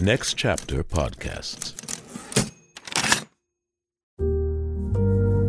Next 0.00 0.34
Chapter 0.34 0.84
Podcasts. 0.84 1.74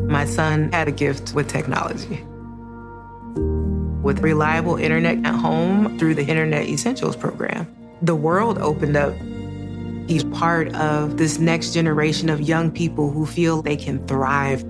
My 0.10 0.26
son 0.26 0.72
had 0.72 0.88
a 0.88 0.92
gift 0.92 1.36
with 1.36 1.48
technology. 1.48 2.24
With 4.02 4.22
reliable 4.22 4.78
internet 4.78 5.24
at 5.24 5.36
home 5.36 6.00
through 6.00 6.16
the 6.16 6.26
Internet 6.26 6.68
Essentials 6.68 7.16
program, 7.16 7.68
the 8.02 8.16
world 8.16 8.58
opened 8.58 8.98
up. 8.98 9.14
He's 10.10 10.24
part 10.24 10.74
of 10.74 11.18
this 11.18 11.38
next 11.38 11.72
generation 11.72 12.28
of 12.28 12.42
young 12.42 12.72
people 12.72 13.12
who 13.12 13.28
feel 13.28 13.62
they 13.62 13.78
can 13.78 14.04
thrive. 14.08 14.66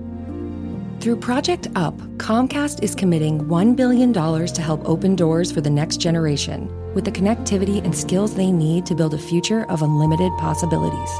Through 1.00 1.16
Project 1.16 1.68
UP, 1.74 1.94
Comcast 2.18 2.82
is 2.82 2.94
committing 2.94 3.46
$1 3.46 3.76
billion 3.76 4.12
to 4.12 4.60
help 4.60 4.86
open 4.86 5.16
doors 5.16 5.50
for 5.50 5.62
the 5.62 5.70
next 5.70 5.96
generation 5.96 6.70
with 6.94 7.04
the 7.04 7.12
connectivity 7.12 7.84
and 7.84 7.96
skills 7.96 8.34
they 8.34 8.52
need 8.52 8.86
to 8.86 8.94
build 8.94 9.14
a 9.14 9.18
future 9.18 9.64
of 9.70 9.82
unlimited 9.82 10.32
possibilities. 10.38 11.10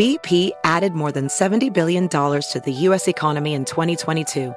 BP 0.00 0.52
added 0.64 0.94
more 0.94 1.12
than 1.12 1.28
$70 1.28 1.74
billion 1.74 2.08
to 2.08 2.62
the 2.64 2.72
U.S. 2.72 3.06
economy 3.06 3.52
in 3.52 3.66
2022. 3.66 4.54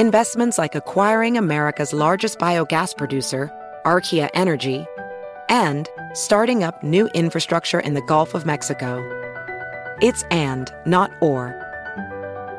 Investments 0.00 0.58
like 0.58 0.74
acquiring 0.74 1.38
America's 1.38 1.92
largest 1.92 2.40
biogas 2.40 2.96
producer, 2.96 3.48
Archaea 3.86 4.28
Energy, 4.34 4.86
and 5.48 5.88
starting 6.14 6.64
up 6.64 6.82
new 6.82 7.08
infrastructure 7.14 7.78
in 7.78 7.94
the 7.94 8.02
Gulf 8.02 8.34
of 8.34 8.44
Mexico. 8.44 8.98
It's 10.02 10.24
and, 10.32 10.74
not 10.84 11.12
or. 11.20 11.61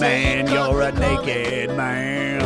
Man, 0.00 0.46
you're 0.48 0.82
a 0.82 0.92
naked 0.92 1.70
man. 1.76 2.42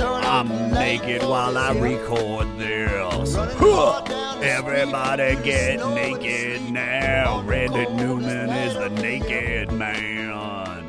I'm 0.00 0.70
naked 0.72 1.22
while 1.22 1.56
I 1.56 1.72
record 1.72 2.46
this. 2.58 3.34
Running 3.34 3.56
Huh. 3.56 3.92
hard 3.92 4.04
down 4.08 4.40
the 4.40 4.46
Everybody 4.46 5.36
get 5.42 5.80
snow 5.80 5.88
in 5.88 5.94
the 5.94 6.18
naked 6.18 6.70
now. 6.70 7.40
Randy 7.42 7.86
Newman 7.94 8.50
is 8.50 8.74
the 8.74 8.88
naked 8.90 9.72
man. 9.72 10.86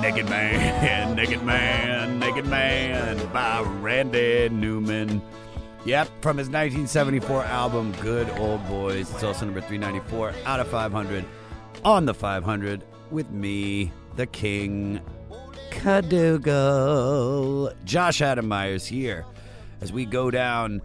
Naked 0.00 0.28
man, 0.28 1.14
naked 1.16 1.42
man, 1.42 2.18
naked 2.18 2.46
man 2.46 3.32
by 3.32 3.60
Randy 3.80 4.48
Newman. 4.48 5.20
Yep, 5.84 6.08
from 6.20 6.36
his 6.38 6.48
1974 6.48 7.44
album 7.44 7.92
Good 8.00 8.28
Old 8.38 8.66
Boys. 8.68 9.10
It's 9.10 9.22
also 9.22 9.44
number 9.46 9.60
394 9.60 10.32
out 10.46 10.60
of 10.60 10.68
500 10.68 11.24
on 11.84 12.06
the 12.06 12.14
500 12.14 12.84
with 13.10 13.30
me, 13.30 13.90
the 14.16 14.26
King 14.26 15.00
Cadugo. 15.70 17.74
Josh 17.84 18.20
Adam 18.20 18.48
Meyers 18.48 18.86
here 18.86 19.24
as 19.80 19.92
we 19.92 20.04
go 20.04 20.30
down. 20.30 20.82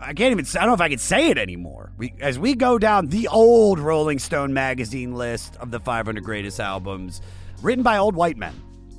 I 0.00 0.14
can't 0.14 0.32
even. 0.32 0.44
I 0.56 0.60
don't 0.60 0.68
know 0.68 0.74
if 0.74 0.80
I 0.80 0.88
can 0.88 0.98
say 0.98 1.28
it 1.28 1.38
anymore. 1.38 1.92
We, 1.96 2.14
as 2.20 2.38
we 2.38 2.54
go 2.54 2.78
down 2.78 3.08
the 3.08 3.28
old 3.28 3.78
Rolling 3.78 4.18
Stone 4.18 4.52
magazine 4.52 5.14
list 5.14 5.56
of 5.56 5.70
the 5.70 5.80
500 5.80 6.22
greatest 6.24 6.60
albums, 6.60 7.20
written 7.60 7.84
by 7.84 7.98
old 7.98 8.16
white 8.16 8.36
men. 8.36 8.54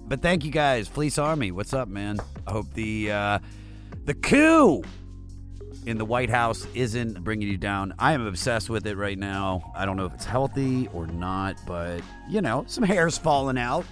But 0.05 0.21
thank 0.21 0.45
you 0.45 0.51
guys, 0.51 0.87
Fleece 0.87 1.17
Army. 1.17 1.51
What's 1.51 1.73
up, 1.73 1.87
man? 1.87 2.19
I 2.47 2.51
hope 2.51 2.73
the 2.73 3.11
uh, 3.11 3.39
the 4.05 4.13
coup 4.13 4.83
in 5.85 5.97
the 5.97 6.05
White 6.05 6.29
House 6.29 6.65
isn't 6.73 7.23
bringing 7.23 7.47
you 7.47 7.57
down. 7.57 7.93
I 7.99 8.13
am 8.13 8.25
obsessed 8.25 8.69
with 8.69 8.85
it 8.87 8.97
right 8.97 9.17
now. 9.17 9.71
I 9.75 9.85
don't 9.85 9.97
know 9.97 10.05
if 10.05 10.13
it's 10.13 10.25
healthy 10.25 10.87
or 10.93 11.07
not, 11.07 11.57
but 11.67 12.01
you 12.29 12.41
know, 12.41 12.65
some 12.67 12.83
hair's 12.83 13.17
falling 13.17 13.57
out. 13.57 13.85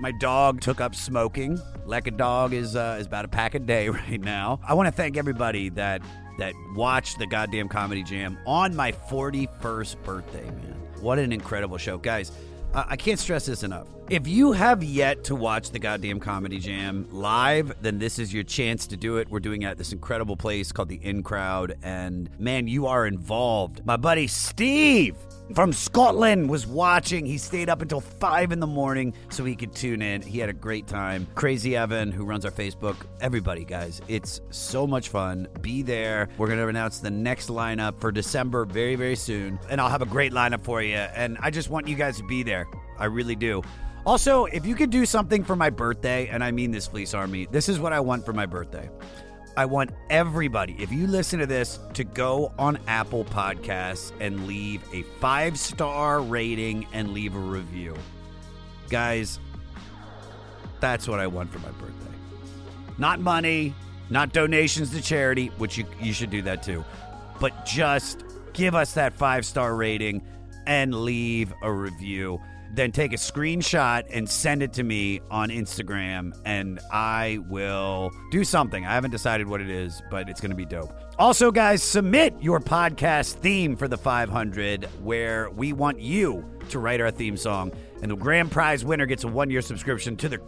My 0.00 0.12
dog 0.12 0.60
took 0.60 0.80
up 0.80 0.94
smoking. 0.94 1.60
Like 1.84 2.06
a 2.06 2.10
dog 2.10 2.52
is 2.52 2.76
uh, 2.76 2.96
is 2.98 3.06
about 3.06 3.24
a 3.24 3.28
pack 3.28 3.54
a 3.54 3.58
day 3.58 3.88
right 3.90 4.20
now. 4.20 4.60
I 4.66 4.74
want 4.74 4.86
to 4.86 4.92
thank 4.92 5.16
everybody 5.16 5.68
that 5.70 6.02
that 6.38 6.54
watched 6.74 7.18
the 7.18 7.26
goddamn 7.26 7.68
comedy 7.68 8.02
jam 8.02 8.38
on 8.46 8.74
my 8.74 8.92
41st 8.92 10.02
birthday, 10.02 10.44
man. 10.44 10.76
What 11.00 11.18
an 11.18 11.32
incredible 11.32 11.78
show, 11.78 11.98
guys. 11.98 12.32
I 12.72 12.96
can't 12.96 13.18
stress 13.18 13.46
this 13.46 13.64
enough. 13.64 13.88
If 14.08 14.28
you 14.28 14.52
have 14.52 14.82
yet 14.84 15.24
to 15.24 15.34
watch 15.34 15.70
the 15.70 15.78
goddamn 15.78 16.20
Comedy 16.20 16.58
Jam 16.58 17.06
live, 17.10 17.74
then 17.82 17.98
this 17.98 18.18
is 18.18 18.32
your 18.32 18.44
chance 18.44 18.86
to 18.88 18.96
do 18.96 19.16
it. 19.16 19.28
We're 19.28 19.40
doing 19.40 19.62
it 19.62 19.66
at 19.66 19.78
this 19.78 19.92
incredible 19.92 20.36
place 20.36 20.70
called 20.70 20.88
the 20.88 21.00
In 21.02 21.22
Crowd, 21.22 21.76
and 21.82 22.30
man, 22.38 22.68
you 22.68 22.86
are 22.86 23.06
involved. 23.06 23.84
My 23.84 23.96
buddy 23.96 24.28
Steve 24.28 25.16
from 25.54 25.72
Scotland 25.72 26.48
was 26.48 26.66
watching. 26.66 27.26
He 27.26 27.38
stayed 27.38 27.68
up 27.68 27.82
until 27.82 28.00
five 28.00 28.52
in 28.52 28.60
the 28.60 28.66
morning 28.66 29.14
so 29.30 29.44
he 29.44 29.56
could 29.56 29.74
tune 29.74 30.02
in. 30.02 30.22
He 30.22 30.38
had 30.38 30.48
a 30.48 30.54
great 30.54 30.86
time. 30.86 31.26
Crazy 31.34 31.76
Evan, 31.76 32.12
who 32.12 32.24
runs 32.24 32.44
our 32.44 32.50
Facebook, 32.50 32.96
everybody, 33.20 33.64
guys, 33.64 34.00
it's 34.08 34.40
so 34.50 34.86
much 34.86 35.08
fun. 35.08 35.48
Be 35.60 35.82
there. 35.82 36.28
We're 36.38 36.46
going 36.46 36.58
to 36.58 36.68
announce 36.68 37.00
the 37.00 37.10
next 37.10 37.48
lineup 37.48 38.00
for 38.00 38.12
December 38.12 38.64
very, 38.64 38.96
very 38.96 39.16
soon, 39.16 39.58
and 39.68 39.80
I'll 39.80 39.90
have 39.90 40.02
a 40.02 40.06
great 40.06 40.32
lineup 40.32 40.62
for 40.62 40.82
you. 40.82 40.94
And 40.94 41.38
I 41.40 41.50
just 41.50 41.70
want 41.70 41.88
you 41.88 41.96
guys 41.96 42.16
to 42.18 42.24
be 42.24 42.42
there. 42.42 42.66
I 42.98 43.06
really 43.06 43.36
do. 43.36 43.62
Also, 44.06 44.46
if 44.46 44.64
you 44.64 44.74
could 44.74 44.90
do 44.90 45.04
something 45.04 45.44
for 45.44 45.56
my 45.56 45.68
birthday, 45.68 46.28
and 46.28 46.42
I 46.42 46.50
mean 46.52 46.70
this, 46.70 46.86
Fleece 46.86 47.12
Army, 47.12 47.46
this 47.50 47.68
is 47.68 47.78
what 47.78 47.92
I 47.92 48.00
want 48.00 48.24
for 48.24 48.32
my 48.32 48.46
birthday. 48.46 48.88
I 49.56 49.64
want 49.66 49.90
everybody, 50.08 50.76
if 50.78 50.92
you 50.92 51.06
listen 51.06 51.40
to 51.40 51.46
this, 51.46 51.78
to 51.94 52.04
go 52.04 52.52
on 52.58 52.78
Apple 52.86 53.24
Podcasts 53.24 54.12
and 54.20 54.46
leave 54.46 54.82
a 54.92 55.02
five 55.20 55.58
star 55.58 56.20
rating 56.20 56.86
and 56.92 57.12
leave 57.12 57.34
a 57.34 57.38
review. 57.38 57.96
Guys, 58.88 59.38
that's 60.80 61.06
what 61.08 61.20
I 61.20 61.26
want 61.26 61.52
for 61.52 61.58
my 61.58 61.70
birthday. 61.72 61.94
Not 62.96 63.20
money, 63.20 63.74
not 64.08 64.32
donations 64.32 64.90
to 64.90 65.02
charity, 65.02 65.48
which 65.58 65.78
you, 65.78 65.84
you 66.00 66.12
should 66.12 66.30
do 66.30 66.42
that 66.42 66.62
too, 66.62 66.84
but 67.40 67.64
just 67.64 68.24
give 68.52 68.74
us 68.74 68.94
that 68.94 69.12
five 69.14 69.44
star 69.44 69.74
rating 69.74 70.22
and 70.66 70.94
leave 70.94 71.52
a 71.62 71.72
review. 71.72 72.40
Then 72.72 72.92
take 72.92 73.12
a 73.12 73.16
screenshot 73.16 74.04
and 74.10 74.28
send 74.28 74.62
it 74.62 74.72
to 74.74 74.84
me 74.84 75.20
on 75.30 75.48
Instagram, 75.48 76.38
and 76.44 76.78
I 76.92 77.40
will 77.48 78.12
do 78.30 78.44
something. 78.44 78.86
I 78.86 78.94
haven't 78.94 79.10
decided 79.10 79.48
what 79.48 79.60
it 79.60 79.68
is, 79.68 80.00
but 80.10 80.28
it's 80.28 80.40
going 80.40 80.52
to 80.52 80.56
be 80.56 80.66
dope. 80.66 80.92
Also, 81.18 81.50
guys, 81.50 81.82
submit 81.82 82.34
your 82.40 82.60
podcast 82.60 83.34
theme 83.34 83.76
for 83.76 83.88
the 83.88 83.98
500, 83.98 84.84
where 85.02 85.50
we 85.50 85.72
want 85.72 86.00
you 86.00 86.44
to 86.70 86.78
write 86.78 87.00
our 87.00 87.10
theme 87.10 87.36
song. 87.36 87.72
And 88.02 88.10
the 88.10 88.16
grand 88.16 88.50
prize 88.50 88.84
winner 88.84 89.04
gets 89.04 89.24
a 89.24 89.28
one 89.28 89.50
year 89.50 89.60
subscription 89.60 90.16
to 90.18 90.28
the 90.28 90.38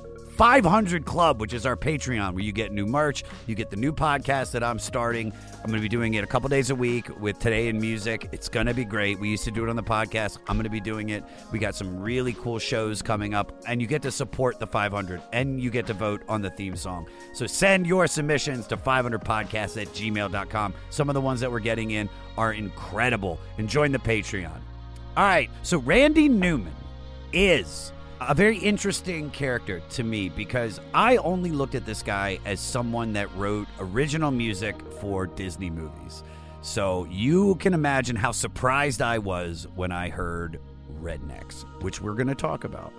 500 0.42 1.04
Club, 1.04 1.40
which 1.40 1.52
is 1.52 1.64
our 1.66 1.76
Patreon, 1.76 2.34
where 2.34 2.42
you 2.42 2.50
get 2.50 2.72
new 2.72 2.84
merch, 2.84 3.22
you 3.46 3.54
get 3.54 3.70
the 3.70 3.76
new 3.76 3.92
podcast 3.92 4.50
that 4.50 4.64
I'm 4.64 4.80
starting. 4.80 5.32
I'm 5.52 5.70
going 5.70 5.74
to 5.74 5.80
be 5.80 5.88
doing 5.88 6.14
it 6.14 6.24
a 6.24 6.26
couple 6.26 6.48
days 6.48 6.70
a 6.70 6.74
week 6.74 7.08
with 7.20 7.38
Today 7.38 7.68
in 7.68 7.80
Music. 7.80 8.28
It's 8.32 8.48
going 8.48 8.66
to 8.66 8.74
be 8.74 8.84
great. 8.84 9.20
We 9.20 9.28
used 9.28 9.44
to 9.44 9.52
do 9.52 9.62
it 9.62 9.70
on 9.70 9.76
the 9.76 9.84
podcast. 9.84 10.38
I'm 10.48 10.56
going 10.56 10.64
to 10.64 10.68
be 10.68 10.80
doing 10.80 11.10
it. 11.10 11.22
We 11.52 11.60
got 11.60 11.76
some 11.76 12.00
really 12.00 12.32
cool 12.32 12.58
shows 12.58 13.02
coming 13.02 13.34
up, 13.34 13.52
and 13.68 13.80
you 13.80 13.86
get 13.86 14.02
to 14.02 14.10
support 14.10 14.58
the 14.58 14.66
500 14.66 15.22
and 15.32 15.60
you 15.60 15.70
get 15.70 15.86
to 15.86 15.94
vote 15.94 16.22
on 16.28 16.42
the 16.42 16.50
theme 16.50 16.74
song. 16.74 17.06
So 17.34 17.46
send 17.46 17.86
your 17.86 18.08
submissions 18.08 18.66
to 18.66 18.76
500podcasts 18.76 19.80
at 19.80 19.86
gmail.com. 19.90 20.74
Some 20.90 21.08
of 21.08 21.14
the 21.14 21.20
ones 21.20 21.38
that 21.38 21.52
we're 21.52 21.60
getting 21.60 21.92
in 21.92 22.08
are 22.36 22.52
incredible. 22.52 23.38
And 23.58 23.68
join 23.68 23.92
the 23.92 24.00
Patreon. 24.00 24.60
All 25.16 25.22
right, 25.22 25.50
so 25.62 25.78
Randy 25.78 26.28
Newman 26.28 26.74
is 27.32 27.92
a 28.28 28.34
very 28.34 28.58
interesting 28.58 29.30
character 29.30 29.80
to 29.90 30.02
me 30.02 30.28
because 30.28 30.80
I 30.92 31.16
only 31.18 31.50
looked 31.50 31.74
at 31.74 31.86
this 31.86 32.02
guy 32.02 32.38
as 32.44 32.60
someone 32.60 33.12
that 33.14 33.34
wrote 33.36 33.68
original 33.78 34.30
music 34.30 34.76
for 35.00 35.26
Disney 35.26 35.70
movies. 35.70 36.22
So 36.60 37.06
you 37.10 37.54
can 37.56 37.74
imagine 37.74 38.16
how 38.16 38.32
surprised 38.32 39.02
I 39.02 39.18
was 39.18 39.66
when 39.74 39.92
I 39.92 40.08
heard 40.08 40.60
Rednecks, 41.00 41.64
which 41.82 42.00
we're 42.00 42.14
going 42.14 42.28
to 42.28 42.34
talk 42.34 42.64
about. 42.64 42.92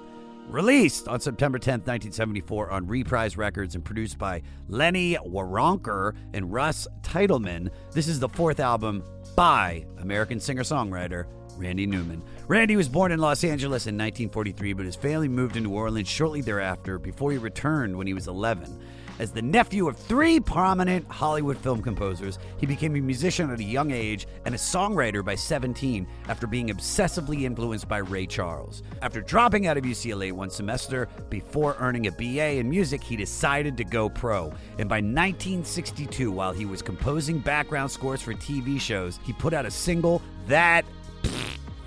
Released 0.47 1.07
on 1.07 1.21
September 1.21 1.57
10th, 1.57 1.87
1974 1.87 2.71
on 2.71 2.87
Reprise 2.87 3.37
Records 3.37 3.75
and 3.75 3.85
produced 3.85 4.17
by 4.17 4.41
Lenny 4.67 5.15
Waronker 5.15 6.15
and 6.33 6.51
Russ 6.51 6.87
Titelman. 7.01 7.69
This 7.91 8.07
is 8.07 8.19
the 8.19 8.29
fourth 8.29 8.59
album 8.59 9.03
by 9.35 9.85
American 9.99 10.39
singer-songwriter 10.39 11.25
Randy 11.57 11.85
Newman. 11.85 12.21
Randy 12.47 12.75
was 12.75 12.89
born 12.89 13.11
in 13.11 13.19
Los 13.19 13.43
Angeles 13.43 13.87
in 13.87 13.95
1943, 13.95 14.73
but 14.73 14.85
his 14.85 14.95
family 14.95 15.27
moved 15.27 15.53
to 15.53 15.61
New 15.61 15.71
Orleans 15.71 16.07
shortly 16.07 16.41
thereafter 16.41 16.99
before 16.99 17.31
he 17.31 17.37
returned 17.37 17.97
when 17.97 18.07
he 18.07 18.13
was 18.13 18.27
11. 18.27 18.79
As 19.19 19.31
the 19.31 19.43
nephew 19.43 19.87
of 19.87 19.95
three 19.95 20.39
prominent 20.39 21.07
Hollywood 21.07 21.57
film 21.57 21.83
composers, 21.83 22.39
he 22.57 22.65
became 22.65 22.95
a 22.95 22.99
musician 22.99 23.51
at 23.51 23.59
a 23.59 23.63
young 23.63 23.91
age 23.91 24.27
and 24.45 24.55
a 24.55 24.57
songwriter 24.57 25.23
by 25.23 25.35
17 25.35 26.07
after 26.27 26.47
being 26.47 26.69
obsessively 26.69 27.43
influenced 27.43 27.87
by 27.87 27.99
Ray 27.99 28.25
Charles. 28.25 28.81
After 29.03 29.21
dropping 29.21 29.67
out 29.67 29.77
of 29.77 29.83
UCLA 29.83 30.31
one 30.31 30.49
semester 30.49 31.07
before 31.29 31.75
earning 31.79 32.07
a 32.07 32.11
BA 32.11 32.57
in 32.57 32.67
music, 32.67 33.03
he 33.03 33.15
decided 33.15 33.77
to 33.77 33.83
go 33.83 34.09
pro. 34.09 34.51
And 34.79 34.89
by 34.89 34.97
1962, 34.97 36.31
while 36.31 36.51
he 36.51 36.65
was 36.65 36.81
composing 36.81 37.37
background 37.37 37.91
scores 37.91 38.21
for 38.21 38.33
TV 38.33 38.81
shows, 38.81 39.19
he 39.23 39.33
put 39.33 39.53
out 39.53 39.67
a 39.67 39.71
single 39.71 40.23
that 40.47 40.85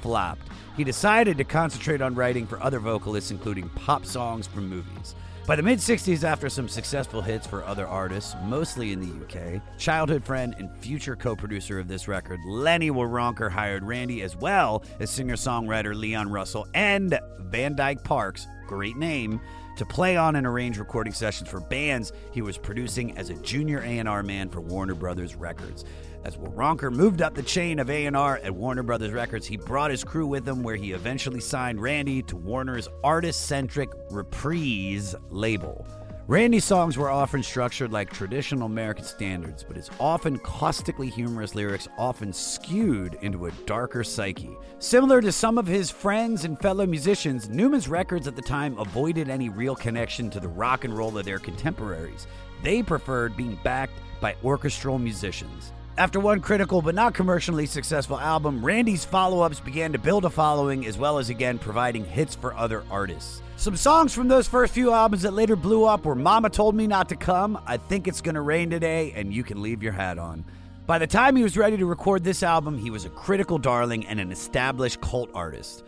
flopped. 0.00 0.48
He 0.76 0.84
decided 0.84 1.38
to 1.38 1.44
concentrate 1.44 2.02
on 2.02 2.14
writing 2.14 2.46
for 2.46 2.62
other 2.62 2.80
vocalists, 2.80 3.30
including 3.30 3.68
pop 3.70 4.04
songs 4.04 4.46
from 4.46 4.68
movies. 4.68 5.14
By 5.46 5.54
the 5.54 5.62
mid 5.62 5.78
60s, 5.78 6.24
after 6.24 6.48
some 6.48 6.68
successful 6.68 7.22
hits 7.22 7.46
for 7.46 7.64
other 7.64 7.86
artists, 7.86 8.34
mostly 8.44 8.92
in 8.92 9.00
the 9.00 9.24
UK, 9.24 9.62
childhood 9.78 10.24
friend 10.24 10.56
and 10.58 10.68
future 10.80 11.14
co 11.14 11.36
producer 11.36 11.78
of 11.78 11.86
this 11.86 12.08
record, 12.08 12.40
Lenny 12.44 12.90
Waronker, 12.90 13.48
hired 13.48 13.84
Randy 13.84 14.22
as 14.22 14.36
well 14.36 14.82
as 14.98 15.08
singer 15.08 15.36
songwriter 15.36 15.94
Leon 15.94 16.30
Russell 16.30 16.66
and 16.74 17.16
Van 17.38 17.76
Dyke 17.76 18.02
Parks, 18.02 18.48
great 18.66 18.96
name, 18.96 19.40
to 19.76 19.86
play 19.86 20.16
on 20.16 20.34
and 20.34 20.48
arrange 20.48 20.78
recording 20.78 21.12
sessions 21.12 21.48
for 21.48 21.60
bands 21.60 22.12
he 22.32 22.42
was 22.42 22.58
producing 22.58 23.16
as 23.16 23.30
a 23.30 23.34
junior 23.34 23.82
A&R 23.84 24.22
man 24.24 24.48
for 24.48 24.60
Warner 24.60 24.94
Brothers 24.94 25.36
Records. 25.36 25.84
As 26.26 26.36
Waronker 26.36 26.92
moved 26.92 27.22
up 27.22 27.34
the 27.34 27.42
chain 27.44 27.78
of 27.78 27.88
A&R 27.88 28.40
at 28.42 28.52
Warner 28.52 28.82
Brothers 28.82 29.12
Records, 29.12 29.46
he 29.46 29.56
brought 29.56 29.92
his 29.92 30.02
crew 30.02 30.26
with 30.26 30.48
him 30.48 30.64
where 30.64 30.74
he 30.74 30.90
eventually 30.90 31.38
signed 31.38 31.80
Randy 31.80 32.20
to 32.22 32.36
Warner's 32.36 32.88
artist-centric 33.04 33.90
Reprise 34.10 35.14
label. 35.30 35.86
Randy's 36.26 36.64
songs 36.64 36.98
were 36.98 37.10
often 37.10 37.44
structured 37.44 37.92
like 37.92 38.12
traditional 38.12 38.66
American 38.66 39.04
standards, 39.04 39.62
but 39.62 39.76
his 39.76 39.88
often 40.00 40.40
caustically 40.40 41.10
humorous 41.10 41.54
lyrics 41.54 41.86
often 41.96 42.32
skewed 42.32 43.16
into 43.22 43.46
a 43.46 43.52
darker 43.64 44.02
psyche. 44.02 44.56
Similar 44.80 45.20
to 45.20 45.30
some 45.30 45.58
of 45.58 45.68
his 45.68 45.92
friends 45.92 46.44
and 46.44 46.58
fellow 46.58 46.86
musicians, 46.86 47.48
Newman's 47.48 47.86
records 47.86 48.26
at 48.26 48.34
the 48.34 48.42
time 48.42 48.76
avoided 48.78 49.28
any 49.28 49.48
real 49.48 49.76
connection 49.76 50.28
to 50.30 50.40
the 50.40 50.48
rock 50.48 50.82
and 50.82 50.98
roll 50.98 51.16
of 51.16 51.24
their 51.24 51.38
contemporaries. 51.38 52.26
They 52.64 52.82
preferred 52.82 53.36
being 53.36 53.60
backed 53.62 54.00
by 54.20 54.34
orchestral 54.42 54.98
musicians. 54.98 55.72
After 55.98 56.20
one 56.20 56.40
critical 56.40 56.82
but 56.82 56.94
not 56.94 57.14
commercially 57.14 57.64
successful 57.64 58.20
album, 58.20 58.62
Randy's 58.62 59.06
follow 59.06 59.40
ups 59.40 59.60
began 59.60 59.92
to 59.92 59.98
build 59.98 60.26
a 60.26 60.30
following 60.30 60.84
as 60.84 60.98
well 60.98 61.16
as 61.16 61.30
again 61.30 61.58
providing 61.58 62.04
hits 62.04 62.34
for 62.34 62.54
other 62.54 62.84
artists. 62.90 63.40
Some 63.56 63.76
songs 63.76 64.12
from 64.12 64.28
those 64.28 64.46
first 64.46 64.74
few 64.74 64.92
albums 64.92 65.22
that 65.22 65.32
later 65.32 65.56
blew 65.56 65.86
up 65.86 66.04
were 66.04 66.14
Mama 66.14 66.50
Told 66.50 66.74
Me 66.74 66.86
Not 66.86 67.08
to 67.08 67.16
Come, 67.16 67.58
I 67.66 67.78
Think 67.78 68.08
It's 68.08 68.20
Gonna 68.20 68.42
Rain 68.42 68.68
Today, 68.68 69.14
and 69.16 69.32
You 69.32 69.42
Can 69.42 69.62
Leave 69.62 69.82
Your 69.82 69.92
Hat 69.92 70.18
On. 70.18 70.44
By 70.86 70.98
the 70.98 71.06
time 71.06 71.34
he 71.34 71.42
was 71.42 71.56
ready 71.56 71.78
to 71.78 71.86
record 71.86 72.22
this 72.22 72.42
album, 72.42 72.76
he 72.76 72.90
was 72.90 73.06
a 73.06 73.10
critical 73.10 73.56
darling 73.56 74.06
and 74.06 74.20
an 74.20 74.30
established 74.30 75.00
cult 75.00 75.30
artist. 75.32 75.82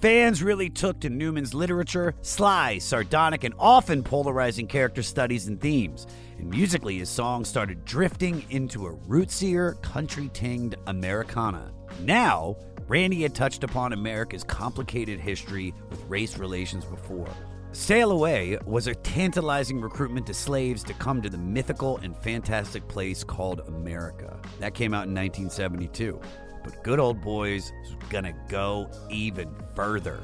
Fans 0.00 0.42
really 0.42 0.70
took 0.70 0.98
to 1.00 1.10
Newman's 1.10 1.52
literature, 1.52 2.14
sly, 2.22 2.78
sardonic, 2.78 3.44
and 3.44 3.54
often 3.58 4.02
polarizing 4.02 4.66
character 4.66 5.02
studies 5.02 5.46
and 5.46 5.60
themes. 5.60 6.06
And 6.38 6.48
musically, 6.48 6.98
his 6.98 7.10
songs 7.10 7.48
started 7.48 7.84
drifting 7.84 8.42
into 8.48 8.86
a 8.86 8.94
rootsier, 8.94 9.74
country 9.82 10.30
tinged 10.32 10.76
Americana. 10.86 11.70
Now, 12.00 12.56
Randy 12.88 13.20
had 13.22 13.34
touched 13.34 13.62
upon 13.62 13.92
America's 13.92 14.42
complicated 14.42 15.20
history 15.20 15.74
with 15.90 16.02
race 16.08 16.38
relations 16.38 16.86
before. 16.86 17.28
Sail 17.72 18.10
Away 18.10 18.58
was 18.64 18.86
a 18.86 18.94
tantalizing 18.94 19.82
recruitment 19.82 20.26
to 20.28 20.34
slaves 20.34 20.82
to 20.84 20.94
come 20.94 21.20
to 21.20 21.28
the 21.28 21.38
mythical 21.38 21.98
and 21.98 22.16
fantastic 22.16 22.88
place 22.88 23.22
called 23.22 23.60
America. 23.68 24.40
That 24.60 24.72
came 24.72 24.94
out 24.94 25.08
in 25.08 25.14
1972. 25.14 26.18
But 26.62 26.82
Good 26.82 26.98
Old 26.98 27.20
Boys 27.20 27.72
is 27.84 27.94
gonna 28.08 28.34
go 28.48 28.90
even 29.10 29.48
further. 29.74 30.20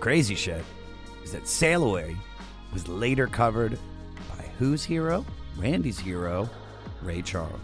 Crazy 0.00 0.34
shit 0.34 0.64
is 1.22 1.32
that 1.32 1.46
Sail 1.46 1.84
Away 1.84 2.16
was 2.72 2.88
later 2.88 3.26
covered 3.26 3.78
by 4.36 4.44
whose 4.58 4.84
hero? 4.84 5.24
Randy's 5.56 5.98
hero, 5.98 6.48
Ray 7.02 7.22
Charles. 7.22 7.60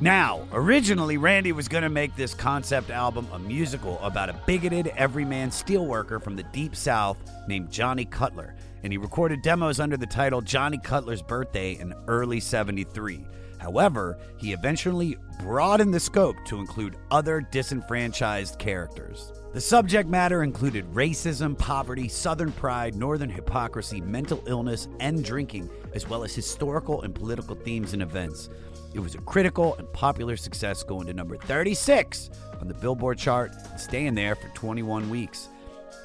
Now, 0.00 0.46
originally, 0.52 1.16
Randy 1.16 1.52
was 1.52 1.68
going 1.68 1.84
to 1.84 1.88
make 1.88 2.16
this 2.16 2.34
concept 2.34 2.90
album 2.90 3.28
a 3.32 3.38
musical 3.38 4.00
about 4.00 4.28
a 4.28 4.40
bigoted 4.46 4.88
everyman 4.96 5.50
steelworker 5.50 6.20
from 6.20 6.34
the 6.34 6.42
Deep 6.44 6.74
South 6.74 7.16
named 7.46 7.70
Johnny 7.70 8.04
Cutler, 8.04 8.56
and 8.82 8.92
he 8.92 8.98
recorded 8.98 9.42
demos 9.42 9.78
under 9.78 9.96
the 9.96 10.06
title 10.06 10.40
Johnny 10.40 10.78
Cutler's 10.78 11.22
Birthday 11.22 11.74
in 11.74 11.94
early 12.08 12.40
73. 12.40 13.24
However, 13.62 14.18
he 14.38 14.52
eventually 14.52 15.16
broadened 15.38 15.94
the 15.94 16.00
scope 16.00 16.36
to 16.46 16.58
include 16.58 16.96
other 17.12 17.40
disenfranchised 17.40 18.58
characters. 18.58 19.32
The 19.52 19.60
subject 19.60 20.08
matter 20.08 20.42
included 20.42 20.84
racism, 20.92 21.56
poverty, 21.56 22.08
southern 22.08 22.50
pride, 22.50 22.96
northern 22.96 23.30
hypocrisy, 23.30 24.00
mental 24.00 24.42
illness, 24.46 24.88
and 24.98 25.24
drinking, 25.24 25.70
as 25.94 26.08
well 26.08 26.24
as 26.24 26.34
historical 26.34 27.02
and 27.02 27.14
political 27.14 27.54
themes 27.54 27.92
and 27.92 28.02
events. 28.02 28.48
It 28.94 29.00
was 29.00 29.14
a 29.14 29.18
critical 29.18 29.76
and 29.76 29.90
popular 29.92 30.36
success, 30.36 30.82
going 30.82 31.06
to 31.06 31.14
number 31.14 31.36
36 31.36 32.30
on 32.60 32.66
the 32.66 32.74
Billboard 32.74 33.16
chart 33.16 33.52
and 33.70 33.80
staying 33.80 34.16
there 34.16 34.34
for 34.34 34.48
21 34.48 35.08
weeks. 35.08 35.48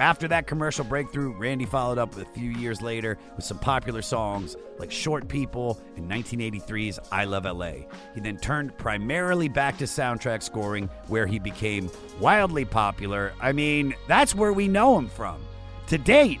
After 0.00 0.28
that 0.28 0.46
commercial 0.46 0.84
breakthrough, 0.84 1.32
Randy 1.32 1.66
followed 1.66 1.98
up 1.98 2.16
a 2.16 2.24
few 2.24 2.50
years 2.50 2.80
later 2.80 3.18
with 3.34 3.44
some 3.44 3.58
popular 3.58 4.00
songs 4.00 4.56
like 4.78 4.92
Short 4.92 5.26
People 5.26 5.80
and 5.96 6.08
1983's 6.08 7.00
I 7.10 7.24
Love 7.24 7.44
LA. 7.44 7.72
He 8.14 8.20
then 8.20 8.36
turned 8.36 8.78
primarily 8.78 9.48
back 9.48 9.76
to 9.78 9.84
soundtrack 9.86 10.44
scoring, 10.44 10.88
where 11.08 11.26
he 11.26 11.40
became 11.40 11.90
wildly 12.20 12.64
popular. 12.64 13.32
I 13.40 13.50
mean, 13.50 13.92
that's 14.06 14.36
where 14.36 14.52
we 14.52 14.68
know 14.68 14.96
him 14.96 15.08
from. 15.08 15.40
To 15.88 15.98
date, 15.98 16.38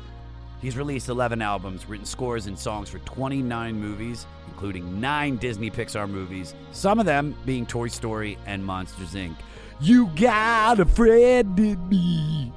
he's 0.62 0.76
released 0.76 1.08
11 1.08 1.42
albums, 1.42 1.88
written 1.88 2.06
scores 2.06 2.46
and 2.46 2.56
songs 2.56 2.88
for 2.88 3.00
29 3.00 3.74
movies, 3.74 4.24
including 4.46 5.00
nine 5.00 5.36
Disney 5.36 5.68
Pixar 5.68 6.08
movies, 6.08 6.54
some 6.70 7.00
of 7.00 7.06
them 7.06 7.34
being 7.44 7.66
Toy 7.66 7.88
Story 7.88 8.38
and 8.46 8.64
Monsters 8.64 9.14
Inc. 9.14 9.34
You 9.80 10.06
got 10.14 10.78
a 10.78 10.84
friend 10.84 11.58
in 11.58 11.88
me. 11.88 12.52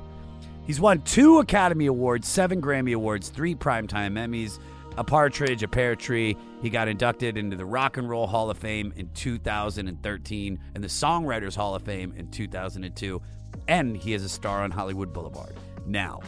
He's 0.65 0.79
won 0.79 1.01
two 1.01 1.39
Academy 1.39 1.87
Awards, 1.87 2.27
seven 2.27 2.61
Grammy 2.61 2.93
Awards, 2.93 3.29
three 3.29 3.55
Primetime 3.55 4.13
Emmys, 4.13 4.59
a 4.97 5.03
partridge, 5.03 5.63
a 5.63 5.67
pear 5.67 5.95
tree. 5.95 6.37
He 6.61 6.69
got 6.69 6.87
inducted 6.87 7.37
into 7.37 7.55
the 7.57 7.65
Rock 7.65 7.97
and 7.97 8.09
Roll 8.09 8.27
Hall 8.27 8.49
of 8.49 8.57
Fame 8.57 8.93
in 8.95 9.09
2013 9.13 10.59
and 10.75 10.83
the 10.83 10.87
Songwriters 10.87 11.55
Hall 11.55 11.75
of 11.75 11.81
Fame 11.83 12.13
in 12.15 12.29
2002. 12.29 13.21
And 13.67 13.97
he 13.97 14.13
is 14.13 14.23
a 14.23 14.29
star 14.29 14.61
on 14.61 14.71
Hollywood 14.71 15.11
Boulevard. 15.13 15.55
Now, 15.85 16.19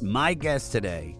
my 0.00 0.34
guest 0.34 0.72
today 0.72 1.16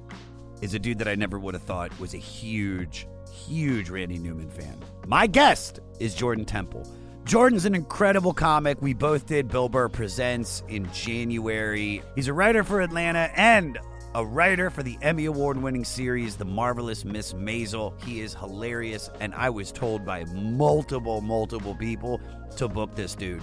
is 0.62 0.74
a 0.74 0.78
dude 0.78 0.98
that 0.98 1.08
I 1.08 1.14
never 1.14 1.38
would 1.38 1.54
have 1.54 1.62
thought 1.62 1.98
was 1.98 2.14
a 2.14 2.18
huge, 2.18 3.06
huge 3.32 3.90
Randy 3.90 4.18
Newman 4.18 4.50
fan. 4.50 4.78
My 5.06 5.26
guest 5.26 5.80
is 5.98 6.14
Jordan 6.14 6.44
Temple. 6.44 6.86
Jordan's 7.24 7.64
an 7.64 7.74
incredible 7.74 8.34
comic. 8.34 8.82
We 8.82 8.92
both 8.94 9.26
did 9.26 9.48
Bill 9.48 9.68
Burr 9.68 9.88
Presents 9.88 10.64
in 10.68 10.90
January. 10.92 12.02
He's 12.16 12.28
a 12.28 12.32
writer 12.32 12.64
for 12.64 12.80
Atlanta 12.80 13.30
and 13.36 13.78
a 14.14 14.24
writer 14.24 14.70
for 14.70 14.82
the 14.82 14.98
Emmy 15.02 15.26
Award 15.26 15.56
winning 15.56 15.84
series, 15.84 16.36
The 16.36 16.44
Marvelous 16.44 17.04
Miss 17.04 17.32
Maisel. 17.32 17.92
He 18.02 18.20
is 18.20 18.34
hilarious, 18.34 19.10
and 19.20 19.32
I 19.34 19.50
was 19.50 19.70
told 19.70 20.04
by 20.04 20.24
multiple, 20.24 21.20
multiple 21.20 21.76
people 21.76 22.20
to 22.56 22.66
book 22.66 22.96
this 22.96 23.14
dude. 23.14 23.42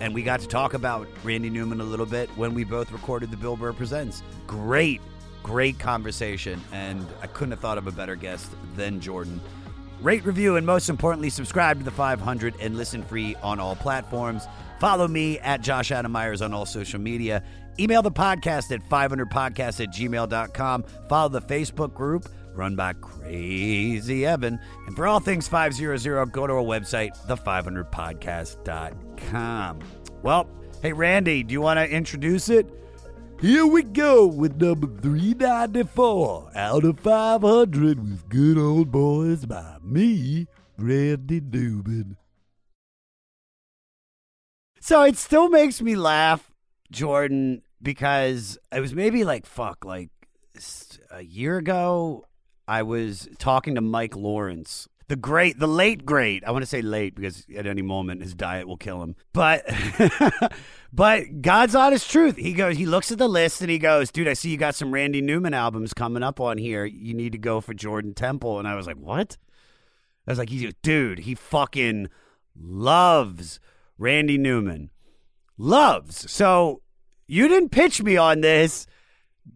And 0.00 0.14
we 0.14 0.22
got 0.22 0.40
to 0.40 0.48
talk 0.48 0.72
about 0.72 1.06
Randy 1.22 1.50
Newman 1.50 1.80
a 1.80 1.84
little 1.84 2.06
bit 2.06 2.30
when 2.30 2.54
we 2.54 2.64
both 2.64 2.90
recorded 2.92 3.30
the 3.30 3.36
Bill 3.36 3.56
Burr 3.56 3.74
Presents. 3.74 4.22
Great, 4.46 5.02
great 5.42 5.78
conversation, 5.78 6.62
and 6.72 7.04
I 7.20 7.26
couldn't 7.26 7.50
have 7.50 7.60
thought 7.60 7.78
of 7.78 7.86
a 7.86 7.92
better 7.92 8.16
guest 8.16 8.50
than 8.74 9.00
Jordan. 9.00 9.40
Rate, 10.00 10.24
review, 10.24 10.56
and 10.56 10.66
most 10.66 10.88
importantly, 10.88 11.30
subscribe 11.30 11.78
to 11.78 11.84
the 11.84 11.90
500 11.90 12.54
and 12.60 12.76
listen 12.76 13.02
free 13.02 13.34
on 13.42 13.58
all 13.58 13.74
platforms. 13.74 14.46
Follow 14.78 15.08
me 15.08 15.40
at 15.40 15.60
Josh 15.60 15.90
Adam 15.90 16.12
Meyers 16.12 16.40
on 16.40 16.54
all 16.54 16.66
social 16.66 17.00
media. 17.00 17.42
Email 17.80 18.02
the 18.02 18.12
podcast 18.12 18.72
at 18.72 18.88
500podcast 18.88 19.82
at 19.82 19.92
gmail.com. 19.92 20.84
Follow 21.08 21.28
the 21.28 21.42
Facebook 21.42 21.94
group 21.94 22.28
run 22.58 22.76
by 22.76 22.92
Crazy 22.94 24.26
Evan. 24.26 24.58
And 24.86 24.96
for 24.96 25.06
all 25.06 25.20
things 25.20 25.46
500, 25.48 26.32
go 26.32 26.46
to 26.46 26.52
our 26.52 26.62
website, 26.62 27.16
the500podcast.com. 27.26 29.78
Well, 30.22 30.50
hey, 30.82 30.92
Randy, 30.92 31.44
do 31.44 31.52
you 31.52 31.60
want 31.60 31.78
to 31.78 31.88
introduce 31.88 32.48
it? 32.50 32.66
Here 33.40 33.64
we 33.64 33.84
go 33.84 34.26
with 34.26 34.60
number 34.60 34.88
394 35.00 36.50
out 36.56 36.84
of 36.84 36.98
500 36.98 38.00
with 38.00 38.28
Good 38.28 38.58
Old 38.58 38.90
Boys 38.90 39.46
by 39.46 39.76
me, 39.80 40.48
Randy 40.76 41.40
Newman. 41.40 42.16
So 44.80 45.04
it 45.04 45.16
still 45.16 45.48
makes 45.48 45.80
me 45.80 45.94
laugh 45.94 46.50
Jordan 46.90 47.62
because 47.80 48.58
it 48.72 48.80
was 48.80 48.92
maybe 48.92 49.22
like 49.22 49.46
fuck 49.46 49.84
like 49.84 50.10
a 51.12 51.22
year 51.22 51.58
ago. 51.58 52.26
I 52.66 52.82
was 52.82 53.28
talking 53.38 53.76
to 53.76 53.80
Mike 53.80 54.16
Lawrence, 54.16 54.88
the 55.08 55.16
great, 55.16 55.58
the 55.58 55.66
late 55.66 56.04
great. 56.04 56.44
I 56.44 56.50
want 56.50 56.62
to 56.62 56.66
say 56.66 56.82
late 56.82 57.14
because 57.14 57.46
at 57.56 57.66
any 57.66 57.80
moment 57.80 58.22
his 58.22 58.34
diet 58.34 58.68
will 58.68 58.76
kill 58.76 59.02
him. 59.02 59.16
But, 59.32 59.64
but 60.92 61.40
God's 61.40 61.74
honest 61.74 62.10
truth. 62.10 62.36
He 62.36 62.52
goes, 62.52 62.76
he 62.76 62.84
looks 62.84 63.10
at 63.10 63.18
the 63.18 63.28
list 63.28 63.62
and 63.62 63.70
he 63.70 63.78
goes, 63.78 64.12
"Dude, 64.12 64.28
I 64.28 64.34
see 64.34 64.50
you 64.50 64.58
got 64.58 64.74
some 64.74 64.92
Randy 64.92 65.22
Newman 65.22 65.54
albums 65.54 65.94
coming 65.94 66.22
up 66.22 66.40
on 66.40 66.58
here. 66.58 66.84
You 66.84 67.14
need 67.14 67.32
to 67.32 67.38
go 67.38 67.60
for 67.60 67.72
Jordan 67.72 68.14
Temple." 68.14 68.58
And 68.58 68.68
I 68.68 68.74
was 68.74 68.86
like, 68.86 68.98
"What?" 68.98 69.38
I 70.26 70.32
was 70.32 70.38
like, 70.38 70.50
"He, 70.50 70.70
dude, 70.82 71.20
he 71.20 71.34
fucking 71.34 72.08
loves 72.54 73.60
Randy 73.96 74.36
Newman, 74.36 74.90
loves." 75.56 76.30
So 76.30 76.82
you 77.26 77.48
didn't 77.48 77.70
pitch 77.70 78.02
me 78.02 78.18
on 78.18 78.42
this. 78.42 78.86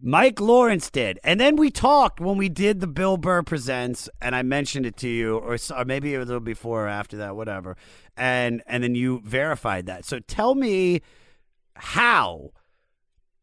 Mike 0.01 0.39
Lawrence 0.39 0.89
did. 0.89 1.19
And 1.23 1.39
then 1.39 1.55
we 1.55 1.69
talked 1.69 2.19
when 2.19 2.37
we 2.37 2.49
did 2.49 2.79
the 2.79 2.87
Bill 2.87 3.17
Burr 3.17 3.43
Presents, 3.43 4.09
and 4.21 4.35
I 4.35 4.41
mentioned 4.41 4.85
it 4.85 4.97
to 4.97 5.07
you, 5.07 5.37
or, 5.37 5.57
or 5.75 5.85
maybe 5.85 6.15
a 6.15 6.19
little 6.19 6.39
before 6.39 6.85
or 6.85 6.89
after 6.89 7.17
that, 7.17 7.35
whatever. 7.35 7.77
And 8.15 8.61
and 8.67 8.83
then 8.83 8.95
you 8.95 9.21
verified 9.23 9.85
that. 9.87 10.05
So 10.05 10.19
tell 10.19 10.55
me 10.55 11.01
how 11.75 12.51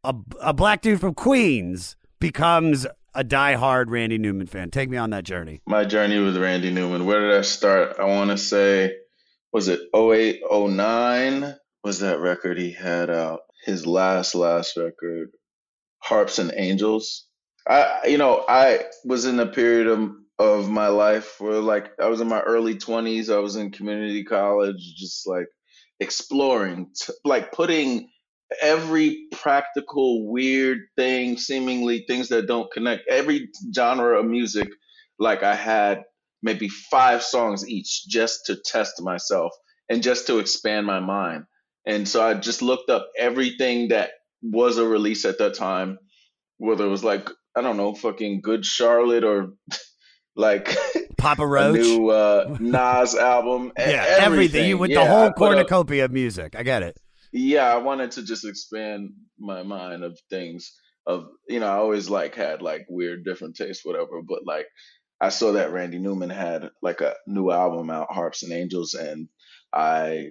a, 0.04 0.14
a 0.40 0.52
black 0.52 0.82
dude 0.82 1.00
from 1.00 1.14
Queens 1.14 1.96
becomes 2.18 2.86
a 3.14 3.24
diehard 3.24 3.86
Randy 3.88 4.18
Newman 4.18 4.46
fan. 4.46 4.70
Take 4.70 4.88
me 4.88 4.96
on 4.96 5.10
that 5.10 5.24
journey. 5.24 5.60
My 5.66 5.84
journey 5.84 6.20
with 6.20 6.36
Randy 6.36 6.70
Newman. 6.70 7.06
Where 7.06 7.28
did 7.28 7.38
I 7.38 7.42
start? 7.42 7.96
I 7.98 8.04
want 8.04 8.30
to 8.30 8.38
say, 8.38 8.94
was 9.52 9.68
it 9.68 9.80
08, 9.94 10.42
09? 10.50 11.56
Was 11.82 12.00
that 12.00 12.20
record 12.20 12.58
he 12.58 12.72
had 12.72 13.10
out? 13.10 13.40
His 13.64 13.86
last, 13.86 14.34
last 14.34 14.76
record, 14.76 15.30
Harps 16.00 16.38
and 16.38 16.52
Angels. 16.56 17.26
I, 17.68 18.06
you 18.06 18.18
know, 18.18 18.44
I 18.48 18.86
was 19.04 19.24
in 19.26 19.38
a 19.38 19.46
period 19.46 19.86
of, 19.86 20.12
of 20.38 20.68
my 20.68 20.88
life 20.88 21.40
where, 21.40 21.60
like, 21.60 21.92
I 22.00 22.08
was 22.08 22.20
in 22.20 22.28
my 22.28 22.40
early 22.40 22.76
20s. 22.76 23.30
I 23.30 23.38
was 23.38 23.56
in 23.56 23.70
community 23.70 24.24
college, 24.24 24.94
just 24.96 25.26
like 25.26 25.46
exploring, 26.00 26.92
t- 26.98 27.12
like 27.24 27.52
putting 27.52 28.10
every 28.62 29.26
practical 29.32 30.28
weird 30.30 30.80
thing, 30.96 31.36
seemingly 31.36 32.04
things 32.08 32.28
that 32.30 32.46
don't 32.46 32.72
connect, 32.72 33.08
every 33.08 33.48
genre 33.74 34.18
of 34.18 34.26
music. 34.26 34.68
Like 35.18 35.42
I 35.42 35.54
had 35.54 36.04
maybe 36.42 36.68
five 36.68 37.22
songs 37.22 37.68
each 37.68 38.06
just 38.08 38.46
to 38.46 38.56
test 38.56 39.02
myself 39.02 39.52
and 39.88 40.02
just 40.02 40.26
to 40.28 40.38
expand 40.38 40.86
my 40.86 41.00
mind. 41.00 41.44
And 41.86 42.08
so 42.08 42.22
I 42.26 42.34
just 42.34 42.62
looked 42.62 42.90
up 42.90 43.08
everything 43.18 43.88
that 43.88 44.10
was 44.42 44.78
a 44.78 44.86
release 44.86 45.24
at 45.24 45.38
that 45.38 45.54
time, 45.54 45.98
whether 46.58 46.84
it 46.84 46.90
was 46.90 47.04
like, 47.04 47.28
I 47.56 47.60
don't 47.62 47.76
know, 47.76 47.94
fucking 47.94 48.40
Good 48.42 48.64
Charlotte 48.64 49.24
or 49.24 49.54
like 50.36 50.76
Papa 51.18 51.42
a 51.42 51.46
Roach. 51.46 51.80
new 51.80 52.08
uh, 52.10 52.56
Nas 52.60 53.14
album. 53.14 53.72
yeah, 53.78 54.16
everything. 54.20 54.68
You 54.68 54.78
went 54.78 54.92
Yeah, 54.92 55.04
the 55.04 55.10
whole 55.10 55.30
cornucopia 55.32 56.04
of 56.06 56.12
music. 56.12 56.54
I 56.56 56.62
get 56.62 56.82
it. 56.82 56.96
yeah, 57.32 57.72
I 57.72 57.76
wanted 57.78 58.12
to 58.12 58.22
just 58.24 58.44
expand 58.46 59.10
my 59.38 59.62
mind 59.62 60.04
of 60.04 60.18
things. 60.30 60.72
Of 61.06 61.24
you 61.48 61.60
know, 61.60 61.66
I 61.66 61.76
always 61.76 62.08
like 62.10 62.34
had 62.34 62.62
like 62.62 62.86
weird 62.88 63.24
different 63.24 63.56
tastes, 63.56 63.84
whatever. 63.84 64.22
But 64.26 64.40
like, 64.46 64.66
I 65.20 65.30
saw 65.30 65.52
that 65.52 65.72
Randy 65.72 65.98
Newman 65.98 66.30
had 66.30 66.70
like 66.82 67.00
a 67.00 67.14
new 67.26 67.50
album 67.50 67.90
out, 67.90 68.12
Harps 68.12 68.42
and 68.42 68.52
Angels, 68.52 68.94
and 68.94 69.28
I 69.72 70.28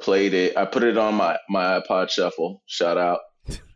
played 0.00 0.34
it. 0.34 0.56
I 0.56 0.64
put 0.64 0.82
it 0.82 0.98
on 0.98 1.14
my 1.14 1.38
my 1.48 1.80
iPod 1.80 2.10
Shuffle. 2.10 2.62
Shout 2.66 2.98
out. 2.98 3.20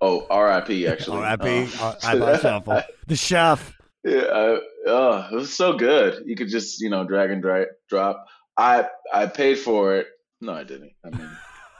Oh, 0.00 0.26
R.I.P. 0.28 0.86
Actually. 0.86 1.18
R.I.P. 1.18 1.48
Um, 1.48 1.66
iPod 1.68 2.40
Shuffle. 2.40 2.82
The 3.06 3.16
chef. 3.16 3.76
Yeah, 4.04 4.22
I, 4.22 4.58
oh, 4.86 5.28
it 5.30 5.34
was 5.34 5.54
so 5.54 5.74
good. 5.74 6.24
You 6.26 6.34
could 6.34 6.48
just, 6.48 6.80
you 6.80 6.90
know, 6.90 7.04
drag 7.04 7.30
and 7.30 7.40
dry, 7.40 7.66
drop. 7.88 8.26
I 8.56 8.86
I 9.12 9.26
paid 9.26 9.58
for 9.58 9.96
it. 9.96 10.08
No, 10.40 10.52
I 10.52 10.64
didn't. 10.64 10.92
I 11.04 11.10
mean, 11.10 11.30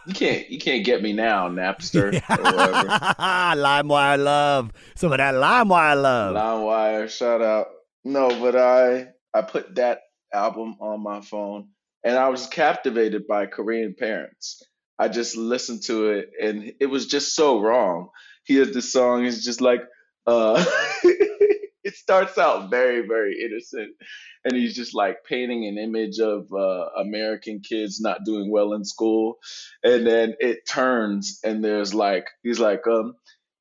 you 0.07 0.15
can't 0.15 0.49
you 0.49 0.59
can't 0.59 0.85
get 0.85 1.03
me 1.03 1.13
now, 1.13 1.49
Napster 1.49 2.15
or 2.31 2.43
whatever. 2.43 2.89
LimeWire 3.59 4.23
love. 4.23 4.73
Some 4.95 5.13
of 5.13 5.19
that 5.19 5.35
LimeWire 5.35 6.01
love. 6.01 6.37
LimeWire, 6.37 7.11
shout 7.11 7.43
out. 7.43 7.67
No, 8.05 8.29
but 8.41 8.57
I 8.57 9.09
I 9.35 9.43
put 9.43 9.75
that 9.75 10.01
album 10.33 10.77
on 10.81 11.03
my 11.03 11.21
phone, 11.21 11.69
and 12.05 12.17
I 12.17 12.29
was 12.29 12.47
captivated 12.47 13.27
by 13.27 13.47
Korean 13.47 13.95
parents. 13.99 14.63
I 15.03 15.09
just 15.09 15.37
listened 15.37 15.83
to 15.87 16.11
it, 16.11 16.31
and 16.41 16.75
it 16.79 16.87
was 16.87 17.07
just 17.07 17.35
so 17.35 17.61
wrong. 17.61 18.11
He 18.45 18.55
has 18.59 18.71
this 18.71 18.93
song. 18.93 19.25
It's 19.27 19.45
just 19.45 19.61
like, 19.61 19.81
uh, 20.29 20.65
it 21.03 21.97
starts 21.97 22.39
out 22.39 22.71
very, 22.71 23.05
very 23.09 23.43
innocent, 23.45 23.97
and 24.45 24.55
he's 24.55 24.77
just 24.77 24.95
like 24.95 25.25
painting 25.29 25.67
an 25.67 25.77
image 25.77 26.21
of 26.21 26.47
uh, 26.53 27.01
American 27.01 27.63
kids 27.69 28.01
not 28.01 28.25
doing 28.25 28.49
well 28.49 28.75
in 28.75 28.85
school, 28.85 29.39
and 29.83 30.07
then 30.07 30.37
it 30.39 30.69
turns, 30.69 31.41
and 31.43 31.65
there's 31.65 31.93
like, 31.93 32.29
he's 32.45 32.61
like, 32.61 32.87
um, 32.87 33.17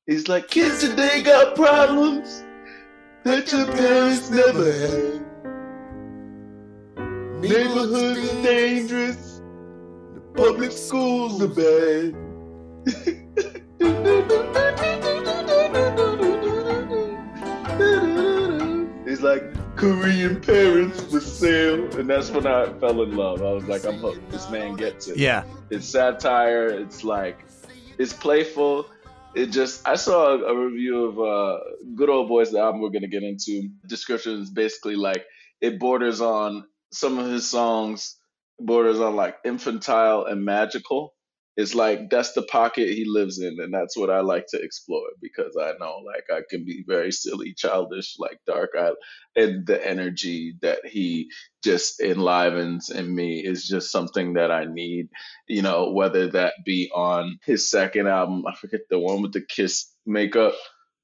he's 0.06 0.28
like, 0.28 0.46
kids 0.46 0.88
today 0.88 1.22
got 1.22 1.56
problems 1.56 2.44
that 3.24 3.50
your 3.50 3.66
parents 3.66 4.30
never 4.30 4.72
had. 4.72 5.22
Neighborhoods 7.40 8.30
dangerous. 8.44 9.31
Public 10.34 10.72
schools 10.72 11.42
are 11.42 11.48
bad. 11.48 12.16
He's 19.06 19.20
like 19.20 19.76
Korean 19.76 20.40
parents 20.40 21.02
for 21.02 21.20
sale, 21.20 21.84
and 21.98 22.08
that's 22.08 22.30
when 22.30 22.46
I 22.46 22.72
fell 22.78 23.02
in 23.02 23.16
love. 23.16 23.42
I 23.42 23.52
was 23.52 23.64
like, 23.66 23.84
I'm 23.84 23.98
hooked. 23.98 24.30
This 24.30 24.48
man 24.48 24.74
gets 24.76 25.08
it. 25.08 25.18
Yeah. 25.18 25.44
It's 25.70 25.86
satire. 25.86 26.68
It's 26.68 27.04
like, 27.04 27.44
it's 27.98 28.12
playful. 28.12 28.86
It 29.34 29.46
just, 29.46 29.86
I 29.86 29.96
saw 29.96 30.34
a, 30.34 30.56
review 30.56 31.04
of 31.04 31.18
uh, 31.18 31.58
Good 31.94 32.10
Old 32.10 32.28
Boys, 32.28 32.52
the 32.52 32.58
album 32.60 32.80
we're 32.80 32.90
going 32.90 33.02
to 33.02 33.08
get 33.08 33.22
into. 33.22 33.68
Description 33.86 34.40
is 34.40 34.50
basically 34.50 34.96
like, 34.96 35.24
it 35.60 35.78
borders 35.78 36.20
on 36.20 36.64
some 36.90 37.18
of 37.18 37.26
his 37.26 37.48
songs, 37.48 38.18
borders 38.66 39.00
on 39.00 39.16
like 39.16 39.36
infantile 39.44 40.26
and 40.26 40.44
magical. 40.44 41.14
It's 41.56 41.74
like 41.74 42.10
that's 42.10 42.32
the 42.32 42.42
pocket 42.44 42.88
he 42.88 43.04
lives 43.06 43.38
in, 43.40 43.58
and 43.60 43.74
that's 43.74 43.96
what 43.96 44.10
I 44.10 44.20
like 44.20 44.46
to 44.52 44.60
explore 44.62 45.06
because 45.20 45.56
I 45.60 45.72
know 45.80 45.98
like 46.06 46.24
I 46.30 46.42
can 46.48 46.64
be 46.64 46.84
very 46.88 47.12
silly, 47.12 47.54
childish, 47.54 48.16
like 48.18 48.38
dark 48.46 48.70
eyed, 48.78 48.94
and 49.36 49.66
the 49.66 49.86
energy 49.86 50.54
that 50.62 50.86
he 50.86 51.28
just 51.62 52.00
enlivens 52.00 52.90
in 52.90 53.14
me 53.14 53.40
is 53.44 53.68
just 53.68 53.92
something 53.92 54.34
that 54.34 54.50
I 54.50 54.64
need 54.64 55.02
you 55.48 55.62
know, 55.62 55.92
whether 55.92 56.28
that 56.30 56.54
be 56.64 56.90
on 56.94 57.38
his 57.44 57.70
second 57.70 58.08
album, 58.08 58.44
I 58.48 58.54
forget 58.56 58.82
the 58.90 58.98
one 58.98 59.22
with 59.22 59.32
the 59.34 59.42
kiss 59.46 59.92
makeup, 60.06 60.54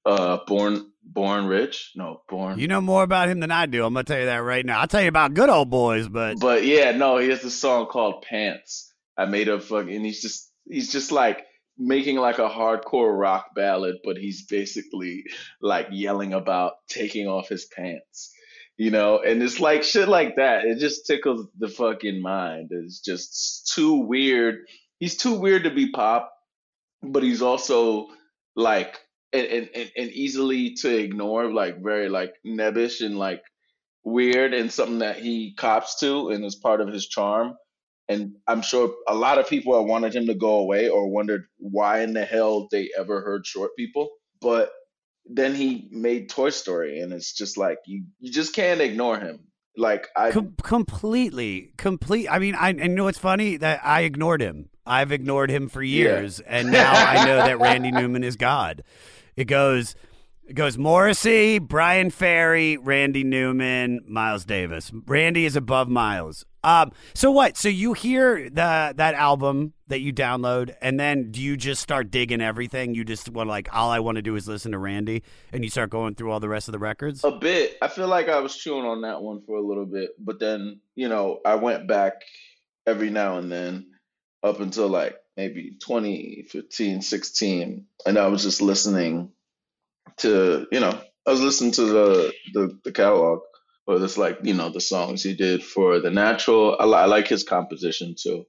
uh, 0.09 0.39
Born 0.47 0.91
Born 1.05 1.47
Rich, 1.47 1.93
no, 1.95 2.23
Born. 2.29 2.59
You 2.59 2.69
know 2.69 2.81
more 2.81 3.03
about 3.03 3.29
him 3.29 3.41
than 3.41 3.51
I 3.51 3.67
do. 3.67 3.85
I'm 3.85 3.93
gonna 3.93 4.05
tell 4.05 4.19
you 4.19 4.27
that 4.27 4.39
right 4.39 4.65
now. 4.65 4.81
I'll 4.81 4.89
tell 4.89 5.03
you 5.03 5.09
about 5.09 5.35
good 5.35 5.51
old 5.51 5.71
boys, 5.71 6.09
but 6.09 6.41
But 6.41 6.65
yeah, 6.65 6.93
no, 6.93 7.19
he 7.19 7.29
has 7.29 7.45
a 7.45 7.51
song 7.51 7.87
called 7.87 8.23
Pants. 8.23 8.93
I 9.17 9.27
made 9.27 9.49
a 9.49 9.61
fucking, 9.61 9.95
and 9.95 10.05
he's 10.05 10.23
just 10.23 10.51
he's 10.69 10.91
just 10.91 11.13
like 11.13 11.45
making 11.77 12.17
like 12.17 12.39
a 12.39 12.49
hardcore 12.49 13.17
rock 13.19 13.55
ballad, 13.55 13.97
but 14.03 14.17
he's 14.17 14.47
basically 14.47 15.25
like 15.61 15.89
yelling 15.91 16.33
about 16.33 16.75
taking 16.89 17.27
off 17.27 17.49
his 17.49 17.67
pants. 17.67 18.33
You 18.77 18.91
know, 18.93 19.19
and 19.19 19.43
it's 19.43 19.61
like 19.61 19.83
shit 19.83 20.09
like 20.09 20.37
that. 20.37 20.65
It 20.65 20.79
just 20.79 21.07
tickles 21.07 21.49
the 21.59 21.69
fucking 21.69 22.23
mind. 22.23 22.69
It's 22.71 23.01
just 23.01 23.73
too 23.75 23.95
weird. 23.95 24.61
He's 25.01 25.17
too 25.17 25.35
weird 25.35 25.65
to 25.65 25.71
be 25.71 25.91
pop, 25.91 26.33
but 27.03 27.23
he's 27.23 27.43
also 27.43 28.07
like 28.55 28.97
and, 29.33 29.47
and, 29.47 29.69
and 29.75 29.91
and 29.97 30.11
easily 30.11 30.75
to 30.75 30.97
ignore, 30.97 31.53
like 31.53 31.83
very 31.83 32.09
like 32.09 32.35
nebbish 32.47 33.05
and 33.05 33.19
like 33.19 33.43
weird 34.05 34.55
and 34.55 34.73
something 34.73 34.99
that 34.99 35.19
he 35.19 35.55
cops 35.55 35.99
to 36.01 36.31
and 36.31 36.45
is 36.45 36.57
part 36.57 36.81
of 36.81 36.89
his 36.89 37.07
charm. 37.07 37.55
And 38.09 38.37
I'm 38.47 38.63
sure 38.63 38.95
a 39.07 39.15
lot 39.15 39.39
of 39.39 39.49
people 39.49 39.77
have 39.77 39.85
wanted 39.85 40.15
him 40.15 40.27
to 40.29 40.35
go 40.35 40.59
away 40.61 40.89
or 40.89 41.09
wondered 41.09 41.45
why 41.59 42.01
in 42.01 42.15
the 42.15 42.25
hell 42.25 42.69
they 42.71 42.89
ever 42.99 43.21
heard 43.21 43.47
short 43.47 43.73
people. 43.77 44.09
But 44.41 44.71
then 45.27 45.55
he 45.55 45.89
made 45.91 46.31
Toy 46.31 46.49
Story 46.51 47.01
and 47.01 47.13
it's 47.13 47.35
just 47.35 47.59
like 47.59 47.79
you, 47.85 48.05
you 48.19 48.33
just 48.33 48.55
can't 48.55 48.81
ignore 48.81 49.19
him. 49.19 49.41
Like 49.77 50.09
I 50.17 50.31
Com- 50.33 50.55
completely, 50.63 51.73
complete. 51.77 52.29
I 52.29 52.39
mean, 52.39 52.55
I, 52.55 52.69
I 52.69 52.73
know 52.73 53.07
it's 53.09 53.19
funny 53.19 53.59
that 53.59 53.81
I 53.85 54.01
ignored 54.01 54.41
him. 54.41 54.71
I've 54.85 55.13
ignored 55.13 55.51
him 55.51 55.69
for 55.69 55.83
years, 55.83 56.41
and 56.41 56.73
now 56.73 56.91
I 56.91 57.27
know 57.27 57.37
that 57.37 57.61
Randy 57.61 57.91
Newman 57.93 58.25
is 58.25 58.37
God. 58.37 58.83
It 59.39 59.45
goes, 59.45 59.95
it 60.49 60.55
goes 60.55 60.77
Morrissey, 60.77 61.61
Bryan 61.61 62.11
Ferry, 62.11 62.77
Randy 62.77 63.23
Newman, 63.23 64.01
Miles 64.05 64.45
Davis. 64.45 64.91
Randy 65.07 65.45
is 65.45 65.55
above 65.55 65.89
Miles. 65.89 66.45
Um, 66.65 66.91
so 67.15 67.31
what? 67.31 67.57
So 67.57 67.69
you 67.69 67.93
hear 67.93 68.51
the 68.51 68.95
that 68.97 69.15
album 69.15 69.75
that 69.87 70.01
you 70.01 70.13
download, 70.13 70.75
and 70.83 70.99
then 70.99 71.31
do 71.31 71.41
you 71.41 71.57
just 71.57 71.81
start 71.81 72.11
digging 72.11 72.41
everything? 72.41 72.97
You 72.97 73.05
just 73.05 73.31
want 73.31 73.49
like 73.49 73.73
all 73.73 73.91
I 73.93 74.01
want 74.01 74.17
to 74.17 74.23
do 74.23 74.35
is 74.35 74.49
listen 74.49 74.73
to 74.73 74.79
Randy, 74.79 75.23
and 75.53 75.63
you 75.63 75.71
start 75.71 75.91
going 75.91 76.17
through 76.17 76.33
all 76.33 76.41
the 76.41 76.49
rest 76.49 76.67
of 76.67 76.73
the 76.73 76.81
records. 76.81 77.23
A 77.23 77.31
bit. 77.31 77.79
I 77.81 77.87
feel 77.87 78.09
like 78.09 78.29
I 78.29 78.41
was 78.41 78.57
chewing 78.57 78.87
on 78.87 79.03
that 79.03 79.23
one 79.23 79.41
for 79.47 79.57
a 79.57 79.65
little 79.65 79.87
bit, 79.87 80.17
but 80.19 80.41
then 80.41 80.81
you 80.97 81.09
know 81.09 81.39
I 81.47 81.55
went 81.55 81.87
back 81.87 82.15
every 82.89 83.11
now 83.11 83.39
and 83.39 83.53
then 83.53 83.87
up 84.43 84.59
until 84.59 84.89
like 84.89 85.17
maybe 85.39 85.77
2015, 85.81 87.03
16, 87.03 87.87
and 88.07 88.19
I 88.19 88.29
was 88.29 88.45
just 88.45 88.63
listening 88.63 89.33
to 90.19 90.67
you 90.73 90.81
know 90.81 91.01
I 91.27 91.31
was 91.33 91.43
listening 91.43 91.73
to 91.73 91.83
the 91.87 92.35
the, 92.55 92.79
the 92.85 92.93
catalog 92.93 93.41
or 93.87 94.01
this 94.01 94.19
like 94.19 94.41
you 94.45 94.55
know 94.55 94.71
the 94.71 94.83
songs 94.83 95.23
he 95.23 95.35
did 95.35 95.65
for 95.65 96.01
the 96.01 96.11
natural. 96.11 96.77
I, 96.81 96.87
li- 96.87 96.95
I 96.97 97.07
like 97.07 97.29
his 97.29 97.45
composition 97.45 98.17
too 98.21 98.47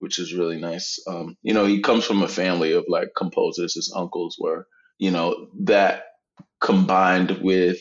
which 0.00 0.18
is 0.18 0.34
really 0.34 0.58
nice. 0.60 1.00
Um 1.08 1.36
you 1.42 1.54
know 1.54 1.66
he 1.66 1.80
comes 1.82 2.06
from 2.06 2.22
a 2.22 2.28
family 2.28 2.72
of 2.72 2.86
like 2.88 3.10
composers. 3.16 3.76
His 3.76 3.92
uncles 3.96 4.38
were 4.40 4.68
you 4.98 5.12
know 5.12 5.48
that 5.62 6.04
combined 6.60 7.38
with 7.42 7.78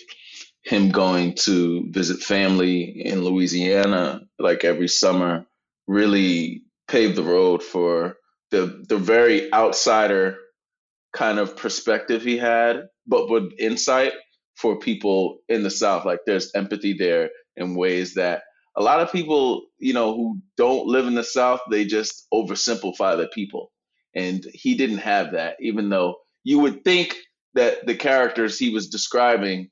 him 0.64 0.92
going 0.92 1.36
to 1.36 1.86
visit 1.92 2.22
family 2.22 2.84
in 3.06 3.24
louisiana 3.24 4.22
like 4.40 4.66
every 4.66 4.88
summer 4.90 5.46
really 5.88 6.64
paved 6.90 7.18
the 7.18 7.24
road 7.24 7.64
for 7.64 8.18
the 8.52 8.84
the 8.88 8.98
very 8.98 9.52
outsider 9.54 10.38
kind 11.14 11.40
of 11.40 11.58
perspective 11.58 12.22
he 12.22 12.38
had 12.38 12.84
but 13.08 13.30
with 13.30 13.52
insight 13.60 14.14
for 14.56 14.78
people 14.78 15.40
in 15.50 15.64
the 15.64 15.72
South. 15.72 16.06
Like 16.06 16.20
there's 16.26 16.52
empathy 16.54 16.94
there 16.94 17.30
in 17.56 17.76
ways 17.76 18.14
that 18.14 18.44
a 18.78 18.84
lot 18.84 19.00
of 19.00 19.12
people, 19.12 19.64
you 19.80 19.94
know, 19.94 20.16
who 20.16 20.40
don't 20.58 20.88
live 20.88 21.08
in 21.08 21.16
the 21.16 21.24
South, 21.24 21.60
they 21.72 21.86
just 21.86 22.28
oversimplify 22.34 23.18
the 23.18 23.30
people. 23.34 23.72
And 24.16 24.46
he 24.54 24.76
didn't 24.76 25.00
have 25.00 25.34
that, 25.34 25.56
even 25.60 25.90
though 25.90 26.16
you 26.44 26.60
would 26.60 26.84
think 26.84 27.16
that 27.56 27.86
the 27.86 27.96
characters 27.96 28.58
he 28.58 28.70
was 28.70 28.90
describing, 28.90 29.70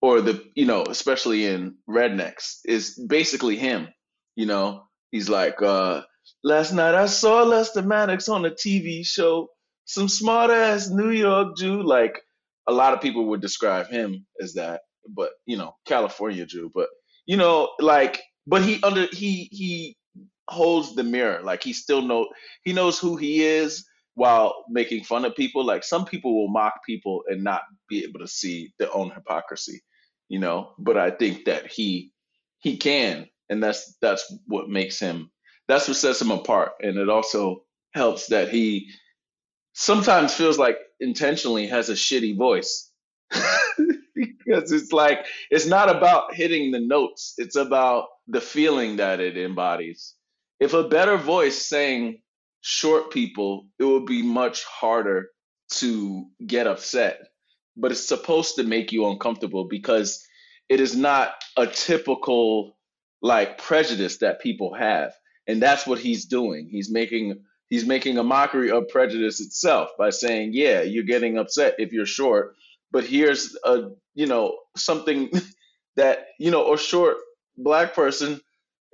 or 0.00 0.20
the, 0.20 0.44
you 0.54 0.66
know, 0.66 0.84
especially 0.84 1.46
in 1.46 1.76
Rednecks, 1.88 2.58
is 2.64 2.98
basically 3.08 3.56
him. 3.56 3.88
You 4.36 4.46
know, 4.46 4.84
he's 5.10 5.28
like, 5.28 5.60
uh, 5.62 6.02
last 6.46 6.72
night 6.72 6.94
I 6.94 7.06
saw 7.06 7.42
Lester 7.42 7.82
Maddox 7.82 8.28
on 8.28 8.44
a 8.44 8.50
TV 8.50 9.04
show, 9.04 9.48
some 9.84 10.08
smart 10.08 10.50
ass 10.50 10.88
New 10.88 11.10
York 11.10 11.56
Jew. 11.56 11.82
Like, 11.82 12.22
a 12.68 12.72
lot 12.72 12.94
of 12.94 13.00
people 13.00 13.26
would 13.26 13.40
describe 13.40 13.88
him 13.88 14.24
as 14.40 14.54
that, 14.54 14.82
but 15.08 15.30
you 15.44 15.56
know, 15.56 15.74
California 15.86 16.46
Jew. 16.46 16.70
But 16.72 16.88
you 17.26 17.36
know, 17.36 17.70
like, 17.80 18.22
but 18.46 18.62
he 18.62 18.80
under 18.82 19.06
he 19.06 19.48
he 19.50 19.96
holds 20.48 20.94
the 20.94 21.02
mirror. 21.02 21.42
Like 21.42 21.64
he 21.64 21.72
still 21.72 22.02
know 22.02 22.28
he 22.62 22.72
knows 22.72 22.98
who 22.98 23.16
he 23.16 23.42
is 23.42 23.84
while 24.14 24.64
making 24.70 25.02
fun 25.02 25.24
of 25.24 25.34
people. 25.34 25.64
Like 25.64 25.82
some 25.82 26.04
people 26.04 26.36
will 26.36 26.48
mock 26.48 26.74
people 26.86 27.22
and 27.26 27.42
not 27.42 27.62
be 27.88 28.04
able 28.04 28.20
to 28.20 28.28
see 28.28 28.72
their 28.78 28.94
own 28.94 29.10
hypocrisy, 29.10 29.80
you 30.28 30.38
know. 30.38 30.74
But 30.78 30.96
I 30.96 31.10
think 31.10 31.46
that 31.46 31.66
he 31.66 32.12
he 32.60 32.76
can, 32.76 33.26
and 33.48 33.62
that's 33.62 33.96
that's 34.00 34.32
what 34.46 34.68
makes 34.68 35.00
him. 35.00 35.30
That's 35.68 35.88
what 35.88 35.96
sets 35.96 36.20
him 36.20 36.30
apart, 36.30 36.72
and 36.80 36.96
it 36.96 37.08
also 37.08 37.64
helps 37.94 38.28
that 38.28 38.50
he 38.50 38.90
sometimes 39.72 40.34
feels 40.34 40.58
like 40.58 40.78
intentionally 41.00 41.66
has 41.68 41.88
a 41.88 41.94
shitty 41.94 42.36
voice. 42.36 42.90
Because 44.14 44.72
it's 44.72 44.92
like 44.92 45.26
it's 45.50 45.66
not 45.66 45.94
about 45.94 46.32
hitting 46.34 46.70
the 46.70 46.80
notes 46.80 47.34
it's 47.36 47.56
about 47.56 48.06
the 48.28 48.40
feeling 48.40 48.96
that 48.96 49.20
it 49.20 49.36
embodies. 49.36 50.14
If 50.58 50.72
a 50.72 50.88
better 50.88 51.18
voice 51.18 51.60
sang 51.60 52.22
short 52.62 53.10
people 53.10 53.66
it 53.78 53.84
would 53.84 54.06
be 54.06 54.22
much 54.22 54.64
harder 54.64 55.28
to 55.74 56.26
get 56.46 56.66
upset. 56.66 57.20
But 57.76 57.90
it's 57.92 58.06
supposed 58.06 58.54
to 58.56 58.62
make 58.62 58.92
you 58.92 59.06
uncomfortable 59.08 59.66
because 59.68 60.24
it 60.70 60.80
is 60.80 60.96
not 60.96 61.34
a 61.58 61.66
typical 61.66 62.78
like 63.20 63.58
prejudice 63.58 64.18
that 64.18 64.40
people 64.40 64.72
have 64.74 65.12
and 65.46 65.62
that's 65.62 65.86
what 65.86 65.98
he's 65.98 66.26
doing 66.26 66.68
he's 66.70 66.90
making 66.90 67.38
he's 67.68 67.84
making 67.84 68.18
a 68.18 68.22
mockery 68.22 68.70
of 68.70 68.88
prejudice 68.88 69.40
itself 69.40 69.90
by 69.98 70.10
saying, 70.10 70.50
yeah, 70.52 70.82
you're 70.82 71.04
getting 71.04 71.38
upset 71.38 71.74
if 71.78 71.92
you're 71.92 72.06
short, 72.06 72.54
but 72.90 73.04
here's 73.04 73.56
a, 73.64 73.90
you 74.14 74.26
know, 74.26 74.58
something 74.76 75.30
that, 75.96 76.28
you 76.38 76.50
know, 76.50 76.72
a 76.72 76.78
short 76.78 77.16
black 77.56 77.94
person, 77.94 78.40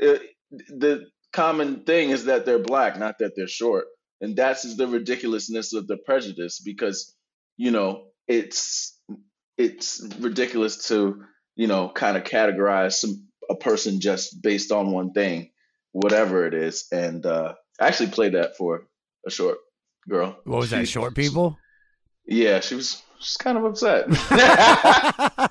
uh, 0.03 0.19
the 0.51 1.07
common 1.33 1.85
thing 1.85 2.11
is 2.11 2.27
that 2.27 2.47
they're 2.47 2.59
black, 2.59 2.99
not 2.99 3.19
that 3.19 3.35
they're 3.37 3.49
short. 3.49 3.87
And 4.21 4.37
that's 4.37 4.77
the 4.77 4.87
ridiculousness 4.87 5.73
of 5.73 5.89
the 5.89 5.97
prejudice 5.97 6.61
because, 6.61 7.15
you 7.57 7.71
know, 7.73 8.05
it's 8.29 8.99
it's 9.59 10.07
ridiculous 10.21 10.89
to, 10.89 11.25
you 11.57 11.67
know, 11.67 11.89
kind 11.89 12.17
of 12.17 12.23
categorize 12.25 12.93
some 12.93 13.27
a 13.51 13.57
person 13.57 14.01
just 14.01 14.41
based 14.41 14.71
on 14.71 14.93
one 14.93 15.13
thing, 15.13 15.51
whatever 15.93 16.47
it 16.47 16.55
is. 16.55 16.87
And 16.93 17.25
uh 17.25 17.55
I 17.81 17.87
actually 17.87 18.11
played 18.11 18.35
that 18.35 18.57
for 18.57 18.87
a 19.27 19.31
short 19.31 19.59
girl. 20.09 20.37
What 20.45 20.59
was 20.59 20.71
that? 20.71 20.87
Short 20.89 21.15
people? 21.15 21.59
Yeah, 22.27 22.61
she 22.61 22.75
was 22.75 23.03
just 23.19 23.39
kind 23.39 23.59
of 23.59 23.65
upset. 23.65 24.07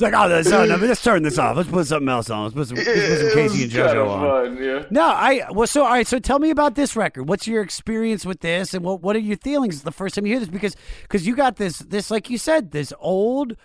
It's 0.00 0.02
like, 0.02 0.14
oh, 0.16 0.28
that's, 0.30 0.50
oh, 0.50 0.64
no, 0.64 0.76
let's 0.76 1.02
turn 1.02 1.22
this 1.22 1.38
off. 1.38 1.56
Let's 1.56 1.68
put 1.68 1.86
something 1.86 2.08
else 2.08 2.30
on. 2.30 2.44
Let's 2.44 2.54
put 2.54 2.68
some, 2.68 2.76
let's 2.76 2.88
put 2.88 3.18
some 3.18 3.34
K-Ci 3.34 3.62
and 3.64 3.72
JoJo 3.72 4.08
on. 4.08 4.46
fun, 4.56 4.64
yeah. 4.64 4.84
No, 4.90 5.02
I 5.02 5.44
well, 5.50 5.66
so 5.66 5.84
all 5.84 5.90
right. 5.90 6.06
So 6.06 6.18
tell 6.18 6.38
me 6.38 6.48
about 6.48 6.74
this 6.74 6.96
record. 6.96 7.28
What's 7.28 7.46
your 7.46 7.62
experience 7.62 8.24
with 8.24 8.40
this, 8.40 8.72
and 8.72 8.82
what 8.82 9.02
what 9.02 9.14
are 9.14 9.20
your 9.20 9.36
feelings 9.36 9.82
the 9.82 9.92
first 9.92 10.14
time 10.14 10.24
you 10.24 10.32
hear 10.32 10.40
this? 10.40 10.48
Because 10.48 10.74
because 11.02 11.26
you 11.26 11.36
got 11.36 11.56
this 11.56 11.80
this 11.80 12.10
like 12.10 12.30
you 12.30 12.38
said 12.38 12.70
this 12.70 12.94
old 12.98 13.56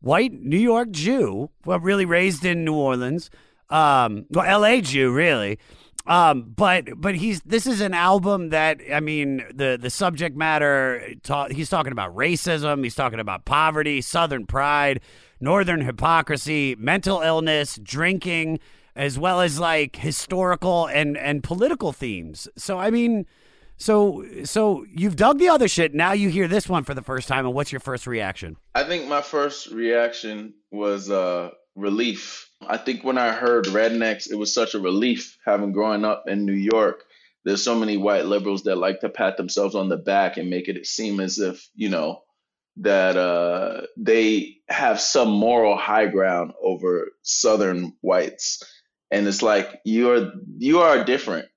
white 0.00 0.32
New 0.32 0.58
York 0.58 0.90
Jew, 0.90 1.50
well, 1.64 1.78
really 1.78 2.04
raised 2.04 2.44
in 2.44 2.64
New 2.64 2.74
Orleans, 2.74 3.30
um, 3.70 4.26
well, 4.30 4.44
L.A. 4.44 4.80
Jew, 4.80 5.12
really. 5.12 5.58
Um, 6.06 6.52
but 6.54 7.00
but 7.00 7.14
he's 7.14 7.40
this 7.42 7.66
is 7.66 7.80
an 7.80 7.94
album 7.94 8.50
that 8.50 8.80
I 8.92 9.00
mean 9.00 9.42
the 9.54 9.78
the 9.80 9.88
subject 9.88 10.36
matter. 10.36 11.14
Ta- 11.22 11.48
he's 11.48 11.70
talking 11.70 11.92
about 11.92 12.14
racism. 12.14 12.84
He's 12.84 12.94
talking 12.94 13.20
about 13.20 13.46
poverty, 13.46 14.02
Southern 14.02 14.44
pride, 14.44 15.00
Northern 15.40 15.80
hypocrisy, 15.80 16.76
mental 16.78 17.22
illness, 17.22 17.78
drinking, 17.82 18.60
as 18.94 19.18
well 19.18 19.40
as 19.40 19.58
like 19.58 19.96
historical 19.96 20.86
and 20.86 21.16
and 21.16 21.42
political 21.42 21.92
themes. 21.92 22.48
So 22.56 22.78
I 22.78 22.90
mean, 22.90 23.24
so 23.78 24.26
so 24.44 24.84
you've 24.94 25.16
dug 25.16 25.38
the 25.38 25.48
other 25.48 25.68
shit. 25.68 25.94
Now 25.94 26.12
you 26.12 26.28
hear 26.28 26.48
this 26.48 26.68
one 26.68 26.84
for 26.84 26.92
the 26.92 27.02
first 27.02 27.28
time, 27.28 27.46
and 27.46 27.54
what's 27.54 27.72
your 27.72 27.80
first 27.80 28.06
reaction? 28.06 28.58
I 28.74 28.84
think 28.84 29.08
my 29.08 29.22
first 29.22 29.70
reaction 29.70 30.52
was 30.70 31.10
uh, 31.10 31.52
relief. 31.74 32.50
I 32.68 32.76
think 32.76 33.04
when 33.04 33.18
I 33.18 33.32
heard 33.32 33.66
Rednecks, 33.66 34.30
it 34.30 34.36
was 34.36 34.54
such 34.54 34.74
a 34.74 34.80
relief 34.80 35.38
having 35.44 35.72
growing 35.72 36.04
up 36.04 36.24
in 36.26 36.46
New 36.46 36.52
York. 36.52 37.04
There's 37.44 37.62
so 37.62 37.74
many 37.74 37.96
white 37.96 38.24
liberals 38.26 38.64
that 38.64 38.76
like 38.76 39.00
to 39.00 39.08
pat 39.08 39.36
themselves 39.36 39.74
on 39.74 39.88
the 39.88 39.96
back 39.96 40.36
and 40.36 40.50
make 40.50 40.68
it 40.68 40.86
seem 40.86 41.20
as 41.20 41.38
if, 41.38 41.68
you 41.74 41.90
know, 41.90 42.22
that 42.78 43.16
uh, 43.16 43.82
they 43.96 44.56
have 44.68 45.00
some 45.00 45.30
moral 45.30 45.76
high 45.76 46.06
ground 46.06 46.52
over 46.62 47.12
Southern 47.22 47.94
whites. 48.00 48.62
And 49.10 49.28
it's 49.28 49.42
like 49.42 49.80
you're 49.84 50.32
you 50.58 50.80
are 50.80 51.04
different 51.04 51.48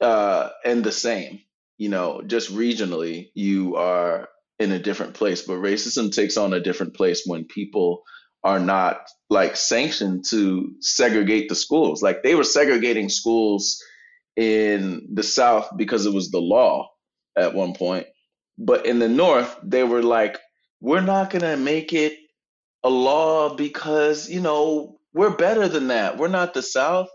uh, 0.00 0.50
and 0.64 0.82
the 0.82 0.92
same. 0.92 1.40
You 1.78 1.88
know, 1.88 2.22
just 2.22 2.52
regionally, 2.52 3.30
you 3.34 3.76
are 3.76 4.28
in 4.58 4.72
a 4.72 4.78
different 4.78 5.14
place. 5.14 5.42
But 5.42 5.54
racism 5.54 6.12
takes 6.12 6.36
on 6.36 6.52
a 6.52 6.60
different 6.60 6.94
place 6.94 7.22
when 7.26 7.44
people 7.44 8.02
are 8.44 8.60
not 8.60 9.08
like 9.30 9.56
sanctioned 9.56 10.26
to 10.30 10.72
segregate 10.80 11.48
the 11.48 11.54
schools. 11.54 12.02
Like 12.02 12.22
they 12.22 12.34
were 12.34 12.44
segregating 12.44 13.08
schools 13.08 13.82
in 14.36 15.08
the 15.12 15.22
South 15.22 15.70
because 15.76 16.06
it 16.06 16.12
was 16.12 16.30
the 16.30 16.40
law 16.40 16.90
at 17.36 17.54
one 17.54 17.74
point. 17.74 18.06
But 18.58 18.86
in 18.86 18.98
the 18.98 19.08
North, 19.08 19.56
they 19.64 19.82
were 19.82 20.02
like, 20.02 20.38
we're 20.80 21.00
not 21.00 21.30
going 21.30 21.42
to 21.42 21.56
make 21.56 21.92
it 21.92 22.18
a 22.84 22.90
law 22.90 23.54
because, 23.56 24.28
you 24.28 24.40
know, 24.40 24.98
we're 25.14 25.36
better 25.36 25.66
than 25.68 25.88
that. 25.88 26.18
We're 26.18 26.28
not 26.28 26.54
the 26.54 26.62
South. 26.62 27.08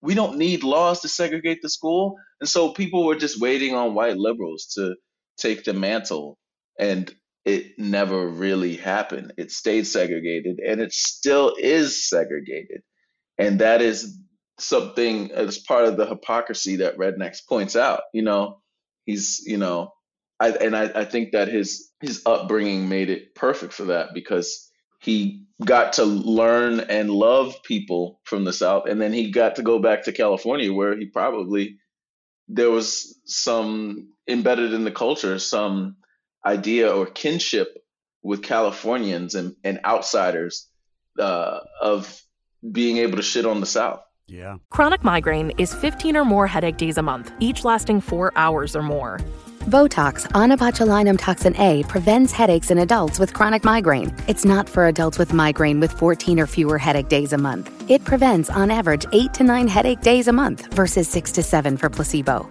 We 0.00 0.14
don't 0.14 0.38
need 0.38 0.64
laws 0.64 1.00
to 1.00 1.08
segregate 1.08 1.60
the 1.62 1.68
school. 1.68 2.16
And 2.40 2.48
so 2.48 2.72
people 2.72 3.04
were 3.04 3.16
just 3.16 3.40
waiting 3.40 3.74
on 3.74 3.94
white 3.94 4.16
liberals 4.16 4.72
to 4.74 4.94
take 5.38 5.64
the 5.64 5.72
mantle. 5.74 6.38
And 6.78 7.12
it 7.44 7.78
never 7.78 8.28
really 8.28 8.76
happened. 8.76 9.32
It 9.36 9.50
stayed 9.50 9.86
segregated 9.86 10.60
and 10.60 10.80
it 10.80 10.92
still 10.92 11.54
is 11.58 12.08
segregated. 12.08 12.82
And 13.38 13.60
that 13.60 13.82
is 13.82 14.18
something 14.58 15.32
as 15.32 15.58
part 15.58 15.86
of 15.86 15.96
the 15.96 16.06
hypocrisy 16.06 16.76
that 16.76 16.98
Rednecks 16.98 17.46
points 17.46 17.74
out. 17.74 18.02
You 18.12 18.22
know, 18.22 18.60
he's, 19.04 19.42
you 19.44 19.56
know, 19.56 19.92
I, 20.38 20.50
and 20.50 20.76
I, 20.76 20.90
I 20.94 21.04
think 21.04 21.32
that 21.32 21.48
his 21.48 21.90
his 22.00 22.22
upbringing 22.26 22.88
made 22.88 23.10
it 23.10 23.34
perfect 23.34 23.72
for 23.72 23.84
that 23.86 24.08
because 24.12 24.68
he 25.00 25.44
got 25.64 25.94
to 25.94 26.04
learn 26.04 26.80
and 26.80 27.10
love 27.10 27.62
people 27.62 28.20
from 28.24 28.44
the 28.44 28.52
South, 28.52 28.86
and 28.88 29.00
then 29.00 29.12
he 29.12 29.30
got 29.30 29.56
to 29.56 29.62
go 29.62 29.78
back 29.78 30.04
to 30.04 30.12
California, 30.12 30.72
where 30.72 30.96
he 30.96 31.06
probably 31.06 31.78
there 32.48 32.70
was 32.70 33.20
some 33.24 34.08
embedded 34.28 34.72
in 34.72 34.82
the 34.84 34.90
culture, 34.90 35.38
some 35.38 35.96
idea 36.44 36.90
or 36.90 37.06
kinship 37.06 37.84
with 38.22 38.42
Californians 38.42 39.34
and, 39.34 39.56
and 39.64 39.80
outsiders 39.84 40.68
uh, 41.18 41.60
of 41.80 42.20
being 42.70 42.98
able 42.98 43.16
to 43.16 43.22
shit 43.22 43.46
on 43.46 43.60
the 43.60 43.66
South. 43.66 44.00
Yeah. 44.28 44.58
Chronic 44.70 45.02
migraine 45.04 45.50
is 45.58 45.74
15 45.74 46.16
or 46.16 46.24
more 46.24 46.46
headache 46.46 46.76
days 46.76 46.96
a 46.96 47.02
month, 47.02 47.32
each 47.40 47.64
lasting 47.64 48.00
four 48.00 48.32
hours 48.36 48.76
or 48.76 48.82
more. 48.82 49.20
Botox, 49.66 50.26
onabotulinum 50.32 51.18
toxin 51.18 51.54
A, 51.56 51.84
prevents 51.84 52.32
headaches 52.32 52.70
in 52.70 52.78
adults 52.78 53.20
with 53.20 53.32
chronic 53.32 53.62
migraine. 53.62 54.12
It's 54.26 54.44
not 54.44 54.68
for 54.68 54.86
adults 54.86 55.18
with 55.18 55.32
migraine 55.32 55.78
with 55.78 55.92
14 55.92 56.40
or 56.40 56.48
fewer 56.48 56.78
headache 56.78 57.08
days 57.08 57.32
a 57.32 57.38
month. 57.38 57.70
It 57.88 58.04
prevents, 58.04 58.50
on 58.50 58.72
average, 58.72 59.06
8 59.12 59.34
to 59.34 59.44
9 59.44 59.68
headache 59.68 60.00
days 60.00 60.26
a 60.26 60.32
month 60.32 60.72
versus 60.74 61.08
6 61.08 61.30
to 61.32 61.42
7 61.44 61.76
for 61.76 61.88
placebo. 61.88 62.50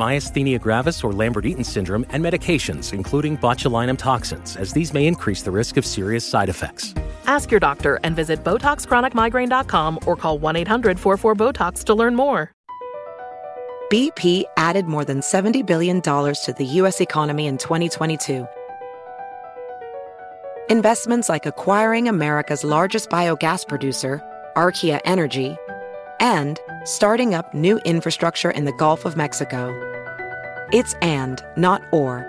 myasthenia 0.00 0.60
gravis 0.60 1.04
or 1.04 1.12
Lambert-Eaton 1.12 1.64
syndrome, 1.64 2.04
and 2.10 2.24
medications, 2.24 2.92
including 2.92 3.36
botulinum 3.36 3.98
toxins, 3.98 4.56
as 4.56 4.72
these 4.72 4.94
may 4.94 5.06
increase 5.06 5.42
the 5.42 5.50
risk 5.50 5.76
of 5.76 5.84
serious 5.84 6.24
side 6.24 6.48
effects. 6.48 6.94
Ask 7.26 7.50
your 7.50 7.60
doctor 7.60 8.00
and 8.02 8.16
visit 8.16 8.42
BotoxChronicMigraine.com 8.44 10.00
or 10.06 10.16
call 10.16 10.38
1-800-44-BOTOX 10.38 11.84
to 11.84 11.94
learn 11.94 12.14
more. 12.16 12.52
BP 13.90 14.44
added 14.56 14.86
more 14.86 15.04
than 15.04 15.20
$70 15.20 15.66
billion 15.66 16.00
to 16.00 16.54
the 16.56 16.64
U.S. 16.64 17.00
economy 17.00 17.48
in 17.48 17.58
2022. 17.58 18.46
Investments 20.68 21.28
like 21.28 21.44
acquiring 21.44 22.08
America's 22.08 22.62
largest 22.62 23.10
biogas 23.10 23.66
producer, 23.66 24.22
Archaea 24.56 25.00
Energy, 25.04 25.56
and 26.20 26.60
starting 26.84 27.34
up 27.34 27.52
new 27.52 27.78
infrastructure 27.78 28.50
in 28.50 28.64
the 28.64 28.72
Gulf 28.74 29.04
of 29.04 29.16
Mexico. 29.16 29.89
It's 30.72 30.94
and, 31.02 31.42
not 31.56 31.82
or. 31.92 32.26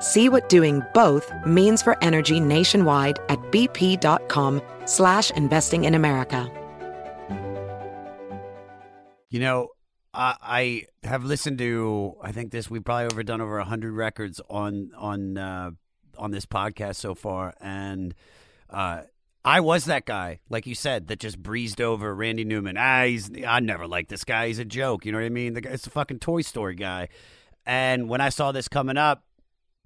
See 0.00 0.28
what 0.28 0.48
doing 0.48 0.82
both 0.94 1.32
means 1.46 1.80
for 1.82 1.96
energy 2.02 2.40
nationwide 2.40 3.18
at 3.28 3.38
bp.com 3.52 4.60
slash 4.84 5.30
investing 5.30 5.84
in 5.84 5.94
America. 5.94 6.50
You 9.30 9.40
know, 9.40 9.68
I, 10.12 10.36
I 10.42 11.06
have 11.06 11.24
listened 11.24 11.58
to. 11.58 12.16
I 12.22 12.32
think 12.32 12.52
this 12.52 12.68
we've 12.68 12.84
probably 12.84 13.06
overdone 13.06 13.40
over 13.40 13.60
hundred 13.60 13.94
records 13.94 14.40
on 14.50 14.90
on 14.96 15.38
uh, 15.38 15.70
on 16.18 16.32
this 16.32 16.44
podcast 16.44 16.96
so 16.96 17.14
far, 17.14 17.54
and 17.60 18.14
uh, 18.68 19.02
I 19.44 19.60
was 19.60 19.86
that 19.86 20.06
guy, 20.06 20.38
like 20.48 20.66
you 20.66 20.74
said, 20.74 21.08
that 21.08 21.18
just 21.18 21.42
breezed 21.42 21.80
over 21.80 22.14
Randy 22.14 22.44
Newman. 22.44 22.76
Ah, 22.78 23.04
he's 23.04 23.30
I 23.46 23.60
never 23.60 23.86
liked 23.86 24.08
this 24.08 24.24
guy. 24.24 24.46
He's 24.46 24.60
a 24.60 24.64
joke. 24.64 25.04
You 25.04 25.12
know 25.12 25.18
what 25.18 25.24
I 25.24 25.30
mean? 25.30 25.54
The 25.54 25.60
guy's 25.60 25.86
a 25.86 25.90
fucking 25.90 26.20
Toy 26.20 26.42
Story 26.42 26.76
guy. 26.76 27.08
And 27.66 28.08
when 28.08 28.20
I 28.20 28.28
saw 28.28 28.52
this 28.52 28.68
coming 28.68 28.96
up, 28.96 29.24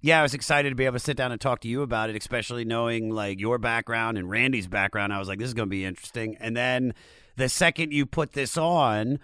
yeah, 0.01 0.21
I 0.21 0.23
was 0.23 0.35
excited 0.35 0.69
to 0.71 0.77
be 0.77 0.85
able 0.85 0.95
to 0.95 1.05
sit 1.05 1.16
down 1.16 1.33
and 1.33 1.40
talk 1.40 1.61
to 1.61 1.69
you 1.69 1.83
about 1.83 2.11
it, 2.11 2.16
especially 2.16 2.64
knowing 2.64 3.11
like 3.11 3.40
your 3.40 3.59
background 3.59 4.19
and 4.19 4.29
Randy's 4.29 4.69
background. 4.69 5.12
I 5.12 5.19
was 5.19 5.29
like, 5.29 5.38
this 5.38 5.49
is 5.49 5.55
going 5.55 5.69
to 5.69 5.71
be 5.71 5.85
interesting. 5.85 6.37
And 6.38 6.57
then 6.57 6.95
the 7.37 7.49
second 7.49 7.92
you 7.92 8.05
put 8.05 8.33
this 8.33 8.59
on, 8.59 9.19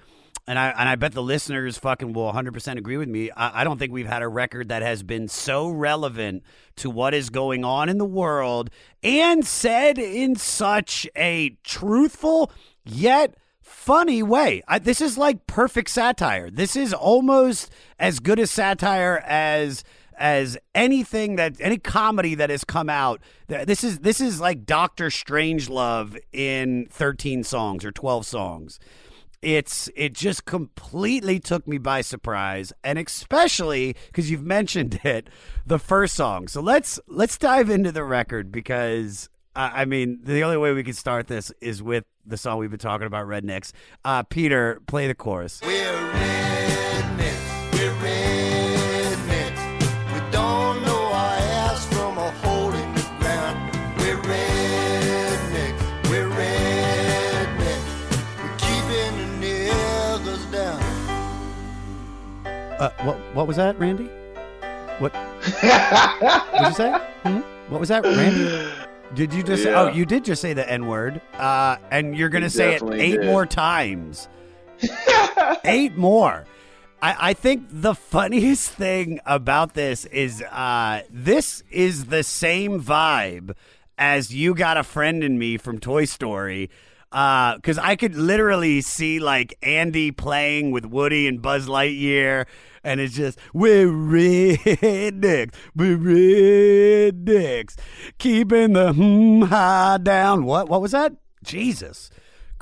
and 0.47 0.59
I 0.59 0.71
and 0.71 0.89
I 0.89 0.97
bet 0.97 1.13
the 1.13 1.23
listeners 1.23 1.79
fucking 1.79 2.13
will 2.13 2.33
100% 2.33 2.77
agree 2.77 2.97
with 2.97 3.09
me. 3.09 3.31
I, 3.31 3.61
I, 3.61 3.65
don't 3.65 3.79
think 3.79 3.93
we've 3.93 4.07
had 4.07 4.23
a 4.23 4.29
record 4.29 4.69
that 4.69 4.83
has 4.83 5.03
been 5.03 5.29
so 5.29 5.69
relevant 5.69 6.43
to 6.77 6.91
what 6.91 7.15
is 7.15 7.31
going 7.31 7.65
on 7.65 7.89
in 7.89 7.99
the 7.99 8.05
world 8.05 8.71
and 9.03 9.47
said 9.47 9.99
in 9.99 10.35
such 10.35 11.07
a 11.17 11.57
truthful 11.63 12.51
yet 12.85 13.37
funny 13.61 14.23
way. 14.23 14.63
I, 14.67 14.81
this 14.81 15.01
is 15.01 15.17
like 15.17 15.47
perfect 15.47 15.91
satire. 15.91 16.51
This 16.51 16.75
is 16.75 16.93
almost 16.93 17.71
as 17.99 18.19
good 18.19 18.41
a 18.41 18.47
satire 18.47 19.23
as 19.25 19.85
as 20.19 20.59
anything 20.75 21.37
that 21.37 21.55
any 21.61 21.79
comedy 21.79 22.35
that 22.35 22.51
has 22.51 22.65
come 22.65 22.91
out. 22.91 23.21
This 23.47 23.85
is 23.85 24.01
this 24.01 24.21
is 24.21 24.41
like 24.41 24.67
Doctor 24.67 25.07
Strangelove 25.07 26.19
in 26.33 26.87
13 26.91 27.45
songs 27.45 27.85
or 27.85 27.93
12 27.93 28.27
songs 28.27 28.81
it's 29.43 29.91
it 29.97 30.15
just 30.15 30.45
completely 30.45 31.41
took 31.41 31.67
me 31.67 31.77
by 31.77 32.01
surprise 32.01 32.73
and 32.85 32.99
especially 32.99 33.97
because 34.07 34.31
you've 34.31 34.45
mentioned 34.45 35.01
it 35.05 35.29
the 35.67 35.79
first 35.79 36.15
song. 36.15 36.49
So 36.49 36.61
let's 36.61 37.01
let's 37.09 37.37
dive 37.37 37.69
into 37.69 37.93
the 37.93 38.05
record 38.05 38.51
because 38.53 39.29
uh, 39.55 39.71
i 39.73 39.85
mean 39.85 40.21
the 40.23 40.43
only 40.43 40.57
way 40.57 40.73
we 40.73 40.83
can 40.83 40.95
start 40.95 41.27
this 41.27 41.53
is 41.61 41.83
with 41.83 42.05
the 42.25 42.37
song 42.37 42.59
we've 42.59 42.71
been 42.71 42.79
talking 42.79 43.07
about 43.07 43.27
rednecks. 43.27 43.73
Uh, 44.05 44.23
peter 44.23 44.81
play 44.87 45.07
the 45.07 45.15
chorus 45.15 45.61
Uh, 62.83 62.91
what 63.05 63.17
what 63.33 63.47
was 63.47 63.57
that, 63.57 63.79
Randy? 63.79 64.07
What? 64.99 65.13
what 65.15 65.43
did 66.53 66.67
you 66.67 66.75
say? 66.75 66.91
Hmm? 67.23 67.39
What 67.69 67.79
was 67.79 67.91
that, 67.91 68.03
Randy? 68.03 68.73
Did 69.15 69.33
you 69.33 69.45
just? 69.45 69.65
Yeah. 69.65 69.83
Oh, 69.83 69.89
you 69.89 70.05
did 70.05 70.25
just 70.25 70.43
say 70.43 70.53
the 70.53 70.69
N 70.69 70.89
word, 70.89 71.21
uh, 71.35 71.77
and 71.93 72.17
you're 72.17 72.29
gonna 72.29 72.51
say 72.51 72.75
it 72.75 72.83
eight 72.95 73.21
did. 73.21 73.27
more 73.27 73.47
times. 73.47 74.29
eight 75.65 75.97
more. 75.97 76.45
I, 77.01 77.31
I 77.31 77.35
think 77.35 77.69
the 77.71 77.95
funniest 77.95 78.71
thing 78.73 79.21
about 79.27 79.75
this 79.75 80.05
is 80.07 80.43
uh, 80.43 81.03
this 81.09 81.63
is 81.71 82.07
the 82.07 82.25
same 82.25 82.83
vibe 82.83 83.55
as 83.97 84.35
you 84.35 84.57
got 84.57 84.77
a 84.77 84.83
friend 84.83 85.23
in 85.23 85.39
me 85.39 85.57
from 85.57 85.79
Toy 85.79 86.05
Story 86.05 86.69
because 87.13 87.79
uh, 87.79 87.83
I 87.83 87.95
could 87.95 88.17
literally 88.17 88.81
see 88.81 89.21
like 89.21 89.55
Andy 89.63 90.11
playing 90.11 90.71
with 90.71 90.87
Woody 90.87 91.29
and 91.29 91.43
Buzz 91.43 91.69
Lightyear, 91.69 92.47
and 92.85 93.01
it's 93.01 93.15
just 93.15 93.39
we're 93.53 93.87
rednecks, 93.87 95.55
we're 95.75 95.99
rednecks, 95.99 97.77
keeping 98.19 98.73
the 98.73 98.93
hmm 98.93 99.43
high 99.43 99.99
down. 100.03 100.45
What? 100.45 100.69
What 100.69 100.81
was 100.81 100.93
that? 100.93 101.15
Jesus. 101.45 102.11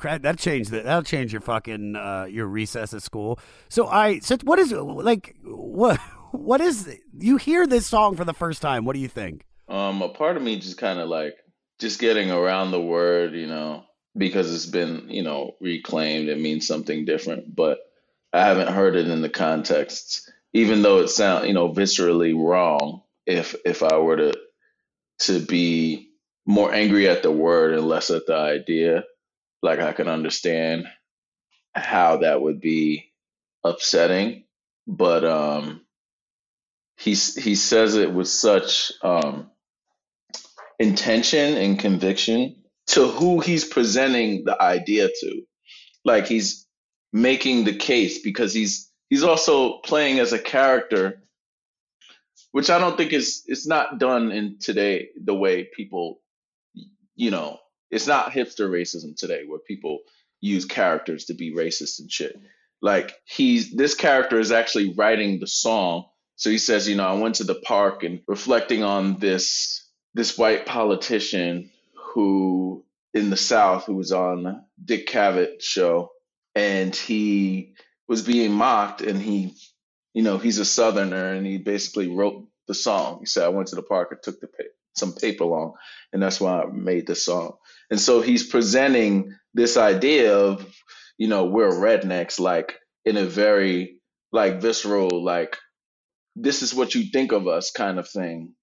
That 0.03 0.39
changed 0.39 0.71
that. 0.71 0.85
That'll 0.85 1.03
change 1.03 1.33
your 1.33 1.43
fucking 1.43 1.95
uh, 1.95 2.27
your 2.31 2.47
recess 2.47 2.95
at 2.95 3.03
school. 3.03 3.39
So 3.69 3.87
I 3.87 4.21
so 4.21 4.39
what 4.45 4.59
is 4.59 4.73
like 4.73 5.37
what 5.45 6.01
what 6.33 6.61
is 6.61 6.97
you 7.19 7.37
hear 7.37 7.67
this 7.67 7.87
song 7.87 8.17
for 8.17 8.25
the 8.25 8.33
first 8.33 8.63
time? 8.63 8.85
What 8.85 8.95
do 8.95 9.01
you 9.01 9.09
think? 9.09 9.45
Um, 9.69 10.01
a 10.03 10.09
part 10.09 10.37
of 10.37 10.43
me 10.43 10.59
just 10.59 10.79
kind 10.79 10.99
of 10.99 11.09
like 11.09 11.37
just 11.79 12.01
getting 12.01 12.31
around 12.31 12.71
the 12.71 12.81
word, 12.81 13.35
you 13.35 13.47
know, 13.47 13.85
because 14.17 14.55
it's 14.55 14.67
been 14.67 15.11
you 15.11 15.23
know 15.23 15.57
reclaimed. 15.61 16.29
It 16.29 16.41
means 16.41 16.67
something 16.67 17.05
different, 17.05 17.55
but 17.55 17.79
I 18.35 18.45
haven't 18.47 18.73
heard 18.75 18.97
it 18.97 19.09
in 19.09 19.23
the 19.23 19.31
context, 19.31 20.33
even 20.55 20.83
though 20.83 21.01
it 21.01 21.09
sounds, 21.11 21.49
you 21.49 21.55
know, 21.55 21.71
viscerally 21.73 22.35
wrong. 22.37 23.03
If 23.27 23.57
if 23.67 23.83
I 23.85 23.99
were 23.99 24.19
to 24.19 24.35
to 25.21 25.41
be 25.41 26.11
more 26.47 26.73
angry 26.75 27.09
at 27.09 27.23
the 27.23 27.33
word 27.33 27.75
and 27.75 27.87
less 27.89 28.11
at 28.11 28.27
the 28.27 28.37
idea, 28.37 29.05
like 29.63 29.81
I 29.81 29.93
can 29.93 30.09
understand 30.09 30.87
how 31.75 32.19
that 32.19 32.43
would 32.43 32.61
be 32.61 33.13
upsetting. 33.65 34.45
But 34.87 35.25
um, 35.25 35.87
he 36.99 37.13
he 37.13 37.55
says 37.57 37.97
it 37.97 38.13
with 38.13 38.29
such 38.29 38.93
um, 39.03 39.51
intention 40.79 41.57
and 41.57 41.79
conviction 41.79 42.57
to 42.89 43.09
who 43.09 43.41
he's 43.41 43.65
presenting 43.65 44.45
the 44.45 44.61
idea 44.63 45.09
to. 45.09 45.43
Like 46.05 46.27
he's 46.29 46.67
making 47.13 47.65
the 47.65 47.77
case 47.77 48.23
because 48.23 48.53
he's 48.53 48.91
he's 49.09 49.25
also 49.25 49.79
playing 49.79 50.19
as 50.19 50.33
a 50.33 50.39
character 50.39 51.23
which 52.53 52.71
I 52.71 52.79
don't 52.79 52.97
think 52.97 53.13
is 53.13 53.43
it's 53.47 53.67
not 53.67 53.99
done 53.99 54.33
in 54.33 54.59
today 54.59 55.11
the 55.23 55.35
way 55.35 55.65
people 55.65 56.21
you 57.21 57.31
know, 57.31 57.59
it's 57.91 58.07
not 58.07 58.33
hipster 58.33 58.71
racism 58.71 59.15
today 59.15 59.43
where 59.47 59.59
people 59.59 59.99
use 60.41 60.65
characters 60.65 61.27
to 61.27 61.35
be 61.35 61.55
racist 61.55 62.01
and 62.01 62.11
shit. 62.11 62.35
Like 62.81 63.13
he's 63.27 63.73
this 63.73 63.95
character 63.95 64.39
is 64.41 64.53
actually 64.53 64.95
writing 64.95 65.39
the 65.39 65.47
song. 65.47 66.07
So 66.37 66.49
he 66.49 66.57
says, 66.57 66.89
you 66.89 66.97
know, 66.97 67.07
I 67.07 67.13
went 67.21 67.35
to 67.37 67.45
the 67.45 67.57
park 67.57 68.05
and 68.05 68.23
reflecting 68.27 68.83
on 68.83 69.19
this 69.19 69.87
this 70.15 70.39
white 70.39 70.65
politician 70.65 71.71
who 72.15 72.87
in 73.13 73.29
the 73.29 73.37
South 73.37 73.85
who 73.85 73.97
was 73.97 74.13
on 74.13 74.65
Dick 74.83 75.07
Cavett 75.07 75.61
show 75.61 76.11
and 76.55 76.95
he 76.95 77.75
was 78.09 78.23
being 78.23 78.53
mocked 78.53 79.03
and 79.03 79.21
he 79.21 79.55
you 80.15 80.23
know 80.23 80.39
he's 80.39 80.59
a 80.59 80.65
southerner 80.65 81.33
and 81.33 81.47
he 81.47 81.59
basically 81.59 82.09
wrote 82.09 82.47
the 82.69 82.75
song. 82.75 83.19
He 83.21 83.27
said 83.27 83.45
i 83.45 83.49
went 83.49 83.69
to 83.69 83.77
the 83.77 83.83
park 83.83 84.09
and 84.13 84.23
took 84.23 84.41
the 84.41 84.49
pa- 84.49 84.65
some 84.97 85.15
paper 85.15 85.45
along 85.45 85.75
and 86.13 86.23
that's 86.23 86.41
why 86.41 86.63
i 86.63 86.67
made 86.67 87.07
the 87.07 87.15
song. 87.15 87.55
And 87.91 88.01
so 88.01 88.21
he's 88.21 88.47
presenting 88.47 89.37
this 89.55 89.77
idea 89.77 90.37
of 90.37 90.67
you 91.19 91.29
know 91.29 91.47
we're 91.47 91.71
rednecks 91.71 92.41
like 92.41 92.79
in 93.05 93.17
a 93.17 93.25
very 93.27 93.99
like 94.33 94.61
visceral 94.61 95.25
like 95.25 95.57
this 96.37 96.63
is 96.63 96.75
what 96.75 96.95
you 96.95 97.05
think 97.13 97.33
of 97.33 97.49
us 97.49 97.71
kind 97.71 97.99
of 97.99 98.09
thing. 98.09 98.55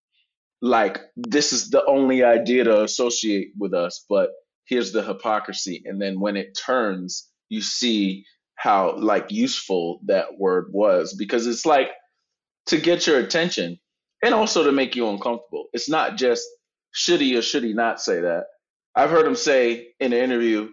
Like 0.61 1.01
this 1.15 1.53
is 1.53 1.69
the 1.69 1.85
only 1.85 2.23
idea 2.23 2.63
to 2.65 2.83
associate 2.83 3.49
with 3.57 3.73
us 3.73 4.05
but 4.09 4.31
here's 4.65 4.91
the 4.91 5.03
hypocrisy. 5.03 5.83
And 5.85 6.01
then 6.01 6.19
when 6.19 6.37
it 6.37 6.57
turns 6.65 7.27
you 7.49 7.61
see 7.61 8.25
how 8.55 8.97
like 8.97 9.31
useful 9.31 9.99
that 10.05 10.37
word 10.37 10.67
was. 10.71 11.15
Because 11.15 11.47
it's 11.47 11.65
like 11.65 11.89
to 12.67 12.77
get 12.77 13.07
your 13.07 13.19
attention 13.19 13.79
and 14.23 14.33
also 14.33 14.63
to 14.65 14.71
make 14.71 14.95
you 14.95 15.09
uncomfortable. 15.09 15.67
It's 15.73 15.89
not 15.89 16.17
just 16.17 16.45
should 16.91 17.21
he 17.21 17.37
or 17.37 17.41
should 17.41 17.63
he 17.63 17.73
not 17.73 18.01
say 18.01 18.21
that. 18.21 18.45
I've 18.95 19.11
heard 19.11 19.27
him 19.27 19.35
say 19.35 19.89
in 19.99 20.13
an 20.13 20.19
interview 20.19 20.69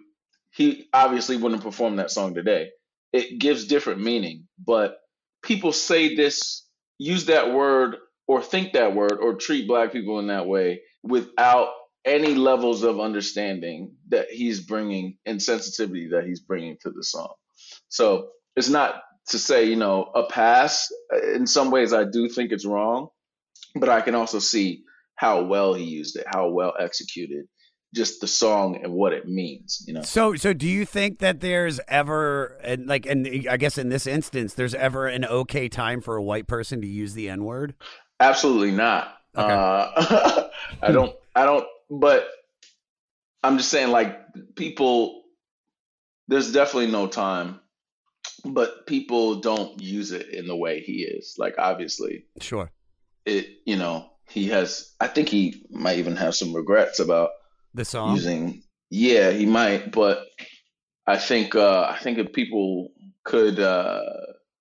he 0.51 0.89
obviously 0.93 1.37
wouldn't 1.37 1.63
perform 1.63 1.97
that 1.97 2.11
song 2.11 2.35
today. 2.35 2.71
It 3.13 3.39
gives 3.39 3.67
different 3.67 4.01
meaning 4.01 4.49
but 4.65 4.99
people 5.43 5.73
say 5.73 6.17
this 6.17 6.67
use 6.99 7.27
that 7.27 7.53
word 7.53 7.97
or 8.27 8.43
think 8.43 8.73
that 8.73 8.95
word 8.95 9.19
or 9.21 9.35
treat 9.35 9.69
black 9.69 9.93
people 9.93 10.19
in 10.19 10.29
that 10.29 10.47
way 10.47 10.81
without 11.03 11.69
any 12.05 12.35
levels 12.35 12.83
of 12.83 13.01
understanding 13.01 13.93
that 14.09 14.31
he's 14.31 14.61
bringing 14.61 15.17
and 15.25 15.43
sensitivity 15.43 16.09
that 16.09 16.25
he's 16.25 16.41
bringing 16.41 16.77
to 16.83 16.91
the 16.91 17.03
song. 17.03 17.33
So 17.89 18.29
it's 18.57 18.69
not 18.69 19.03
to 19.29 19.39
say, 19.39 19.65
you 19.65 19.77
know, 19.77 20.11
a 20.15 20.25
pass. 20.25 20.93
In 21.35 21.47
some 21.47 21.71
ways, 21.71 21.93
I 21.93 22.05
do 22.05 22.29
think 22.29 22.53
it's 22.53 22.67
wrong, 22.67 23.09
but 23.75 23.89
I 23.89 24.01
can 24.03 24.15
also 24.15 24.39
see 24.39 24.85
how 25.17 25.45
well 25.45 25.75
he 25.75 25.85
used 25.85 26.17
it, 26.17 26.27
how 26.27 26.49
well 26.49 26.75
executed 26.79 27.47
just 27.95 28.21
the 28.21 28.27
song 28.27 28.81
and 28.83 28.93
what 28.93 29.13
it 29.13 29.29
means 29.29 29.85
you 29.87 29.95
know 29.95 30.03
So, 30.03 30.35
so 30.35 30.53
do 30.53 30.67
you 30.67 30.85
think 30.85 31.21
that 31.21 31.41
there's 31.41 31.79
ever, 31.87 32.59
and 32.61 32.87
like, 32.89 33.07
and 33.07 33.47
I 33.49 33.57
guess 33.57 33.79
in 33.79 33.89
this 33.89 34.07
instance, 34.07 34.55
there's 34.55 34.75
ever 34.75 35.07
an 35.07 35.25
okay 35.25 35.69
time 35.69 36.01
for 36.01 36.17
a 36.17 36.23
white 36.23 36.49
person 36.49 36.81
to 36.81 36.89
use 36.89 37.15
the 37.15 37.31
N 37.31 37.45
word? 37.45 37.75
Absolutely 38.19 38.73
not. 38.73 39.15
Okay. 39.37 39.53
Uh, 39.53 40.49
I 40.83 40.93
don't. 40.93 41.15
I 41.35 41.45
don't. 41.45 41.67
But 41.91 42.29
I'm 43.43 43.59
just 43.59 43.71
saying, 43.71 43.91
like 43.91 44.19
people, 44.57 45.23
there's 46.29 46.53
definitely 46.53 46.91
no 46.91 47.07
time, 47.07 47.61
but 48.45 48.87
people 48.87 49.37
don't 49.37 49.81
use 49.81 50.13
it 50.13 50.29
in 50.31 50.47
the 50.47 50.57
way 50.57 50.81
he 50.81 51.03
is. 51.03 51.35
Like 51.39 51.55
obviously, 51.59 52.25
Sure. 52.41 52.71
it. 53.27 53.47
You 53.67 53.77
know, 53.77 54.11
he 54.29 54.49
has. 54.49 54.93
I 55.01 55.09
think 55.09 55.29
he 55.29 55.67
might 55.71 55.99
even 55.99 56.17
have 56.17 56.35
some 56.35 56.55
regrets 56.55 56.99
about 57.01 57.31
The 57.75 57.85
song. 57.85 58.15
using. 58.15 58.63
Yeah, 58.91 59.31
he 59.31 59.47
might, 59.47 59.93
but 59.93 60.27
I 61.07 61.17
think. 61.19 61.55
uh 61.55 61.83
I 61.91 61.99
think 61.99 62.19
if 62.19 62.33
people 62.33 62.93
could 63.25 63.59
uh 63.61 64.01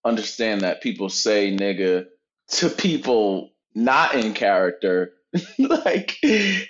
understand 0.05 0.62
that 0.62 0.81
people 0.81 1.07
say 1.09 1.55
nigga 1.55 2.05
to 2.49 2.69
people 2.69 3.51
not 3.75 4.15
in 4.15 4.33
character 4.33 5.13
like 5.59 6.17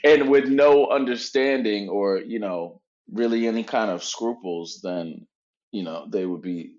and 0.03 0.29
with 0.29 0.47
no 0.47 0.87
understanding 0.87 1.89
or 1.89 2.19
you 2.19 2.39
know 2.39 2.81
really 3.11 3.47
any 3.47 3.63
kind 3.63 3.91
of 3.91 4.03
scruples 4.03 4.79
then 4.83 5.27
you 5.71 5.83
know 5.83 6.05
they 6.09 6.25
would 6.25 6.41
be 6.41 6.75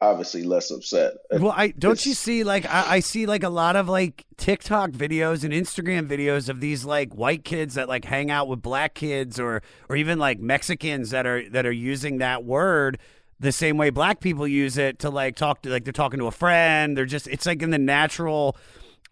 obviously 0.00 0.42
less 0.42 0.70
upset 0.70 1.14
Well, 1.30 1.54
I 1.56 1.68
don't 1.68 2.04
you 2.04 2.12
see 2.12 2.44
like 2.44 2.66
I, 2.66 2.96
I 2.96 3.00
see 3.00 3.26
like 3.26 3.42
a 3.42 3.48
lot 3.48 3.76
of 3.76 3.88
like 3.88 4.26
TikTok 4.36 4.90
videos 4.90 5.42
and 5.42 5.54
Instagram 5.54 6.06
videos 6.06 6.48
of 6.48 6.60
these 6.60 6.84
like 6.84 7.14
white 7.14 7.44
kids 7.44 7.74
that 7.74 7.88
like 7.88 8.04
hang 8.04 8.30
out 8.30 8.46
with 8.46 8.60
black 8.60 8.94
kids 8.94 9.40
or 9.40 9.62
or 9.88 9.96
even 9.96 10.18
like 10.18 10.38
Mexicans 10.38 11.10
that 11.10 11.26
are 11.26 11.48
that 11.50 11.64
are 11.64 11.72
using 11.72 12.18
that 12.18 12.44
word 12.44 12.98
the 13.40 13.52
same 13.52 13.76
way 13.76 13.90
black 13.90 14.20
people 14.20 14.46
use 14.46 14.78
it 14.78 14.98
to 14.98 15.10
like 15.10 15.36
talk 15.36 15.62
to 15.62 15.70
like 15.70 15.84
they're 15.84 15.92
talking 15.92 16.18
to 16.20 16.26
a 16.26 16.32
friend. 16.32 16.96
They're 16.96 17.06
just 17.06 17.26
it's 17.28 17.46
like 17.46 17.62
in 17.62 17.70
the 17.70 17.78
natural 17.78 18.56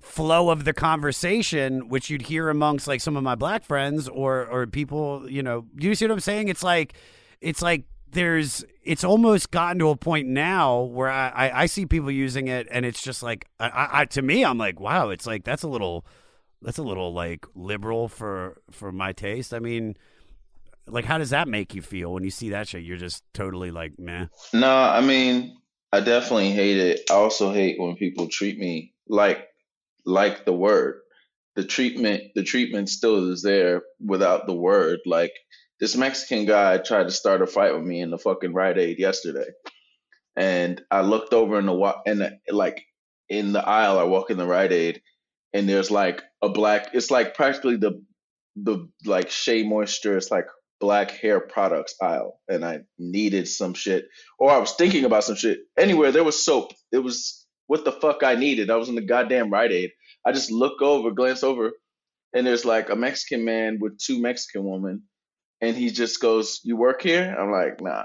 flow 0.05 0.51
of 0.51 0.65
the 0.65 0.73
conversation, 0.73 1.89
which 1.89 2.11
you'd 2.11 2.23
hear 2.23 2.51
amongst 2.51 2.87
like 2.87 3.01
some 3.01 3.17
of 3.17 3.23
my 3.23 3.35
black 3.35 3.65
friends 3.65 4.09
or 4.09 4.47
or 4.47 4.67
people, 4.67 5.29
you 5.29 5.43
know, 5.43 5.67
you 5.77 5.95
see 5.95 6.05
what 6.05 6.13
I'm 6.13 6.21
saying? 6.21 6.49
It's 6.49 6.63
like 6.63 6.95
it's 7.41 7.63
like 7.63 7.85
there's 8.13 8.65
it's 8.83 9.03
almost 9.03 9.51
gotten 9.51 9.79
to 9.81 9.89
a 9.89 9.97
point 9.97 10.29
now 10.29 10.83
where 10.83 11.11
I, 11.11 11.29
I, 11.29 11.63
I 11.63 11.67
see 11.67 11.85
people 11.85 12.11
using 12.11 12.49
it 12.49 12.69
and 12.71 12.87
it's 12.87 13.03
just 13.03 13.23
like 13.23 13.49
I, 13.59 13.89
I, 13.93 14.05
to 14.07 14.23
me 14.23 14.45
I'm 14.45 14.57
like 14.57 14.79
wow 14.79 15.09
it's 15.09 15.27
like 15.27 15.43
that's 15.43 15.65
a 15.65 15.69
little 15.69 16.07
that's 16.63 16.79
a 16.79 16.83
little 16.83 17.13
like 17.13 17.45
liberal 17.55 18.09
for 18.09 18.61
for 18.71 18.93
my 18.93 19.13
taste. 19.13 19.53
I 19.53 19.59
mean 19.59 19.97
like 20.87 21.07
how 21.07 21.19
does 21.19 21.31
that 21.31 21.49
make 21.49 21.75
you 21.75 21.83
feel 21.83 22.13
when 22.13 22.25
you 22.25 22.31
see 22.31 22.51
that 22.51 22.69
shit? 22.69 22.85
You're 22.85 22.99
just 22.99 23.25
totally 23.33 23.71
like 23.71 23.99
meh. 23.99 24.27
No 24.53 24.71
i 24.71 25.01
mean 25.01 25.57
i 25.93 26.01
definitely 26.01 26.53
hate 26.53 26.77
it. 26.77 27.11
I 27.11 27.15
also 27.15 27.53
hate 27.53 27.81
when 27.81 27.97
people 27.97 28.29
treat 28.29 28.59
me 28.59 28.93
like 29.09 29.49
like 30.07 30.45
the 30.45 30.53
word. 30.53 31.01
The 31.57 31.65
treatment 31.65 32.23
the 32.35 32.43
treatment 32.45 32.89
still 32.89 33.33
is 33.33 33.43
there 33.43 33.83
without 34.05 34.47
the 34.47 34.55
word. 34.55 35.01
Like 35.07 35.33
this 35.81 35.97
mexican 35.97 36.47
guy 36.47 36.79
tried 36.79 37.05
to 37.05 37.11
start 37.13 37.43
a 37.43 37.47
fight 37.47 37.75
with 37.75 37.85
me 37.85 38.01
in 38.01 38.11
the 38.11 38.19
fucking 38.19 38.55
rite 38.55 38.79
aid 38.79 38.99
yesterday. 38.99 39.49
And 40.37 40.83
i 40.91 41.03
looked 41.03 41.35
over 41.35 41.59
in 41.59 41.67
the 41.67 41.75
the, 42.07 42.39
like 42.51 42.85
in 43.29 43.53
the 43.53 43.67
aisle 43.67 43.99
i 43.99 44.05
walk 44.05 44.31
in 44.31 44.39
the 44.39 44.47
rite 44.47 44.73
aid 44.73 45.03
and 45.55 45.69
there's 45.69 45.91
like 45.91 46.23
a 46.43 46.49
black 46.51 46.91
it's 46.95 47.11
like 47.11 47.35
practically 47.35 47.77
the 47.77 48.03
the 48.57 48.89
like 49.07 49.31
shea 49.31 49.65
moisture 49.65 50.17
it's 50.17 50.31
like 50.31 50.47
black 50.81 51.13
hair 51.13 51.41
products 51.41 51.95
aisle 52.03 52.41
and 52.49 52.65
i 52.65 52.81
needed 52.99 53.49
some 53.49 53.75
shit 53.75 54.07
or 54.39 54.51
i 54.51 54.59
was 54.59 54.73
thinking 54.75 55.05
about 55.05 55.25
some 55.25 55.37
shit. 55.37 55.61
Anywhere 55.79 56.13
there 56.13 56.25
was 56.25 56.45
soap. 56.45 56.73
It 56.93 56.99
was 56.99 57.44
what 57.67 57.85
the 57.85 57.93
fuck 57.93 58.23
i 58.23 58.35
needed 58.35 58.71
i 58.71 58.77
was 58.77 58.89
in 58.89 58.95
the 58.95 59.01
goddamn 59.01 59.51
rite 59.51 59.73
aid 59.73 59.91
i 60.25 60.33
just 60.33 60.51
look 60.51 60.83
over 60.83 61.11
glance 61.11 61.43
over 61.43 61.73
and 62.35 62.47
there's 62.47 62.65
like 62.65 62.91
a 62.91 62.97
mexican 62.97 63.45
man 63.45 63.79
with 63.81 63.99
two 63.99 64.21
mexican 64.21 64.65
women 64.65 65.03
and 65.61 65.77
he 65.77 65.91
just 65.91 66.21
goes 66.21 66.61
you 66.65 66.77
work 66.77 67.03
here 67.03 67.35
i'm 67.39 67.51
like 67.51 67.81
nah 67.81 68.05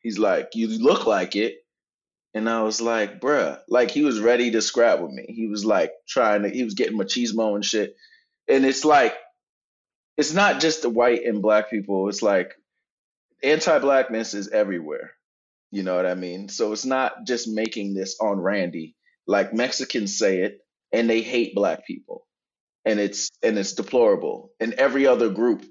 he's 0.00 0.18
like 0.18 0.50
you 0.54 0.68
look 0.78 1.06
like 1.06 1.36
it 1.36 1.56
and 2.34 2.48
I 2.48 2.62
was 2.62 2.80
like, 2.80 3.20
bruh, 3.20 3.58
like 3.68 3.90
he 3.90 4.04
was 4.04 4.20
ready 4.20 4.52
to 4.52 4.62
scrap 4.62 5.00
with 5.00 5.10
me. 5.10 5.26
He 5.28 5.48
was 5.48 5.64
like 5.64 5.92
trying 6.08 6.42
to, 6.42 6.48
he 6.48 6.62
was 6.62 6.74
getting 6.74 6.98
machismo 6.98 7.54
and 7.54 7.64
shit. 7.64 7.96
And 8.48 8.64
it's 8.64 8.84
like, 8.84 9.14
it's 10.16 10.32
not 10.32 10.60
just 10.60 10.82
the 10.82 10.90
white 10.90 11.24
and 11.24 11.42
black 11.42 11.70
people. 11.70 12.08
It's 12.08 12.22
like 12.22 12.54
anti-blackness 13.42 14.34
is 14.34 14.48
everywhere. 14.48 15.12
You 15.70 15.82
know 15.82 15.96
what 15.96 16.06
I 16.06 16.14
mean? 16.14 16.48
So 16.48 16.72
it's 16.72 16.84
not 16.84 17.26
just 17.26 17.48
making 17.48 17.94
this 17.94 18.18
on 18.20 18.40
Randy. 18.40 18.96
Like 19.26 19.54
Mexicans 19.54 20.18
say 20.18 20.42
it 20.42 20.58
and 20.92 21.08
they 21.08 21.20
hate 21.20 21.54
black 21.54 21.86
people. 21.86 22.26
And 22.84 22.98
it's 22.98 23.30
and 23.42 23.58
it's 23.58 23.74
deplorable. 23.74 24.52
And 24.58 24.74
every 24.74 25.06
other 25.06 25.30
group, 25.30 25.64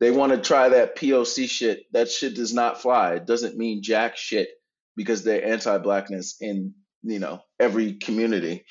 they 0.00 0.10
want 0.10 0.32
to 0.32 0.38
try 0.38 0.68
that 0.68 0.96
POC 0.96 1.48
shit. 1.48 1.84
That 1.92 2.10
shit 2.10 2.34
does 2.34 2.52
not 2.52 2.82
fly. 2.82 3.14
It 3.14 3.26
doesn't 3.26 3.56
mean 3.56 3.82
jack 3.82 4.16
shit 4.16 4.48
because 4.96 5.24
they're 5.24 5.44
anti-blackness 5.44 6.36
in 6.40 6.74
you 7.02 7.18
know 7.18 7.40
every 7.58 7.94
community 7.94 8.64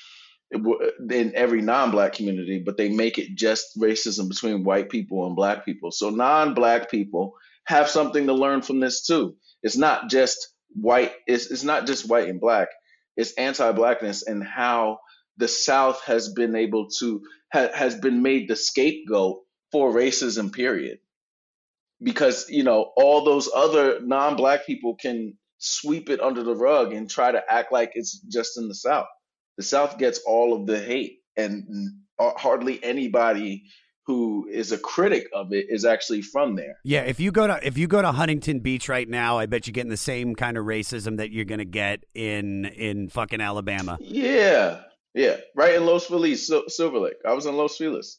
in 0.50 1.32
every 1.34 1.62
non-black 1.62 2.12
community 2.12 2.62
but 2.64 2.76
they 2.76 2.88
make 2.90 3.18
it 3.18 3.34
just 3.34 3.78
racism 3.78 4.28
between 4.28 4.64
white 4.64 4.90
people 4.90 5.26
and 5.26 5.36
black 5.36 5.64
people 5.64 5.90
so 5.90 6.10
non-black 6.10 6.90
people 6.90 7.34
have 7.66 7.88
something 7.88 8.26
to 8.26 8.32
learn 8.32 8.62
from 8.62 8.80
this 8.80 9.06
too 9.06 9.34
it's 9.62 9.76
not 9.76 10.10
just 10.10 10.51
white 10.74 11.12
it's, 11.26 11.50
it's 11.50 11.64
not 11.64 11.86
just 11.86 12.08
white 12.08 12.28
and 12.28 12.40
black 12.40 12.68
it's 13.16 13.32
anti-blackness 13.34 14.22
and 14.22 14.42
how 14.42 14.98
the 15.36 15.48
south 15.48 16.02
has 16.04 16.32
been 16.32 16.56
able 16.56 16.88
to 16.98 17.22
ha, 17.52 17.68
has 17.74 17.94
been 17.96 18.22
made 18.22 18.48
the 18.48 18.56
scapegoat 18.56 19.40
for 19.70 19.92
racism 19.92 20.52
period. 20.52 20.98
Because 22.02 22.48
you 22.50 22.64
know 22.64 22.92
all 22.96 23.24
those 23.24 23.48
other 23.54 24.00
non-black 24.00 24.66
people 24.66 24.96
can 24.96 25.34
sweep 25.58 26.10
it 26.10 26.20
under 26.20 26.42
the 26.42 26.56
rug 26.56 26.92
and 26.92 27.08
try 27.08 27.30
to 27.30 27.42
act 27.48 27.72
like 27.72 27.92
it's 27.94 28.18
just 28.18 28.58
in 28.58 28.68
the 28.68 28.74
south. 28.74 29.06
The 29.56 29.62
south 29.62 29.98
gets 29.98 30.20
all 30.26 30.54
of 30.54 30.66
the 30.66 30.78
hate 30.78 31.18
and 31.36 31.64
mm, 31.64 32.34
hardly 32.38 32.82
anybody 32.82 33.64
who 34.04 34.48
is 34.50 34.72
a 34.72 34.78
critic 34.78 35.28
of 35.32 35.52
it 35.52 35.66
is 35.68 35.84
actually 35.84 36.22
from 36.22 36.56
there. 36.56 36.78
Yeah, 36.82 37.02
if 37.02 37.20
you 37.20 37.30
go 37.30 37.46
to 37.46 37.60
if 37.66 37.78
you 37.78 37.86
go 37.86 38.02
to 38.02 38.12
Huntington 38.12 38.60
Beach 38.60 38.88
right 38.88 39.08
now, 39.08 39.38
I 39.38 39.46
bet 39.46 39.66
you're 39.66 39.72
getting 39.72 39.90
the 39.90 39.96
same 39.96 40.34
kind 40.34 40.56
of 40.56 40.64
racism 40.64 41.18
that 41.18 41.30
you're 41.30 41.44
gonna 41.44 41.64
get 41.64 42.04
in 42.14 42.64
in 42.64 43.08
fucking 43.08 43.40
Alabama. 43.40 43.98
Yeah, 44.00 44.80
yeah, 45.14 45.36
right 45.54 45.74
in 45.74 45.86
Los 45.86 46.06
Feliz, 46.06 46.46
Sil- 46.48 46.68
Silver 46.68 46.98
Lake. 46.98 47.18
I 47.24 47.34
was 47.34 47.46
in 47.46 47.56
Los 47.56 47.76
Feliz. 47.76 48.18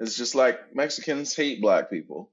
It's 0.00 0.16
just 0.16 0.34
like 0.34 0.74
Mexicans 0.74 1.36
hate 1.36 1.60
black 1.60 1.90
people. 1.90 2.30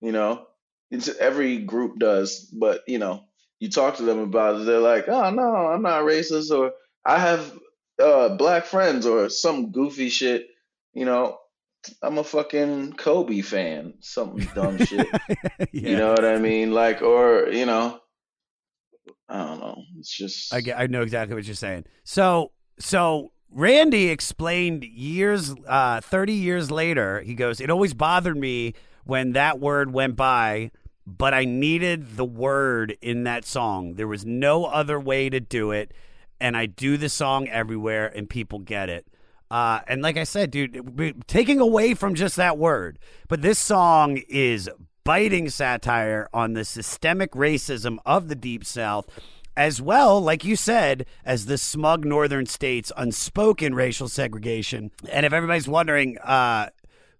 You 0.00 0.12
know, 0.12 0.46
it's 0.90 1.08
every 1.08 1.58
group 1.58 1.98
does, 1.98 2.40
but 2.40 2.82
you 2.88 2.98
know, 2.98 3.24
you 3.60 3.70
talk 3.70 3.98
to 3.98 4.02
them 4.02 4.18
about 4.18 4.60
it, 4.60 4.64
they're 4.64 4.80
like, 4.80 5.08
"Oh 5.08 5.30
no, 5.30 5.54
I'm 5.68 5.82
not 5.82 6.02
racist," 6.02 6.50
or 6.50 6.72
"I 7.04 7.18
have 7.18 7.56
uh, 8.02 8.30
black 8.30 8.64
friends," 8.64 9.06
or 9.06 9.28
some 9.28 9.70
goofy 9.70 10.08
shit. 10.08 10.48
You 10.92 11.04
know, 11.04 11.38
I'm 12.02 12.18
a 12.18 12.24
fucking 12.24 12.92
Kobe 12.94 13.40
fan, 13.40 13.94
something 14.00 14.48
dumb 14.54 14.78
shit. 14.86 15.06
You 15.72 15.96
know 15.96 16.10
what 16.10 16.24
I 16.24 16.38
mean? 16.38 16.72
Like, 16.72 17.02
or 17.02 17.48
you 17.50 17.66
know, 17.66 17.98
I 19.28 19.44
don't 19.44 19.60
know. 19.60 19.82
It's 19.98 20.14
just 20.16 20.52
I, 20.54 20.60
get- 20.60 20.78
I 20.78 20.86
know 20.86 21.02
exactly 21.02 21.34
what 21.34 21.44
you're 21.44 21.54
saying. 21.54 21.84
So 22.04 22.52
so 22.78 23.32
Randy 23.50 24.08
explained 24.08 24.84
years, 24.84 25.54
uh, 25.66 26.00
30 26.00 26.32
years 26.32 26.70
later, 26.70 27.20
he 27.20 27.34
goes, 27.34 27.60
It 27.60 27.70
always 27.70 27.94
bothered 27.94 28.36
me 28.36 28.74
when 29.04 29.32
that 29.32 29.60
word 29.60 29.92
went 29.92 30.16
by, 30.16 30.70
but 31.06 31.34
I 31.34 31.44
needed 31.44 32.16
the 32.16 32.24
word 32.24 32.96
in 33.02 33.24
that 33.24 33.44
song. 33.44 33.94
There 33.94 34.06
was 34.08 34.24
no 34.24 34.64
other 34.64 34.98
way 34.98 35.28
to 35.28 35.40
do 35.40 35.70
it. 35.70 35.92
And 36.40 36.56
I 36.56 36.66
do 36.66 36.96
the 36.96 37.08
song 37.08 37.46
everywhere, 37.48 38.06
and 38.06 38.28
people 38.28 38.58
get 38.58 38.88
it. 38.88 39.06
Uh, 39.52 39.80
and 39.86 40.00
like 40.00 40.16
I 40.16 40.24
said, 40.24 40.50
dude, 40.50 41.24
taking 41.26 41.60
away 41.60 41.92
from 41.92 42.14
just 42.14 42.36
that 42.36 42.56
word, 42.56 42.98
but 43.28 43.42
this 43.42 43.58
song 43.58 44.16
is 44.26 44.70
biting 45.04 45.50
satire 45.50 46.26
on 46.32 46.54
the 46.54 46.64
systemic 46.64 47.32
racism 47.32 47.98
of 48.06 48.28
the 48.28 48.34
Deep 48.34 48.64
South, 48.64 49.06
as 49.54 49.82
well, 49.82 50.18
like 50.18 50.42
you 50.42 50.56
said, 50.56 51.04
as 51.22 51.44
the 51.44 51.58
smug 51.58 52.06
northern 52.06 52.46
states' 52.46 52.90
unspoken 52.96 53.74
racial 53.74 54.08
segregation. 54.08 54.90
And 55.10 55.26
if 55.26 55.34
everybody's 55.34 55.68
wondering 55.68 56.16
uh, 56.20 56.70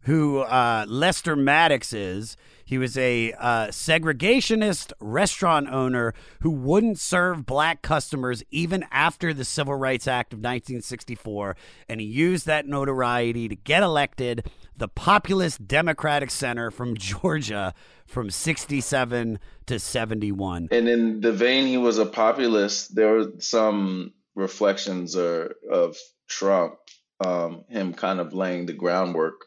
who 0.05 0.39
uh, 0.39 0.87
Lester 0.89 1.37
Maddox 1.37 1.93
is, 1.93 2.39
he 2.73 2.79
was 2.79 2.97
a 2.97 3.35
uh, 3.35 3.67
segregationist 3.67 4.95
restaurant 4.99 5.69
owner 5.69 6.15
who 6.41 6.51
wouldn't 6.51 6.99
serve 6.99 7.45
black 7.45 7.83
customers 7.83 8.43
even 8.51 8.83
after 8.91 9.35
the 9.35 9.45
Civil 9.45 9.75
Rights 9.75 10.09
Act 10.09 10.33
of 10.33 10.39
1964. 10.39 11.55
And 11.91 12.01
he 12.01 12.07
used 12.07 12.47
that 12.47 12.67
notoriety 12.67 13.47
to 13.47 13.55
get 13.55 13.83
elected 13.83 14.51
the 14.75 14.89
Populist 14.89 15.69
Democratic 15.69 16.31
Center 16.31 16.71
from 16.71 16.97
Georgia 16.97 17.75
from 18.07 18.31
67 18.31 19.39
to 19.67 19.79
71. 19.79 20.69
And 20.71 20.89
in 20.89 21.21
the 21.21 21.33
vein 21.33 21.67
he 21.67 21.77
was 21.77 21.99
a 21.99 22.07
populist, 22.07 22.95
there 22.95 23.13
were 23.13 23.33
some 23.39 24.15
reflections 24.35 25.15
or 25.15 25.57
of 25.71 25.99
Trump, 26.27 26.77
um, 27.23 27.67
him 27.69 27.93
kind 27.93 28.19
of 28.19 28.33
laying 28.33 28.65
the 28.65 28.73
groundwork 28.73 29.43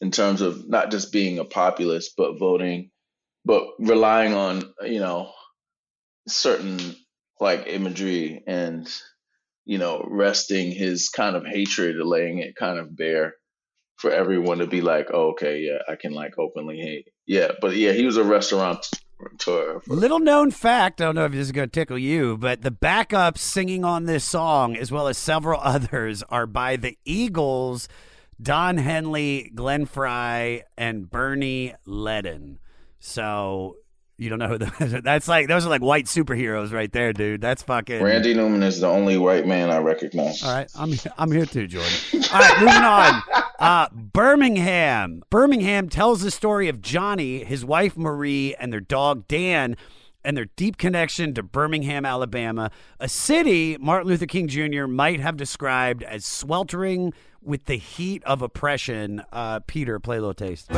in 0.00 0.10
terms 0.10 0.40
of 0.40 0.68
not 0.68 0.90
just 0.90 1.12
being 1.12 1.38
a 1.38 1.44
populist, 1.44 2.14
but 2.16 2.38
voting, 2.38 2.90
but 3.44 3.64
relying 3.78 4.34
on, 4.34 4.62
you 4.82 5.00
know, 5.00 5.32
certain 6.26 6.96
like 7.40 7.66
imagery 7.66 8.42
and, 8.46 8.88
you 9.64 9.78
know, 9.78 10.04
resting 10.08 10.72
his 10.72 11.08
kind 11.08 11.36
of 11.36 11.46
hatred, 11.46 11.96
laying 11.96 12.38
it 12.38 12.56
kind 12.56 12.78
of 12.78 12.96
bare 12.96 13.34
for 13.98 14.10
everyone 14.10 14.58
to 14.58 14.66
be 14.66 14.80
like, 14.80 15.08
oh, 15.12 15.30
okay, 15.30 15.60
yeah, 15.60 15.78
I 15.88 15.96
can 15.96 16.12
like 16.12 16.38
openly 16.38 16.78
hate. 16.78 17.08
Yeah, 17.26 17.52
but 17.60 17.76
yeah, 17.76 17.92
he 17.92 18.06
was 18.06 18.16
a 18.16 18.24
restaurateur. 18.24 19.80
Little 19.86 20.20
known 20.20 20.52
fact, 20.52 21.00
I 21.00 21.06
don't 21.06 21.16
know 21.16 21.24
if 21.24 21.32
this 21.32 21.46
is 21.46 21.52
going 21.52 21.68
to 21.68 21.72
tickle 21.72 21.98
you, 21.98 22.38
but 22.38 22.62
the 22.62 22.70
backup 22.70 23.36
singing 23.36 23.84
on 23.84 24.04
this 24.04 24.24
song, 24.24 24.76
as 24.76 24.92
well 24.92 25.08
as 25.08 25.18
several 25.18 25.60
others, 25.62 26.22
are 26.30 26.46
by 26.46 26.76
the 26.76 26.96
Eagles, 27.04 27.88
Don 28.40 28.76
Henley, 28.76 29.50
Glenn 29.54 29.86
Frey, 29.86 30.62
and 30.76 31.10
Bernie 31.10 31.74
Leadon. 31.86 32.58
So 33.00 33.76
you 34.16 34.28
don't 34.28 34.40
know 34.40 34.48
who 34.48 34.58
the, 34.58 35.00
that's 35.04 35.28
like. 35.28 35.48
Those 35.48 35.64
are 35.64 35.68
like 35.68 35.80
white 35.80 36.06
superheroes 36.06 36.72
right 36.72 36.90
there, 36.92 37.12
dude. 37.12 37.40
That's 37.40 37.62
fucking. 37.62 38.02
Randy 38.02 38.34
Newman 38.34 38.62
is 38.64 38.80
the 38.80 38.88
only 38.88 39.16
white 39.16 39.46
man 39.46 39.70
I 39.70 39.78
recognize. 39.78 40.42
All 40.42 40.52
right, 40.52 40.70
I'm 40.76 40.92
I'm 41.16 41.30
here 41.30 41.46
too, 41.46 41.66
Jordan. 41.66 41.92
All 42.32 42.40
right, 42.40 42.60
moving 42.60 42.82
on. 42.82 43.22
Uh, 43.58 43.88
Birmingham. 43.92 45.20
Birmingham 45.30 45.88
tells 45.88 46.20
the 46.20 46.30
story 46.30 46.68
of 46.68 46.80
Johnny, 46.80 47.42
his 47.42 47.64
wife 47.64 47.96
Marie, 47.96 48.54
and 48.54 48.72
their 48.72 48.78
dog 48.78 49.26
Dan, 49.26 49.76
and 50.22 50.36
their 50.36 50.44
deep 50.54 50.78
connection 50.78 51.34
to 51.34 51.42
Birmingham, 51.42 52.04
Alabama, 52.06 52.70
a 53.00 53.08
city 53.08 53.76
Martin 53.80 54.06
Luther 54.10 54.26
King 54.26 54.46
Jr. 54.46 54.86
might 54.86 55.18
have 55.18 55.36
described 55.36 56.04
as 56.04 56.24
sweltering 56.24 57.12
with 57.48 57.64
the 57.64 57.76
heat 57.76 58.22
of 58.24 58.42
oppression. 58.42 59.22
Uh, 59.32 59.60
Peter, 59.66 59.98
play 59.98 60.20
little 60.20 60.34
taste. 60.34 60.70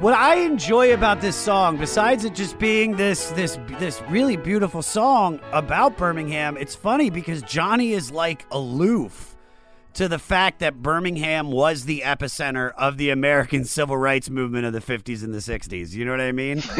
What 0.00 0.14
I 0.14 0.36
enjoy 0.36 0.94
about 0.94 1.20
this 1.20 1.34
song, 1.34 1.76
besides 1.76 2.24
it 2.24 2.32
just 2.32 2.56
being 2.60 2.94
this 2.94 3.30
this 3.30 3.58
this 3.80 4.00
really 4.02 4.36
beautiful 4.36 4.80
song 4.80 5.40
about 5.50 5.96
Birmingham, 5.96 6.56
it's 6.56 6.76
funny 6.76 7.10
because 7.10 7.42
Johnny 7.42 7.94
is 7.94 8.12
like 8.12 8.46
aloof 8.52 9.34
to 9.94 10.06
the 10.06 10.20
fact 10.20 10.60
that 10.60 10.82
Birmingham 10.82 11.50
was 11.50 11.84
the 11.84 12.02
epicenter 12.04 12.70
of 12.78 12.96
the 12.96 13.10
American 13.10 13.64
civil 13.64 13.96
rights 13.96 14.30
movement 14.30 14.66
of 14.66 14.72
the 14.72 14.80
50s 14.80 15.24
and 15.24 15.34
the 15.34 15.38
60s. 15.38 15.90
You 15.90 16.04
know 16.04 16.12
what 16.12 16.20
I 16.20 16.30
mean? 16.30 16.62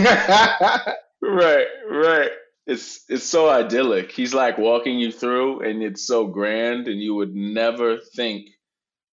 right, 1.21 1.67
right. 1.91 2.31
It's 2.69 3.05
it's 3.09 3.25
so 3.25 3.51
idyllic. 3.51 4.13
He's 4.13 4.33
like 4.33 4.59
walking 4.59 4.97
you 5.01 5.11
through, 5.11 5.69
and 5.69 5.83
it's 5.83 6.07
so 6.07 6.29
grand, 6.29 6.87
and 6.87 7.01
you 7.01 7.17
would 7.17 7.35
never 7.35 7.99
think 7.99 8.47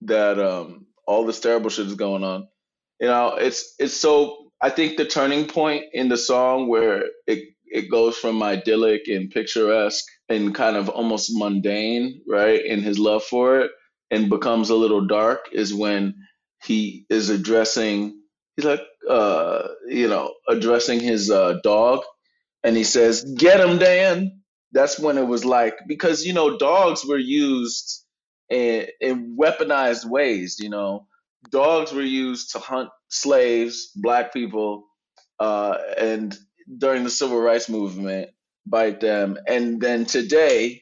that 0.01 0.39
um, 0.39 0.85
all 1.07 1.25
this 1.25 1.39
terrible 1.39 1.71
shit 1.71 1.87
is 1.87 1.95
going 1.95 2.23
on. 2.23 2.47
You 2.99 3.07
know, 3.07 3.35
it's 3.35 3.75
it's 3.79 3.95
so. 3.95 4.37
I 4.61 4.69
think 4.71 4.97
the 4.97 5.05
turning 5.05 5.47
point 5.47 5.85
in 5.93 6.09
the 6.09 6.17
song 6.17 6.67
where 6.69 7.05
it 7.27 7.49
it 7.65 7.91
goes 7.91 8.17
from 8.17 8.43
idyllic 8.43 9.07
and 9.07 9.29
picturesque 9.31 10.05
and 10.29 10.55
kind 10.55 10.77
of 10.77 10.89
almost 10.89 11.31
mundane, 11.33 12.21
right, 12.27 12.63
in 12.65 12.81
his 12.81 12.99
love 12.99 13.23
for 13.23 13.61
it, 13.61 13.71
and 14.11 14.29
becomes 14.29 14.69
a 14.71 14.75
little 14.75 15.07
dark 15.07 15.49
is 15.53 15.73
when 15.73 16.15
he 16.65 17.05
is 17.09 17.29
addressing. 17.29 18.21
He's 18.57 18.65
like, 18.65 18.81
uh, 19.09 19.67
you 19.89 20.09
know, 20.09 20.33
addressing 20.49 20.99
his 21.01 21.31
uh, 21.31 21.59
dog 21.63 22.01
and 22.63 22.77
he 22.77 22.85
says, 22.85 23.25
"Get 23.25 23.61
him, 23.61 23.79
Dan." 23.79 24.41
That's 24.73 24.99
when 24.99 25.19
it 25.19 25.27
was 25.27 25.45
like 25.45 25.75
because 25.87 26.25
you 26.25 26.33
know 26.33 26.57
dogs 26.59 27.05
were 27.05 27.19
used 27.19 28.05
in, 28.49 28.87
in 29.01 29.37
weaponized 29.39 30.05
ways. 30.05 30.57
You 30.61 30.69
know, 30.71 31.07
dogs 31.49 31.91
were 31.93 32.01
used 32.01 32.51
to 32.51 32.59
hunt 32.59 32.89
slaves, 33.09 33.91
black 33.95 34.33
people, 34.33 34.85
uh, 35.39 35.77
and 35.97 36.37
during 36.77 37.03
the 37.03 37.09
civil 37.09 37.39
rights 37.39 37.69
movement, 37.69 38.29
bite 38.65 38.99
them, 38.99 39.37
and 39.47 39.79
then 39.81 40.05
today. 40.05 40.81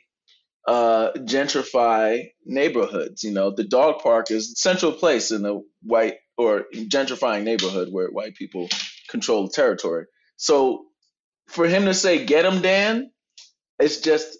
Uh, 0.65 1.11
gentrify 1.17 2.23
neighborhoods. 2.45 3.21
You 3.21 3.31
know, 3.31 3.51
the 3.51 3.65
dog 3.65 4.01
park 4.01 4.31
is 4.31 4.57
central 4.57 4.93
place 4.93 5.29
in 5.29 5.41
the 5.41 5.61
white 5.81 6.15
or 6.37 6.65
gentrifying 6.73 7.43
neighborhood 7.43 7.89
where 7.91 8.07
white 8.09 8.35
people 8.35 8.69
control 9.09 9.43
the 9.43 9.53
territory. 9.53 10.05
So 10.37 10.85
for 11.47 11.67
him 11.67 11.85
to 11.85 11.93
say 11.93 12.25
"get 12.25 12.45
him, 12.45 12.61
Dan," 12.61 13.11
it's 13.79 13.99
just 13.99 14.37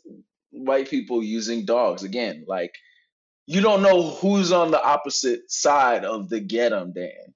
white 0.51 0.89
people 0.89 1.24
using 1.24 1.66
dogs 1.66 2.03
again. 2.03 2.45
Like 2.47 2.74
you 3.46 3.62
don't 3.62 3.82
know 3.82 4.12
who's 4.12 4.52
on 4.52 4.72
the 4.72 4.82
opposite 4.84 5.52
side 5.52 6.06
of 6.06 6.30
the 6.30 6.39
"get 6.39 6.72
him, 6.72 6.94
Dan." 6.94 7.34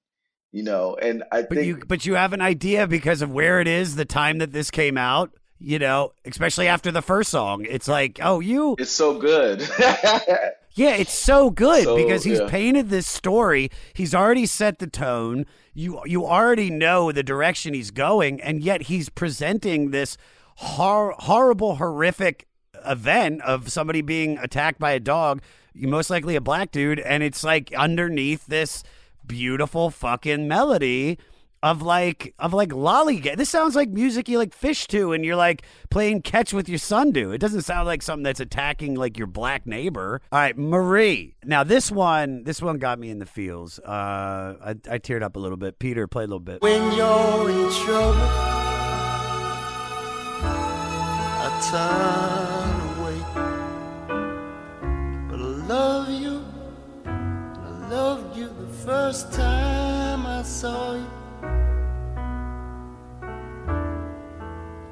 You 0.52 0.62
know, 0.62 0.96
and 0.96 1.24
I 1.32 1.42
But 1.42 1.58
think 1.58 1.66
you 1.66 1.76
but 1.86 2.06
you 2.06 2.14
have 2.14 2.32
an 2.32 2.40
idea 2.40 2.86
because 2.86 3.22
of 3.22 3.30
where 3.32 3.60
it 3.60 3.68
is, 3.68 3.96
the 3.96 4.04
time 4.06 4.38
that 4.38 4.52
this 4.52 4.70
came 4.70 4.96
out, 4.98 5.32
you 5.58 5.78
know, 5.78 6.12
especially 6.24 6.68
after 6.68 6.90
the 6.90 7.02
first 7.02 7.30
song. 7.30 7.66
It's 7.68 7.88
like, 7.88 8.18
"Oh, 8.22 8.40
you 8.40 8.76
it's 8.78 8.90
so 8.92 9.18
good. 9.18 9.62
Yeah, 10.74 10.90
it's 10.94 11.12
so 11.14 11.50
good 11.50 11.84
So, 11.84 11.96
because 11.96 12.24
he's 12.24 12.40
yeah. 12.40 12.48
painted 12.48 12.88
this 12.88 13.06
story. 13.06 13.70
He's 13.94 14.14
already 14.14 14.46
set 14.46 14.78
the 14.78 14.86
tone. 14.86 15.44
You 15.74 16.00
you 16.06 16.24
already 16.24 16.70
know 16.70 17.12
the 17.12 17.22
direction 17.24 17.74
he's 17.74 17.90
going, 17.90 18.40
and 18.40 18.62
yet 18.62 18.82
he's 18.82 19.08
presenting 19.08 19.90
this 19.90 20.16
hor- 20.56 21.14
horrible, 21.18 21.76
horrific 21.76 22.47
event 22.86 23.42
of 23.42 23.70
somebody 23.70 24.02
being 24.02 24.38
attacked 24.38 24.78
by 24.78 24.92
a 24.92 25.00
dog, 25.00 25.42
most 25.74 26.10
likely 26.10 26.36
a 26.36 26.40
black 26.40 26.70
dude, 26.70 27.00
and 27.00 27.22
it's 27.22 27.44
like 27.44 27.72
underneath 27.74 28.46
this 28.46 28.82
beautiful 29.26 29.90
fucking 29.90 30.48
melody 30.48 31.18
of 31.62 31.82
like 31.82 32.34
of 32.38 32.52
like 32.52 32.70
lollygag. 32.70 33.36
This 33.36 33.50
sounds 33.50 33.74
like 33.74 33.88
music 33.88 34.28
you 34.28 34.38
like 34.38 34.54
fish 34.54 34.86
to, 34.88 35.12
and 35.12 35.24
you're 35.24 35.36
like 35.36 35.62
playing 35.90 36.22
catch 36.22 36.52
with 36.52 36.68
your 36.68 36.78
son 36.78 37.10
do. 37.10 37.32
It 37.32 37.38
doesn't 37.38 37.62
sound 37.62 37.86
like 37.86 38.02
something 38.02 38.22
that's 38.22 38.40
attacking 38.40 38.94
like 38.94 39.18
your 39.18 39.26
black 39.26 39.66
neighbor. 39.66 40.20
All 40.30 40.38
right, 40.38 40.56
Marie. 40.56 41.34
Now 41.44 41.64
this 41.64 41.90
one, 41.90 42.44
this 42.44 42.62
one 42.62 42.78
got 42.78 42.98
me 42.98 43.10
in 43.10 43.18
the 43.18 43.26
feels. 43.26 43.78
Uh, 43.80 44.56
I, 44.64 44.70
I 44.70 44.98
teared 44.98 45.22
up 45.22 45.36
a 45.36 45.38
little 45.38 45.56
bit. 45.56 45.78
Peter, 45.78 46.06
play 46.06 46.24
a 46.24 46.26
little 46.26 46.40
bit. 46.40 46.62
When 46.62 46.92
you're 46.92 47.50
in 47.50 47.72
trouble, 47.72 48.67
turn 51.60 52.80
away. 52.92 53.18
But 55.28 55.40
I 55.40 55.50
love 55.66 56.08
you, 56.08 56.44
and 57.04 57.66
I 57.66 57.88
loved 57.88 58.36
you 58.36 58.48
the 58.48 58.72
first 58.86 59.32
time 59.32 60.24
I 60.24 60.42
saw 60.42 60.94
you. 60.94 61.10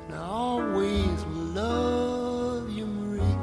And 0.08 0.14
I 0.14 0.26
always 0.26 1.24
will 1.24 1.46
love 1.62 2.70
you, 2.70 2.86
Marie. 2.86 3.36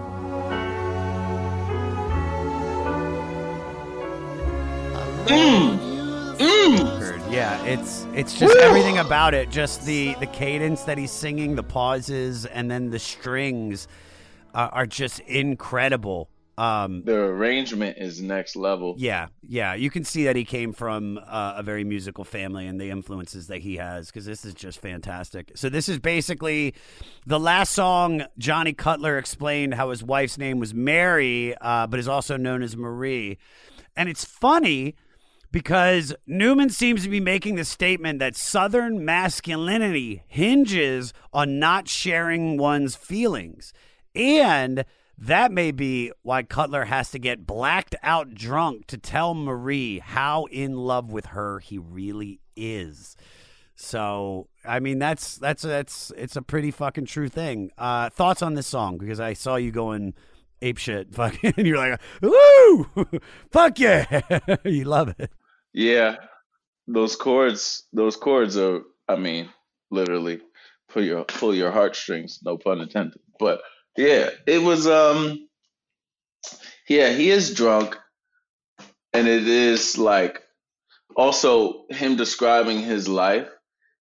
I 4.93 5.03
love 5.07 5.27
mm. 5.27 6.39
you. 6.39 7.02
Yeah, 7.33 7.63
it's 7.65 8.05
it's 8.13 8.37
just 8.37 8.55
everything 8.57 8.99
about 8.99 9.33
it. 9.33 9.49
Just 9.49 9.87
the 9.87 10.13
the 10.19 10.27
cadence 10.27 10.83
that 10.83 10.99
he's 10.99 11.09
singing, 11.09 11.55
the 11.55 11.63
pauses, 11.63 12.45
and 12.45 12.69
then 12.69 12.91
the 12.91 12.99
strings 12.99 13.87
uh, 14.53 14.69
are 14.71 14.85
just 14.85 15.19
incredible. 15.21 16.29
Um, 16.59 17.01
The 17.03 17.15
arrangement 17.15 17.97
is 17.97 18.21
next 18.21 18.55
level. 18.55 18.93
yeah, 18.99 19.29
yeah, 19.41 19.73
you 19.73 19.89
can 19.89 20.03
see 20.03 20.25
that 20.25 20.35
he 20.35 20.45
came 20.45 20.73
from 20.73 21.17
uh, 21.17 21.55
a 21.57 21.63
very 21.63 21.83
musical 21.83 22.23
family 22.23 22.67
and 22.67 22.79
the 22.79 22.91
influences 22.91 23.47
that 23.47 23.61
he 23.61 23.77
has 23.77 24.05
because 24.11 24.27
this 24.27 24.45
is 24.45 24.53
just 24.53 24.79
fantastic. 24.79 25.53
So 25.55 25.69
this 25.69 25.89
is 25.89 25.97
basically 25.97 26.75
the 27.25 27.39
last 27.39 27.71
song. 27.71 28.25
Johnny 28.37 28.73
Cutler 28.73 29.17
explained 29.17 29.73
how 29.73 29.89
his 29.89 30.03
wife's 30.03 30.37
name 30.37 30.59
was 30.59 30.75
Mary, 30.75 31.55
uh, 31.59 31.87
but 31.87 31.99
is 31.99 32.07
also 32.07 32.37
known 32.37 32.61
as 32.61 32.77
Marie, 32.77 33.39
and 33.95 34.07
it's 34.07 34.23
funny 34.23 34.93
because 35.53 36.15
Newman 36.25 36.71
seems 36.71 37.03
to 37.03 37.09
be 37.09 37.19
making 37.19 37.55
the 37.55 37.63
statement 37.63 38.17
that 38.17 38.35
Southern 38.35 39.05
masculinity 39.05 40.23
hinges 40.27 41.13
on 41.31 41.59
not 41.59 41.87
sharing 41.87 42.57
one's 42.57 42.95
feelings. 42.95 43.71
And 44.15 44.83
that 45.15 45.51
may 45.51 45.69
be 45.71 46.11
why 46.23 46.41
Cutler 46.41 46.85
has 46.85 47.11
to 47.11 47.19
get 47.19 47.45
blacked 47.45 47.95
out 48.01 48.33
drunk 48.33 48.87
to 48.87 48.97
tell 48.97 49.35
Marie 49.35 49.99
how 49.99 50.45
in 50.45 50.75
love 50.75 51.11
with 51.11 51.27
her 51.27 51.59
he 51.59 51.77
really 51.77 52.39
is. 52.55 53.15
So, 53.75 54.47
I 54.65 54.79
mean, 54.79 54.97
that's 54.97 55.37
that's 55.37 55.61
that's 55.61 56.11
it's 56.17 56.35
a 56.35 56.41
pretty 56.41 56.71
fucking 56.71 57.05
true 57.05 57.29
thing. 57.29 57.69
Uh, 57.77 58.09
thoughts 58.09 58.41
on 58.41 58.55
this 58.55 58.67
song? 58.67 58.97
Because 58.97 59.19
I 59.19 59.33
saw 59.33 59.57
you 59.57 59.71
going 59.71 60.15
ape 60.63 60.79
shit, 60.79 61.13
fucking, 61.13 61.53
and 61.57 61.67
you're 61.67 61.77
like, 61.77 62.01
"Woo, 62.21 62.87
fuck 63.51 63.77
yeah!" 63.77 64.21
you 64.63 64.85
love 64.85 65.13
it. 65.19 65.29
Yeah, 65.73 66.17
those 66.87 67.15
chords, 67.15 67.83
those 67.93 68.15
chords 68.15 68.57
are, 68.57 68.81
I 69.07 69.15
mean, 69.15 69.49
literally 69.91 70.41
pull 70.89 71.03
your 71.03 71.25
pull 71.25 71.55
your 71.55 71.71
heartstrings. 71.71 72.39
No 72.43 72.57
pun 72.57 72.81
intended. 72.81 73.19
But 73.39 73.61
yeah, 73.97 74.29
it 74.47 74.61
was. 74.61 74.87
Um, 74.87 75.47
yeah, 76.87 77.11
he 77.11 77.29
is 77.29 77.53
drunk, 77.53 77.97
and 79.13 79.27
it 79.27 79.47
is 79.47 79.97
like 79.97 80.43
also 81.15 81.85
him 81.89 82.15
describing 82.15 82.79
his 82.79 83.07
life. 83.07 83.49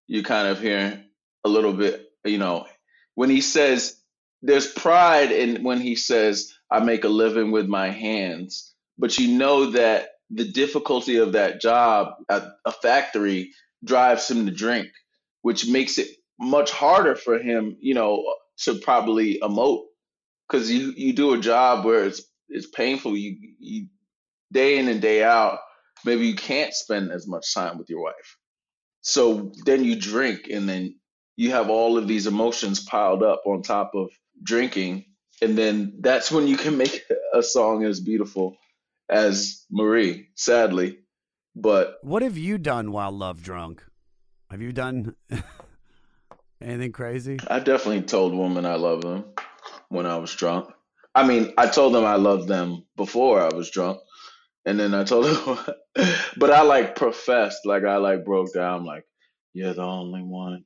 You 0.07 0.23
kind 0.23 0.49
of 0.49 0.61
hear 0.61 1.03
a 1.45 1.49
little 1.49 1.73
bit, 1.73 2.07
you 2.25 2.39
know, 2.39 2.67
when 3.15 3.31
he 3.31 3.41
says 3.41 3.97
there's 4.43 4.71
pride 4.71 5.31
in 5.31 5.63
when 5.63 5.81
he 5.81 5.97
says 5.97 6.53
I 6.71 6.81
make 6.81 7.05
a 7.05 7.09
living 7.09 7.53
with 7.53 7.67
my 7.67 7.91
hands, 7.91 8.75
but 8.99 9.19
you 9.19 9.39
know 9.39 9.71
that 9.71 10.09
the 10.33 10.45
difficulty 10.45 11.17
of 11.17 11.33
that 11.33 11.61
job 11.61 12.15
at 12.29 12.45
a 12.65 12.73
factory 12.73 13.53
drives 13.85 14.31
him 14.31 14.47
to 14.47 14.53
drink, 14.53 14.89
which 15.43 15.67
makes 15.69 15.99
it 15.99 16.09
much 16.41 16.71
harder 16.71 17.15
for 17.15 17.39
him, 17.39 17.77
you 17.81 17.95
know, 17.95 18.25
to 18.65 18.75
probably 18.77 19.39
emote 19.41 19.85
because 20.49 20.71
you 20.71 20.93
you 20.97 21.13
do 21.13 21.35
a 21.35 21.39
job 21.39 21.85
where 21.85 22.05
it's 22.05 22.23
it's 22.49 22.67
painful. 22.67 23.17
You 23.17 23.37
you 23.59 23.87
day 24.53 24.79
in 24.79 24.89
and 24.89 25.01
day 25.01 25.23
out, 25.23 25.59
maybe 26.05 26.27
you 26.27 26.35
can't 26.37 26.75
spend 26.75 27.11
as 27.11 27.27
much 27.27 27.55
time 27.55 27.79
with 27.79 27.89
your 27.91 28.03
wife. 28.03 28.39
So 29.01 29.53
then 29.65 29.85
you 29.85 29.97
drink, 29.97 30.49
and 30.51 30.69
then 30.69 30.97
you 31.37 31.51
have 31.51 31.71
all 31.71 31.99
of 31.99 32.07
these 32.07 32.27
emotions 32.27 32.85
piled 32.85 33.23
up 33.23 33.43
on 33.47 33.63
top 33.63 33.93
of 33.95 34.11
drinking, 34.43 35.07
and 35.41 35.59
then 35.59 35.99
that's 36.01 36.31
when 36.31 36.47
you 36.47 36.57
can 36.57 36.77
make 36.77 37.03
a 37.35 37.43
song 37.43 37.85
as 37.85 38.01
beautiful 38.01 38.57
as 39.11 39.65
Marie. 39.71 40.29
Sadly, 40.37 40.99
but 41.55 41.97
What 42.03 42.23
have 42.23 42.39
you 42.39 42.59
done 42.59 42.93
while 42.93 43.13
love 43.13 43.43
drunk? 43.43 43.85
Have 44.51 44.63
you 44.63 44.73
done 44.73 45.15
anything 46.63 46.93
crazy? 46.93 47.39
I 47.49 47.59
definitely 47.59 48.03
told 48.03 48.35
women 48.35 48.67
I 48.67 48.75
love 48.77 49.03
them 49.03 49.25
when 49.89 50.07
I 50.07 50.17
was 50.19 50.35
drunk. 50.35 50.71
I 51.15 51.27
mean, 51.27 51.53
I 51.59 51.67
told 51.67 51.95
them 51.95 52.05
I 52.05 52.17
loved 52.17 52.49
them 52.49 52.85
before 52.97 53.41
I 53.41 53.55
was 53.55 53.71
drunk, 53.71 53.99
and 54.65 54.79
then 54.81 54.95
I 54.95 55.05
told 55.05 55.25
them, 55.95 56.05
but 56.37 56.51
I 56.51 56.63
like 56.63 56.97
professed, 56.97 57.67
like 57.67 57.85
I 57.85 57.97
like 57.97 58.25
broke 58.25 58.53
down, 58.55 58.81
I'm 58.81 58.87
like 58.87 59.05
you're 59.55 59.75
the 59.75 59.83
only 59.83 60.23
one. 60.23 60.65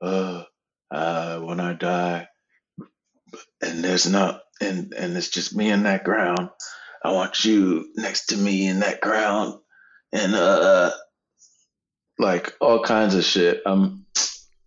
Uh, 0.00 0.44
uh, 0.90 1.38
when 1.40 1.60
I 1.60 1.72
die, 1.74 2.26
and 3.62 3.84
there's 3.84 4.08
not, 4.08 4.42
and 4.60 4.92
and 4.92 5.16
it's 5.16 5.30
just 5.30 5.54
me 5.56 5.70
in 5.70 5.84
that 5.84 6.04
ground. 6.04 6.50
I 7.04 7.12
want 7.12 7.44
you 7.44 7.88
next 7.96 8.26
to 8.26 8.36
me 8.36 8.66
in 8.66 8.80
that 8.80 9.00
ground, 9.00 9.58
and 10.12 10.34
uh, 10.34 10.92
like 12.18 12.54
all 12.60 12.82
kinds 12.82 13.14
of 13.14 13.24
shit. 13.24 13.60
Um, 13.66 14.06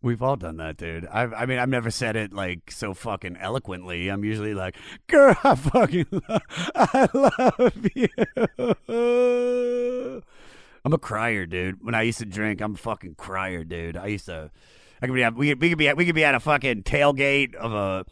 We've 0.02 0.22
all 0.22 0.36
done 0.36 0.58
that, 0.58 0.78
dude. 0.78 1.08
I've, 1.08 1.34
I 1.34 1.48
mean, 1.48 1.58
I've 1.58 1.70
never 1.70 1.90
said 1.90 2.16
it 2.16 2.32
like 2.32 2.70
so 2.70 2.94
fucking 2.94 3.38
eloquently. 3.38 4.10
I'm 4.10 4.24
usually 4.24 4.54
like, 4.54 4.76
"Girl, 5.08 5.36
I 5.44 5.56
fucking, 5.56 6.06
love, 6.12 6.42
I 6.76 7.10
love 7.14 7.88
you." 7.96 8.08
I'm 10.86 10.94
a 10.94 11.00
crier, 11.00 11.48
dude. 11.48 11.84
When 11.84 11.96
I 11.96 12.04
used 12.04 12.20
to 12.20 12.26
drink, 12.26 12.62
I'm 12.62 12.76
a 12.76 12.78
fucking 12.78 13.16
crier, 13.16 13.64
dude. 13.64 13.98
I 13.98 14.06
used 14.06 14.28
to, 14.28 14.52
I 15.02 15.08
could 15.08 15.16
be, 15.16 15.28
we 15.30 15.50
could, 15.50 15.60
we 15.62 15.70
could 15.70 15.78
be, 15.80 15.92
we 15.94 16.06
could 16.06 16.14
be 16.14 16.24
at 16.24 16.36
a 16.36 16.40
fucking 16.40 16.84
tailgate 16.84 17.56
of 17.56 17.74
a, 17.74 18.06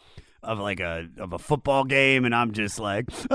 of 0.44 0.60
like 0.60 0.80
a, 0.80 1.08
of 1.18 1.34
a 1.34 1.40
football 1.40 1.84
game, 1.84 2.26
and 2.26 2.36
I'm 2.36 2.52
just 2.52 2.80
like, 2.80 3.10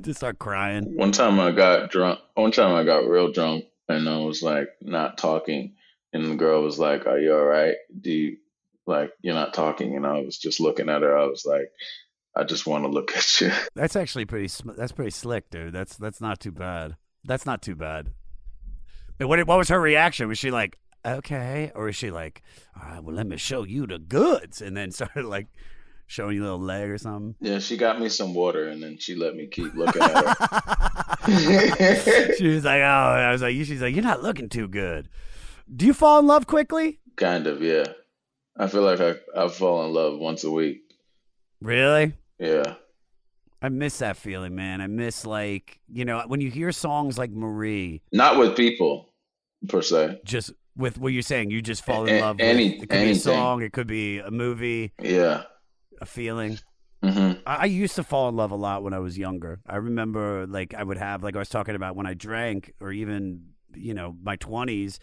just 0.00 0.16
start 0.18 0.38
crying. 0.38 0.96
One 0.96 1.12
time 1.12 1.40
I 1.40 1.50
got 1.52 1.90
drunk. 1.90 2.20
One 2.34 2.52
time 2.52 2.74
I 2.74 2.84
got 2.84 3.08
real 3.08 3.32
drunk, 3.32 3.64
and 3.88 4.08
I 4.08 4.18
was 4.18 4.42
like 4.42 4.68
not 4.80 5.18
talking, 5.18 5.74
and 6.12 6.30
the 6.30 6.36
girl 6.36 6.62
was 6.62 6.78
like, 6.78 7.06
"Are 7.06 7.18
you 7.18 7.34
all 7.34 7.44
right? 7.44 7.74
Do 8.00 8.10
you 8.10 8.36
like 8.86 9.12
you're 9.22 9.34
not 9.34 9.54
talking?" 9.54 9.96
And 9.96 10.06
I 10.06 10.20
was 10.20 10.38
just 10.38 10.60
looking 10.60 10.88
at 10.88 11.02
her. 11.02 11.16
I 11.16 11.26
was 11.26 11.44
like, 11.46 11.70
"I 12.36 12.44
just 12.44 12.66
want 12.66 12.84
to 12.84 12.90
look 12.90 13.16
at 13.16 13.40
you." 13.40 13.50
That's 13.74 13.96
actually 13.96 14.26
pretty. 14.26 14.48
sm- 14.48 14.70
That's 14.76 14.92
pretty 14.92 15.10
slick, 15.10 15.50
dude. 15.50 15.72
That's 15.72 15.96
that's 15.96 16.20
not 16.20 16.40
too 16.40 16.52
bad. 16.52 16.96
That's 17.24 17.46
not 17.46 17.62
too 17.62 17.76
bad. 17.76 18.10
But 19.18 19.28
what 19.28 19.46
what 19.46 19.58
was 19.58 19.68
her 19.68 19.80
reaction? 19.80 20.28
Was 20.28 20.38
she 20.38 20.50
like, 20.50 20.78
okay, 21.06 21.72
or 21.74 21.88
is 21.88 21.96
she 21.96 22.10
like, 22.10 22.42
all 22.76 22.88
right, 22.88 23.02
well, 23.04 23.14
let 23.14 23.26
me 23.26 23.36
show 23.36 23.64
you 23.64 23.86
the 23.86 23.98
goods, 23.98 24.60
and 24.62 24.76
then 24.76 24.90
started 24.92 25.24
like 25.24 25.48
showing 26.06 26.36
you 26.36 26.42
a 26.42 26.44
little 26.44 26.58
leg 26.60 26.90
or 26.90 26.98
something? 26.98 27.34
Yeah, 27.40 27.58
she 27.58 27.76
got 27.76 28.00
me 28.00 28.08
some 28.08 28.34
water, 28.34 28.68
and 28.68 28.82
then 28.82 28.98
she 28.98 29.14
let 29.14 29.34
me 29.34 29.46
keep 29.46 29.74
looking 29.74 30.02
at 30.02 30.38
her. 30.38 32.34
she 32.36 32.48
was 32.48 32.64
like, 32.64 32.80
oh, 32.82 32.84
I 32.84 33.32
was 33.32 33.42
like, 33.42 33.54
she's 33.54 33.80
like, 33.80 33.94
you're 33.94 34.04
not 34.04 34.22
looking 34.22 34.48
too 34.48 34.68
good. 34.68 35.08
Do 35.74 35.86
you 35.86 35.94
fall 35.94 36.18
in 36.18 36.26
love 36.26 36.46
quickly? 36.46 36.98
kind 37.16 37.46
of, 37.46 37.62
yeah. 37.62 37.84
I 38.58 38.66
feel 38.66 38.82
like 38.82 39.00
I 39.00 39.14
I 39.36 39.48
fall 39.48 39.84
in 39.86 39.92
love 39.94 40.18
once 40.18 40.44
a 40.44 40.50
week. 40.50 40.80
Really? 41.60 42.14
Yeah. 42.38 42.74
I 43.62 43.68
miss 43.68 43.98
that 43.98 44.16
feeling, 44.16 44.54
man. 44.54 44.80
I 44.80 44.88
miss 44.88 45.24
like 45.24 45.78
you 45.90 46.04
know 46.04 46.22
when 46.26 46.40
you 46.40 46.50
hear 46.50 46.72
songs 46.72 47.16
like 47.16 47.30
Marie, 47.30 48.02
Not 48.12 48.36
with 48.38 48.56
people 48.56 49.14
per 49.68 49.80
se. 49.80 50.20
just 50.24 50.52
with 50.76 50.98
what 50.98 51.12
you're 51.12 51.22
saying, 51.22 51.50
you 51.50 51.60
just 51.62 51.84
fall 51.84 52.06
in 52.06 52.18
love 52.20 52.40
any- 52.40 52.70
with. 52.74 52.82
It 52.84 52.88
could 52.90 53.00
be 53.02 53.10
a 53.10 53.14
song, 53.14 53.62
it 53.62 53.72
could 53.72 53.86
be 53.86 54.18
a 54.18 54.30
movie, 54.30 54.92
Yeah. 55.00 55.44
a 56.00 56.06
feeling. 56.06 56.58
hmm 57.02 57.32
I, 57.46 57.56
I 57.56 57.64
used 57.64 57.96
to 57.96 58.04
fall 58.04 58.28
in 58.28 58.36
love 58.36 58.50
a 58.52 58.56
lot 58.56 58.82
when 58.82 58.92
I 58.94 58.98
was 59.00 59.18
younger. 59.18 59.60
I 59.66 59.76
remember 59.76 60.46
like 60.46 60.72
I 60.74 60.82
would 60.84 60.98
have 60.98 61.22
like 61.22 61.34
I 61.36 61.40
was 61.40 61.48
talking 61.48 61.74
about 61.74 61.96
when 61.96 62.06
I 62.06 62.14
drank 62.14 62.72
or 62.80 62.92
even 62.92 63.46
you 63.74 63.92
know 63.94 64.14
my 64.22 64.36
twenties 64.36 65.00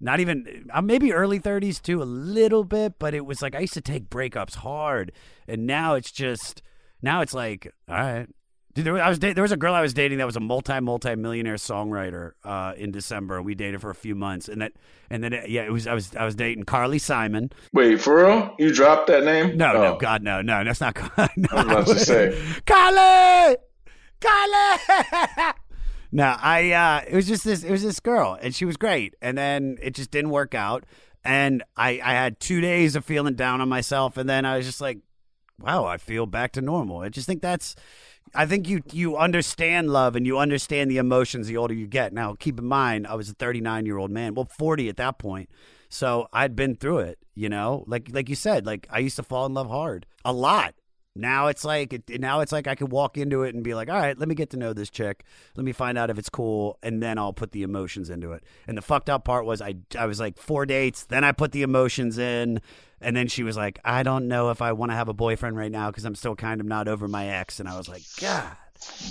Not 0.00 0.18
even 0.20 0.68
uh, 0.72 0.80
maybe 0.82 1.12
early 1.12 1.38
30s 1.38 1.80
too, 1.80 2.02
a 2.02 2.04
little 2.04 2.64
bit, 2.64 2.94
but 2.98 3.14
it 3.14 3.24
was 3.26 3.40
like 3.42 3.54
I 3.54 3.60
used 3.60 3.74
to 3.74 3.80
take 3.80 4.08
breakups 4.10 4.56
hard, 4.56 5.12
and 5.46 5.66
now 5.66 5.94
it's 5.94 6.10
just 6.10 6.62
now 7.02 7.20
it's 7.20 7.34
like 7.34 7.70
all 7.88 7.96
right. 7.96 8.28
Dude, 8.74 8.86
there, 8.86 8.92
was- 8.94 9.02
I 9.02 9.08
was 9.10 9.18
da- 9.18 9.32
there 9.34 9.42
was 9.42 9.52
a 9.52 9.56
girl 9.56 9.74
I 9.74 9.82
was 9.82 9.92
dating 9.92 10.18
that 10.18 10.24
was 10.26 10.36
a 10.36 10.40
multi 10.40 10.80
multi 10.80 11.14
millionaire 11.14 11.56
songwriter 11.56 12.32
uh, 12.42 12.72
in 12.76 12.90
December. 12.90 13.42
We 13.42 13.54
dated 13.54 13.80
for 13.82 13.90
a 13.90 13.94
few 13.94 14.14
months, 14.14 14.48
and 14.48 14.62
that 14.62 14.72
and 15.10 15.22
then 15.22 15.32
it, 15.34 15.50
yeah, 15.50 15.62
it 15.64 15.70
was 15.72 15.86
I 15.86 15.92
was 15.94 16.16
I 16.16 16.24
was 16.24 16.34
dating 16.34 16.64
Carly 16.64 16.98
Simon. 16.98 17.50
Wait, 17.74 18.00
for 18.00 18.24
real? 18.24 18.54
You 18.58 18.72
dropped 18.72 19.08
that 19.08 19.24
name? 19.24 19.56
No, 19.58 19.72
no, 19.74 19.84
Oh. 19.94 19.98
God, 19.98 20.22
no, 20.22 20.40
no, 20.40 20.64
that's 20.64 20.80
not. 20.80 20.96
no, 21.36 21.48
I 21.50 21.64
was 21.64 21.64
about 21.64 21.86
to 21.88 21.98
say. 21.98 22.42
Carly, 22.66 23.56
Carly. 24.20 25.52
no, 26.12 26.34
I. 26.40 26.72
Uh, 26.72 27.04
it 27.08 27.14
was 27.14 27.26
just 27.28 27.44
this. 27.44 27.62
It 27.64 27.70
was 27.70 27.82
this 27.82 28.00
girl, 28.00 28.38
and 28.40 28.54
she 28.54 28.64
was 28.64 28.76
great, 28.76 29.14
and 29.20 29.36
then 29.36 29.76
it 29.82 29.94
just 29.94 30.10
didn't 30.10 30.30
work 30.30 30.54
out, 30.54 30.84
and 31.24 31.62
I. 31.76 32.00
I 32.02 32.12
had 32.14 32.40
two 32.40 32.60
days 32.60 32.96
of 32.96 33.04
feeling 33.04 33.34
down 33.34 33.60
on 33.60 33.68
myself, 33.68 34.16
and 34.16 34.28
then 34.30 34.44
I 34.46 34.56
was 34.56 34.64
just 34.64 34.80
like, 34.80 34.98
wow, 35.58 35.84
I 35.84 35.98
feel 35.98 36.24
back 36.26 36.52
to 36.52 36.62
normal. 36.62 37.00
I 37.00 37.08
just 37.10 37.26
think 37.26 37.42
that's. 37.42 37.74
I 38.34 38.46
think 38.46 38.68
you 38.68 38.82
you 38.92 39.16
understand 39.16 39.90
love 39.90 40.16
and 40.16 40.26
you 40.26 40.38
understand 40.38 40.90
the 40.90 40.98
emotions 40.98 41.46
the 41.46 41.56
older 41.56 41.74
you 41.74 41.86
get. 41.86 42.12
Now, 42.12 42.34
keep 42.38 42.58
in 42.58 42.66
mind, 42.66 43.06
I 43.06 43.14
was 43.14 43.28
a 43.28 43.34
39 43.34 43.86
year 43.86 43.98
old 43.98 44.10
man, 44.10 44.34
well, 44.34 44.48
40 44.58 44.88
at 44.88 44.96
that 44.96 45.18
point, 45.18 45.50
so 45.88 46.28
I'd 46.32 46.56
been 46.56 46.74
through 46.74 46.98
it. 46.98 47.18
You 47.34 47.48
know, 47.48 47.84
like 47.86 48.08
like 48.12 48.28
you 48.28 48.34
said, 48.34 48.66
like 48.66 48.86
I 48.90 48.98
used 48.98 49.16
to 49.16 49.22
fall 49.22 49.46
in 49.46 49.54
love 49.54 49.68
hard 49.68 50.06
a 50.24 50.32
lot. 50.32 50.74
Now 51.14 51.48
it's 51.48 51.64
like 51.64 51.92
it, 51.92 52.20
now 52.20 52.40
it's 52.40 52.52
like 52.52 52.66
I 52.66 52.74
could 52.74 52.90
walk 52.90 53.18
into 53.18 53.42
it 53.42 53.54
and 53.54 53.62
be 53.62 53.74
like, 53.74 53.90
all 53.90 53.96
right, 53.96 54.18
let 54.18 54.28
me 54.28 54.34
get 54.34 54.50
to 54.50 54.56
know 54.56 54.72
this 54.72 54.88
chick. 54.88 55.24
Let 55.56 55.64
me 55.64 55.72
find 55.72 55.98
out 55.98 56.08
if 56.08 56.18
it's 56.18 56.30
cool, 56.30 56.78
and 56.82 57.02
then 57.02 57.18
I'll 57.18 57.34
put 57.34 57.52
the 57.52 57.62
emotions 57.62 58.08
into 58.08 58.32
it. 58.32 58.42
And 58.66 58.78
the 58.78 58.82
fucked 58.82 59.10
up 59.10 59.24
part 59.24 59.44
was 59.44 59.60
I 59.60 59.74
I 59.98 60.06
was 60.06 60.20
like 60.20 60.38
four 60.38 60.64
dates, 60.64 61.04
then 61.04 61.22
I 61.22 61.32
put 61.32 61.52
the 61.52 61.62
emotions 61.62 62.16
in, 62.16 62.62
and 63.02 63.16
then 63.16 63.28
she 63.28 63.42
was 63.42 63.56
like, 63.56 63.78
I 63.84 64.02
don't 64.02 64.28
know 64.28 64.50
if 64.50 64.62
I 64.62 64.72
want 64.72 64.92
to 64.92 64.96
have 64.96 65.08
a 65.08 65.12
boyfriend 65.14 65.56
right 65.56 65.70
now 65.70 65.90
because 65.90 66.04
I'm 66.04 66.14
still 66.14 66.34
kind 66.36 66.60
of 66.60 66.66
not 66.66 66.88
over 66.88 67.08
my 67.08 67.28
ex. 67.28 67.60
And 67.60 67.68
I 67.68 67.76
was 67.76 67.88
like, 67.88 68.02
God 68.20 68.56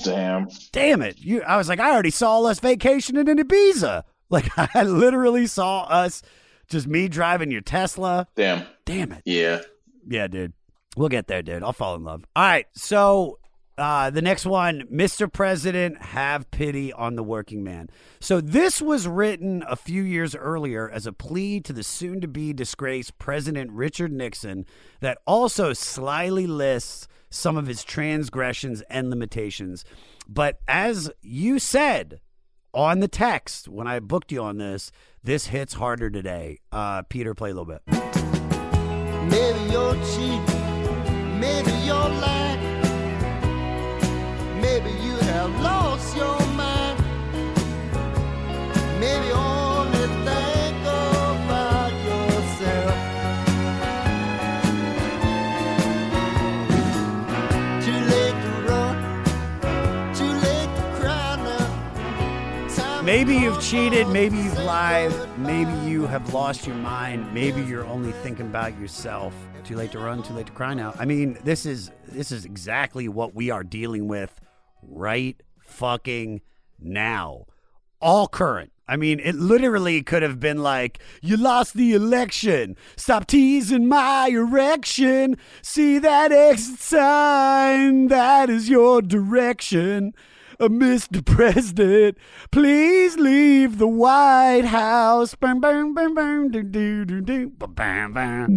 Damn. 0.03 0.47
damn 0.71 1.01
it. 1.01 1.17
You 1.19 1.41
I 1.43 1.57
was 1.57 1.69
like, 1.69 1.79
I 1.79 1.91
already 1.91 2.09
saw 2.11 2.43
us 2.43 2.59
vacationing 2.59 3.27
in 3.27 3.37
Ibiza. 3.37 4.03
Like 4.31 4.49
I 4.75 4.83
literally 4.83 5.45
saw 5.45 5.81
us 5.81 6.21
just 6.69 6.87
me 6.87 7.09
driving 7.09 7.51
your 7.51 7.59
Tesla. 7.59 8.27
Damn. 8.37 8.65
Damn 8.85 9.11
it. 9.11 9.23
Yeah. 9.25 9.59
Yeah, 10.07 10.27
dude. 10.27 10.53
We'll 10.95 11.09
get 11.09 11.27
there, 11.27 11.41
dude. 11.41 11.63
I'll 11.63 11.73
fall 11.73 11.95
in 11.95 12.05
love. 12.05 12.23
All 12.33 12.43
right. 12.43 12.65
So 12.73 13.39
uh, 13.81 14.09
the 14.09 14.21
next 14.21 14.45
one, 14.45 14.83
Mr. 14.91 15.31
President, 15.31 16.01
have 16.01 16.49
pity 16.51 16.93
on 16.93 17.15
the 17.15 17.23
working 17.23 17.63
man. 17.63 17.89
So 18.19 18.39
this 18.39 18.81
was 18.81 19.07
written 19.07 19.63
a 19.67 19.75
few 19.75 20.03
years 20.03 20.35
earlier 20.35 20.89
as 20.89 21.07
a 21.07 21.13
plea 21.13 21.59
to 21.61 21.73
the 21.73 21.83
soon 21.83 22.21
to 22.21 22.27
be 22.27 22.53
disgraced 22.53 23.17
President 23.17 23.71
Richard 23.71 24.11
Nixon 24.11 24.65
that 24.99 25.17
also 25.25 25.73
slyly 25.73 26.47
lists 26.47 27.07
some 27.31 27.57
of 27.57 27.67
his 27.67 27.83
transgressions 27.83 28.81
and 28.89 29.09
limitations. 29.09 29.83
But 30.27 30.59
as 30.67 31.11
you 31.21 31.59
said 31.59 32.21
on 32.73 32.99
the 32.99 33.07
text 33.07 33.67
when 33.67 33.87
I 33.87 33.99
booked 33.99 34.31
you 34.31 34.43
on 34.43 34.57
this, 34.57 34.91
this 35.23 35.47
hits 35.47 35.73
harder 35.73 36.09
today. 36.09 36.59
Uh, 36.71 37.03
Peter, 37.03 37.33
play 37.33 37.51
a 37.51 37.53
little 37.53 37.65
bit. 37.65 37.81
Maybe 39.29 39.59
you're 39.71 39.95
cheap, 39.95 40.41
maybe 41.39 41.71
you're 41.85 41.95
lying, 41.95 42.70
have 45.31 45.61
lost 45.61 46.15
your 46.15 46.39
mind. 46.55 46.99
Maybe 48.99 49.31
only 49.31 50.07
think 50.25 50.77
about 50.81 51.91
yourself. 52.03 52.95
Too 57.85 57.99
late 58.13 58.37
to 58.43 58.51
run, 58.67 58.95
too 60.13 60.33
late 60.45 60.71
to 60.77 60.83
cry 60.99 61.35
now. 61.37 63.01
Maybe 63.01 63.35
you've 63.35 63.61
cheated, 63.61 64.07
maybe 64.09 64.37
you've 64.37 64.59
lied, 64.59 65.13
maybe 65.39 65.71
you 65.89 66.05
have 66.07 66.33
lost 66.33 66.67
your 66.67 66.75
mind, 66.75 67.33
maybe 67.33 67.61
you're 67.61 67.85
only 67.85 68.11
thinking 68.23 68.47
about 68.47 68.77
yourself. 68.79 69.33
Too 69.63 69.75
late 69.75 69.91
to 69.93 69.99
run, 69.99 70.23
too 70.23 70.33
late 70.33 70.47
to 70.47 70.51
cry 70.51 70.73
now. 70.73 70.93
I 70.99 71.05
mean, 71.05 71.37
this 71.43 71.65
is 71.65 71.91
this 72.07 72.31
is 72.31 72.45
exactly 72.45 73.07
what 73.07 73.33
we 73.33 73.49
are 73.49 73.63
dealing 73.63 74.07
with 74.07 74.39
right 74.81 75.41
fucking 75.59 76.41
now. 76.79 77.45
All 77.99 78.27
current. 78.27 78.71
I 78.87 78.97
mean, 78.97 79.21
it 79.21 79.35
literally 79.35 80.03
could 80.03 80.21
have 80.21 80.37
been 80.39 80.61
like, 80.61 80.99
you 81.21 81.37
lost 81.37 81.75
the 81.75 81.93
election. 81.93 82.75
Stop 82.97 83.25
teasing 83.25 83.87
my 83.87 84.27
erection. 84.27 85.37
See 85.61 85.97
that 85.99 86.33
exit 86.33 86.79
sign? 86.79 88.07
That 88.07 88.49
is 88.49 88.67
your 88.69 89.01
direction. 89.01 90.13
Uh, 90.59 90.67
Mr. 90.67 91.25
President, 91.25 92.17
please 92.51 93.15
leave 93.17 93.77
the 93.77 93.87
White 93.87 94.65
House. 94.65 95.35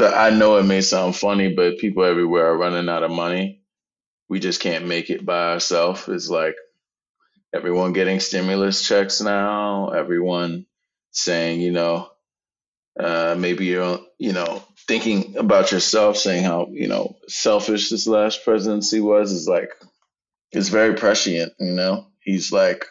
I 0.03 0.31
know 0.31 0.57
it 0.57 0.64
may 0.64 0.81
sound 0.81 1.16
funny, 1.16 1.55
but 1.55 1.79
people 1.79 2.05
everywhere 2.05 2.47
are 2.47 2.59
running 2.59 2.89
out 2.89 3.05
of 3.05 3.11
money. 3.11 3.64
We 4.29 4.41
just 4.41 4.61
can't 4.61 4.87
make 4.87 5.11
it 5.11 5.25
by 5.25 5.53
ourselves. 5.53 6.09
It's 6.09 6.29
like 6.29 6.57
everyone 7.55 7.93
getting 7.93 8.20
stimulus 8.20 8.87
checks 8.87 9.20
now, 9.20 9.91
everyone 9.91 10.66
saying, 11.12 11.61
you 11.61 11.70
know, 11.70 12.11
uh, 12.99 13.37
maybe 13.39 13.66
you're, 13.66 14.01
you 14.18 14.33
know, 14.33 14.62
thinking 14.89 15.37
about 15.37 15.72
yourself, 15.72 16.16
saying 16.16 16.45
how, 16.45 16.68
you 16.70 16.89
know, 16.89 17.16
selfish 17.29 17.91
this 17.91 18.07
last 18.07 18.45
presidency 18.45 19.01
was, 19.01 19.33
is 19.33 19.49
like, 19.49 19.70
it's 20.53 20.68
very 20.68 20.95
prescient, 20.95 21.53
you 21.59 21.72
know? 21.72 22.07
He's 22.20 22.53
like, 22.53 22.87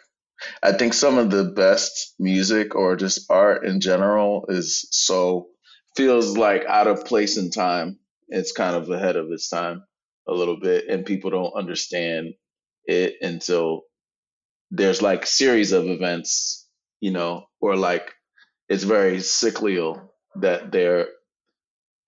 I 0.62 0.72
think 0.72 0.94
some 0.94 1.18
of 1.18 1.30
the 1.30 1.44
best 1.44 2.14
music 2.18 2.74
or 2.74 2.96
just 2.96 3.30
art 3.30 3.66
in 3.66 3.80
general 3.80 4.46
is 4.48 4.86
so 4.90 5.48
feels 5.96 6.36
like 6.36 6.64
out 6.66 6.86
of 6.86 7.04
place 7.04 7.36
in 7.36 7.50
time. 7.50 7.98
It's 8.28 8.52
kind 8.52 8.76
of 8.76 8.90
ahead 8.90 9.16
of 9.16 9.30
its 9.30 9.48
time 9.48 9.84
a 10.28 10.32
little 10.32 10.58
bit, 10.60 10.88
and 10.88 11.06
people 11.06 11.30
don't 11.30 11.54
understand 11.54 12.34
it 12.86 13.16
until 13.22 13.82
there's 14.70 15.02
like 15.02 15.26
series 15.26 15.72
of 15.72 15.86
events, 15.86 16.68
you 17.00 17.12
know, 17.12 17.46
or 17.60 17.76
like 17.76 18.12
it's 18.68 18.84
very 18.84 19.20
cyclical 19.20 20.14
that 20.36 20.72
they're 20.72 21.08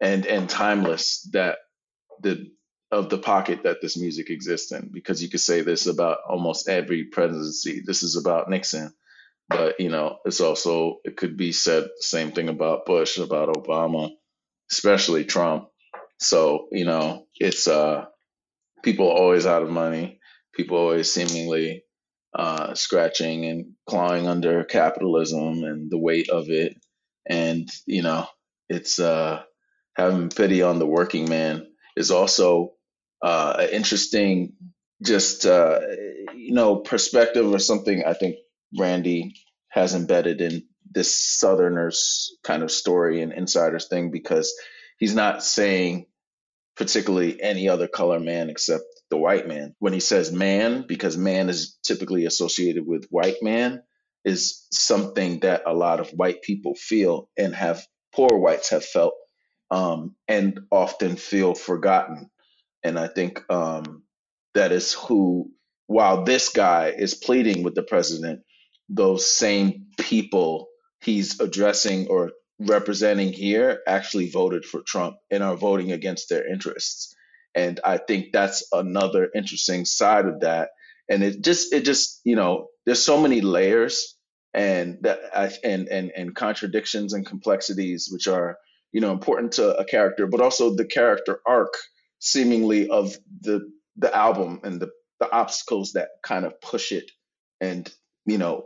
and 0.01 0.27
and 0.27 0.49
timeless 0.49 1.29
that 1.33 1.59
the 2.23 2.51
of 2.93 3.11
the 3.11 3.19
pocket 3.19 3.65
that 3.65 3.79
this 3.83 3.97
music 3.99 4.31
exists 4.31 4.73
in 4.73 4.91
because 4.93 5.23
you 5.23 5.29
could 5.29 5.41
say 5.41 5.61
this 5.61 5.87
about 5.87 6.19
almost 6.29 6.69
every 6.69 7.05
presidency. 7.05 7.83
This 7.85 8.03
is 8.03 8.17
about 8.17 8.49
Nixon, 8.49 8.95
but 9.49 9.81
you 9.81 9.91
know, 9.91 10.19
it's 10.25 10.41
also 10.41 10.99
it 11.05 11.17
could 11.17 11.37
be 11.37 11.53
said 11.53 11.85
the 11.85 11.91
same 12.01 12.33
thing 12.33 12.49
about 12.49 12.87
Bush, 12.87 13.19
about 13.19 13.55
Obama, 13.55 14.11
especially 14.71 15.25
Trump. 15.25 15.69
So, 16.19 16.69
you 16.73 16.85
know, 16.85 17.27
it's 17.37 17.69
uh 17.69 18.07
people 18.85 19.09
always 19.09 19.47
out 19.47 19.63
of 19.63 19.71
money, 19.71 20.21
people 20.55 20.79
always 20.79 21.13
seemingly 21.13 21.85
uh 22.39 22.75
scratching 22.75 23.47
and 23.47 23.73
clawing 23.89 24.29
under 24.29 24.65
capitalism 24.65 25.65
and 25.65 25.91
the 25.91 25.99
weight 25.99 26.31
of 26.31 26.51
it. 26.51 26.77
And, 27.29 27.69
you 27.87 28.03
know, 28.03 28.27
it's 28.69 28.99
uh 29.01 29.43
having 29.97 30.29
pity 30.31 30.63
on 30.63 30.79
the 30.79 30.87
working 30.87 31.29
man 31.29 31.67
is 31.97 32.11
also 32.11 32.73
uh, 33.23 33.57
an 33.61 33.71
interesting, 33.71 34.53
just 35.05 35.47
uh, 35.47 35.81
you 36.35 36.55
know, 36.55 36.77
perspective 36.77 37.51
or 37.53 37.59
something. 37.59 38.05
I 38.07 38.13
think 38.15 38.37
Randy 38.79 39.35
has 39.71 39.95
embedded 39.95 40.41
in 40.41 40.65
this 40.91 41.15
Southerners 41.39 42.37
kind 42.45 42.63
of 42.63 42.71
story 42.71 43.23
and 43.23 43.33
insiders 43.33 43.89
thing 43.89 44.11
because 44.11 44.55
he's 44.99 45.15
not 45.15 45.43
saying 45.43 46.07
particularly 46.77 47.41
any 47.43 47.69
other 47.69 47.89
color 47.89 48.21
man 48.21 48.51
except 48.51 48.85
the 49.11 49.17
white 49.17 49.49
man. 49.49 49.75
When 49.79 49.93
he 49.93 50.01
says 50.01 50.33
man, 50.33 50.85
because 50.87 51.17
man 51.17 51.49
is 51.49 51.79
typically 51.83 52.27
associated 52.27 52.87
with 52.87 53.07
white 53.11 53.43
man, 53.43 53.83
is 54.25 54.67
something 54.73 55.41
that 55.41 55.63
a 55.67 55.73
lot 55.73 56.01
of 56.01 56.11
white 56.11 56.43
people 56.43 56.75
feel 56.75 57.31
and 57.39 57.55
have 57.55 57.87
poor 58.15 58.37
whites 58.39 58.71
have 58.71 58.85
felt 58.85 59.15
um, 59.71 60.17
and 60.29 60.61
often 60.71 61.17
feel 61.17 61.55
forgotten. 61.55 62.31
And 62.83 62.99
I 62.99 63.09
think 63.09 63.43
um, 63.51 64.03
that 64.55 64.73
is 64.73 64.93
who, 64.93 65.51
while 65.87 66.25
this 66.25 66.49
guy 66.51 66.93
is 66.97 67.15
pleading 67.15 67.63
with 67.63 67.75
the 67.75 67.83
president, 67.83 68.41
those 68.89 69.31
same 69.31 69.87
people 69.99 70.69
he's 71.03 71.41
addressing 71.41 72.09
or 72.09 72.33
representing 72.59 73.33
here 73.33 73.81
actually 73.87 74.31
voted 74.31 74.65
for 74.65 74.81
Trump 74.83 75.17
and 75.31 75.43
are 75.43 75.57
voting 75.57 75.93
against 75.93 76.29
their 76.29 76.47
interests. 76.51 77.15
And 77.55 77.81
I 77.85 77.99
think 77.99 78.33
that's 78.33 78.67
another 78.73 79.29
interesting 79.35 79.85
side 79.85 80.27
of 80.27 80.41
that. 80.41 80.71
And 81.09 81.23
it 81.23 81.43
just, 81.43 81.73
it 81.73 81.85
just, 81.85 82.21
you 82.25 82.37
know, 82.37 82.69
there's 82.85 83.03
so 83.03 83.21
many 83.21 83.41
layers 83.41 84.17
and 84.57 84.97
that 85.03 85.19
and 85.63 85.87
and 85.89 86.11
and 86.17 86.35
contradictions 86.35 87.13
and 87.13 87.27
complexities 87.27 88.09
which 88.11 88.27
are 88.27 88.57
you 88.91 89.03
know 89.03 89.13
important 89.13 89.53
to 89.53 89.77
a 89.77 89.85
character 89.85 90.27
but 90.27 90.41
also 90.41 90.75
the 90.75 90.85
character 90.87 91.41
arc 91.47 91.75
seemingly 92.21 92.89
of 92.89 93.17
the 93.43 93.71
the 93.97 94.15
album 94.17 94.61
and 94.65 94.81
the 94.81 94.91
the 95.21 95.31
obstacles 95.31 95.93
that 95.93 96.09
kind 96.23 96.47
of 96.47 96.59
push 96.63 96.91
it 96.91 97.11
and 97.61 97.93
you 98.25 98.39
know 98.39 98.65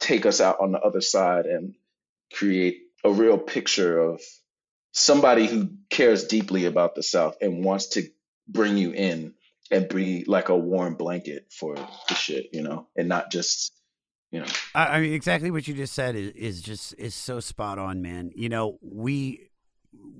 take 0.00 0.26
us 0.26 0.40
out 0.40 0.60
on 0.60 0.72
the 0.72 0.80
other 0.80 1.00
side 1.00 1.46
and 1.46 1.74
create 2.32 2.82
a 3.04 3.10
real 3.10 3.38
picture 3.38 3.98
of 3.98 4.20
somebody 4.92 5.46
who 5.46 5.70
cares 5.88 6.24
deeply 6.24 6.66
about 6.66 6.94
the 6.94 7.02
South 7.02 7.36
and 7.40 7.64
wants 7.64 7.88
to 7.90 8.02
bring 8.48 8.76
you 8.76 8.92
in 8.92 9.34
and 9.70 9.88
be 9.88 10.24
like 10.26 10.48
a 10.48 10.56
warm 10.56 10.94
blanket 10.94 11.46
for 11.50 11.76
the 11.76 12.14
shit, 12.14 12.48
you 12.52 12.62
know, 12.62 12.88
and 12.96 13.08
not 13.08 13.30
just, 13.30 13.72
you 14.32 14.40
know. 14.40 14.46
I, 14.74 14.86
I 14.86 15.00
mean, 15.00 15.12
exactly 15.12 15.50
what 15.50 15.68
you 15.68 15.74
just 15.74 15.94
said 15.94 16.16
is, 16.16 16.32
is 16.32 16.62
just 16.62 16.94
is 16.98 17.14
so 17.14 17.40
spot 17.40 17.78
on, 17.78 18.02
man. 18.02 18.32
You 18.34 18.48
know, 18.48 18.78
we 18.82 19.48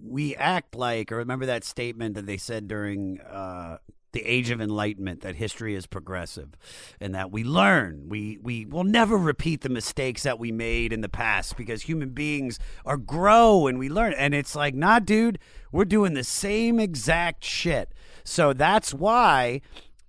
we 0.03 0.37
act 0.37 0.75
like, 0.75 1.13
or 1.13 1.17
remember 1.17 1.47
that 1.47 1.65
statement 1.65 2.15
that 2.15 2.27
they 2.27 2.37
said 2.37 2.69
during 2.69 3.21
uh, 3.21 3.79
the 4.13 4.25
age 4.25 4.51
of 4.51 4.61
enlightenment 4.61 5.21
that 5.21 5.37
history 5.37 5.75
is 5.75 5.87
progressive 5.87 6.51
and 7.01 7.15
that 7.15 7.31
we 7.31 7.45
learn. 7.45 8.09
We 8.09 8.39
we 8.43 8.65
will 8.65 8.85
never 8.85 9.17
repeat 9.17 9.61
the 9.61 9.69
mistakes 9.69 10.23
that 10.25 10.39
we 10.39 10.53
made 10.53 10.93
in 10.93 11.01
the 11.01 11.09
past 11.09 11.57
because 11.57 11.83
human 11.83 12.11
beings 12.11 12.59
are 12.85 12.97
grow 12.97 13.67
and 13.67 13.79
we 13.79 13.89
learn. 13.89 14.13
And 14.15 14.35
it's 14.35 14.55
like 14.55 14.75
nah 14.75 14.99
dude 14.99 15.39
we're 15.73 15.85
doing 15.85 16.15
the 16.15 16.25
same 16.25 16.81
exact 16.81 17.45
shit. 17.45 17.93
So 18.25 18.53
that's 18.53 18.93
why 18.93 19.61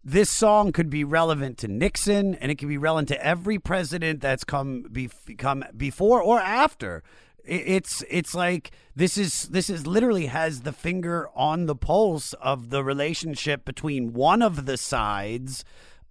this 0.03 0.29
song 0.29 0.71
could 0.71 0.89
be 0.89 1.03
relevant 1.03 1.57
to 1.59 1.67
Nixon 1.67 2.33
and 2.35 2.51
it 2.51 2.57
can 2.57 2.67
be 2.67 2.77
relevant 2.77 3.09
to 3.09 3.25
every 3.25 3.59
president 3.59 4.21
that's 4.21 4.43
come 4.43 4.83
be, 4.91 5.09
come 5.37 5.63
before 5.77 6.21
or 6.21 6.39
after 6.39 7.03
it's 7.45 8.03
it's 8.09 8.35
like 8.35 8.71
this 8.95 9.17
is 9.17 9.43
this 9.49 9.69
is 9.69 9.87
literally 9.87 10.27
has 10.27 10.61
the 10.61 10.73
finger 10.73 11.29
on 11.35 11.65
the 11.65 11.75
pulse 11.75 12.33
of 12.33 12.69
the 12.69 12.83
relationship 12.83 13.65
between 13.65 14.13
one 14.13 14.41
of 14.41 14.65
the 14.65 14.77
sides 14.77 15.65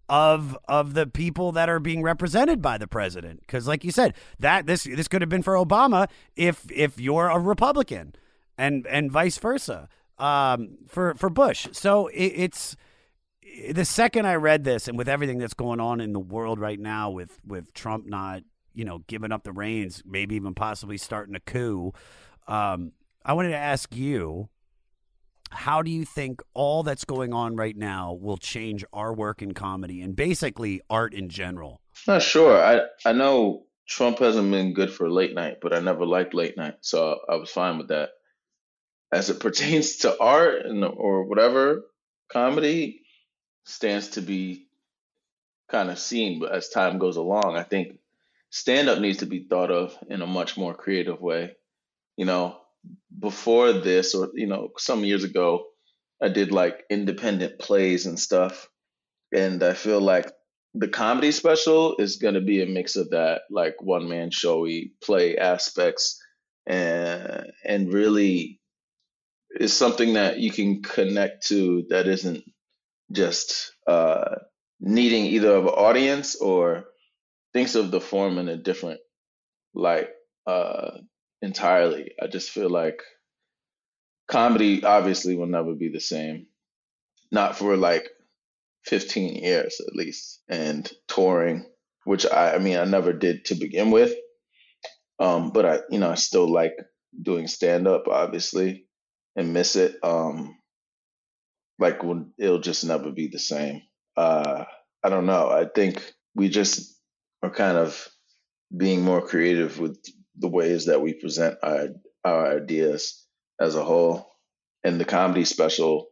of 0.09 0.59
of 0.69 0.95
the 0.95 1.07
people 1.07 1.53
that 1.53 1.69
are 1.69 1.79
being 1.79 2.03
represented 2.03 2.61
by 2.61 2.77
the 2.77 2.89
president. 2.89 3.41
Because 3.41 3.69
like 3.69 3.85
you 3.85 3.93
said 3.93 4.15
that 4.39 4.67
this 4.67 4.85
this 4.85 5.09
could 5.09 5.23
have 5.23 5.29
been 5.29 5.43
for 5.43 5.55
Obama 5.55 6.09
if 6.37 6.71
if 6.71 7.01
you're 7.01 7.29
a 7.29 7.39
Republican 7.39 8.15
and 8.59 8.87
and 8.89 9.11
vice 9.11 9.39
versa 9.39 9.89
um, 10.19 10.79
for 10.89 11.15
for 11.15 11.31
Bush. 11.31 11.69
So 11.73 12.09
it, 12.09 12.33
it's 12.35 12.77
the 13.71 13.85
second 13.85 14.27
I 14.27 14.35
read 14.35 14.65
this 14.65 14.89
and 14.89 14.99
with 14.99 15.09
everything 15.09 15.39
that's 15.39 15.55
going 15.55 15.81
on 15.81 16.01
in 16.01 16.13
the 16.13 16.21
world 16.21 16.59
right 16.59 16.79
now 16.79 17.11
with 17.11 17.39
with 17.47 17.73
Trump 17.73 18.07
not 18.07 18.43
you 18.75 18.85
know, 18.85 18.99
giving 19.07 19.33
up 19.33 19.45
the 19.45 19.53
reins, 19.53 20.03
maybe 20.07 20.37
even 20.37 20.55
possibly 20.55 20.97
starting 20.97 21.35
a 21.35 21.41
coup. 21.41 21.93
Um, 22.47 22.93
I 23.25 23.33
wanted 23.33 23.51
to 23.51 23.57
ask 23.57 23.95
you, 23.95 24.49
how 25.51 25.83
do 25.83 25.91
you 25.91 26.05
think 26.05 26.43
all 26.55 26.83
that's 26.83 27.05
going 27.05 27.33
on 27.33 27.57
right 27.57 27.77
now 27.77 28.13
will 28.13 28.37
change 28.37 28.85
our 28.93 29.13
work 29.13 29.43
in 29.43 29.53
comedy 29.53 30.01
and 30.01 30.15
basically 30.15 30.81
art 30.89 31.13
in 31.13 31.29
general? 31.29 31.81
Not 32.07 32.23
sure. 32.23 32.63
I 32.63 32.83
I 33.05 33.13
know 33.13 33.65
Trump 33.89 34.21
hasn't 34.21 34.51
been 34.51 34.73
good 34.73 34.93
for 34.93 35.11
late 35.11 35.35
night, 35.35 35.59
but 35.61 35.75
I 35.75 35.81
never 35.81 36.07
liked 36.07 36.35
late 36.35 36.57
night, 36.57 36.77
so 36.81 37.19
I 37.29 37.37
was 37.37 37.51
fine 37.51 37.79
with 37.79 37.89
that. 37.89 38.11
As 39.13 39.29
it 39.31 39.41
pertains 39.41 39.97
to 39.99 40.19
art 40.21 40.65
and 40.65 40.85
or 40.85 41.25
whatever, 41.25 41.83
comedy 42.33 43.03
stands 43.65 44.11
to 44.11 44.23
be 44.23 44.69
kind 45.69 45.91
of 45.91 45.99
seen, 45.99 46.41
but 46.41 46.53
as 46.53 46.69
time 46.69 46.99
goes 46.99 47.17
along, 47.17 47.57
I 47.57 47.63
think 47.63 47.99
stand 48.51 48.89
up 48.89 48.99
needs 48.99 49.19
to 49.19 49.27
be 49.27 49.47
thought 49.49 49.71
of 49.71 49.97
in 50.09 50.23
a 50.23 50.27
much 50.27 50.57
more 50.57 50.75
creative 50.75 51.21
way. 51.21 51.53
You 52.17 52.27
know, 52.27 52.59
before 53.19 53.73
this, 53.73 54.15
or, 54.15 54.31
you 54.35 54.47
know, 54.47 54.71
some 54.77 55.05
years 55.05 55.25
ago, 55.25 55.67
I 56.23 56.29
did 56.29 56.53
like 56.53 56.85
independent 56.91 57.59
plays 57.59 58.07
and 58.07 58.19
stuff. 58.19 58.69
And 59.33 59.63
I 59.63 59.75
feel 59.75 60.01
like 60.01 60.31
the 60.75 60.89
comedy 60.89 61.33
special 61.33 61.97
is 61.97 62.17
going 62.17 62.35
to 62.35 62.41
be 62.41 62.63
a 62.63 62.67
mix 62.67 62.97
of 62.97 63.11
that, 63.11 63.43
like 63.51 63.77
one 63.81 64.09
man 64.09 64.31
showy 64.31 64.93
play 65.03 65.37
aspects, 65.37 66.21
and 66.67 67.51
and 67.65 67.93
really 67.93 68.61
is 69.59 69.73
something 69.73 70.15
that 70.15 70.39
you 70.39 70.53
can 70.53 70.83
connect 70.83 71.47
to 71.49 71.85
that 71.89 72.07
isn't 72.07 72.45
just 73.11 73.73
uh, 73.89 74.37
needing 74.79 75.27
either 75.27 75.51
of 75.57 75.65
an 75.65 75.71
audience 75.71 76.37
or 76.37 76.85
thinks 77.53 77.75
of 77.75 77.91
the 77.91 78.01
form 78.01 78.39
in 78.39 78.49
a 78.49 78.57
different 78.57 79.01
light 79.75 80.09
uh, 80.47 80.99
entirely. 81.43 82.13
I 82.21 82.27
just 82.27 82.51
feel 82.51 82.71
like 82.71 83.03
comedy 84.29 84.85
obviously 84.85 85.37
will 85.37 85.47
never 85.47 85.75
be 85.75 85.91
the 85.91 86.01
same, 86.01 86.47
not 87.33 87.57
for 87.57 87.77
like 87.77 88.09
15 88.87 89.37
years 89.43 89.81
at 89.87 89.95
least, 89.95 90.41
and 90.49 90.91
touring, 91.09 91.67
which 92.05 92.27
I, 92.27 92.55
I 92.55 92.59
mean, 92.59 92.79
I 92.79 92.85
never 92.85 93.13
did 93.13 93.47
to 93.47 93.55
begin 93.55 93.91
with. 93.91 94.15
Um, 95.19 95.51
but 95.51 95.67
I, 95.67 95.81
you 95.91 95.99
know, 95.99 96.11
I 96.11 96.15
still 96.15 96.51
like 96.51 96.75
doing 97.21 97.47
stand 97.47 97.87
up, 97.87 98.09
obviously, 98.09 98.87
and 99.37 99.53
miss 99.53 99.77
it. 99.77 99.97
Um, 100.03 100.57
like 101.79 102.01
it'll 102.39 102.61
just 102.61 102.85
never 102.85 103.11
be 103.11 103.29
the 103.29 103.39
same. 103.39 103.83
Uh, 104.17 104.65
I 105.03 105.09
don't 105.09 105.27
know. 105.27 105.49
I 105.51 105.67
think 105.67 106.03
we 106.35 106.49
just 106.49 107.00
are 107.43 107.51
kind 107.51 107.77
of 107.77 108.09
being 108.77 109.03
more 109.03 109.23
creative 109.27 109.79
with 109.79 109.99
the 110.37 110.49
ways 110.49 110.87
that 110.87 111.01
we 111.01 111.13
present 111.15 111.59
our 111.63 111.89
our 112.25 112.57
ideas 112.57 113.27
as 113.61 113.75
a 113.75 113.85
whole. 113.85 114.27
And 114.85 115.01
the 115.01 115.05
comedy 115.05 115.45
special 115.45 116.09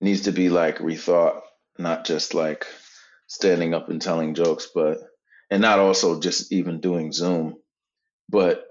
needs 0.00 0.22
to 0.22 0.32
be 0.32 0.48
like 0.48 0.78
rethought, 0.78 1.42
not 1.78 2.04
just 2.04 2.34
like 2.34 2.66
standing 3.26 3.74
up 3.74 3.88
and 3.88 4.02
telling 4.02 4.34
jokes, 4.34 4.68
but 4.74 4.98
and 5.50 5.62
not 5.62 5.78
also 5.78 6.20
just 6.20 6.52
even 6.52 6.80
doing 6.80 7.12
Zoom, 7.12 7.56
but 8.28 8.64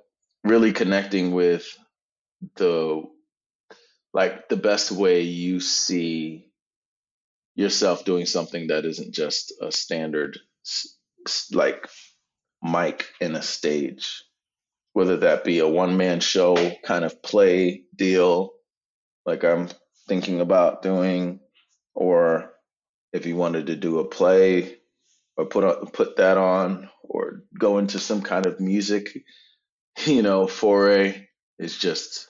really 0.43 0.73
connecting 0.73 1.31
with 1.31 1.77
the 2.55 3.03
like 4.13 4.49
the 4.49 4.57
best 4.57 4.91
way 4.91 5.21
you 5.21 5.59
see 5.59 6.51
yourself 7.55 8.05
doing 8.05 8.25
something 8.25 8.67
that 8.67 8.85
isn't 8.85 9.13
just 9.13 9.53
a 9.61 9.71
standard 9.71 10.39
like 11.51 11.87
mic 12.61 13.07
in 13.21 13.35
a 13.35 13.41
stage, 13.41 14.23
whether 14.93 15.17
that 15.17 15.43
be 15.43 15.59
a 15.59 15.67
one 15.67 15.97
man 15.97 16.19
show 16.19 16.55
kind 16.83 17.05
of 17.05 17.21
play 17.21 17.83
deal, 17.95 18.51
like 19.25 19.43
I'm 19.43 19.69
thinking 20.07 20.41
about 20.41 20.81
doing, 20.81 21.39
or 21.93 22.53
if 23.13 23.25
you 23.25 23.35
wanted 23.35 23.67
to 23.67 23.75
do 23.75 23.99
a 23.99 24.05
play 24.05 24.77
or 25.37 25.45
put 25.45 25.63
on, 25.63 25.87
put 25.87 26.17
that 26.17 26.37
on, 26.37 26.89
or 27.03 27.43
go 27.57 27.77
into 27.77 27.99
some 27.99 28.21
kind 28.21 28.45
of 28.45 28.59
music, 28.59 29.23
you 30.05 30.21
know, 30.21 30.47
foray, 30.47 31.27
is 31.57 31.77
just 31.77 32.29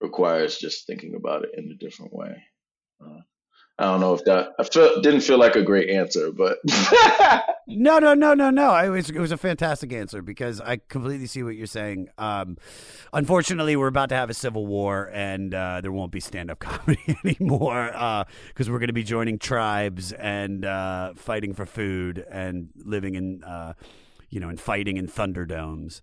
requires 0.00 0.58
just 0.58 0.86
thinking 0.86 1.14
about 1.14 1.44
it 1.44 1.50
in 1.54 1.70
a 1.70 1.76
different 1.76 2.12
way. 2.14 2.42
Uh, 3.04 3.20
I 3.80 3.84
don't 3.84 4.00
know 4.00 4.12
if 4.12 4.24
that 4.24 4.54
I 4.58 4.64
feel, 4.64 5.00
didn't 5.02 5.20
feel 5.20 5.38
like 5.38 5.54
a 5.54 5.62
great 5.62 5.88
answer, 5.88 6.32
but 6.32 6.58
no, 7.68 8.00
no, 8.00 8.12
no, 8.12 8.34
no, 8.34 8.50
no. 8.50 8.74
It 8.74 8.88
was 8.88 9.08
it 9.08 9.20
was 9.20 9.30
a 9.30 9.36
fantastic 9.36 9.92
answer 9.92 10.20
because 10.20 10.60
I 10.60 10.78
completely 10.88 11.26
see 11.26 11.44
what 11.44 11.54
you're 11.54 11.68
saying. 11.68 12.08
Um, 12.18 12.56
unfortunately, 13.12 13.76
we're 13.76 13.86
about 13.86 14.08
to 14.08 14.16
have 14.16 14.30
a 14.30 14.34
civil 14.34 14.66
war, 14.66 15.08
and 15.12 15.54
uh, 15.54 15.80
there 15.80 15.92
won't 15.92 16.10
be 16.10 16.18
stand 16.18 16.50
up 16.50 16.58
comedy 16.60 17.16
anymore 17.24 17.86
because 17.86 18.68
uh, 18.68 18.72
we're 18.72 18.80
going 18.80 18.88
to 18.88 18.92
be 18.92 19.04
joining 19.04 19.38
tribes 19.38 20.10
and 20.10 20.64
uh, 20.64 21.14
fighting 21.14 21.54
for 21.54 21.64
food 21.64 22.26
and 22.28 22.70
living 22.84 23.14
in 23.14 23.44
uh, 23.44 23.74
you 24.28 24.40
know 24.40 24.48
and 24.48 24.60
fighting 24.60 24.96
in 24.96 25.06
thunderdomes. 25.06 26.02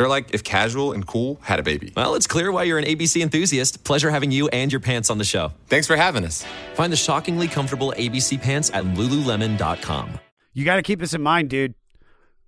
They're 0.00 0.08
like 0.08 0.32
if 0.32 0.42
casual 0.42 0.92
and 0.92 1.06
cool 1.06 1.38
had 1.42 1.60
a 1.60 1.62
baby. 1.62 1.92
Well, 1.94 2.14
it's 2.14 2.26
clear 2.26 2.50
why 2.50 2.62
you're 2.62 2.78
an 2.78 2.86
ABC 2.86 3.20
enthusiast. 3.20 3.84
Pleasure 3.84 4.08
having 4.08 4.30
you 4.30 4.48
and 4.48 4.72
your 4.72 4.80
pants 4.80 5.10
on 5.10 5.18
the 5.18 5.24
show. 5.24 5.52
Thanks 5.66 5.86
for 5.86 5.94
having 5.94 6.24
us. 6.24 6.42
Find 6.72 6.90
the 6.90 6.96
shockingly 6.96 7.46
comfortable 7.48 7.92
ABC 7.98 8.40
pants 8.40 8.70
at 8.72 8.84
lululemon.com. 8.84 10.18
You 10.54 10.64
got 10.64 10.76
to 10.76 10.82
keep 10.82 11.00
this 11.00 11.12
in 11.12 11.20
mind, 11.20 11.50
dude. 11.50 11.74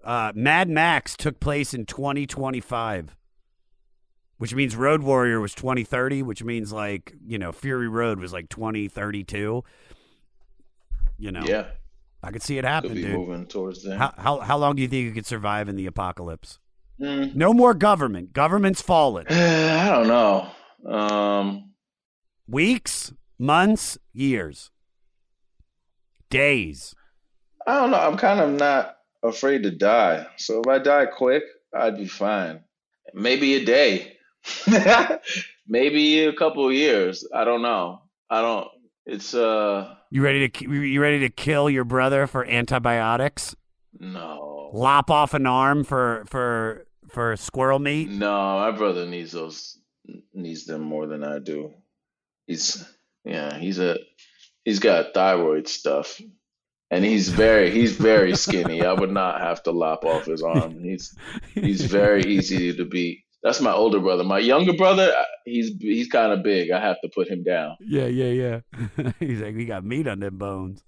Uh, 0.03 0.33
Mad 0.35 0.71
Max 0.71 1.15
took 1.15 1.41
place 1.41 1.75
in 1.75 1.85
2025, 1.85 3.15
which 4.39 4.55
means 4.55 4.75
Road 4.75 5.03
Warrior 5.03 5.39
was 5.39 5.55
2030, 5.55 6.23
which 6.23 6.43
means 6.43 6.73
like, 6.73 7.13
you 7.23 7.39
know, 7.39 7.53
Fury 7.53 7.87
Road 7.87 8.19
was 8.19 8.33
like 8.33 8.49
2032. 8.49 9.63
You 11.19 11.33
know, 11.33 11.43
Yeah, 11.45 11.67
I 12.23 12.31
could 12.31 12.43
see 12.43 12.57
it 12.57 12.63
could 12.63 12.69
happen, 12.71 12.95
be 12.95 13.03
dude. 13.03 13.13
moving 13.13 13.45
towards 13.45 13.85
there. 13.85 13.99
How, 13.99 14.15
how, 14.17 14.39
how 14.41 14.57
long 14.57 14.75
do 14.75 14.81
you 14.81 14.89
think 14.89 15.05
you 15.05 15.13
could 15.13 15.27
survive 15.27 15.69
in 15.69 15.77
the 15.77 15.85
apocalypse? 15.85 16.59
Hmm. 17.03 17.25
No 17.35 17.53
more 17.53 17.75
government. 17.75 18.33
Government's 18.33 18.81
fallen. 18.81 19.27
I 19.31 19.89
don't 19.91 20.07
know. 20.07 20.49
Um, 20.89 21.73
Weeks, 22.47 23.13
months, 23.39 23.99
years, 24.13 24.71
days. 26.31 26.95
I 27.67 27.75
don't 27.81 27.91
know. 27.91 27.99
I'm 27.99 28.17
kind 28.17 28.41
of 28.41 28.51
not 28.51 28.97
afraid 29.23 29.63
to 29.65 29.71
die. 29.71 30.27
So 30.37 30.61
if 30.61 30.67
I 30.69 30.79
die 30.79 31.07
quick, 31.07 31.45
I'd 31.75 31.97
be 31.97 32.07
fine. 32.07 32.61
Maybe 33.15 33.55
a 33.55 33.65
day. 33.65 34.17
Maybe 35.69 36.25
a 36.25 36.33
couple 36.33 36.67
of 36.67 36.73
years. 36.75 37.27
I 37.35 37.45
don't 37.45 37.63
know. 37.63 38.03
I 38.31 38.43
don't. 38.43 38.69
It's 39.07 39.35
uh 39.35 39.95
You 40.11 40.23
ready 40.23 40.49
to 40.49 40.71
you 40.71 41.01
ready 41.01 41.21
to 41.21 41.29
kill 41.29 41.69
your 41.71 41.85
brother 41.85 42.27
for 42.27 42.45
antibiotics? 42.45 43.55
no. 43.99 44.71
Lop 44.75 45.11
off 45.11 45.35
an 45.35 45.47
arm 45.47 45.85
for 45.85 46.25
for 46.27 46.87
for 47.13 47.37
squirrel 47.37 47.79
meat? 47.79 48.09
No, 48.09 48.59
my 48.59 48.71
brother 48.71 49.07
needs 49.07 49.33
those 49.33 49.79
needs 50.35 50.65
them 50.67 50.81
more 50.83 51.07
than 51.07 51.23
I 51.23 51.39
do. 51.39 51.73
He's 52.47 52.85
yeah, 53.25 53.57
he's 53.59 53.79
a 53.79 53.99
he's 54.65 54.79
got 54.81 55.15
thyroid 55.15 55.69
stuff. 55.69 56.21
And 56.91 57.05
he's 57.05 57.31
very 57.31 57.71
he's 57.71 57.97
very 57.97 58.35
skinny. 58.45 58.85
I 58.85 58.93
would 58.93 59.11
not 59.13 59.41
have 59.41 59.63
to 59.65 59.71
lop 59.71 60.05
off 60.05 60.27
his 60.27 60.43
arm. 60.43 60.83
He's 60.83 61.17
he's 61.55 61.85
very 62.01 62.23
easy 62.25 62.75
to 62.77 62.85
beat. 62.85 63.21
That's 63.43 63.61
my 63.61 63.73
older 63.73 63.99
brother. 63.99 64.23
My 64.25 64.39
younger 64.39 64.73
brother, 64.75 65.13
he's 65.45 65.71
he's 65.81 66.09
kind 66.09 66.33
of 66.33 66.43
big. 66.43 66.71
I 66.71 66.81
have 66.81 67.01
to 67.03 67.09
put 67.09 67.29
him 67.29 67.43
down. 67.43 67.77
Yeah, 67.81 68.07
yeah, 68.07 68.61
yeah. 68.95 69.13
He's 69.19 69.41
like, 69.41 69.57
we 69.57 69.65
got 69.65 69.85
meat 69.85 70.07
on 70.07 70.21
them 70.21 70.39
bones. 70.39 70.85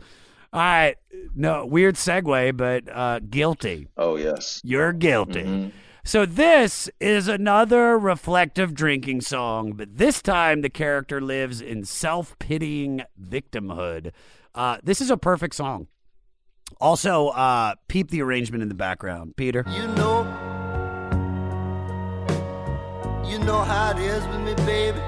All 0.53 0.61
right, 0.61 0.97
no 1.35 1.67
weird 1.67 1.97
segue, 1.97 2.57
but 2.57 2.85
uh, 2.89 3.19
guilty. 3.19 3.89
Oh 3.97 4.15
yes. 4.15 4.61
You're 4.63 4.93
guilty. 4.93 5.43
Mhm. 5.43 5.73
So 6.07 6.27
this 6.27 6.91
is 7.01 7.29
another 7.29 7.99
reflective 7.99 8.75
drinking 8.75 9.23
song, 9.23 9.73
but 9.73 9.97
this 9.97 10.21
time 10.21 10.61
the 10.61 10.69
character 10.69 11.19
lives 11.19 11.63
in 11.63 11.85
self-pitying 11.85 13.05
victimhood. 13.19 14.13
Uh, 14.55 14.77
this 14.83 15.01
is 15.01 15.11
a 15.11 15.17
perfect 15.17 15.55
song. 15.55 15.87
Also, 16.79 17.29
uh, 17.29 17.77
peep 17.89 18.11
the 18.11 18.21
arrangement 18.21 18.63
in 18.63 18.69
the 18.69 18.75
background, 18.75 19.35
Peter. 19.37 19.65
You 19.67 19.87
know, 19.89 20.25
you 23.27 23.39
know 23.39 23.63
how 23.63 23.93
it 23.97 23.99
is 23.99 24.27
with 24.27 24.41
me, 24.41 24.55
baby. 24.67 24.99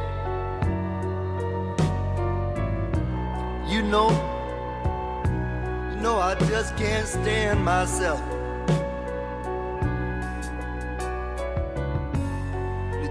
You 3.71 3.83
know, 3.83 4.09
you 5.93 6.01
know 6.01 6.17
I 6.17 6.37
just 6.49 6.75
can't 6.79 7.07
stand 7.07 7.63
myself. 7.63 8.23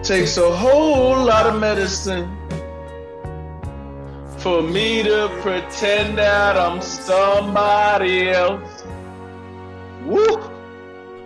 Takes 0.05 0.37
a 0.37 0.55
whole 0.55 1.25
lot 1.25 1.47
of 1.47 1.59
medicine 1.59 2.37
for 4.37 4.61
me 4.61 5.01
to 5.01 5.35
pretend 5.41 6.15
that 6.19 6.55
I'm 6.55 6.79
somebody 6.79 8.29
else. 8.29 8.85
Woo! 10.03 10.35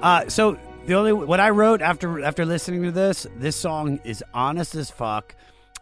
Uh, 0.02 0.30
so 0.30 0.58
the 0.86 0.94
only 0.94 1.12
what 1.12 1.42
I 1.42 1.50
wrote 1.50 1.82
after 1.82 2.24
after 2.24 2.46
listening 2.46 2.84
to 2.84 2.92
this, 2.92 3.28
this 3.36 3.58
song 3.58 4.00
is 4.06 4.24
honest 4.34 4.76
as 4.76 4.90
fuck. 4.90 5.36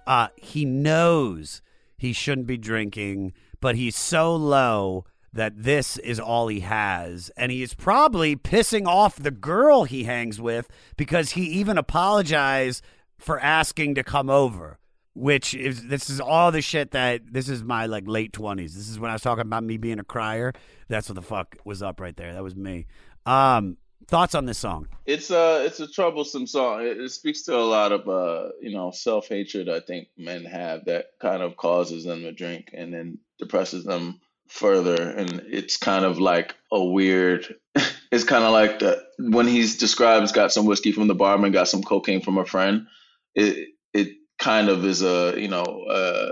Uh, 0.07 0.29
he 0.35 0.65
knows 0.65 1.61
he 1.97 2.13
shouldn't 2.13 2.47
be 2.47 2.57
drinking, 2.57 3.33
but 3.61 3.75
he's 3.75 3.95
so 3.95 4.35
low 4.35 5.05
that 5.37 5.63
this 5.63 5.97
is 5.99 6.19
all 6.19 6.47
he 6.47 6.59
has, 6.61 7.31
and 7.37 7.51
he 7.51 7.61
is 7.61 7.73
probably 7.73 8.35
pissing 8.35 8.87
off 8.87 9.15
the 9.15 9.31
girl 9.31 9.85
he 9.85 10.03
hangs 10.03 10.41
with 10.41 10.67
because 10.97 11.31
he 11.31 11.43
even 11.43 11.77
apologized 11.77 12.83
for 13.17 13.39
asking 13.39 13.95
to 13.95 14.03
come 14.03 14.29
over. 14.29 14.79
Which 15.13 15.55
is 15.55 15.87
this 15.87 16.11
is 16.11 16.21
all 16.21 16.51
the 16.51 16.61
shit 16.61 16.91
that 16.91 17.21
this 17.33 17.49
is 17.49 17.63
my 17.63 17.87
like 17.87 18.07
late 18.07 18.33
twenties. 18.33 18.75
This 18.75 18.87
is 18.87 18.99
when 18.99 19.09
I 19.09 19.13
was 19.13 19.23
talking 19.23 19.41
about 19.41 19.63
me 19.63 19.77
being 19.77 19.97
a 19.97 20.03
crier. 20.03 20.53
That's 20.89 21.09
what 21.09 21.15
the 21.15 21.23
fuck 21.23 21.55
was 21.65 21.81
up 21.81 21.99
right 21.99 22.15
there. 22.15 22.33
That 22.33 22.43
was 22.43 22.55
me. 22.55 22.85
Um, 23.25 23.77
thoughts 24.07 24.35
on 24.35 24.45
this 24.45 24.57
song? 24.57 24.87
It's 25.05 25.31
a 25.31 25.65
it's 25.65 25.79
a 25.79 25.87
troublesome 25.87 26.47
song. 26.47 26.81
It, 26.81 26.99
it 26.99 27.11
speaks 27.11 27.41
to 27.43 27.55
a 27.55 27.61
lot 27.61 27.91
of 27.91 28.07
uh 28.07 28.49
you 28.61 28.73
know 28.73 28.91
self 28.91 29.27
hatred 29.27 29.69
I 29.69 29.79
think 29.79 30.07
men 30.17 30.45
have 30.45 30.85
that 30.85 31.11
kind 31.19 31.41
of 31.41 31.57
causes 31.57 32.03
them 32.03 32.21
to 32.21 32.31
drink 32.31 32.69
and 32.73 32.93
then 32.93 33.17
depresses 33.39 33.83
them 33.83 34.19
further. 34.49 35.01
And 35.01 35.43
it's 35.47 35.77
kind 35.77 36.05
of 36.05 36.19
like 36.19 36.55
a 36.71 36.83
weird. 36.83 37.55
It's 38.09 38.23
kind 38.23 38.45
of 38.45 38.53
like 38.53 38.79
the 38.79 39.03
when 39.19 39.47
he's 39.47 39.77
describes 39.77 40.31
got 40.31 40.53
some 40.53 40.65
whiskey 40.65 40.93
from 40.93 41.09
the 41.09 41.13
barman, 41.13 41.51
got 41.51 41.67
some 41.67 41.83
cocaine 41.83 42.21
from 42.21 42.37
a 42.37 42.45
friend. 42.45 42.87
It 43.35 43.67
it 43.93 44.15
kind 44.39 44.69
of 44.69 44.85
is 44.85 45.01
a 45.01 45.33
you 45.37 45.49
know 45.49 45.65
a 45.91 46.29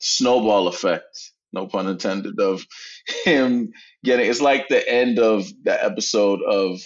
snowball 0.00 0.68
effect. 0.68 1.32
No 1.52 1.66
pun 1.66 1.86
intended 1.86 2.40
of 2.40 2.64
him 3.26 3.72
getting. 4.02 4.30
It's 4.30 4.40
like 4.40 4.68
the 4.68 4.88
end 4.88 5.18
of 5.18 5.46
the 5.64 5.84
episode 5.84 6.40
of 6.42 6.80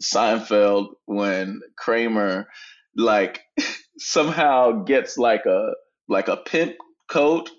Seinfeld 0.00 0.90
when 1.06 1.60
Kramer 1.76 2.48
like 2.94 3.40
somehow 3.98 4.84
gets 4.84 5.18
like 5.18 5.44
a 5.46 5.72
like 6.08 6.28
a 6.28 6.36
pimp 6.36 6.76
coat 7.10 7.50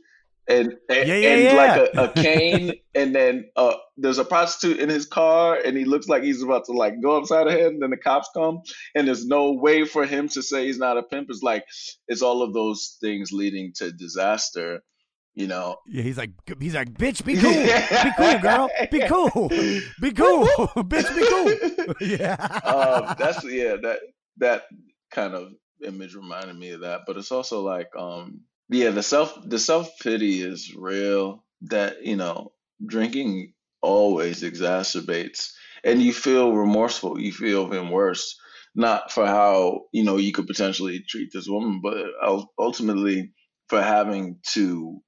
and 0.50 0.74
and, 0.90 1.08
Yeah, 1.08 1.16
yeah, 1.16 1.30
and 1.30 1.44
yeah. 1.44 1.54
like 1.54 1.94
a, 1.94 2.04
a 2.04 2.10
cane 2.24 2.74
and 2.96 3.16
then 3.16 3.50
uh 3.56 3.76
there's 3.98 4.18
a 4.18 4.26
prostitute 4.26 4.80
in 4.80 4.90
his 4.90 5.06
car 5.06 5.56
and 5.64 5.78
he 5.78 5.86
looks 5.86 6.08
like 6.08 6.24
he's 6.24 6.42
about 6.44 6.66
to 6.66 6.72
like 6.74 7.02
go 7.02 7.18
upside 7.18 7.48
the 7.48 7.52
head 7.52 7.72
and 7.72 7.82
then 7.82 7.92
the 7.92 7.98
cops 7.98 8.30
come 8.34 8.62
and 8.96 9.08
there's 9.08 9.26
no 9.26 9.52
way 9.54 9.86
for 9.86 10.06
him 10.06 10.28
to 10.30 10.42
say 10.42 10.66
he's 10.66 10.80
not 10.80 10.98
a 10.98 11.04
pimp. 11.04 11.28
It's 11.30 11.44
like 11.44 11.66
it's 12.08 12.22
all 12.22 12.42
of 12.42 12.54
those 12.54 12.98
things 13.00 13.32
leading 13.32 13.72
to 13.78 13.92
disaster 13.92 14.82
you 15.36 15.48
know? 15.48 15.78
Yeah, 15.88 16.04
he's 16.04 16.18
like 16.18 16.32
he's 16.60 16.76
like, 16.76 16.94
bitch, 16.96 17.24
be 17.24 17.36
cool, 17.38 17.54
be 18.04 18.12
cool, 18.18 18.40
girl, 18.40 18.70
be 18.92 19.00
cool, 19.08 19.48
be 20.02 20.12
cool, 20.12 20.68
bitch, 20.84 21.16
be 21.16 21.26
cool. 21.28 22.08
yeah. 22.08 22.34
um, 22.66 23.16
that's 23.18 23.46
yeah 23.46 23.76
that 23.82 24.00
that 24.38 24.64
kind 25.12 25.34
of 25.34 25.54
image 25.86 26.14
reminded 26.14 26.58
me 26.58 26.72
of 26.72 26.82
that 26.82 27.02
but 27.08 27.16
it's 27.16 27.32
also 27.32 27.62
like 27.62 27.88
um 27.98 28.42
yeah 28.70 28.92
the 28.92 29.04
self 29.04 29.38
the 29.46 29.60
self 29.60 29.92
pity 30.02 30.42
is 30.42 30.76
real. 30.76 31.44
That 31.64 32.04
you 32.06 32.16
know 32.16 32.54
drinking 32.86 33.54
always 33.82 34.44
exacerbates 34.44 35.52
and 35.84 36.02
you 36.02 36.14
feel 36.14 36.54
remorseful. 36.54 37.20
You 37.20 37.34
feel 37.34 37.68
even 37.68 37.90
worse. 37.90 38.40
Not 38.76 39.12
for 39.12 39.26
how 39.26 39.84
you 39.94 40.04
know 40.04 40.18
you 40.18 40.32
could 40.32 40.48
potentially 40.48 41.02
treat 41.08 41.32
this 41.34 41.48
woman 41.50 41.82
but 41.84 41.98
ultimately 42.60 43.34
for 43.70 43.82
having 43.82 44.40
to 44.54 45.02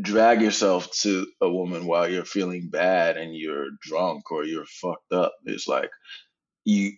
drag 0.00 0.42
yourself 0.42 0.90
to 0.92 1.26
a 1.40 1.50
woman 1.50 1.86
while 1.86 2.10
you're 2.10 2.24
feeling 2.24 2.70
bad 2.70 3.16
and 3.16 3.36
you're 3.36 3.68
drunk 3.82 4.30
or 4.32 4.44
you're 4.44 4.66
fucked 4.66 5.12
up. 5.12 5.34
It's 5.44 5.68
like 5.68 5.90
you 6.64 6.92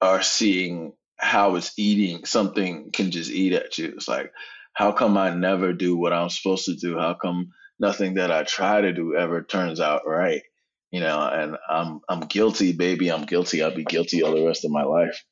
are 0.00 0.22
seeing 0.22 0.94
how 1.18 1.56
it's 1.56 1.72
eating. 1.78 2.24
Something 2.24 2.90
can 2.92 3.10
just 3.10 3.30
eat 3.30 3.52
at 3.52 3.78
you. 3.78 3.88
It's 3.96 4.08
like 4.08 4.32
how 4.72 4.92
come 4.92 5.16
i 5.16 5.34
never 5.34 5.72
do 5.72 5.96
what 5.96 6.12
i'm 6.12 6.30
supposed 6.30 6.66
to 6.66 6.74
do? 6.76 6.98
How 6.98 7.14
come 7.14 7.52
nothing 7.78 8.14
that 8.14 8.30
i 8.30 8.44
try 8.44 8.80
to 8.80 8.92
do 8.92 9.16
ever 9.16 9.42
turns 9.42 9.80
out 9.80 10.02
right? 10.06 10.42
You 10.90 11.00
know 11.00 11.20
and 11.20 11.56
i'm 11.68 12.00
i'm 12.08 12.20
guilty 12.20 12.72
baby 12.72 13.10
i'm 13.10 13.24
guilty. 13.24 13.62
I'll 13.62 13.74
be 13.74 13.84
guilty 13.84 14.22
all 14.22 14.34
the 14.34 14.46
rest 14.46 14.64
of 14.64 14.70
my 14.70 14.84
life. 14.84 15.24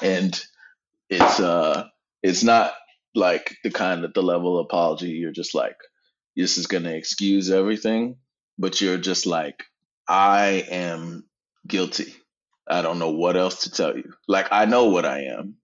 And 0.00 0.40
it's 1.10 1.40
uh 1.40 1.88
it's 2.22 2.44
not 2.44 2.72
like 3.14 3.56
the 3.64 3.70
kind 3.70 4.04
of 4.04 4.14
the 4.14 4.22
level 4.22 4.58
of 4.58 4.66
apology 4.66 5.10
you're 5.10 5.32
just 5.32 5.54
like 5.54 5.76
this 6.34 6.56
is 6.56 6.66
going 6.66 6.84
to 6.84 6.96
excuse 6.96 7.50
everything 7.50 8.16
but 8.58 8.80
you're 8.80 8.96
just 8.96 9.26
like 9.26 9.64
I 10.08 10.64
am 10.70 11.24
guilty. 11.66 12.14
I 12.68 12.82
don't 12.82 12.98
know 12.98 13.10
what 13.10 13.36
else 13.36 13.64
to 13.64 13.70
tell 13.70 13.96
you. 13.96 14.12
Like 14.28 14.48
I 14.50 14.64
know 14.66 14.86
what 14.86 15.04
I 15.04 15.24
am, 15.24 15.56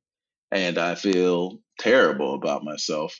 and 0.50 0.78
I 0.78 0.94
feel 0.94 1.60
terrible 1.78 2.34
about 2.34 2.64
myself. 2.64 3.18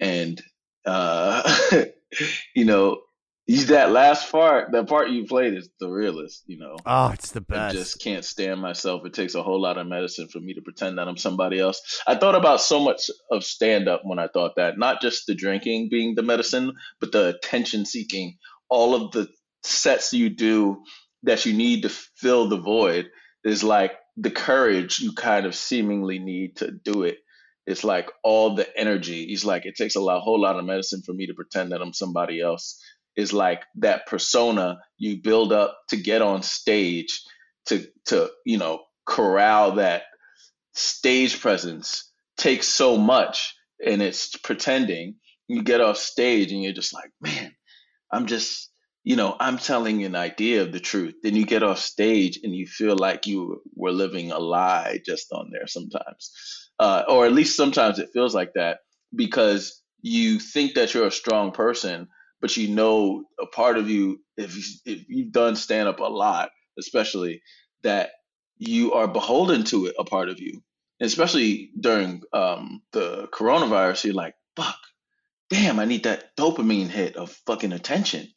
And 0.00 0.40
uh, 0.84 1.42
you 2.54 2.64
know, 2.64 2.98
that 3.46 3.90
last 3.90 4.30
part. 4.30 4.72
That 4.72 4.88
part 4.88 5.10
you 5.10 5.26
played 5.26 5.54
is 5.54 5.68
the 5.80 5.88
realest. 5.88 6.44
You 6.46 6.58
know, 6.58 6.76
Oh, 6.86 7.10
it's 7.10 7.32
the 7.32 7.40
best. 7.40 7.76
I 7.76 7.78
just 7.78 8.00
can't 8.00 8.24
stand 8.24 8.60
myself. 8.60 9.04
It 9.04 9.14
takes 9.14 9.34
a 9.34 9.42
whole 9.42 9.60
lot 9.60 9.78
of 9.78 9.86
medicine 9.86 10.28
for 10.28 10.40
me 10.40 10.54
to 10.54 10.62
pretend 10.62 10.98
that 10.98 11.08
I'm 11.08 11.16
somebody 11.16 11.58
else. 11.58 12.02
I 12.06 12.16
thought 12.16 12.34
about 12.34 12.60
so 12.60 12.80
much 12.80 13.10
of 13.30 13.44
stand 13.44 13.88
up 13.88 14.02
when 14.04 14.18
I 14.18 14.28
thought 14.28 14.56
that, 14.56 14.78
not 14.78 15.00
just 15.00 15.26
the 15.26 15.34
drinking 15.34 15.88
being 15.90 16.14
the 16.14 16.22
medicine, 16.22 16.72
but 17.00 17.12
the 17.12 17.28
attention 17.28 17.84
seeking, 17.84 18.38
all 18.68 18.94
of 18.94 19.12
the 19.12 19.28
sets 19.62 20.12
you 20.12 20.28
do 20.30 20.82
that 21.24 21.44
you 21.46 21.52
need 21.52 21.82
to 21.82 21.88
fill 21.88 22.48
the 22.48 22.58
void 22.58 23.06
is 23.44 23.62
like 23.62 23.92
the 24.16 24.30
courage 24.30 25.00
you 25.00 25.12
kind 25.12 25.46
of 25.46 25.54
seemingly 25.54 26.18
need 26.18 26.56
to 26.56 26.70
do 26.70 27.04
it. 27.04 27.18
It's 27.66 27.84
like 27.84 28.10
all 28.24 28.54
the 28.54 28.68
energy. 28.76 29.26
He's 29.26 29.44
like, 29.44 29.66
it 29.66 29.76
takes 29.76 29.94
a 29.94 30.00
lot, 30.00 30.20
whole 30.20 30.40
lot 30.40 30.58
of 30.58 30.64
medicine 30.64 31.02
for 31.04 31.12
me 31.12 31.26
to 31.26 31.34
pretend 31.34 31.72
that 31.72 31.80
I'm 31.80 31.92
somebody 31.92 32.40
else. 32.40 32.82
Is 33.14 33.32
like 33.32 33.62
that 33.76 34.06
persona 34.06 34.78
you 34.96 35.20
build 35.20 35.52
up 35.52 35.78
to 35.90 35.98
get 35.98 36.22
on 36.22 36.42
stage 36.42 37.22
to 37.66 37.86
to 38.06 38.30
you 38.44 38.58
know 38.58 38.82
corral 39.06 39.72
that 39.76 40.04
stage 40.74 41.40
presence 41.40 42.10
takes 42.36 42.66
so 42.66 42.96
much 42.96 43.54
and 43.84 44.00
it's 44.00 44.36
pretending 44.38 45.16
you 45.48 45.62
get 45.62 45.80
off 45.80 45.96
stage 45.96 46.52
and 46.52 46.62
you're 46.62 46.72
just 46.72 46.94
like 46.94 47.10
man 47.20 47.52
i'm 48.12 48.26
just 48.26 48.71
you 49.04 49.16
know 49.16 49.36
i'm 49.40 49.58
telling 49.58 50.04
an 50.04 50.14
idea 50.16 50.62
of 50.62 50.72
the 50.72 50.80
truth 50.80 51.14
then 51.22 51.36
you 51.36 51.44
get 51.44 51.62
off 51.62 51.78
stage 51.78 52.40
and 52.42 52.54
you 52.54 52.66
feel 52.66 52.96
like 52.96 53.26
you 53.26 53.62
were 53.74 53.92
living 53.92 54.32
a 54.32 54.38
lie 54.38 54.98
just 55.04 55.32
on 55.32 55.50
there 55.52 55.66
sometimes 55.66 56.32
uh, 56.78 57.04
or 57.08 57.26
at 57.26 57.32
least 57.32 57.56
sometimes 57.56 57.98
it 57.98 58.10
feels 58.12 58.34
like 58.34 58.52
that 58.54 58.78
because 59.14 59.82
you 60.00 60.38
think 60.38 60.74
that 60.74 60.94
you're 60.94 61.06
a 61.06 61.12
strong 61.12 61.52
person 61.52 62.08
but 62.40 62.56
you 62.56 62.68
know 62.68 63.24
a 63.40 63.46
part 63.46 63.78
of 63.78 63.88
you 63.88 64.20
if, 64.36 64.56
you, 64.56 64.62
if 64.86 65.04
you've 65.08 65.32
done 65.32 65.56
stand 65.56 65.88
up 65.88 66.00
a 66.00 66.04
lot 66.04 66.50
especially 66.78 67.42
that 67.82 68.10
you 68.58 68.92
are 68.92 69.08
beholden 69.08 69.64
to 69.64 69.86
it, 69.86 69.94
a 69.98 70.04
part 70.04 70.28
of 70.28 70.40
you. 70.40 70.62
And 71.00 71.06
especially 71.06 71.70
during 71.78 72.22
um, 72.32 72.82
the 72.92 73.28
coronavirus, 73.32 74.04
you're 74.04 74.14
like, 74.14 74.34
fuck, 74.56 74.78
damn, 75.50 75.80
I 75.80 75.84
need 75.84 76.04
that 76.04 76.36
dopamine 76.36 76.88
hit 76.88 77.16
of 77.16 77.32
fucking 77.46 77.72
attention. 77.72 78.28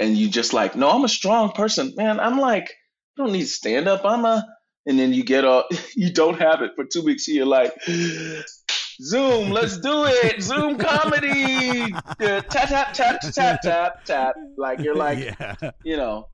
And 0.00 0.16
you 0.16 0.30
just 0.30 0.54
like, 0.54 0.74
no, 0.74 0.88
I'm 0.90 1.04
a 1.04 1.08
strong 1.08 1.52
person, 1.52 1.92
man. 1.94 2.18
I'm 2.18 2.38
like, 2.38 2.64
I 2.64 3.22
don't 3.22 3.32
need 3.32 3.42
to 3.42 3.46
stand 3.46 3.86
up. 3.86 4.00
I'm 4.06 4.24
a, 4.24 4.46
and 4.86 4.98
then 4.98 5.12
you 5.12 5.22
get 5.22 5.44
up, 5.44 5.68
you 5.94 6.10
don't 6.10 6.40
have 6.40 6.62
it 6.62 6.72
for 6.74 6.86
two 6.86 7.02
weeks. 7.02 7.28
You're 7.28 7.44
like, 7.44 7.74
Zoom, 9.02 9.50
let's 9.50 9.78
do 9.78 10.04
it. 10.06 10.42
Zoom 10.42 10.78
comedy. 10.78 11.92
Tap, 12.18 12.48
tap, 12.48 12.92
tap, 12.94 13.20
tap, 13.20 13.60
tap, 13.62 14.04
tap. 14.04 14.34
Like, 14.56 14.80
you're 14.80 14.94
like, 14.94 15.18
yeah. 15.18 15.54
you 15.84 15.96
know, 15.98 16.28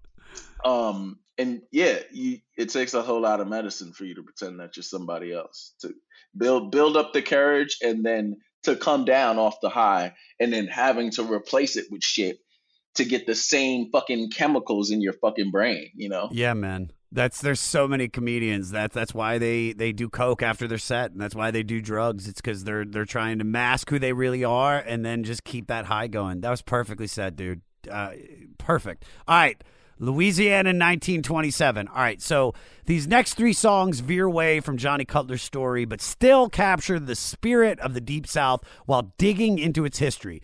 um, 0.64 1.19
and 1.37 1.62
yeah, 1.73 1.99
you, 2.12 2.39
it 2.57 2.71
takes 2.71 2.95
a 2.95 3.03
whole 3.03 3.21
lot 3.21 3.41
of 3.41 3.49
medicine 3.49 3.93
for 3.93 4.05
you 4.05 4.14
to 4.14 4.23
pretend 4.23 4.61
that 4.61 4.77
you're 4.77 4.85
somebody 4.85 5.33
else 5.33 5.75
to 5.81 5.93
build 6.37 6.71
build 6.71 6.97
up 6.97 7.12
the 7.12 7.23
courage 7.23 7.79
and 7.83 8.05
then 8.05 8.37
to 8.62 8.77
come 8.77 9.05
down 9.05 9.39
off 9.39 9.61
the 9.61 9.69
high 9.69 10.12
and 10.41 10.53
then 10.53 10.67
having 10.67 11.11
to 11.11 11.23
replace 11.23 11.77
it 11.77 11.87
with 11.91 12.03
shit 12.03 12.39
to 12.97 13.05
get 13.05 13.26
the 13.26 13.34
same 13.34 13.90
fucking 13.90 14.30
chemicals 14.30 14.90
in 14.90 15.01
your 15.01 15.12
fucking 15.14 15.51
brain, 15.51 15.90
you 15.94 16.09
know? 16.09 16.28
Yeah, 16.32 16.55
man. 16.55 16.90
That's 17.12 17.40
there's 17.40 17.61
so 17.61 17.86
many 17.86 18.09
comedians. 18.09 18.70
That's 18.70 18.94
that's 18.94 19.14
why 19.14 19.38
they 19.38 19.72
they 19.72 19.92
do 19.92 20.09
coke 20.09 20.42
after 20.42 20.66
their 20.66 20.76
set, 20.76 21.12
and 21.12 21.20
that's 21.20 21.34
why 21.34 21.51
they 21.51 21.62
do 21.62 21.80
drugs. 21.80 22.26
It's 22.26 22.40
because 22.40 22.64
they're 22.64 22.84
they're 22.84 23.05
trying 23.05 23.38
to 23.38 23.44
mask 23.44 23.88
who 23.90 23.99
they 23.99 24.12
really 24.12 24.44
are, 24.44 24.78
and 24.78 25.05
then 25.05 25.22
just 25.22 25.44
keep 25.44 25.68
that 25.68 25.86
high 25.86 26.09
going. 26.09 26.40
That 26.40 26.51
was 26.51 26.62
perfectly 26.62 27.07
said, 27.07 27.36
dude. 27.36 27.62
Uh, 27.90 28.11
perfect. 28.59 29.05
All 29.28 29.36
right. 29.36 29.62
Louisiana 29.99 30.68
1927. 30.70 31.88
All 31.88 31.94
right, 31.94 32.20
so 32.20 32.53
these 32.84 33.07
next 33.07 33.34
three 33.34 33.55
songs 33.55 34.01
veer 34.01 34.26
away 34.26 34.61
from 34.61 34.76
Johnny 34.76 35.07
Cutler's 35.07 35.42
story, 35.42 35.86
but 35.86 36.03
still 36.03 36.51
capture 36.51 37.01
the 37.01 37.16
spirit 37.16 37.80
of 37.80 37.94
the 37.94 38.01
Deep 38.01 38.26
South 38.26 38.62
while 38.84 39.14
digging 39.16 39.59
into 39.59 39.86
its 39.86 39.99
history. 39.99 40.42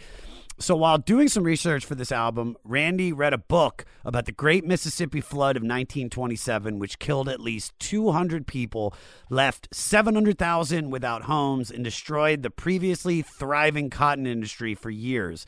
So 0.63 0.77
while 0.77 0.99
doing 0.99 1.27
some 1.27 1.43
research 1.43 1.85
for 1.85 1.97
this 1.97 2.13
album, 2.13 2.57
Randy 2.63 3.13
read 3.13 3.33
a 3.33 3.39
book 3.39 3.85
about 4.05 4.27
the 4.27 4.33
Great 4.33 4.65
Mississippi 4.65 5.21
Flood 5.21 5.57
of 5.57 5.63
1927, 5.63 6.79
which 6.79 7.01
killed 7.01 7.29
at 7.29 7.41
least 7.41 7.77
200 7.81 8.47
people, 8.47 8.95
left 9.29 9.67
700,000 9.73 10.91
without 10.91 11.23
homes, 11.23 11.69
and 11.69 11.83
destroyed 11.83 12.45
the 12.45 12.51
previously 12.51 13.23
thriving 13.23 13.91
cotton 13.91 14.25
industry 14.25 14.77
for 14.77 14.89
years. 14.89 15.47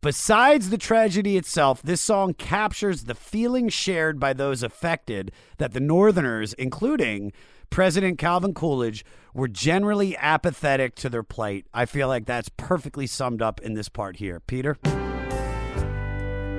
Besides 0.00 0.70
the 0.70 0.78
tragedy 0.78 1.36
itself, 1.36 1.80
this 1.82 2.00
song 2.00 2.34
captures 2.34 3.04
the 3.04 3.14
feeling 3.14 3.68
shared 3.68 4.18
by 4.18 4.32
those 4.32 4.62
affected 4.62 5.30
that 5.58 5.72
the 5.72 5.80
Northerners, 5.80 6.52
including 6.54 7.32
President 7.70 8.18
Calvin 8.18 8.54
Coolidge, 8.54 9.04
were 9.32 9.48
generally 9.48 10.16
apathetic 10.16 10.94
to 10.96 11.08
their 11.08 11.22
plight. 11.22 11.66
I 11.72 11.86
feel 11.86 12.08
like 12.08 12.26
that's 12.26 12.48
perfectly 12.56 13.06
summed 13.06 13.42
up 13.42 13.60
in 13.60 13.74
this 13.74 13.88
part 13.88 14.16
here. 14.16 14.40
Peter? 14.40 14.74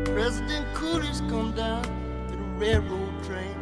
President 0.06 0.66
Coolidge 0.74 1.20
come 1.30 1.52
down 1.54 1.86
in 2.32 2.40
a 2.40 2.58
railroad 2.58 3.24
train. 3.24 3.56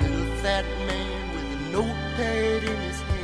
A 0.00 0.08
little 0.08 0.36
fat 0.36 0.64
man 0.86 1.34
with 1.34 1.44
a 1.52 1.72
notepad 1.72 2.64
in 2.64 2.76
his 2.82 3.00
hand. 3.00 3.21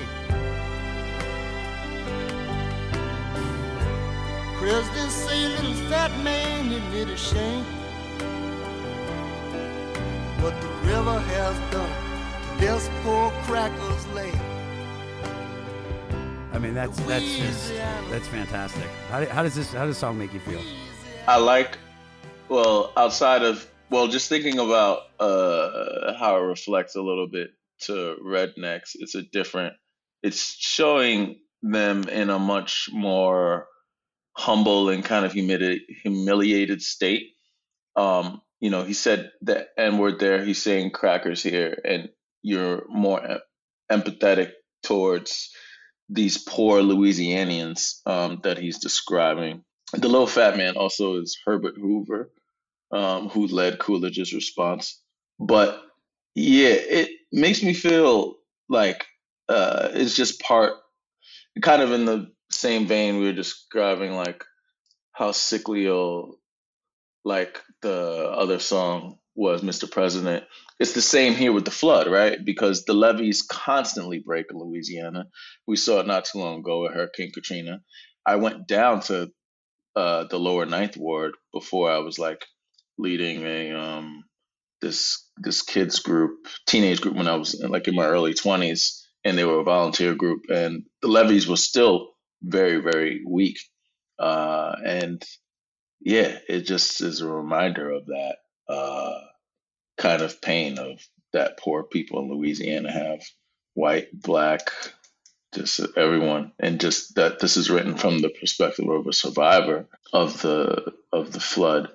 President 4.59 5.11
sailing 5.13 5.75
fat 5.89 6.11
man 6.25 6.73
admit 6.73 7.09
a 7.09 7.17
shame. 7.17 7.65
What 10.43 10.61
the 10.61 10.69
river 10.89 11.21
has 11.21 11.57
done 11.71 11.93
to 12.43 12.61
this 12.61 12.91
poor 13.05 13.31
cracker's 13.45 14.07
land. 14.09 14.41
I 16.53 16.59
mean, 16.59 16.75
that's 16.75 16.99
that's 17.03 17.37
just 17.37 17.73
that's 18.11 18.27
fantastic. 18.27 18.83
How, 19.11 19.25
how 19.27 19.43
does 19.45 19.55
this 19.55 19.73
how 19.73 19.87
does 19.87 19.91
this 19.91 19.99
song 19.99 20.19
make 20.19 20.35
you 20.35 20.41
feel? 20.41 20.61
I 21.29 21.37
like, 21.37 21.79
well, 22.49 22.93
outside 22.97 23.43
of, 23.43 23.65
well, 23.91 24.09
just 24.09 24.29
thinking 24.29 24.59
about 24.59 25.03
uh, 25.21 26.15
how 26.19 26.37
it 26.37 26.41
reflects 26.41 26.97
a 26.97 27.03
little 27.03 27.29
bit 27.29 27.51
to 27.83 28.17
rednecks, 28.27 28.97
it's 28.97 29.15
a 29.15 29.23
different, 29.23 29.75
it's 30.23 30.57
showing 30.59 31.39
them 31.63 32.09
in 32.09 32.31
a 32.31 32.41
much 32.41 32.89
more 32.93 33.69
humble 34.39 34.89
and 34.89 35.05
kind 35.05 35.27
of 35.27 35.33
humili- 35.33 35.83
humiliated 36.03 36.81
state. 36.81 37.33
Um, 37.97 38.41
you 38.61 38.71
know, 38.71 38.85
he 38.85 38.95
said 38.95 39.33
the 39.43 39.67
N 39.77 39.99
word 39.99 40.21
there, 40.21 40.45
he's 40.45 40.63
saying 40.63 40.93
crackers 40.93 41.43
here, 41.43 41.81
and 41.85 42.09
you're 42.43 42.85
more 42.89 43.23
em- 43.23 43.41
empathetic 43.91 44.53
towards 44.85 45.51
these 46.09 46.39
poor 46.39 46.81
Louisianians 46.81 48.01
um, 48.07 48.41
that 48.45 48.59
he's 48.59 48.79
describing. 48.79 49.65
The 49.93 50.09
little 50.09 50.27
fat 50.27 50.57
man 50.57 50.77
also 50.77 51.17
is 51.21 51.39
Herbert 51.45 51.75
Hoover, 51.77 52.31
um, 52.93 53.29
who 53.29 53.49
led 53.49 53.81
Coolidge's 53.81 54.33
response. 54.33 55.03
But 55.41 55.83
yeah, 56.35 56.71
it 56.71 57.11
makes 57.33 57.63
me 57.63 57.75
feel 57.75 58.37
like 58.69 59.07
uh, 59.49 59.91
it's 59.95 60.17
just 60.17 60.41
part, 60.41 60.75
kind 61.63 61.83
of 61.83 61.93
in 61.93 62.05
the 62.05 62.33
same 62.51 62.87
vein 62.87 63.19
we 63.19 63.27
were 63.27 63.33
describing, 63.33 64.13
like 64.15 64.45
how 65.13 65.33
or 65.89 66.35
like 67.25 67.63
the 67.83 68.31
other 68.31 68.59
song 68.59 69.19
was 69.35 69.63
Mr. 69.63 69.91
President. 69.91 70.45
It's 70.81 70.95
the 70.95 71.03
same 71.03 71.35
here 71.35 71.53
with 71.53 71.65
the 71.65 71.71
flood, 71.71 72.09
right? 72.09 72.43
Because 72.45 72.85
the 72.85 72.95
levees 72.95 73.43
constantly 73.43 74.21
break 74.21 74.47
in 74.51 74.59
Louisiana. 74.59 75.27
We 75.67 75.77
saw 75.77 76.01
it 76.01 76.07
not 76.07 76.25
too 76.25 76.39
long 76.39 76.61
ago 76.61 76.83
with 76.83 76.95
Hurricane 76.95 77.33
Katrina. 77.33 77.81
I 78.27 78.37
went 78.37 78.67
down 78.67 79.01
to 79.03 79.31
uh, 79.97 80.25
the 80.25 80.39
lower 80.39 80.67
ninth 80.67 80.97
ward 80.97 81.35
before 81.53 81.91
I 81.91 81.99
was 81.99 82.19
like 82.19 82.45
leading 82.99 83.45
a 83.45 83.73
um, 83.73 84.25
this 84.81 85.29
this 85.39 85.63
kids 85.63 86.01
group, 86.01 86.47
teenage 86.67 87.01
group 87.01 87.17
when 87.17 87.29
I 87.29 87.37
was 87.37 87.61
like 87.61 87.89
in 87.89 87.95
my 87.97 88.07
early 88.07 88.35
twenties, 88.35 89.07
and 89.25 89.37
they 89.37 89.45
were 89.45 89.61
a 89.61 89.65
volunteer 89.65 90.15
group, 90.15 90.45
and 90.49 90.85
the 91.03 91.09
levees 91.09 91.49
were 91.49 91.57
still 91.57 92.11
very 92.43 92.79
very 92.81 93.23
weak, 93.27 93.59
uh, 94.19 94.77
and 94.85 95.25
yeah, 96.01 96.39
it 96.49 96.63
just 96.63 97.01
is 97.01 97.21
a 97.21 97.29
reminder 97.29 97.91
of 97.91 98.07
that 98.07 98.37
uh, 98.69 99.21
kind 99.97 100.23
of 100.23 100.41
pain 100.41 100.79
of 100.79 101.07
that 101.33 101.59
poor 101.59 101.83
people 101.83 102.21
in 102.21 102.31
Louisiana 102.31 102.91
have, 102.91 103.23
white, 103.75 104.09
black, 104.13 104.71
just 105.55 105.81
everyone, 105.97 106.53
and 106.59 106.81
just 106.81 107.17
that 107.17 107.41
this 107.41 107.57
is 107.57 107.71
written 107.71 107.97
from 107.97 108.21
the 108.21 108.29
perspective 108.29 108.89
of 108.89 109.07
a 109.07 109.13
survivor 109.13 109.89
of 110.13 110.41
the 110.43 110.93
of 111.13 111.33
the 111.33 111.41
flood. 111.41 111.89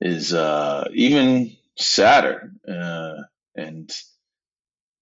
is 0.00 0.34
uh, 0.34 0.88
even 0.92 1.56
sadder 1.76 2.52
uh, 2.68 3.22
and 3.54 3.90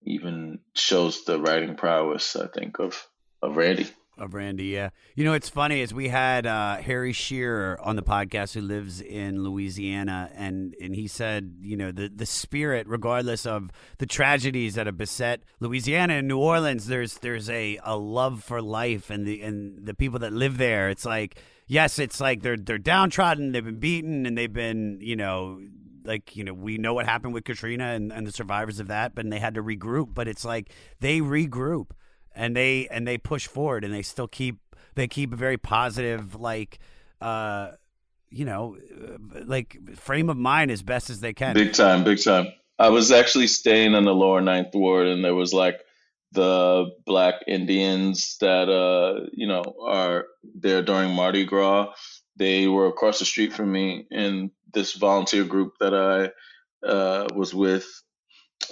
even 0.03 0.61
shows 0.75 1.25
the 1.25 1.41
writing 1.41 1.77
prowess, 1.77 2.37
I 2.37 2.47
think, 2.47 2.79
of 2.79 3.07
of 3.43 3.57
Randy. 3.57 3.87
Of 4.17 4.33
Randy, 4.33 4.67
yeah. 4.67 4.91
You 5.17 5.25
know, 5.25 5.33
it's 5.33 5.49
funny 5.49 5.81
is 5.81 5.93
we 5.93 6.09
had 6.09 6.47
uh, 6.47 6.77
Harry 6.77 7.13
Shearer 7.13 7.81
on 7.83 7.97
the 7.97 8.03
podcast 8.03 8.55
who 8.55 8.61
lives 8.61 9.01
in 9.01 9.43
Louisiana, 9.43 10.31
and 10.37 10.73
and 10.81 10.95
he 10.95 11.09
said, 11.09 11.57
you 11.61 11.77
know, 11.77 11.91
the 11.91 12.09
the 12.15 12.25
spirit, 12.25 12.87
regardless 12.87 13.45
of 13.45 13.71
the 13.99 14.07
tragedies 14.07 14.77
that 14.77 14.87
have 14.87 14.97
beset 14.97 15.43
Louisiana 15.59 16.15
and 16.15 16.29
New 16.29 16.39
Orleans, 16.39 16.87
there's 16.87 17.15
there's 17.19 17.51
a, 17.51 17.81
a 17.83 17.97
love 17.97 18.45
for 18.45 18.63
life, 18.63 19.11
and 19.11 19.27
the 19.27 19.43
and 19.43 19.85
the 19.85 19.95
people 19.95 20.21
that 20.21 20.33
live 20.33 20.59
there. 20.59 20.89
It's 20.91 21.05
like, 21.05 21.37
yes, 21.67 21.99
it's 21.99 22.21
like 22.21 22.43
they're 22.43 22.57
they're 22.57 22.79
downtrodden, 22.79 23.51
they've 23.51 23.65
been 23.65 23.81
beaten, 23.81 24.27
and 24.27 24.39
they've 24.39 24.53
been, 24.53 24.99
you 25.01 25.17
know, 25.17 25.61
like 26.05 26.37
you 26.37 26.45
know 26.45 26.55
we 26.55 26.79
know 26.79 26.95
what 26.95 27.07
happened 27.07 27.35
with 27.35 27.43
Katrina 27.43 27.95
and, 27.95 28.13
and 28.13 28.29
the 28.29 28.33
survivors 28.33 28.79
of 28.79 28.87
that, 28.87 29.17
but 29.17 29.29
they 29.29 29.41
had 29.41 29.55
to 29.55 29.63
regroup. 29.63 30.15
But 30.15 30.29
it's 30.29 30.45
like 30.45 30.71
they 31.01 31.19
regroup 31.19 31.91
and 32.35 32.57
they 32.57 32.87
and 32.89 33.07
they 33.07 33.19
push 33.19 33.47
forward 33.47 33.85
and 33.85 33.93
they 33.93 34.03
still 34.03 34.29
keep 34.29 34.59
they 34.95 35.09
keep 35.09 35.33
a 35.33 35.37
very 35.37 35.59
positive 35.59 36.35
like 36.35 36.79
uh 37.21 37.71
you 38.31 38.45
know 38.45 38.77
uh, 39.03 39.41
like 39.45 39.79
frame 39.97 40.29
of 40.29 40.37
mind 40.37 40.71
as 40.71 40.83
best 40.83 41.11
as 41.11 41.21
they 41.21 41.33
can. 41.33 41.55
Big 41.55 41.73
time, 41.73 42.05
big 42.05 42.23
time. 42.23 42.49
I 42.79 42.89
was 42.89 43.13
actually 43.13 43.47
staying 43.47 43.95
in 43.95 44.05
the 44.05 44.15
lower 44.15 44.41
ninth 44.41 44.75
ward, 44.75 45.07
and 45.07 45.25
there 45.25 45.35
was 45.35 45.55
like 45.55 45.81
the 46.33 46.91
black 47.07 47.35
Indians 47.47 48.37
that 48.41 48.69
uh 48.69 49.27
you 49.33 49.47
know 49.47 49.63
are 49.83 50.27
there 50.55 50.83
during 50.83 51.13
Mardi 51.13 51.45
Gras. 51.45 51.93
They 52.37 52.67
were 52.67 52.89
across 52.89 53.21
the 53.21 53.25
street 53.25 53.53
from 53.53 53.71
me 53.71 54.07
in 54.11 54.51
this 54.73 54.95
volunteer 54.95 55.45
group 55.45 55.75
that 55.79 55.95
I 55.95 56.87
uh, 56.87 57.29
was 57.35 57.55
with. 57.55 57.87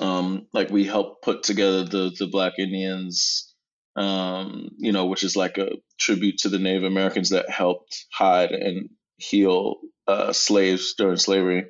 Um, 0.00 0.46
like 0.52 0.70
we 0.70 0.84
helped 0.84 1.22
put 1.22 1.42
together 1.42 1.84
the 1.84 2.12
the 2.18 2.26
Black 2.26 2.54
Indians, 2.58 3.51
um, 3.96 4.70
you 4.78 4.92
know, 4.92 5.06
which 5.06 5.22
is 5.22 5.36
like 5.36 5.58
a 5.58 5.72
tribute 5.98 6.38
to 6.38 6.48
the 6.48 6.58
Native 6.58 6.84
Americans 6.84 7.30
that 7.30 7.50
helped 7.50 8.06
hide 8.12 8.52
and 8.52 8.90
heal 9.16 9.76
uh, 10.08 10.32
slaves 10.32 10.94
during 10.96 11.16
slavery. 11.16 11.66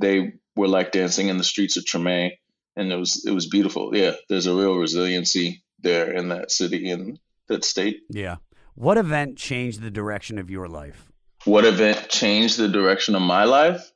They 0.00 0.32
were 0.56 0.68
like 0.68 0.92
dancing 0.92 1.28
in 1.28 1.38
the 1.38 1.44
streets 1.44 1.76
of 1.76 1.84
Treme, 1.84 2.32
and 2.76 2.92
it 2.92 2.96
was 2.96 3.24
it 3.26 3.32
was 3.32 3.46
beautiful. 3.46 3.96
Yeah, 3.96 4.12
there's 4.28 4.46
a 4.46 4.54
real 4.54 4.76
resiliency 4.76 5.62
there 5.80 6.12
in 6.12 6.28
that 6.28 6.50
city 6.50 6.90
and 6.90 7.18
that 7.48 7.64
state. 7.64 8.00
Yeah. 8.08 8.36
What 8.74 8.96
event 8.96 9.36
changed 9.36 9.82
the 9.82 9.90
direction 9.90 10.38
of 10.38 10.50
your 10.50 10.68
life? 10.68 11.10
What 11.44 11.64
event 11.64 12.08
changed 12.08 12.56
the 12.56 12.68
direction 12.68 13.14
of 13.14 13.22
my 13.22 13.44
life? 13.44 13.92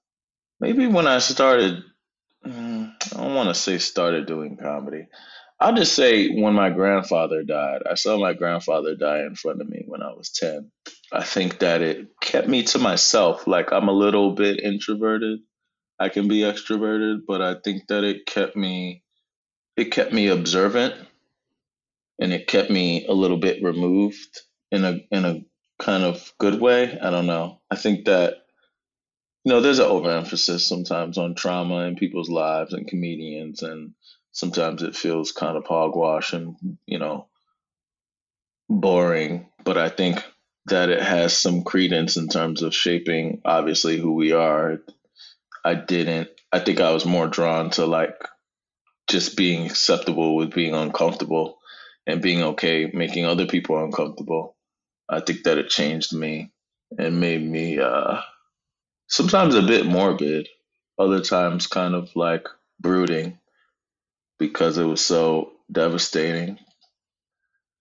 Maybe 0.61 0.87
when 0.87 1.07
I 1.07 1.19
started, 1.19 1.83
mm, 2.45 2.93
I 3.15 3.23
don't 3.23 3.35
want 3.35 3.49
to 3.49 3.55
say 3.55 3.79
started 3.79 4.27
doing 4.27 4.57
comedy. 4.57 5.07
I'll 5.59 5.75
just 5.75 5.95
say 5.95 6.29
when 6.29 6.55
my 6.55 6.71
grandfather 6.71 7.43
died. 7.43 7.83
I 7.91 7.95
saw 7.95 8.19
my 8.19 8.35
grandfather 8.35 8.95
die 8.95 9.21
in 9.21 9.35
front 9.37 9.61
of 9.63 9.69
me 9.69 9.85
when 9.87 10.03
I 10.03 10.13
was 10.13 10.31
10. 10.31 10.71
I 11.13 11.25
think 11.25 11.61
that 11.61 11.83
it 11.83 12.09
kept 12.21 12.49
me 12.49 12.65
to 12.65 12.79
myself. 12.79 13.47
Like 13.47 13.73
I'm 13.73 13.89
a 13.89 13.93
little 13.93 14.33
bit 14.33 14.61
introverted. 14.61 15.41
I 15.99 16.11
can 16.11 16.29
be 16.29 16.41
extroverted, 16.41 17.21
but 17.27 17.41
I 17.41 17.57
think 17.65 17.87
that 17.89 18.05
it 18.05 18.27
kept 18.27 18.57
me 18.57 19.03
it 19.77 19.93
kept 19.93 20.13
me 20.13 20.29
observant 20.29 20.95
and 22.21 22.33
it 22.33 22.47
kept 22.47 22.71
me 22.71 23.07
a 23.07 23.13
little 23.13 23.37
bit 23.39 23.63
removed 23.63 24.41
in 24.71 24.85
a 24.85 25.01
in 25.11 25.25
a 25.25 25.41
kind 25.79 26.05
of 26.05 26.33
good 26.39 26.61
way. 26.61 26.99
I 27.01 27.11
don't 27.11 27.27
know. 27.27 27.61
I 27.71 27.77
think 27.77 28.07
that 28.07 28.35
you 29.45 29.53
know 29.53 29.61
there's 29.61 29.79
an 29.79 29.87
overemphasis 29.87 30.69
sometimes 30.69 31.19
on 31.19 31.35
trauma 31.35 31.81
in 31.87 31.97
people's 31.97 32.31
lives 32.31 32.73
and 32.73 32.89
comedians, 32.89 33.63
and 33.63 33.93
sometimes 34.37 34.83
it 34.83 34.97
feels 34.97 35.33
kind 35.33 35.57
of 35.57 35.67
hogwash 35.67 36.35
and 36.35 36.57
you 36.87 36.99
know 36.99 37.29
boring. 38.69 39.49
But 39.65 39.79
I 39.79 39.89
think 39.89 40.23
that 40.67 40.91
it 40.91 41.03
has 41.03 41.37
some 41.37 41.65
credence 41.65 42.17
in 42.17 42.29
terms 42.29 42.63
of 42.63 42.75
shaping 42.75 43.43
obviously 43.45 43.99
who 43.99 44.15
we 44.15 44.33
are. 44.33 44.81
I 45.65 45.75
didn't. 45.75 46.29
I 46.53 46.61
think 46.61 46.81
I 46.81 46.93
was 46.93 47.07
more 47.07 47.29
drawn 47.29 47.71
to 47.71 47.87
like 47.87 48.17
just 49.09 49.37
being 49.37 49.67
acceptable 49.67 50.37
with 50.37 50.55
being 50.55 50.75
uncomfortable 50.75 51.59
and 52.07 52.23
being 52.23 52.43
okay 52.43 52.91
making 52.93 53.27
other 53.27 53.47
people 53.47 53.83
uncomfortable 53.83 54.57
I 55.09 55.21
think 55.21 55.45
that 55.45 55.59
it 55.59 55.71
changed 55.71 56.15
me 56.15 56.53
and 56.99 57.21
made 57.21 57.43
me 57.43 57.79
uh, 57.79 58.21
sometimes 59.09 59.55
a 59.55 59.63
bit 59.63 59.87
morbid, 59.87 60.49
other 60.99 61.21
times 61.21 61.69
kind 61.69 61.95
of 61.95 62.11
like 62.17 62.49
brooding 62.81 63.39
because 64.39 64.79
it 64.79 64.85
was 64.85 65.05
so 65.05 65.53
devastating. 65.71 66.59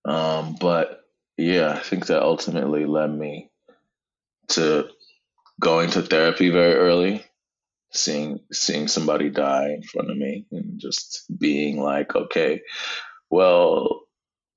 Um, 0.06 0.56
but 0.60 1.02
yeah, 1.38 1.72
I 1.72 1.80
think 1.80 2.08
that 2.08 2.24
ultimately 2.24 2.86
led 2.86 3.12
me 3.12 3.50
to 4.50 4.90
going 5.60 5.90
to 5.92 6.02
therapy 6.02 6.50
very 6.50 6.76
early, 6.76 7.26
seeing 7.92 8.40
seeing 8.52 8.88
somebody 8.88 9.30
die 9.30 9.70
in 9.70 9.84
front 9.84 10.12
of 10.12 10.18
me, 10.18 10.46
and 10.52 10.80
just 10.80 11.26
being 11.38 11.80
like, 11.82 12.16
okay, 12.16 12.62
well, 13.30 14.02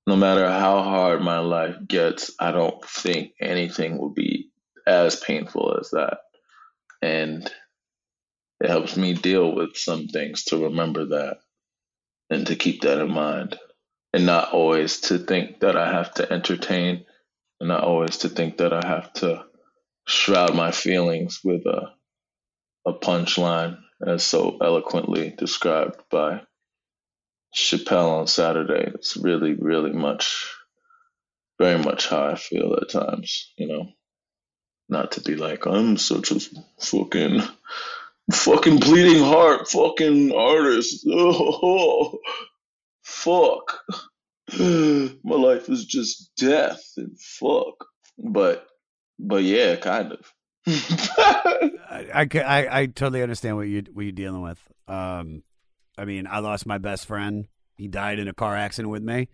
no 0.07 0.15
matter 0.15 0.49
how 0.49 0.83
hard 0.83 1.21
my 1.21 1.39
life 1.39 1.75
gets, 1.87 2.31
I 2.39 2.51
don't 2.51 2.83
think 2.85 3.33
anything 3.39 3.97
will 3.97 4.09
be 4.13 4.49
as 4.87 5.15
painful 5.19 5.77
as 5.79 5.91
that. 5.91 6.19
And 7.01 7.49
it 8.59 8.69
helps 8.69 8.97
me 8.97 9.13
deal 9.13 9.55
with 9.55 9.77
some 9.77 10.07
things 10.07 10.45
to 10.45 10.65
remember 10.65 11.05
that 11.05 11.37
and 12.29 12.47
to 12.47 12.55
keep 12.55 12.81
that 12.81 12.99
in 12.99 13.11
mind. 13.11 13.57
And 14.13 14.25
not 14.25 14.53
always 14.53 15.01
to 15.01 15.19
think 15.19 15.59
that 15.61 15.77
I 15.77 15.91
have 15.93 16.13
to 16.15 16.31
entertain 16.31 17.05
and 17.59 17.69
not 17.69 17.83
always 17.83 18.19
to 18.19 18.29
think 18.29 18.57
that 18.57 18.73
I 18.73 18.87
have 18.87 19.13
to 19.15 19.45
shroud 20.07 20.55
my 20.55 20.71
feelings 20.71 21.41
with 21.43 21.65
a 21.65 21.93
a 22.85 22.93
punchline 22.93 23.77
as 24.05 24.23
so 24.23 24.57
eloquently 24.61 25.33
described 25.37 26.01
by 26.09 26.41
Chappelle 27.55 28.19
on 28.19 28.27
Saturday. 28.27 28.91
It's 28.95 29.17
really, 29.17 29.53
really 29.53 29.91
much, 29.91 30.49
very 31.59 31.79
much 31.79 32.07
how 32.07 32.25
I 32.27 32.35
feel 32.35 32.75
at 32.81 32.89
times, 32.89 33.53
you 33.57 33.67
know. 33.67 33.89
Not 34.89 35.13
to 35.13 35.21
be 35.21 35.35
like, 35.35 35.67
I'm 35.67 35.97
such 35.97 36.31
a 36.31 36.39
fucking, 36.81 37.41
fucking 38.33 38.77
bleeding 38.79 39.23
heart, 39.23 39.69
fucking 39.69 40.33
artist. 40.33 41.05
Oh, 41.09 42.17
fuck. 43.03 43.79
My 44.57 45.35
life 45.35 45.69
is 45.69 45.85
just 45.85 46.31
death 46.35 46.83
and 46.97 47.19
fuck. 47.19 47.85
But, 48.17 48.67
but 49.17 49.43
yeah, 49.43 49.75
kind 49.75 50.13
of. 50.13 50.33
I, 50.67 52.27
I, 52.33 52.67
I 52.81 52.85
totally 52.87 53.23
understand 53.23 53.55
what 53.55 53.67
you 53.67 53.83
what 53.93 54.03
you're 54.03 54.11
dealing 54.11 54.41
with. 54.41 54.61
Um, 54.87 55.43
I 55.97 56.05
mean, 56.05 56.27
I 56.27 56.39
lost 56.39 56.65
my 56.65 56.77
best 56.77 57.05
friend. 57.05 57.47
He 57.77 57.87
died 57.87 58.19
in 58.19 58.27
a 58.27 58.33
car 58.33 58.55
accident 58.55 58.91
with 58.91 59.03
me, 59.03 59.29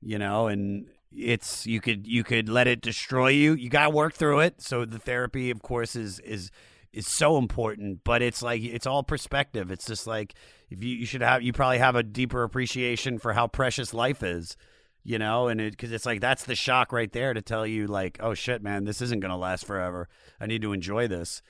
you 0.00 0.18
know, 0.18 0.48
and 0.48 0.86
it's 1.12 1.66
you 1.66 1.80
could 1.80 2.06
you 2.06 2.24
could 2.24 2.48
let 2.48 2.66
it 2.66 2.80
destroy 2.80 3.28
you. 3.28 3.54
You 3.54 3.68
got 3.68 3.84
to 3.84 3.90
work 3.90 4.14
through 4.14 4.40
it. 4.40 4.60
So 4.62 4.84
the 4.84 4.98
therapy, 4.98 5.50
of 5.50 5.62
course, 5.62 5.94
is 5.94 6.18
is 6.20 6.50
is 6.92 7.06
so 7.06 7.38
important, 7.38 8.00
but 8.04 8.22
it's 8.22 8.42
like 8.42 8.62
it's 8.62 8.86
all 8.86 9.02
perspective. 9.02 9.70
It's 9.70 9.86
just 9.86 10.06
like 10.06 10.34
if 10.70 10.82
you 10.82 10.96
you 10.96 11.06
should 11.06 11.22
have 11.22 11.42
you 11.42 11.52
probably 11.52 11.78
have 11.78 11.96
a 11.96 12.02
deeper 12.02 12.42
appreciation 12.42 13.18
for 13.18 13.32
how 13.32 13.46
precious 13.46 13.94
life 13.94 14.22
is, 14.22 14.56
you 15.04 15.18
know, 15.18 15.48
and 15.48 15.60
it 15.60 15.72
because 15.72 15.92
it's 15.92 16.06
like 16.06 16.20
that's 16.20 16.44
the 16.44 16.54
shock 16.54 16.92
right 16.92 17.12
there 17.12 17.32
to 17.32 17.42
tell 17.42 17.66
you 17.66 17.86
like, 17.86 18.18
oh 18.20 18.34
shit, 18.34 18.62
man, 18.62 18.84
this 18.84 19.00
isn't 19.00 19.20
gonna 19.20 19.38
last 19.38 19.64
forever. 19.64 20.08
I 20.40 20.46
need 20.46 20.62
to 20.62 20.72
enjoy 20.72 21.06
this. 21.06 21.42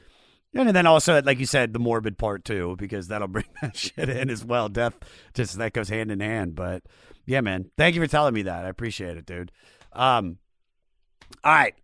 And 0.52 0.74
then 0.74 0.86
also, 0.86 1.22
like 1.22 1.38
you 1.38 1.46
said, 1.46 1.72
the 1.72 1.78
morbid 1.78 2.18
part 2.18 2.44
too, 2.44 2.76
because 2.78 3.08
that'll 3.08 3.28
bring 3.28 3.46
that 3.62 3.76
shit 3.76 4.08
in 4.08 4.28
as 4.28 4.44
well. 4.44 4.68
Death 4.68 4.94
just 5.34 5.56
that 5.58 5.72
goes 5.72 5.88
hand 5.88 6.10
in 6.10 6.20
hand. 6.20 6.54
But 6.54 6.82
yeah, 7.24 7.40
man, 7.40 7.70
thank 7.78 7.94
you 7.94 8.02
for 8.02 8.08
telling 8.08 8.34
me 8.34 8.42
that. 8.42 8.66
I 8.66 8.68
appreciate 8.68 9.16
it, 9.16 9.26
dude. 9.26 9.52
Um, 9.92 10.38
all 11.42 11.52
right, 11.52 11.74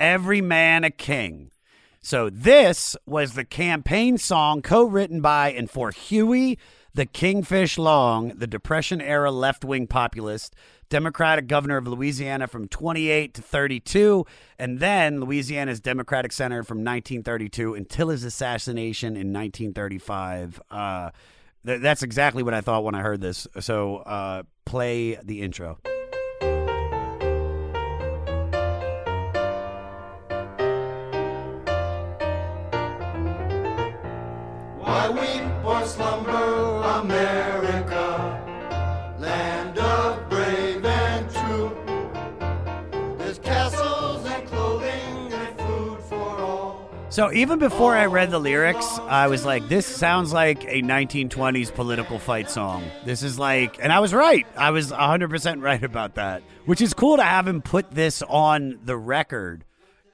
every 0.00 0.40
man 0.40 0.82
a 0.82 0.90
king. 0.90 1.51
So 2.02 2.28
this 2.28 2.96
was 3.06 3.34
the 3.34 3.44
campaign 3.44 4.18
song 4.18 4.60
co-written 4.60 5.20
by 5.20 5.52
and 5.52 5.70
for 5.70 5.90
Huey 5.92 6.58
the 6.94 7.06
Kingfish 7.06 7.78
Long, 7.78 8.28
the 8.36 8.46
Depression 8.46 9.00
era 9.00 9.30
left 9.30 9.64
wing 9.64 9.86
populist, 9.86 10.54
Democratic 10.90 11.46
governor 11.46 11.78
of 11.78 11.86
Louisiana 11.86 12.46
from 12.46 12.68
28 12.68 13.34
to 13.34 13.42
32, 13.42 14.26
and 14.58 14.78
then 14.78 15.20
Louisiana's 15.20 15.80
Democratic 15.80 16.32
senator 16.32 16.62
from 16.62 16.78
1932 16.78 17.74
until 17.74 18.08
his 18.08 18.24
assassination 18.24 19.10
in 19.10 19.32
1935. 19.32 20.60
Uh, 20.70 21.10
th- 21.64 21.80
that's 21.80 22.02
exactly 22.02 22.42
what 22.42 22.52
I 22.52 22.60
thought 22.60 22.84
when 22.84 22.94
I 22.94 23.00
heard 23.00 23.22
this. 23.22 23.46
So 23.60 23.98
uh, 23.98 24.42
play 24.66 25.18
the 25.22 25.40
intro. 25.40 25.78
So 47.12 47.30
even 47.30 47.58
before 47.58 47.94
I 47.94 48.06
read 48.06 48.30
the 48.30 48.38
lyrics, 48.38 48.98
I 49.00 49.26
was 49.26 49.44
like, 49.44 49.68
this 49.68 49.84
sounds 49.84 50.32
like 50.32 50.64
a 50.64 50.80
1920s 50.80 51.74
political 51.74 52.18
fight 52.18 52.48
song. 52.48 52.90
This 53.04 53.22
is 53.22 53.38
like, 53.38 53.78
and 53.84 53.92
I 53.92 54.00
was 54.00 54.14
right. 54.14 54.46
I 54.56 54.70
was 54.70 54.92
100% 54.92 55.62
right 55.62 55.84
about 55.84 56.14
that, 56.14 56.42
which 56.64 56.80
is 56.80 56.94
cool 56.94 57.18
to 57.18 57.22
have 57.22 57.46
him 57.46 57.60
put 57.60 57.90
this 57.90 58.22
on 58.22 58.78
the 58.82 58.96
record. 58.96 59.66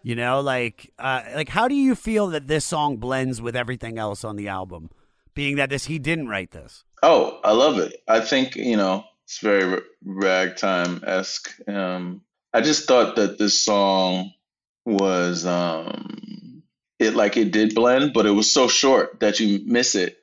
You 0.03 0.17
know, 0.17 0.41
like, 0.41 0.93
uh, 0.99 1.23
like 1.37 1.49
how 1.49 1.69
do 1.69 1.77
you 1.77 1.95
feel 1.95 2.27
that 2.31 2.49
this 2.49 2.65
song 2.65 2.97
blends 2.97 3.41
with 3.41 3.55
everything 3.55 3.97
else 3.97 4.25
on 4.25 4.35
the 4.35 4.49
album? 4.49 4.91
Being 5.35 5.55
that 5.55 5.71
this, 5.71 5.85
he 5.85 6.01
didn't 6.01 6.27
write 6.27 6.51
this. 6.51 6.83
Oh, 7.05 7.39
I 7.45 7.53
love 7.53 7.79
it. 7.79 7.95
I 8.09 8.19
think, 8.19 8.57
you 8.57 8.77
know, 8.77 9.05
it's 9.23 9.39
very 9.39 9.83
ragtime 10.05 11.05
esque. 11.07 11.49
Um, 11.69 12.23
I 12.53 12.61
just 12.61 12.89
thought 12.89 13.15
that 13.15 13.39
this 13.39 13.63
song 13.63 14.33
was, 14.85 15.47
um, 15.47 16.48
it 16.99 17.15
like 17.15 17.37
it 17.37 17.51
did 17.53 17.75
blend, 17.75 18.13
but 18.13 18.27
it 18.27 18.31
was 18.33 18.51
so 18.53 18.69
short 18.69 19.21
that 19.21 19.41
you 19.41 19.61
miss 19.65 19.95
it. 19.95 20.19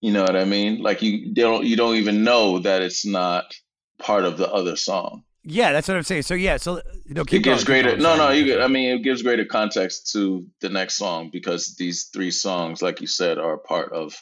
You 0.00 0.12
know 0.12 0.22
what 0.22 0.36
I 0.36 0.44
mean? 0.44 0.82
Like 0.82 1.02
you 1.02 1.32
don't, 1.34 1.64
you 1.64 1.76
don't 1.76 1.96
even 1.96 2.22
know 2.24 2.60
that 2.60 2.82
it's 2.82 3.04
not 3.06 3.52
part 3.98 4.24
of 4.24 4.36
the 4.38 4.50
other 4.50 4.76
song. 4.76 5.24
Yeah, 5.44 5.72
that's 5.72 5.88
what 5.88 5.96
I'm 5.96 6.02
saying. 6.02 6.22
So 6.22 6.34
yeah, 6.34 6.58
so 6.58 6.82
you 7.06 7.14
know, 7.14 7.22
it 7.22 7.28
gives 7.28 7.44
going, 7.44 7.58
keep 7.58 7.66
greater 7.66 7.96
no 7.96 8.16
no 8.16 8.30
you 8.30 8.44
get- 8.44 8.60
i 8.60 8.66
mean 8.68 8.90
it 8.96 9.02
gives 9.02 9.22
greater 9.22 9.46
context 9.46 10.12
to 10.12 10.46
the 10.60 10.68
next 10.68 10.96
song 10.96 11.30
because 11.32 11.74
these 11.76 12.04
three 12.12 12.30
songs 12.30 12.82
like 12.82 13.00
you 13.00 13.06
said 13.06 13.38
are 13.38 13.56
part 13.56 13.90
of 13.92 14.14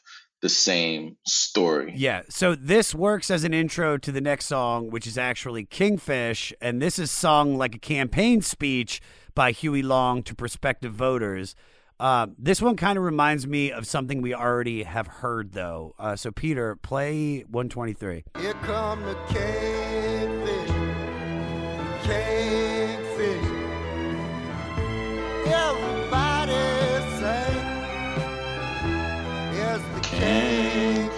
the 0.42 0.48
same 0.48 1.16
story 1.26 1.92
Yeah, 1.96 2.22
so 2.28 2.54
this 2.54 2.94
works 2.94 3.30
as 3.30 3.42
an 3.42 3.52
intro 3.54 3.96
to 3.98 4.12
the 4.12 4.20
next 4.20 4.44
song, 4.46 4.90
which 4.90 5.06
is 5.06 5.18
actually 5.18 5.64
Kingfish, 5.64 6.52
and 6.60 6.80
this 6.80 6.98
is 6.98 7.10
sung 7.10 7.56
like 7.56 7.74
a 7.74 7.78
campaign 7.80 8.40
speech 8.42 9.00
by 9.34 9.50
Huey 9.50 9.82
Long 9.82 10.22
to 10.24 10.34
prospective 10.34 10.92
voters. 10.92 11.56
Uh, 11.98 12.26
this 12.38 12.60
one 12.60 12.76
kind 12.76 12.98
of 12.98 13.04
reminds 13.04 13.46
me 13.46 13.72
of 13.72 13.86
something 13.86 14.20
we 14.20 14.34
already 14.34 14.82
have 14.82 15.06
heard, 15.06 15.52
though. 15.52 15.94
Uh, 15.98 16.14
so, 16.14 16.30
Peter, 16.30 16.76
play 16.76 17.40
123. 17.50 18.24
Here 18.38 18.52
come 18.62 19.02
the 19.02 19.14
kingfish, 19.28 20.68
kingfish. 22.02 23.50
Everybody. 25.46 26.52
Here's 29.56 29.80
the. 29.82 30.00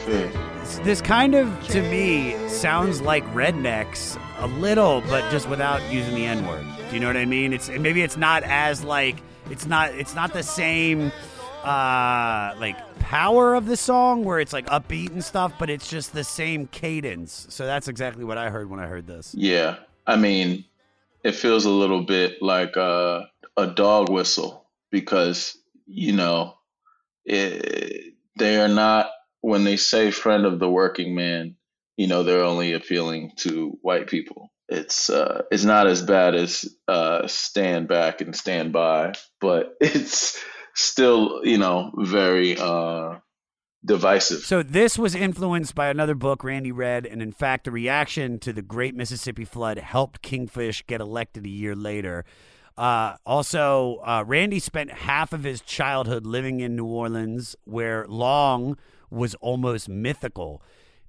This- 0.06 0.78
This 0.84 1.00
kind 1.02 1.34
of, 1.34 1.66
to 1.68 1.82
me, 1.82 2.36
sounds 2.48 3.00
like 3.00 3.24
rednecks 3.34 4.16
a 4.38 4.46
little, 4.46 5.00
but 5.02 5.28
just 5.32 5.48
without 5.48 5.82
using 5.92 6.14
the 6.14 6.24
N 6.24 6.46
word. 6.46 6.64
Do 6.88 6.94
you 6.94 7.00
know 7.00 7.08
what 7.08 7.16
I 7.16 7.24
mean? 7.24 7.52
It's 7.52 7.68
maybe 7.68 8.00
it's 8.02 8.16
not 8.16 8.42
as 8.44 8.84
like 8.84 9.16
it's 9.50 9.66
not 9.66 9.94
it's 9.94 10.14
not 10.14 10.32
the 10.32 10.42
same 10.42 11.12
uh 11.64 12.54
like 12.58 12.76
power 13.00 13.54
of 13.54 13.66
the 13.66 13.76
song 13.76 14.24
where 14.24 14.38
it's 14.40 14.52
like 14.52 14.66
upbeat 14.66 15.10
and 15.10 15.24
stuff, 15.24 15.52
but 15.58 15.70
it's 15.70 15.88
just 15.88 16.12
the 16.12 16.24
same 16.24 16.66
cadence. 16.68 17.46
So 17.50 17.66
that's 17.66 17.88
exactly 17.88 18.24
what 18.24 18.38
I 18.38 18.50
heard 18.50 18.70
when 18.70 18.80
I 18.80 18.86
heard 18.86 19.06
this. 19.06 19.34
yeah 19.36 19.76
i 20.06 20.16
mean 20.16 20.64
it 21.24 21.34
feels 21.34 21.64
a 21.64 21.70
little 21.70 22.04
bit 22.04 22.40
like 22.40 22.76
a, 22.76 23.28
a 23.56 23.66
dog 23.66 24.08
whistle 24.08 24.66
because 24.90 25.56
you 25.86 26.12
know 26.12 26.54
it, 27.24 28.14
they 28.36 28.56
are 28.60 28.68
not 28.68 29.10
when 29.40 29.64
they 29.64 29.76
say 29.76 30.10
friend 30.10 30.46
of 30.46 30.58
the 30.58 30.70
working 30.70 31.14
man 31.14 31.56
you 31.96 32.06
know 32.06 32.22
they're 32.22 32.42
only 32.44 32.72
appealing 32.72 33.32
to 33.36 33.78
white 33.82 34.06
people 34.06 34.50
it's 34.68 35.10
uh 35.10 35.42
it's 35.50 35.64
not 35.64 35.86
as 35.86 36.02
bad 36.02 36.34
as 36.34 36.68
uh 36.88 37.26
stand 37.26 37.88
back 37.88 38.20
and 38.20 38.36
stand 38.36 38.72
by 38.72 39.12
but 39.40 39.76
it's 39.80 40.42
still 40.74 41.40
you 41.44 41.58
know 41.58 41.90
very 41.96 42.56
uh 42.58 43.18
divisive 43.84 44.40
So 44.40 44.62
this 44.62 44.98
was 44.98 45.14
influenced 45.14 45.74
by 45.74 45.88
another 45.88 46.14
book 46.14 46.42
Randy 46.42 46.72
read, 46.72 47.06
and 47.06 47.22
in 47.22 47.30
fact, 47.30 47.64
the 47.64 47.70
reaction 47.70 48.40
to 48.40 48.52
the 48.52 48.60
Great 48.60 48.96
Mississippi 48.96 49.44
Flood 49.44 49.78
helped 49.78 50.20
Kingfish 50.20 50.84
get 50.88 51.00
elected 51.00 51.46
a 51.46 51.48
year 51.48 51.76
later. 51.76 52.24
Uh, 52.76 53.16
also, 53.26 54.00
uh, 54.04 54.22
Randy 54.26 54.58
spent 54.58 54.90
half 54.90 55.32
of 55.32 55.44
his 55.44 55.60
childhood 55.60 56.26
living 56.26 56.60
in 56.60 56.76
New 56.76 56.86
Orleans, 56.86 57.56
where 57.64 58.06
Long 58.08 58.76
was 59.10 59.34
almost 59.36 59.88
mythical. 59.88 60.62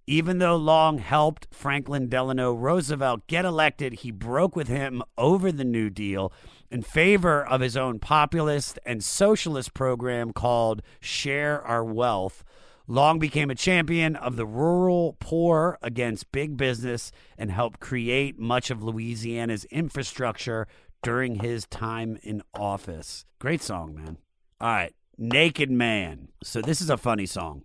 Even 0.09 0.39
though 0.39 0.55
Long 0.55 0.97
helped 0.97 1.47
Franklin 1.51 2.09
Delano 2.09 2.51
Roosevelt 2.51 3.27
get 3.27 3.45
elected, 3.45 3.93
he 3.93 4.09
broke 4.09 4.55
with 4.55 4.67
him 4.67 5.03
over 5.19 5.51
the 5.51 5.63
New 5.63 5.91
Deal 5.91 6.33
in 6.71 6.81
favor 6.81 7.45
of 7.45 7.61
his 7.61 7.77
own 7.77 7.99
populist 7.99 8.79
and 8.87 9.03
socialist 9.03 9.75
program 9.75 10.33
called 10.33 10.81
Share 10.99 11.61
Our 11.61 11.85
Wealth. 11.85 12.43
Long 12.87 13.19
became 13.19 13.51
a 13.51 13.55
champion 13.55 14.15
of 14.15 14.35
the 14.35 14.47
rural 14.47 15.15
poor 15.19 15.77
against 15.83 16.31
big 16.31 16.57
business 16.57 17.11
and 17.37 17.51
helped 17.51 17.79
create 17.79 18.39
much 18.39 18.71
of 18.71 18.81
Louisiana's 18.81 19.65
infrastructure 19.65 20.65
during 21.03 21.35
his 21.35 21.67
time 21.67 22.17
in 22.23 22.41
office. 22.55 23.25
Great 23.37 23.61
song, 23.61 23.93
man. 23.93 24.17
All 24.59 24.69
right, 24.69 24.95
Naked 25.19 25.69
Man. 25.69 26.29
So 26.41 26.63
this 26.63 26.81
is 26.81 26.89
a 26.89 26.97
funny 26.97 27.27
song. 27.27 27.63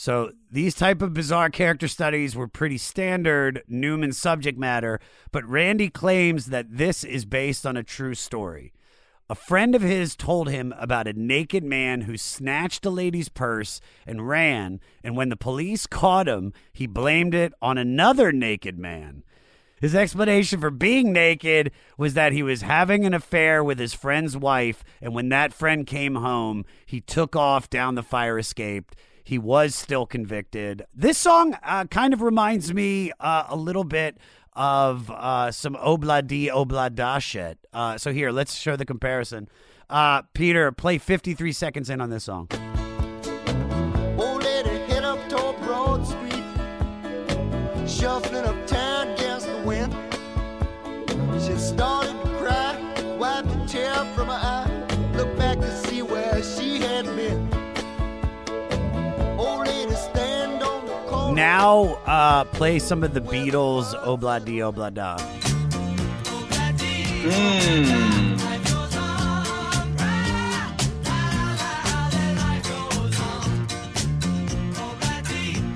So 0.00 0.30
these 0.48 0.76
type 0.76 1.02
of 1.02 1.12
bizarre 1.12 1.50
character 1.50 1.88
studies 1.88 2.36
were 2.36 2.46
pretty 2.46 2.78
standard 2.78 3.64
Newman 3.66 4.12
subject 4.12 4.56
matter, 4.56 5.00
but 5.32 5.44
Randy 5.44 5.90
claims 5.90 6.46
that 6.46 6.66
this 6.70 7.02
is 7.02 7.24
based 7.24 7.66
on 7.66 7.76
a 7.76 7.82
true 7.82 8.14
story. 8.14 8.72
A 9.28 9.34
friend 9.34 9.74
of 9.74 9.82
his 9.82 10.14
told 10.14 10.50
him 10.50 10.72
about 10.78 11.08
a 11.08 11.14
naked 11.14 11.64
man 11.64 12.02
who 12.02 12.16
snatched 12.16 12.86
a 12.86 12.90
lady's 12.90 13.28
purse 13.28 13.80
and 14.06 14.28
ran, 14.28 14.78
and 15.02 15.16
when 15.16 15.30
the 15.30 15.36
police 15.36 15.88
caught 15.88 16.28
him, 16.28 16.52
he 16.72 16.86
blamed 16.86 17.34
it 17.34 17.52
on 17.60 17.76
another 17.76 18.30
naked 18.30 18.78
man. 18.78 19.24
His 19.80 19.96
explanation 19.96 20.60
for 20.60 20.70
being 20.70 21.12
naked 21.12 21.72
was 21.96 22.14
that 22.14 22.32
he 22.32 22.44
was 22.44 22.62
having 22.62 23.04
an 23.04 23.14
affair 23.14 23.64
with 23.64 23.80
his 23.80 23.94
friend's 23.94 24.36
wife, 24.36 24.84
and 25.00 25.12
when 25.12 25.28
that 25.30 25.52
friend 25.52 25.88
came 25.88 26.14
home, 26.14 26.64
he 26.86 27.00
took 27.00 27.34
off 27.34 27.68
down 27.68 27.96
the 27.96 28.02
fire 28.04 28.38
escape. 28.38 28.92
He 29.28 29.36
was 29.36 29.74
still 29.74 30.06
convicted. 30.06 30.86
This 30.94 31.18
song 31.18 31.54
uh, 31.62 31.84
kind 31.84 32.14
of 32.14 32.22
reminds 32.22 32.72
me 32.72 33.12
uh, 33.20 33.44
a 33.50 33.56
little 33.56 33.84
bit 33.84 34.16
of 34.54 35.10
uh, 35.10 35.52
some 35.52 35.74
Obladi 35.74 36.48
Oblada 36.48 37.20
shit. 37.20 37.58
Uh, 37.70 37.98
so 37.98 38.10
here, 38.10 38.30
let's 38.30 38.54
show 38.54 38.74
the 38.74 38.86
comparison. 38.86 39.50
Uh, 39.90 40.22
Peter, 40.32 40.72
play 40.72 40.96
53 40.96 41.52
seconds 41.52 41.90
in 41.90 42.00
on 42.00 42.08
this 42.08 42.24
song. 42.24 42.48
Now, 61.38 62.00
uh, 62.04 62.42
play 62.46 62.80
some 62.80 63.04
of 63.04 63.14
the 63.14 63.20
Beatles 63.20 63.94
Obladi 64.02 64.58
Oblada. 64.58 65.20
Mm. 67.22 68.38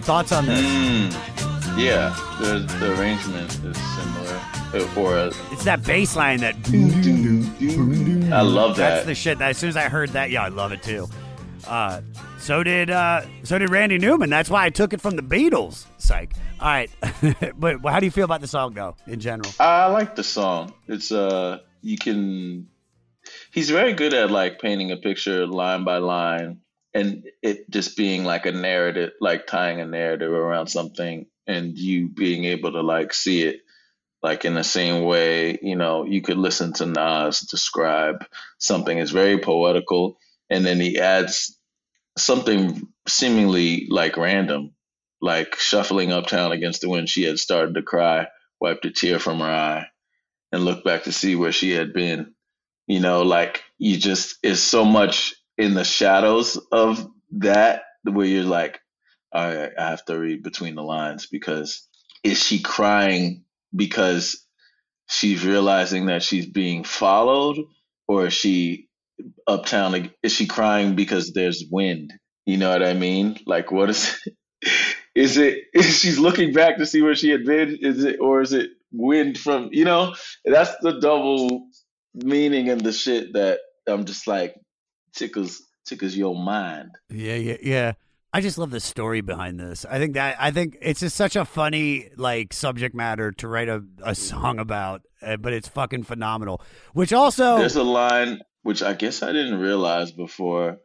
Thoughts 0.02 0.32
on 0.32 0.46
this? 0.46 0.60
Mm. 0.60 1.78
Yeah, 1.78 2.12
the, 2.40 2.66
the 2.80 3.00
arrangement 3.00 3.52
is 3.64 3.76
similar. 3.94 4.40
Uh, 4.74 5.00
Or 5.00 5.16
uh, 5.16 5.32
It's 5.52 5.62
that 5.62 5.84
bass 5.84 6.16
line 6.16 6.40
that. 6.40 6.56
I 8.32 8.40
love 8.40 8.76
that. 8.78 8.94
That's 8.94 9.06
the 9.06 9.14
shit. 9.14 9.38
That, 9.38 9.50
as 9.50 9.58
soon 9.58 9.68
as 9.68 9.76
I 9.76 9.82
heard 9.82 10.10
that, 10.10 10.32
yeah, 10.32 10.42
I 10.42 10.48
love 10.48 10.72
it 10.72 10.82
too. 10.82 11.08
Uh, 11.66 12.00
so 12.38 12.62
did 12.62 12.90
uh, 12.90 13.22
so 13.44 13.58
did 13.58 13.70
Randy 13.70 13.98
Newman. 13.98 14.30
That's 14.30 14.50
why 14.50 14.64
I 14.64 14.70
took 14.70 14.92
it 14.92 15.00
from 15.00 15.16
the 15.16 15.22
Beatles. 15.22 15.86
Psych. 15.98 16.32
All 16.60 16.68
right, 16.68 16.90
but 17.58 17.80
how 17.84 17.98
do 17.98 18.06
you 18.06 18.12
feel 18.12 18.24
about 18.24 18.40
the 18.40 18.46
song 18.46 18.74
though, 18.74 18.94
in 19.06 19.20
general? 19.20 19.50
I 19.58 19.86
like 19.86 20.14
the 20.14 20.22
song. 20.22 20.72
It's 20.86 21.10
uh, 21.10 21.58
you 21.80 21.98
can. 21.98 22.68
He's 23.52 23.70
very 23.70 23.92
good 23.92 24.14
at 24.14 24.30
like 24.30 24.60
painting 24.60 24.92
a 24.92 24.96
picture 24.96 25.46
line 25.46 25.84
by 25.84 25.98
line, 25.98 26.60
and 26.94 27.24
it 27.42 27.68
just 27.70 27.96
being 27.96 28.24
like 28.24 28.46
a 28.46 28.52
narrative, 28.52 29.12
like 29.20 29.46
tying 29.46 29.80
a 29.80 29.86
narrative 29.86 30.30
around 30.30 30.68
something, 30.68 31.26
and 31.46 31.76
you 31.76 32.08
being 32.08 32.44
able 32.44 32.72
to 32.72 32.82
like 32.82 33.12
see 33.12 33.42
it, 33.42 33.60
like 34.22 34.44
in 34.44 34.54
the 34.54 34.64
same 34.64 35.04
way. 35.04 35.58
You 35.62 35.76
know, 35.76 36.04
you 36.04 36.22
could 36.22 36.38
listen 36.38 36.72
to 36.74 36.86
Nas 36.86 37.40
describe 37.40 38.24
something. 38.58 38.96
It's 38.96 39.10
very 39.10 39.38
poetical, 39.38 40.18
and 40.52 40.66
then 40.66 40.78
he 40.80 40.98
adds 41.00 41.58
something 42.18 42.86
seemingly 43.08 43.86
like 43.90 44.18
random, 44.18 44.74
like 45.22 45.56
shuffling 45.56 46.12
uptown 46.12 46.52
against 46.52 46.82
the 46.82 46.90
wind. 46.90 47.08
She 47.08 47.24
had 47.24 47.38
started 47.38 47.74
to 47.74 47.82
cry, 47.82 48.28
wiped 48.60 48.84
a 48.84 48.90
tear 48.90 49.18
from 49.18 49.40
her 49.40 49.46
eye, 49.46 49.86
and 50.52 50.64
looked 50.64 50.84
back 50.84 51.04
to 51.04 51.12
see 51.12 51.36
where 51.36 51.52
she 51.52 51.70
had 51.72 51.94
been. 51.94 52.34
You 52.86 53.00
know, 53.00 53.22
like 53.22 53.62
you 53.78 53.96
just 53.96 54.36
is 54.42 54.62
so 54.62 54.84
much 54.84 55.34
in 55.56 55.72
the 55.74 55.84
shadows 55.84 56.58
of 56.70 57.08
that 57.32 57.84
where 58.04 58.26
you're 58.26 58.44
like, 58.44 58.80
all 59.32 59.46
right, 59.46 59.72
I 59.78 59.90
have 59.90 60.04
to 60.06 60.18
read 60.18 60.42
between 60.42 60.74
the 60.74 60.82
lines 60.82 61.26
because 61.26 61.88
is 62.22 62.42
she 62.42 62.60
crying 62.60 63.44
because 63.74 64.46
she's 65.08 65.46
realizing 65.46 66.06
that 66.06 66.22
she's 66.22 66.46
being 66.46 66.84
followed 66.84 67.58
or 68.06 68.26
is 68.26 68.34
she 68.34 68.90
uptown 69.46 69.92
like, 69.92 70.14
is 70.22 70.32
she 70.32 70.46
crying 70.46 70.94
because 70.94 71.32
there's 71.32 71.64
wind 71.70 72.12
you 72.46 72.56
know 72.56 72.70
what 72.70 72.82
i 72.82 72.92
mean 72.92 73.38
like 73.46 73.70
what 73.70 73.90
is 73.90 74.16
is 75.14 75.36
it 75.36 75.64
is 75.74 75.98
she's 76.00 76.18
looking 76.18 76.52
back 76.52 76.76
to 76.76 76.86
see 76.86 77.02
where 77.02 77.14
she 77.14 77.30
had 77.30 77.44
been 77.44 77.78
is 77.80 78.04
it 78.04 78.18
or 78.20 78.40
is 78.40 78.52
it 78.52 78.70
wind 78.92 79.38
from 79.38 79.68
you 79.72 79.84
know 79.84 80.14
that's 80.44 80.76
the 80.82 81.00
double 81.00 81.66
meaning 82.14 82.68
and 82.68 82.82
the 82.82 82.92
shit 82.92 83.32
that 83.32 83.58
i'm 83.88 84.04
just 84.04 84.26
like 84.26 84.54
tickles 85.14 85.62
tickles 85.86 86.14
your 86.14 86.34
mind 86.34 86.90
Yeah, 87.10 87.36
yeah, 87.36 87.56
yeah. 87.62 87.92
I 88.34 88.40
just 88.40 88.56
love 88.56 88.70
the 88.70 88.80
story 88.80 89.20
behind 89.20 89.60
this. 89.60 89.84
I 89.84 89.98
think 89.98 90.14
that 90.14 90.36
I 90.40 90.50
think 90.50 90.78
it's 90.80 91.00
just 91.00 91.16
such 91.16 91.36
a 91.36 91.44
funny 91.44 92.08
like 92.16 92.54
subject 92.54 92.94
matter 92.94 93.30
to 93.32 93.48
write 93.48 93.68
a, 93.68 93.84
a 94.02 94.14
song 94.14 94.58
about, 94.58 95.02
uh, 95.20 95.36
but 95.36 95.52
it's 95.52 95.68
fucking 95.68 96.04
phenomenal. 96.04 96.62
Which 96.94 97.12
also 97.12 97.58
There's 97.58 97.76
a 97.76 97.82
line 97.82 98.40
which 98.62 98.82
I 98.82 98.94
guess 98.94 99.22
I 99.22 99.32
didn't 99.32 99.58
realize 99.58 100.12
before 100.12 100.78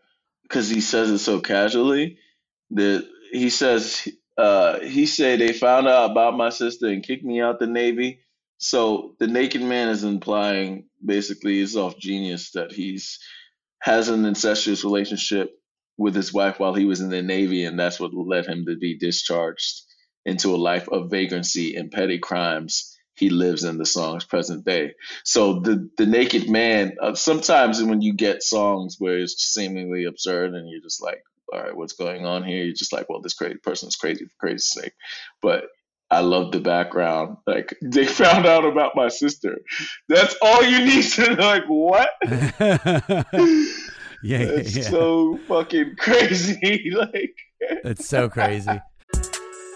because 0.43 0.69
he 0.69 0.81
says 0.81 1.09
it 1.09 1.19
so 1.19 1.39
casually 1.39 2.19
that 2.71 3.07
he 3.31 3.49
says 3.49 4.07
uh, 4.37 4.79
he 4.79 5.05
said 5.05 5.39
they 5.39 5.53
found 5.53 5.87
out 5.87 6.11
about 6.11 6.37
my 6.37 6.49
sister 6.49 6.87
and 6.87 7.03
kicked 7.03 7.23
me 7.23 7.41
out 7.41 7.59
the 7.59 7.67
navy. 7.67 8.21
So 8.59 9.15
the 9.19 9.27
naked 9.27 9.61
man 9.61 9.89
is 9.89 10.03
implying 10.03 10.85
basically 11.03 11.59
is 11.59 11.75
off 11.75 11.97
genius 11.97 12.51
that 12.51 12.71
he's 12.71 13.19
has 13.81 14.09
an 14.09 14.25
incestuous 14.25 14.83
relationship 14.83 15.51
with 15.97 16.15
his 16.15 16.33
wife 16.33 16.59
while 16.59 16.73
he 16.73 16.85
was 16.85 17.01
in 17.01 17.09
the 17.09 17.21
navy, 17.21 17.65
and 17.65 17.79
that's 17.79 17.99
what 17.99 18.13
led 18.13 18.45
him 18.45 18.65
to 18.65 18.75
be 18.77 18.97
discharged 18.97 19.81
into 20.25 20.53
a 20.53 20.57
life 20.57 20.87
of 20.89 21.09
vagrancy 21.09 21.75
and 21.75 21.91
petty 21.91 22.19
crimes 22.19 22.96
he 23.17 23.29
lives 23.29 23.63
in 23.63 23.77
the 23.77 23.85
song's 23.85 24.23
present 24.23 24.65
day. 24.65 24.93
So 25.23 25.59
the 25.59 25.89
the 25.97 26.05
naked 26.05 26.49
man. 26.49 26.95
Uh, 27.01 27.15
sometimes 27.15 27.81
when 27.83 28.01
you 28.01 28.13
get 28.13 28.43
songs 28.43 28.97
where 28.99 29.17
it's 29.17 29.43
seemingly 29.43 30.05
absurd, 30.05 30.53
and 30.53 30.69
you're 30.69 30.81
just 30.81 31.01
like, 31.01 31.23
all 31.51 31.61
right, 31.61 31.75
what's 31.75 31.93
going 31.93 32.25
on 32.25 32.43
here? 32.43 32.63
You're 32.63 32.73
just 32.73 32.93
like, 32.93 33.09
well, 33.09 33.21
this 33.21 33.33
crazy 33.33 33.57
person 33.57 33.87
is 33.87 33.95
crazy 33.95 34.25
for 34.25 34.35
crazy's 34.39 34.69
sake. 34.69 34.93
But 35.41 35.65
I 36.09 36.21
love 36.21 36.51
the 36.51 36.59
background. 36.59 37.37
Like 37.45 37.77
they 37.81 38.05
found 38.05 38.45
out 38.45 38.65
about 38.65 38.95
my 38.95 39.07
sister. 39.07 39.59
That's 40.07 40.35
all 40.41 40.63
you 40.63 40.85
need 40.85 41.03
to 41.03 41.35
know. 41.35 41.47
Like 41.47 41.65
what? 41.67 42.09
yeah, 42.23 43.23
yeah, 44.23 44.45
That's 44.45 44.75
yeah. 44.75 44.83
so 44.83 45.37
fucking 45.47 45.95
crazy. 45.97 46.91
like 46.95 47.35
it's 47.59 48.07
so 48.07 48.29
crazy. 48.29 48.79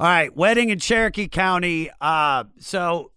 All 0.00 0.08
right, 0.08 0.34
wedding 0.34 0.70
in 0.70 0.80
Cherokee 0.80 1.28
County. 1.28 1.88
Uh, 2.00 2.44
so 2.58 3.12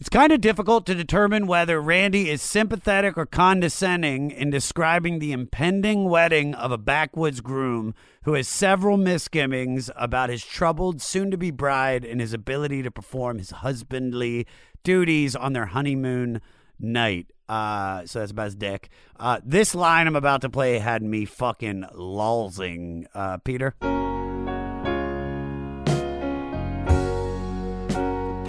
it's 0.00 0.08
kind 0.08 0.32
of 0.32 0.40
difficult 0.40 0.84
to 0.86 0.96
determine 0.96 1.46
whether 1.46 1.80
Randy 1.80 2.28
is 2.28 2.42
sympathetic 2.42 3.16
or 3.16 3.24
condescending 3.24 4.32
in 4.32 4.50
describing 4.50 5.20
the 5.20 5.30
impending 5.30 6.08
wedding 6.08 6.54
of 6.54 6.72
a 6.72 6.78
backwoods 6.78 7.40
groom 7.40 7.94
who 8.24 8.34
has 8.34 8.48
several 8.48 8.96
misgivings 8.96 9.90
about 9.94 10.28
his 10.28 10.44
troubled 10.44 11.00
soon 11.00 11.30
to 11.30 11.38
be 11.38 11.52
bride 11.52 12.04
and 12.04 12.20
his 12.20 12.32
ability 12.32 12.82
to 12.82 12.90
perform 12.90 13.38
his 13.38 13.50
husbandly 13.50 14.48
duties 14.82 15.36
on 15.36 15.52
their 15.52 15.66
honeymoon 15.66 16.40
night. 16.80 17.30
Uh, 17.48 18.04
so 18.06 18.18
that's 18.18 18.32
about 18.32 18.46
his 18.46 18.56
dick. 18.56 18.88
Uh, 19.20 19.38
this 19.44 19.72
line 19.72 20.08
I'm 20.08 20.16
about 20.16 20.40
to 20.40 20.50
play 20.50 20.78
had 20.78 21.02
me 21.02 21.26
fucking 21.26 21.84
lulzing. 21.94 23.06
Uh, 23.14 23.38
Peter? 23.38 23.76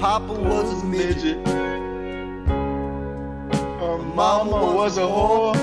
Papa 0.02 0.34
was 0.34 0.82
a 0.82 0.86
midget. 0.88 1.48
Her 3.78 4.00
mama 4.00 4.74
was 4.74 4.98
a 4.98 5.02
whore. 5.02 5.54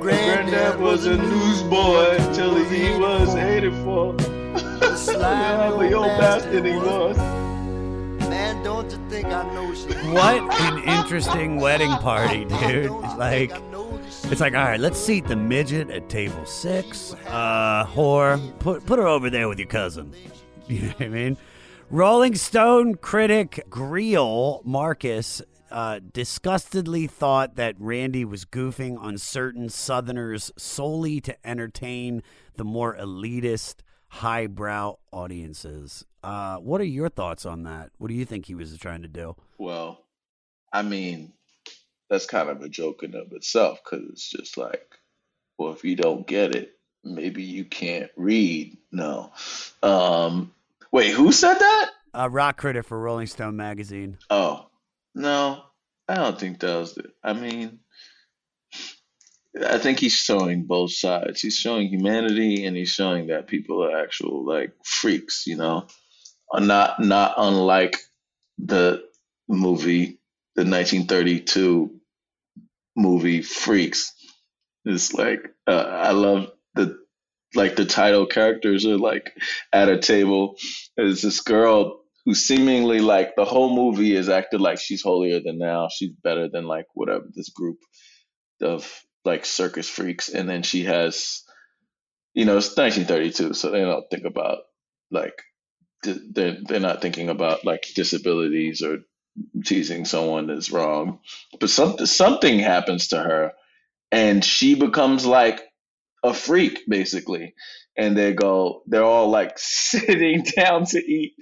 Granddad 0.00 0.80
was 0.80 1.06
a 1.06 1.16
newsboy 1.16 2.16
till 2.34 2.56
he 2.64 2.98
was 2.98 3.36
84. 3.36 4.18
Slimy 4.96 5.88
the 5.88 5.94
old 5.94 6.06
bastard 6.18 6.64
he 6.64 6.72
was. 6.72 7.16
Man, 8.28 8.60
don't 8.64 8.90
you 8.90 9.08
think 9.08 9.28
I 9.28 9.44
know 9.54 9.72
shit? 9.72 9.96
What 10.12 10.60
an 10.60 10.82
interesting 10.82 11.60
wedding 11.60 11.92
party, 11.98 12.44
dude. 12.66 12.90
Like, 12.90 13.52
it's 14.32 14.40
like, 14.40 14.54
all 14.54 14.64
right, 14.64 14.80
let's 14.80 14.98
seat 14.98 15.28
the 15.28 15.36
midget 15.36 15.90
at 15.90 16.08
table 16.08 16.44
six. 16.44 17.14
Uh, 17.28 17.86
whore, 17.86 18.40
put 18.58 18.84
put 18.84 18.98
her 18.98 19.06
over 19.06 19.30
there 19.30 19.48
with 19.48 19.60
your 19.60 19.68
cousin. 19.68 20.12
You 20.68 20.82
know 20.82 20.88
what 20.88 21.06
I 21.06 21.08
mean? 21.08 21.38
Rolling 21.90 22.34
Stone 22.34 22.96
critic 22.96 23.64
Greil 23.70 24.62
Marcus 24.62 25.40
uh, 25.70 26.00
disgustedly 26.12 27.06
thought 27.06 27.56
that 27.56 27.76
Randy 27.78 28.26
was 28.26 28.44
goofing 28.44 28.98
on 29.00 29.16
certain 29.16 29.70
Southerners 29.70 30.52
solely 30.58 31.18
to 31.22 31.48
entertain 31.48 32.22
the 32.56 32.64
more 32.64 32.94
elitist, 32.94 33.76
highbrow 34.08 34.98
audiences. 35.12 36.04
Uh, 36.22 36.58
what 36.58 36.82
are 36.82 36.84
your 36.84 37.08
thoughts 37.08 37.46
on 37.46 37.62
that? 37.62 37.90
What 37.96 38.08
do 38.08 38.14
you 38.14 38.26
think 38.26 38.44
he 38.44 38.54
was 38.54 38.76
trying 38.76 39.00
to 39.00 39.08
do? 39.08 39.34
Well, 39.56 40.04
I 40.70 40.82
mean, 40.82 41.32
that's 42.10 42.26
kind 42.26 42.50
of 42.50 42.60
a 42.60 42.68
joke 42.68 43.02
in 43.02 43.14
of 43.14 43.32
itself 43.32 43.80
because 43.82 44.10
it's 44.10 44.28
just 44.28 44.58
like, 44.58 44.98
well, 45.56 45.72
if 45.72 45.84
you 45.84 45.96
don't 45.96 46.26
get 46.26 46.54
it, 46.54 46.72
maybe 47.02 47.42
you 47.42 47.64
can't 47.64 48.10
read. 48.14 48.76
No. 48.92 49.32
Um, 49.82 50.52
wait, 50.92 51.12
who 51.12 51.32
said 51.32 51.54
that? 51.54 51.90
A 52.14 52.28
rock 52.28 52.58
critic 52.58 52.84
for 52.84 52.98
Rolling 52.98 53.26
Stone 53.26 53.56
magazine. 53.56 54.18
Oh, 54.30 54.66
no, 55.14 55.62
I 56.08 56.14
don't 56.14 56.38
think 56.38 56.60
that 56.60 56.76
was 56.76 56.96
it. 56.96 57.10
I 57.22 57.32
mean, 57.34 57.80
I 59.64 59.78
think 59.78 59.98
he's 59.98 60.14
showing 60.14 60.64
both 60.64 60.92
sides. 60.92 61.40
He's 61.40 61.56
showing 61.56 61.88
humanity 61.88 62.64
and 62.64 62.76
he's 62.76 62.90
showing 62.90 63.28
that 63.28 63.46
people 63.46 63.84
are 63.84 64.02
actual 64.02 64.44
like 64.46 64.72
freaks, 64.84 65.46
you 65.46 65.56
know, 65.56 65.86
are 66.52 66.60
not 66.60 67.00
not 67.00 67.34
unlike 67.36 67.96
the 68.58 69.04
movie, 69.48 70.20
the 70.54 70.64
1932 70.64 71.98
movie 72.96 73.42
Freaks. 73.42 74.12
It's 74.84 75.12
like 75.12 75.40
uh, 75.66 75.72
I 75.72 76.12
love 76.12 76.50
the 76.74 76.98
like 77.54 77.76
the 77.76 77.84
title 77.86 78.26
characters 78.26 78.86
are 78.86 78.98
like 78.98 79.32
at 79.72 79.88
a 79.88 79.98
table. 79.98 80.56
There's 80.96 81.22
this 81.22 81.40
girl 81.40 82.00
who 82.26 82.34
seemingly 82.34 83.00
like 83.00 83.36
the 83.36 83.44
whole 83.46 83.74
movie 83.74 84.14
is 84.14 84.28
acted 84.28 84.60
like 84.60 84.80
she's 84.80 85.02
holier 85.02 85.40
than 85.44 85.58
now. 85.58 85.88
She's 85.90 86.12
better 86.24 86.48
than 86.48 86.66
like 86.66 86.86
whatever 86.94 87.26
this 87.34 87.50
group 87.50 87.78
of 88.62 88.90
like 89.24 89.46
circus 89.46 89.88
freaks, 89.88 90.28
and 90.30 90.48
then 90.48 90.62
she 90.62 90.84
has 90.84 91.42
you 92.34 92.44
know, 92.44 92.56
it's 92.58 92.76
1932, 92.76 93.54
so 93.54 93.70
they 93.70 93.80
don't 93.80 94.08
think 94.10 94.24
about 94.24 94.58
like 95.10 95.34
they're 96.04 96.58
they're 96.64 96.80
not 96.80 97.02
thinking 97.02 97.28
about 97.28 97.64
like 97.64 97.84
disabilities 97.94 98.82
or 98.82 98.98
teasing 99.64 100.04
someone 100.04 100.50
is 100.50 100.72
wrong. 100.72 101.20
But 101.60 101.70
something 101.70 102.06
something 102.06 102.58
happens 102.60 103.08
to 103.08 103.18
her, 103.18 103.52
and 104.12 104.44
she 104.44 104.74
becomes 104.76 105.26
like 105.26 105.62
a 106.24 106.34
freak 106.34 106.80
basically. 106.88 107.54
And 107.96 108.16
they 108.16 108.32
go, 108.32 108.82
they're 108.86 109.04
all 109.04 109.28
like 109.30 109.54
sitting 109.58 110.44
down 110.56 110.86
to 110.86 110.98
eat. 110.98 111.34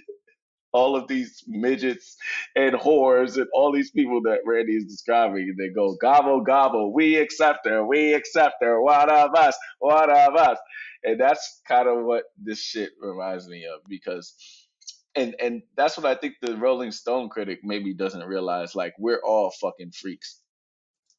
All 0.72 0.96
of 0.96 1.08
these 1.08 1.42
midgets 1.48 2.16
and 2.54 2.74
whores 2.74 3.36
and 3.36 3.46
all 3.54 3.72
these 3.72 3.90
people 3.92 4.22
that 4.24 4.40
Randy 4.44 4.74
is 4.76 4.84
describing, 4.84 5.54
they 5.58 5.70
go 5.70 5.96
gobble 6.00 6.42
gobble. 6.42 6.92
We 6.94 7.16
accept 7.16 7.66
her. 7.66 7.86
We 7.86 8.14
accept 8.14 8.56
her. 8.60 8.82
One 8.82 9.10
of 9.10 9.34
us. 9.34 9.56
One 9.78 10.10
of 10.10 10.36
us. 10.36 10.58
And 11.04 11.18
that's 11.18 11.62
kind 11.66 11.88
of 11.88 12.04
what 12.04 12.24
this 12.36 12.60
shit 12.60 12.90
reminds 13.00 13.48
me 13.48 13.64
of 13.66 13.80
because 13.88 14.34
and 15.16 15.34
and 15.40 15.62
that's 15.76 15.96
what 15.96 16.06
I 16.06 16.14
think 16.14 16.34
the 16.42 16.56
Rolling 16.56 16.92
Stone 16.92 17.30
critic 17.30 17.60
maybe 17.64 17.94
doesn't 17.94 18.24
realize. 18.24 18.74
Like 18.74 18.94
we're 18.98 19.22
all 19.24 19.50
fucking 19.60 19.92
freaks. 19.92 20.40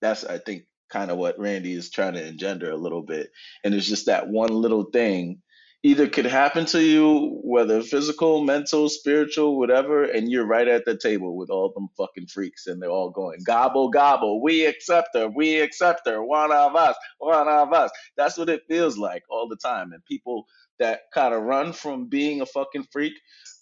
That's 0.01 0.23
I 0.23 0.37
think 0.39 0.63
kind 0.89 1.11
of 1.11 1.17
what 1.17 1.39
Randy 1.39 1.73
is 1.73 1.89
trying 1.89 2.13
to 2.13 2.25
engender 2.25 2.71
a 2.71 2.77
little 2.77 3.03
bit. 3.03 3.31
And 3.63 3.73
it's 3.73 3.87
just 3.87 4.05
that 4.05 4.27
one 4.27 4.49
little 4.49 4.85
thing 4.85 5.41
either 5.83 6.07
could 6.07 6.25
happen 6.25 6.65
to 6.65 6.81
you, 6.81 7.39
whether 7.43 7.81
physical, 7.81 8.43
mental, 8.43 8.89
spiritual, 8.89 9.57
whatever, 9.57 10.03
and 10.03 10.29
you're 10.29 10.45
right 10.45 10.67
at 10.67 10.85
the 10.85 10.97
table 10.97 11.37
with 11.37 11.49
all 11.49 11.71
them 11.71 11.87
fucking 11.95 12.27
freaks 12.27 12.67
and 12.67 12.81
they're 12.81 12.89
all 12.89 13.11
going, 13.11 13.39
gobble, 13.45 13.89
gobble, 13.89 14.41
we 14.41 14.65
accept 14.65 15.09
her, 15.13 15.29
we 15.29 15.59
accept 15.59 16.01
her, 16.07 16.23
one 16.23 16.51
of 16.51 16.75
us, 16.75 16.95
one 17.19 17.47
of 17.47 17.71
us. 17.73 17.91
That's 18.17 18.37
what 18.37 18.49
it 18.49 18.63
feels 18.67 18.97
like 18.97 19.23
all 19.29 19.47
the 19.47 19.55
time. 19.55 19.93
And 19.93 20.03
people 20.05 20.45
that 20.79 21.01
kind 21.13 21.33
of 21.33 21.43
run 21.43 21.73
from 21.73 22.07
being 22.07 22.41
a 22.41 22.45
fucking 22.45 22.87
freak 22.91 23.13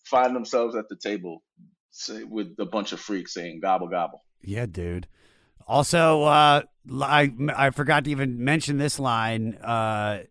find 0.05 0.35
themselves 0.35 0.75
at 0.75 0.87
the 0.89 0.95
table 0.95 1.43
with 2.29 2.55
a 2.59 2.65
bunch 2.65 2.91
of 2.91 2.99
freaks 2.99 3.33
saying 3.33 3.59
gobble, 3.61 3.87
gobble. 3.87 4.23
Yeah, 4.41 4.65
dude. 4.65 5.07
Also, 5.67 6.23
uh, 6.23 6.61
I 7.01 7.31
I 7.55 7.69
forgot 7.71 8.05
to 8.05 8.11
even 8.11 8.43
mention 8.43 8.77
this 8.77 8.99
line. 8.99 9.55
Uh, 9.55 10.23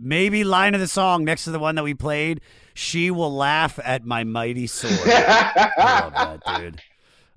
maybe 0.00 0.44
line 0.44 0.74
of 0.74 0.80
the 0.80 0.88
song 0.88 1.24
next 1.24 1.44
to 1.44 1.50
the 1.50 1.58
one 1.58 1.74
that 1.76 1.84
we 1.84 1.94
played. 1.94 2.40
She 2.74 3.10
will 3.10 3.34
laugh 3.34 3.78
at 3.84 4.04
my 4.04 4.24
mighty 4.24 4.66
sword. 4.66 4.94
I 5.06 6.00
love 6.02 6.12
that, 6.14 6.60
dude. 6.60 6.80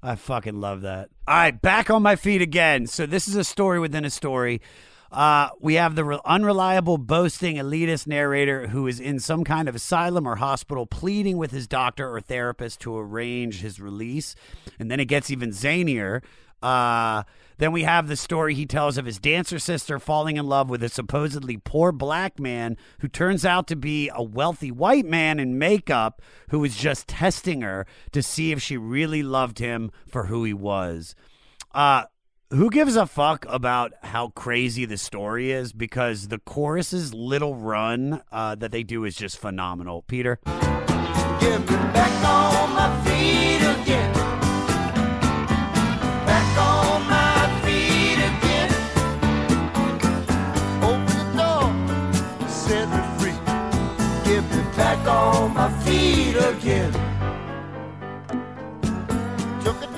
I 0.02 0.16
fucking 0.16 0.60
love 0.60 0.82
that. 0.82 1.10
All 1.28 1.36
right, 1.36 1.62
back 1.62 1.90
on 1.90 2.04
my 2.04 2.16
feet 2.16 2.42
again. 2.42 2.88
So 2.88 3.06
this 3.06 3.28
is 3.28 3.36
a 3.36 3.44
story 3.44 3.80
within 3.80 4.06
a 4.06 4.10
story. 4.10 4.62
Uh, 5.12 5.50
we 5.60 5.76
have 5.76 5.96
the 5.96 6.04
re- 6.04 6.20
unreliable, 6.26 6.98
boasting, 6.98 7.58
elitist 7.58 8.08
narrator 8.08 8.68
who 8.68 8.88
is 8.88 9.00
in 9.00 9.20
some 9.20 9.44
kind 9.44 9.70
of 9.70 9.76
asylum 9.76 10.28
or 10.28 10.38
hospital 10.38 10.86
pleading 10.88 11.38
with 11.38 11.52
his 11.52 11.68
doctor 11.68 12.14
or 12.14 12.20
therapist 12.20 12.80
to 12.82 12.98
arrange 12.98 13.62
his 13.62 13.80
release. 13.80 14.36
And 14.80 14.90
then 14.90 15.00
it 15.00 15.06
gets 15.06 15.30
even 15.30 15.52
zanier. 15.52 16.24
Uh, 16.64 17.24
then 17.58 17.72
we 17.72 17.84
have 17.84 18.08
the 18.08 18.16
story 18.16 18.54
he 18.54 18.66
tells 18.66 18.98
of 18.98 19.06
his 19.06 19.20
dancer 19.20 19.60
sister 19.60 20.00
falling 20.00 20.38
in 20.38 20.46
love 20.46 20.70
with 20.70 20.84
a 20.84 20.90
supposedly 20.90 21.58
poor 21.58 21.92
black 21.92 22.40
man 22.40 22.78
who 23.00 23.08
turns 23.08 23.46
out 23.46 23.68
to 23.68 23.76
be 23.76 24.10
a 24.14 24.24
wealthy 24.24 24.72
white 24.72 25.06
man 25.06 25.40
in 25.40 25.58
makeup 25.58 26.22
who 26.50 26.60
was 26.60 26.76
just 26.76 27.08
testing 27.08 27.62
her 27.62 27.86
to 28.12 28.24
see 28.24 28.52
if 28.52 28.62
she 28.62 28.78
really 28.78 29.24
loved 29.24 29.60
him 29.60 29.92
for 30.08 30.26
who 30.26 30.44
he 30.44 30.54
was. 30.54 31.16
Uh, 31.74 32.04
who 32.54 32.70
gives 32.70 32.96
a 32.96 33.08
fuck 33.08 33.46
about 33.50 33.94
how 34.04 34.28
crazy 34.30 34.86
the 34.86 34.98
story 34.98 35.52
is? 35.52 35.74
Because 35.74 36.28
the 36.28 36.38
chorus's 36.38 37.14
little 37.14 37.56
run 37.56 38.22
uh, 38.32 38.54
that 38.56 38.72
they 38.72 38.84
do 38.84 39.06
is 39.06 39.16
just 39.16 39.40
phenomenal. 39.40 40.04
Peter? 40.04 40.40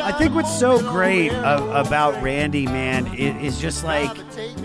I 0.06 0.11
think 0.11 0.36
what's 0.36 0.56
so 0.60 0.80
great 0.91 1.32
of, 1.34 1.88
about 1.88 2.22
Randy, 2.22 2.65
man, 2.68 3.07
i- 3.07 3.15
is 3.15 3.60
just 3.60 3.84
like 3.84 4.15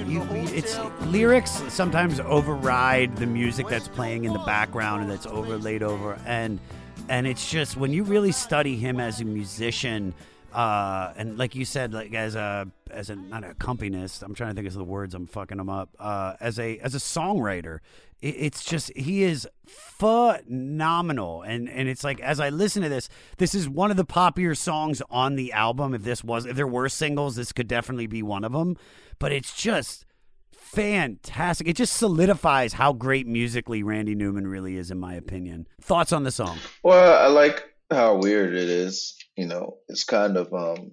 you, 0.07 0.23
it's 0.31 0.79
lyrics 1.07 1.63
sometimes 1.73 2.21
override 2.21 3.17
the 3.17 3.27
music 3.27 3.67
that's 3.67 3.89
playing 3.89 4.25
in 4.25 4.33
the 4.35 4.39
background 4.41 5.03
and 5.03 5.11
that's 5.11 5.27
overlaid 5.27 5.83
over, 5.83 6.19
and 6.27 6.61
and 7.09 7.27
it's 7.27 7.51
just 7.51 7.77
when 7.79 7.93
you 7.93 8.05
really 8.05 8.33
study 8.33 8.77
him 8.77 9.01
as 9.01 9.21
a 9.21 9.25
musician, 9.25 10.13
uh, 10.53 11.13
and 11.17 11.39
like 11.39 11.55
you 11.55 11.65
said, 11.65 11.95
like 11.95 12.13
as 12.13 12.35
a 12.35 12.69
as 12.91 13.09
a 13.09 13.17
not 13.17 13.43
a 13.43 13.51
accompanist, 13.51 14.23
I'm 14.23 14.35
trying 14.35 14.51
to 14.51 14.55
think 14.57 14.67
of 14.69 14.75
the 14.75 14.85
words, 14.85 15.15
I'm 15.15 15.27
fucking 15.27 15.57
them 15.57 15.71
up. 15.71 15.89
Uh, 15.99 16.35
as 16.41 16.59
a 16.59 16.79
as 16.81 16.95
a 16.95 16.99
songwriter, 16.99 17.77
it, 17.77 17.83
it's 18.23 18.65
just 18.65 18.95
he 18.97 19.23
is 19.23 19.49
phenomenal, 19.67 21.43
and 21.43 21.69
and 21.69 21.89
it's 21.89 22.05
like 22.05 22.21
as 22.21 22.41
I 22.41 22.51
listen 22.51 22.83
to 22.83 22.89
this, 22.89 23.09
this 23.39 23.55
is 23.55 23.69
one 23.69 23.91
of 23.91 23.97
the 23.97 24.05
popular 24.05 24.55
songs 24.55 25.01
on 25.11 25.37
the 25.37 25.53
album. 25.53 25.95
If 25.95 26.03
this 26.03 26.23
was 26.23 26.47
if 26.47 26.57
there 26.57 26.67
were 26.67 26.89
singles, 26.89 27.37
this 27.37 27.53
could 27.53 27.69
definitely 27.69 28.07
be 28.07 28.23
one 28.23 28.45
of 28.45 28.53
them. 28.53 28.77
But 29.19 29.33
it's 29.33 29.55
just 29.55 30.05
fantastic. 30.53 31.67
It 31.67 31.77
just 31.77 31.95
solidifies 31.97 32.75
how 32.75 32.93
great 32.93 33.27
musically 33.27 33.83
Randy 33.83 34.15
Newman 34.15 34.47
really 34.47 34.77
is, 34.77 34.91
in 34.91 34.99
my 34.99 35.15
opinion. 35.15 35.67
Thoughts 35.81 36.13
on 36.13 36.25
the 36.25 36.31
song? 36.31 36.59
Well, 36.83 37.19
I 37.19 37.29
like 37.29 37.65
how 37.91 38.17
weird 38.17 38.55
it 38.55 38.69
is. 38.69 39.17
You 39.37 39.47
know, 39.47 39.79
it's 39.89 40.05
kind 40.05 40.37
of 40.37 40.53
um 40.53 40.93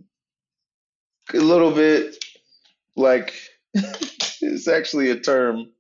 a 1.34 1.38
little 1.38 1.72
bit 1.72 2.24
like 2.96 3.34
it's 3.74 4.68
actually 4.68 5.10
a 5.10 5.20
term 5.20 5.72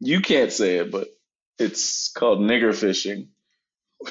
you 0.00 0.20
can't 0.20 0.52
say 0.52 0.78
it, 0.78 0.90
but 0.90 1.08
it's 1.58 2.12
called 2.12 2.40
nigger 2.40 2.74
fishing. 2.74 3.28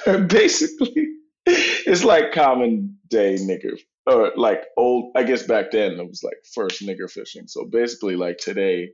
Where 0.04 0.20
basically 0.24 1.10
it's 1.46 2.04
like 2.04 2.34
common 2.34 2.98
day 3.10 3.36
nigger 3.36 3.78
or 4.08 4.32
like 4.36 4.64
old 4.78 5.12
I 5.16 5.24
guess 5.24 5.44
back 5.44 5.72
then 5.72 5.94
it 6.00 6.08
was 6.08 6.24
like 6.24 6.38
first 6.54 6.82
nigger 6.82 7.10
fishing. 7.10 7.48
So 7.48 7.66
basically 7.66 8.16
like 8.16 8.38
today, 8.38 8.92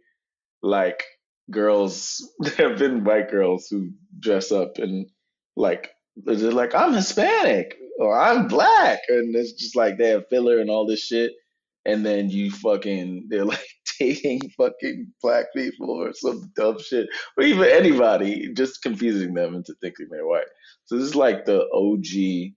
like 0.61 1.03
girls 1.49 2.27
there 2.39 2.69
have 2.69 2.80
been 2.80 3.03
white 3.03 3.31
girls 3.31 3.68
who 3.69 3.91
dress 4.19 4.51
up 4.51 4.77
and 4.77 5.07
like 5.55 5.91
they're 6.18 6.51
like, 6.51 6.76
I'm 6.76 6.93
Hispanic 6.93 7.77
or 7.99 8.19
I'm 8.19 8.47
black 8.47 8.99
and 9.07 9.35
it's 9.35 9.53
just 9.53 9.76
like 9.76 9.97
they 9.97 10.09
have 10.09 10.27
filler 10.30 10.59
and 10.59 10.69
all 10.69 10.85
this 10.85 11.03
shit. 11.03 11.34
And 11.85 12.05
then 12.05 12.29
you 12.29 12.51
fucking 12.51 13.27
they're 13.29 13.45
like 13.45 13.65
dating 13.99 14.41
fucking 14.57 15.13
black 15.21 15.47
people 15.55 15.89
or 15.89 16.13
some 16.13 16.51
dumb 16.55 16.79
shit. 16.79 17.07
Or 17.37 17.43
even 17.43 17.67
anybody, 17.69 18.53
just 18.53 18.83
confusing 18.83 19.33
them 19.33 19.55
into 19.55 19.73
thinking 19.81 20.07
they're 20.11 20.27
white. 20.27 20.47
So 20.85 20.97
this 20.97 21.07
is 21.07 21.15
like 21.15 21.45
the 21.45 21.67
OG 21.73 22.53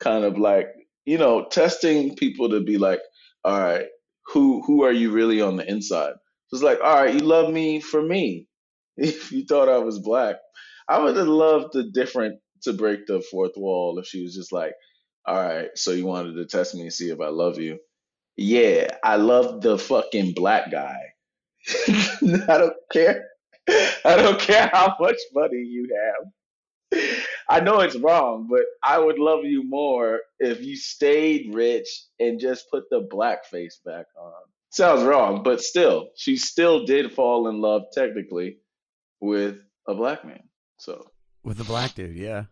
kind 0.00 0.24
of 0.24 0.38
like, 0.38 0.68
you 1.04 1.18
know, 1.18 1.46
testing 1.50 2.16
people 2.16 2.50
to 2.50 2.60
be 2.60 2.78
like, 2.78 3.00
all 3.44 3.58
right, 3.60 3.86
who 4.26 4.62
who 4.66 4.82
are 4.84 4.92
you 4.92 5.10
really 5.12 5.40
on 5.40 5.56
the 5.56 5.68
inside? 5.70 6.14
So 6.48 6.56
it's 6.56 6.64
like, 6.64 6.80
all 6.82 7.02
right, 7.02 7.14
you 7.14 7.20
love 7.20 7.52
me 7.52 7.80
for 7.80 8.02
me. 8.02 8.46
If 8.98 9.32
you 9.32 9.44
thought 9.44 9.68
I 9.68 9.78
was 9.78 9.98
black, 10.00 10.36
I 10.88 10.98
would 11.02 11.16
have 11.16 11.28
loved 11.28 11.74
the 11.74 11.84
different 11.84 12.40
to 12.62 12.72
break 12.72 13.06
the 13.06 13.22
fourth 13.30 13.52
wall 13.56 13.98
if 13.98 14.06
she 14.06 14.22
was 14.22 14.34
just 14.34 14.52
like, 14.52 14.72
all 15.26 15.36
right, 15.36 15.68
so 15.74 15.92
you 15.92 16.06
wanted 16.06 16.34
to 16.34 16.46
test 16.46 16.74
me 16.74 16.82
and 16.82 16.92
see 16.92 17.10
if 17.10 17.20
I 17.20 17.28
love 17.28 17.58
you. 17.58 17.78
Yeah, 18.36 18.96
I 19.02 19.16
love 19.16 19.62
the 19.62 19.78
fucking 19.78 20.34
black 20.34 20.70
guy. 20.70 21.00
I 21.88 22.58
don't 22.58 22.76
care. 22.92 23.26
I 24.04 24.16
don't 24.16 24.38
care 24.38 24.70
how 24.72 24.94
much 25.00 25.16
money 25.34 25.58
you 25.58 25.88
have. 26.92 27.02
I 27.48 27.60
know 27.60 27.80
it's 27.80 27.96
wrong, 27.96 28.46
but 28.50 28.62
I 28.82 28.98
would 28.98 29.18
love 29.18 29.44
you 29.44 29.68
more 29.68 30.20
if 30.38 30.60
you 30.60 30.76
stayed 30.76 31.54
rich 31.54 31.88
and 32.20 32.38
just 32.38 32.70
put 32.70 32.84
the 32.90 33.00
black 33.00 33.44
face 33.46 33.80
back 33.84 34.06
on. 34.20 34.32
Sounds 34.70 35.02
wrong, 35.02 35.42
but 35.42 35.60
still, 35.60 36.10
she 36.16 36.36
still 36.36 36.84
did 36.84 37.12
fall 37.12 37.48
in 37.48 37.60
love 37.60 37.82
technically 37.92 38.58
with 39.20 39.60
a 39.88 39.94
black 39.94 40.24
man. 40.24 40.42
So 40.78 41.10
with 41.42 41.60
a 41.60 41.64
black 41.64 41.94
dude, 41.94 42.16
yeah. 42.16 42.44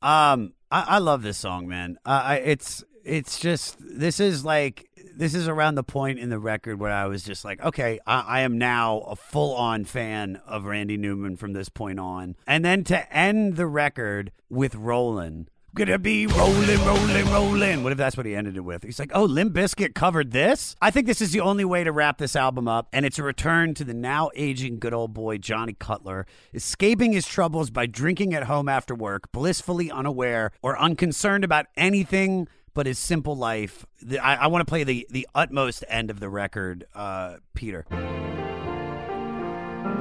Um, 0.00 0.54
I, 0.70 0.84
I 0.88 0.98
love 0.98 1.22
this 1.22 1.38
song, 1.38 1.68
man. 1.68 1.98
Uh, 2.04 2.22
I 2.24 2.34
it's 2.36 2.82
it's 3.04 3.38
just 3.38 3.76
this 3.80 4.20
is 4.20 4.44
like 4.44 4.88
this 5.14 5.34
is 5.34 5.48
around 5.48 5.74
the 5.74 5.82
point 5.82 6.18
in 6.18 6.30
the 6.30 6.38
record 6.38 6.80
where 6.80 6.92
I 6.92 7.06
was 7.06 7.22
just 7.22 7.44
like, 7.44 7.62
okay, 7.62 8.00
I, 8.06 8.20
I 8.20 8.40
am 8.40 8.58
now 8.58 9.00
a 9.00 9.16
full 9.16 9.54
on 9.54 9.84
fan 9.84 10.40
of 10.46 10.64
Randy 10.64 10.96
Newman 10.96 11.36
from 11.36 11.52
this 11.52 11.68
point 11.68 12.00
on, 12.00 12.36
and 12.46 12.64
then 12.64 12.84
to 12.84 13.12
end 13.14 13.56
the 13.56 13.66
record 13.66 14.32
with 14.48 14.74
Rollin'. 14.74 15.48
gonna 15.74 15.98
be 15.98 16.26
rolling, 16.26 16.84
rolling, 16.84 17.26
rolling. 17.30 17.82
What 17.82 17.92
if 17.92 17.98
that's 17.98 18.16
what 18.16 18.26
he 18.26 18.34
ended 18.34 18.56
it 18.56 18.60
with? 18.60 18.82
He's 18.82 18.98
like, 18.98 19.10
oh, 19.14 19.24
Limp 19.24 19.54
Bizkit 19.54 19.94
covered 19.94 20.30
this? 20.30 20.76
I 20.82 20.90
think 20.90 21.06
this 21.06 21.20
is 21.20 21.32
the 21.32 21.40
only 21.40 21.64
way 21.64 21.84
to 21.84 21.92
wrap 21.92 22.18
this 22.18 22.36
album 22.36 22.68
up, 22.68 22.88
and 22.92 23.06
it's 23.06 23.18
a 23.18 23.22
return 23.22 23.74
to 23.74 23.84
the 23.84 23.94
now 23.94 24.30
aging 24.34 24.78
good 24.78 24.94
old 24.94 25.14
boy 25.14 25.38
Johnny 25.38 25.74
Cutler, 25.74 26.26
escaping 26.52 27.12
his 27.12 27.26
troubles 27.26 27.70
by 27.70 27.86
drinking 27.86 28.34
at 28.34 28.44
home 28.44 28.68
after 28.68 28.94
work, 28.94 29.32
blissfully 29.32 29.90
unaware 29.90 30.52
or 30.62 30.78
unconcerned 30.78 31.44
about 31.44 31.66
anything 31.76 32.48
but 32.74 32.86
his 32.86 32.98
simple 32.98 33.36
life. 33.36 33.84
The- 34.00 34.18
I, 34.18 34.34
I 34.34 34.46
want 34.48 34.60
to 34.66 34.70
play 34.70 34.84
the, 34.84 35.06
the 35.10 35.26
utmost 35.34 35.84
end 35.88 36.10
of 36.10 36.20
the 36.20 36.28
record, 36.28 36.86
uh, 36.94 37.36
Peter. 37.54 37.86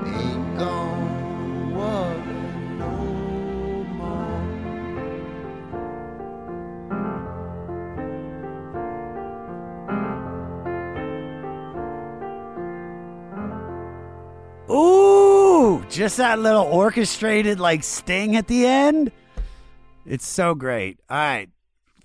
Ain't 0.06 0.58
gonna 0.58 2.22
no 2.78 3.84
more. 3.84 4.42
Ooh, 14.70 15.84
just 15.90 16.18
that 16.18 16.40
little 16.40 16.64
orchestrated 16.64 17.60
like 17.60 17.84
sting 17.84 18.36
at 18.36 18.48
the 18.48 18.66
end. 18.66 19.12
It's 20.06 20.28
so 20.28 20.56
great. 20.56 21.00
All 21.10 21.18
right, 21.18 21.50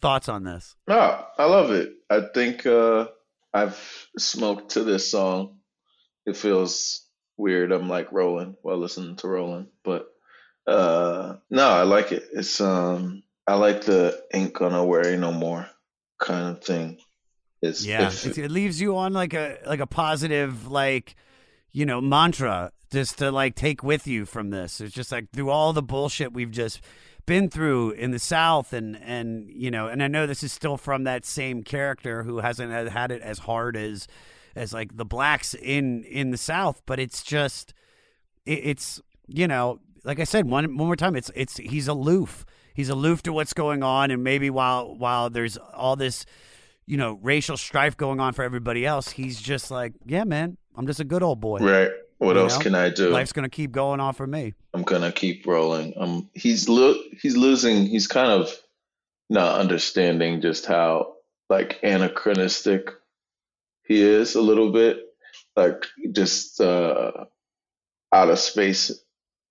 thoughts 0.06 0.28
on 0.28 0.44
this? 0.44 0.76
No, 0.86 1.24
I 1.36 1.46
love 1.46 1.72
it. 1.72 1.92
I 2.08 2.20
think 2.32 2.64
uh, 2.64 3.08
I've 3.52 4.06
smoked 4.16 4.72
to 4.72 4.84
this 4.84 5.10
song. 5.10 5.58
It 6.24 6.36
feels 6.36 7.04
weird. 7.36 7.72
I'm 7.72 7.88
like 7.88 8.12
rolling 8.12 8.56
while 8.62 8.78
listening 8.78 9.16
to 9.16 9.28
rolling, 9.28 9.66
but 9.84 10.06
uh, 10.66 11.36
no, 11.50 11.68
I 11.68 11.82
like 11.82 12.12
it. 12.12 12.24
It's 12.32 12.60
um, 12.60 13.24
I 13.48 13.54
like 13.54 13.82
the 13.82 14.22
ain't 14.32 14.52
gonna 14.52 14.84
worry 14.84 15.16
no 15.16 15.32
more 15.32 15.68
kind 16.20 16.56
of 16.56 16.62
thing. 16.62 16.98
It's 17.60 17.84
Yeah, 17.84 18.06
it's, 18.06 18.24
it 18.26 18.50
leaves 18.50 18.80
you 18.80 18.96
on 18.96 19.12
like 19.12 19.34
a 19.34 19.58
like 19.66 19.80
a 19.80 19.86
positive 19.88 20.68
like 20.68 21.16
you 21.72 21.84
know 21.84 22.00
mantra 22.00 22.70
just 22.92 23.18
to 23.18 23.32
like 23.32 23.56
take 23.56 23.82
with 23.82 24.06
you 24.06 24.24
from 24.24 24.50
this. 24.50 24.80
It's 24.80 24.94
just 24.94 25.10
like 25.10 25.30
through 25.32 25.50
all 25.50 25.72
the 25.72 25.82
bullshit 25.82 26.32
we've 26.32 26.52
just 26.52 26.80
been 27.26 27.50
through 27.50 27.90
in 27.92 28.10
the 28.12 28.18
South, 28.18 28.72
and 28.72 28.96
and 29.02 29.50
you 29.50 29.70
know, 29.70 29.88
and 29.88 30.02
I 30.02 30.08
know 30.08 30.26
this 30.26 30.42
is 30.42 30.52
still 30.52 30.76
from 30.76 31.04
that 31.04 31.24
same 31.24 31.62
character 31.62 32.22
who 32.22 32.38
hasn't 32.38 32.72
had- 32.72 33.10
it 33.10 33.22
as 33.22 33.40
hard 33.40 33.76
as 33.76 34.06
as 34.54 34.72
like 34.72 34.96
the 34.96 35.04
blacks 35.04 35.52
in 35.54 36.04
in 36.04 36.30
the 36.30 36.38
South, 36.38 36.82
but 36.86 36.98
it's 36.98 37.22
just 37.22 37.74
it, 38.46 38.60
it's 38.64 39.00
you 39.26 39.48
know 39.48 39.80
like 40.04 40.20
i 40.20 40.24
said 40.24 40.48
one 40.48 40.76
one 40.76 40.86
more 40.86 40.94
time 40.94 41.16
it's 41.16 41.32
it's 41.34 41.56
he's 41.56 41.88
aloof 41.88 42.46
he's 42.74 42.88
aloof 42.88 43.24
to 43.24 43.32
what's 43.32 43.52
going 43.52 43.82
on 43.82 44.12
and 44.12 44.22
maybe 44.22 44.48
while 44.48 44.94
while 44.94 45.28
there's 45.28 45.56
all 45.74 45.96
this 45.96 46.24
you 46.86 46.96
know 46.96 47.18
racial 47.24 47.56
strife 47.56 47.96
going 47.96 48.20
on 48.20 48.32
for 48.32 48.44
everybody 48.44 48.86
else 48.86 49.10
he's 49.10 49.42
just 49.42 49.68
like 49.68 49.94
yeah 50.04 50.22
man 50.22 50.56
i'm 50.76 50.86
just 50.86 51.00
a 51.00 51.04
good 51.04 51.24
old 51.24 51.40
boy 51.40 51.58
Right. 51.58 51.90
What 52.18 52.36
You 52.36 52.42
else 52.42 52.56
know? 52.56 52.62
can 52.62 52.74
I 52.74 52.90
do? 52.90 53.10
life's 53.10 53.32
gonna 53.32 53.48
keep 53.48 53.72
going 53.72 54.00
on 54.00 54.14
for 54.14 54.26
me 54.26 54.54
I'm 54.74 54.82
gonna 54.82 55.12
keep 55.12 55.46
rolling. 55.46 55.94
Um, 55.96 56.28
he's 56.34 56.68
lo- 56.68 57.00
he's 57.22 57.36
losing. 57.36 57.86
He's 57.86 58.06
kind 58.08 58.30
of 58.30 58.54
not 59.30 59.58
understanding 59.58 60.40
just 60.42 60.66
how 60.66 61.14
like 61.48 61.78
anachronistic 61.82 62.90
he 63.84 64.02
is 64.02 64.34
a 64.34 64.40
little 64.42 64.72
bit, 64.72 64.98
like 65.56 65.86
just 66.12 66.60
uh, 66.60 67.12
out 68.12 68.28
of 68.30 68.38
space 68.38 68.92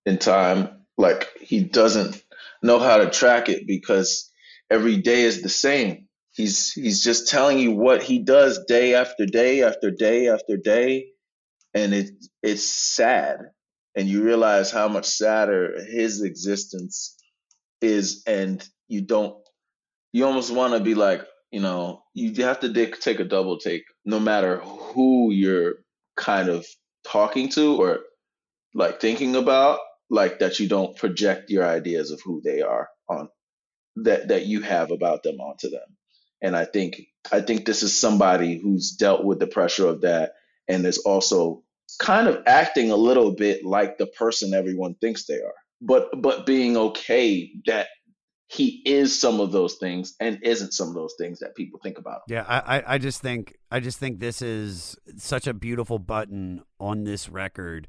in 0.04 0.18
time. 0.18 0.68
Like 0.96 1.28
he 1.40 1.60
doesn't 1.64 2.22
know 2.62 2.78
how 2.78 2.98
to 2.98 3.10
track 3.10 3.48
it 3.48 3.66
because 3.66 4.30
every 4.70 4.98
day 4.98 5.22
is 5.22 5.42
the 5.42 5.48
same. 5.48 6.06
He's 6.32 6.72
he's 6.72 7.02
just 7.02 7.28
telling 7.28 7.58
you 7.58 7.72
what 7.72 8.02
he 8.02 8.18
does 8.20 8.64
day 8.66 8.94
after 8.94 9.26
day 9.26 9.62
after 9.62 9.90
day 9.90 10.28
after 10.28 10.56
day, 10.56 11.06
and 11.76 11.92
it 11.94 12.10
it's 12.42 12.64
sad. 12.64 13.38
And 13.94 14.08
you 14.08 14.22
realize 14.22 14.70
how 14.70 14.88
much 14.88 15.06
sadder 15.06 15.82
his 15.88 16.22
existence 16.22 17.16
is 17.80 18.22
and 18.26 18.66
you 18.88 19.02
don't 19.02 19.36
you 20.12 20.26
almost 20.26 20.52
want 20.52 20.74
to 20.74 20.80
be 20.80 20.94
like 20.94 21.22
you 21.50 21.60
know 21.60 22.02
you 22.14 22.44
have 22.44 22.60
to 22.60 22.88
take 23.00 23.20
a 23.20 23.24
double 23.24 23.58
take 23.58 23.84
no 24.04 24.18
matter 24.18 24.58
who 24.58 25.30
you're 25.30 25.74
kind 26.16 26.48
of 26.48 26.66
talking 27.04 27.48
to 27.50 27.80
or 27.80 28.00
like 28.74 29.00
thinking 29.00 29.36
about 29.36 29.78
like 30.10 30.38
that 30.38 30.58
you 30.58 30.68
don't 30.68 30.96
project 30.96 31.50
your 31.50 31.66
ideas 31.66 32.10
of 32.10 32.20
who 32.24 32.40
they 32.42 32.62
are 32.62 32.88
on 33.08 33.28
that 33.96 34.28
that 34.28 34.46
you 34.46 34.62
have 34.62 34.90
about 34.90 35.22
them 35.22 35.40
onto 35.40 35.68
them. 35.70 35.96
And 36.42 36.56
i 36.56 36.64
think 36.64 37.02
i 37.32 37.40
think 37.40 37.64
this 37.64 37.82
is 37.82 37.98
somebody 37.98 38.58
who's 38.58 38.92
dealt 38.92 39.24
with 39.24 39.38
the 39.38 39.46
pressure 39.46 39.86
of 39.86 40.02
that 40.02 40.32
and 40.68 40.84
is 40.86 40.98
also 40.98 41.62
kind 41.98 42.28
of 42.28 42.42
acting 42.46 42.90
a 42.90 42.96
little 42.96 43.32
bit 43.32 43.64
like 43.64 43.98
the 43.98 44.06
person 44.06 44.54
everyone 44.54 44.94
thinks 44.94 45.26
they 45.26 45.40
are 45.40 45.54
but 45.80 46.08
but 46.20 46.46
being 46.46 46.76
okay 46.76 47.50
that 47.66 47.88
he 48.48 48.82
is 48.84 49.18
some 49.18 49.40
of 49.40 49.50
those 49.50 49.74
things 49.74 50.14
and 50.20 50.38
isn't 50.42 50.72
some 50.72 50.88
of 50.88 50.94
those 50.94 51.14
things 51.18 51.40
that 51.40 51.56
people 51.56 51.80
think 51.82 51.98
about. 51.98 52.20
Yeah, 52.28 52.44
I, 52.46 52.94
I, 52.94 52.98
just 52.98 53.20
think 53.20 53.56
I 53.72 53.80
just 53.80 53.98
think 53.98 54.20
this 54.20 54.40
is 54.40 54.96
such 55.16 55.48
a 55.48 55.54
beautiful 55.54 55.98
button 55.98 56.62
on 56.78 57.04
this 57.04 57.28
record. 57.28 57.88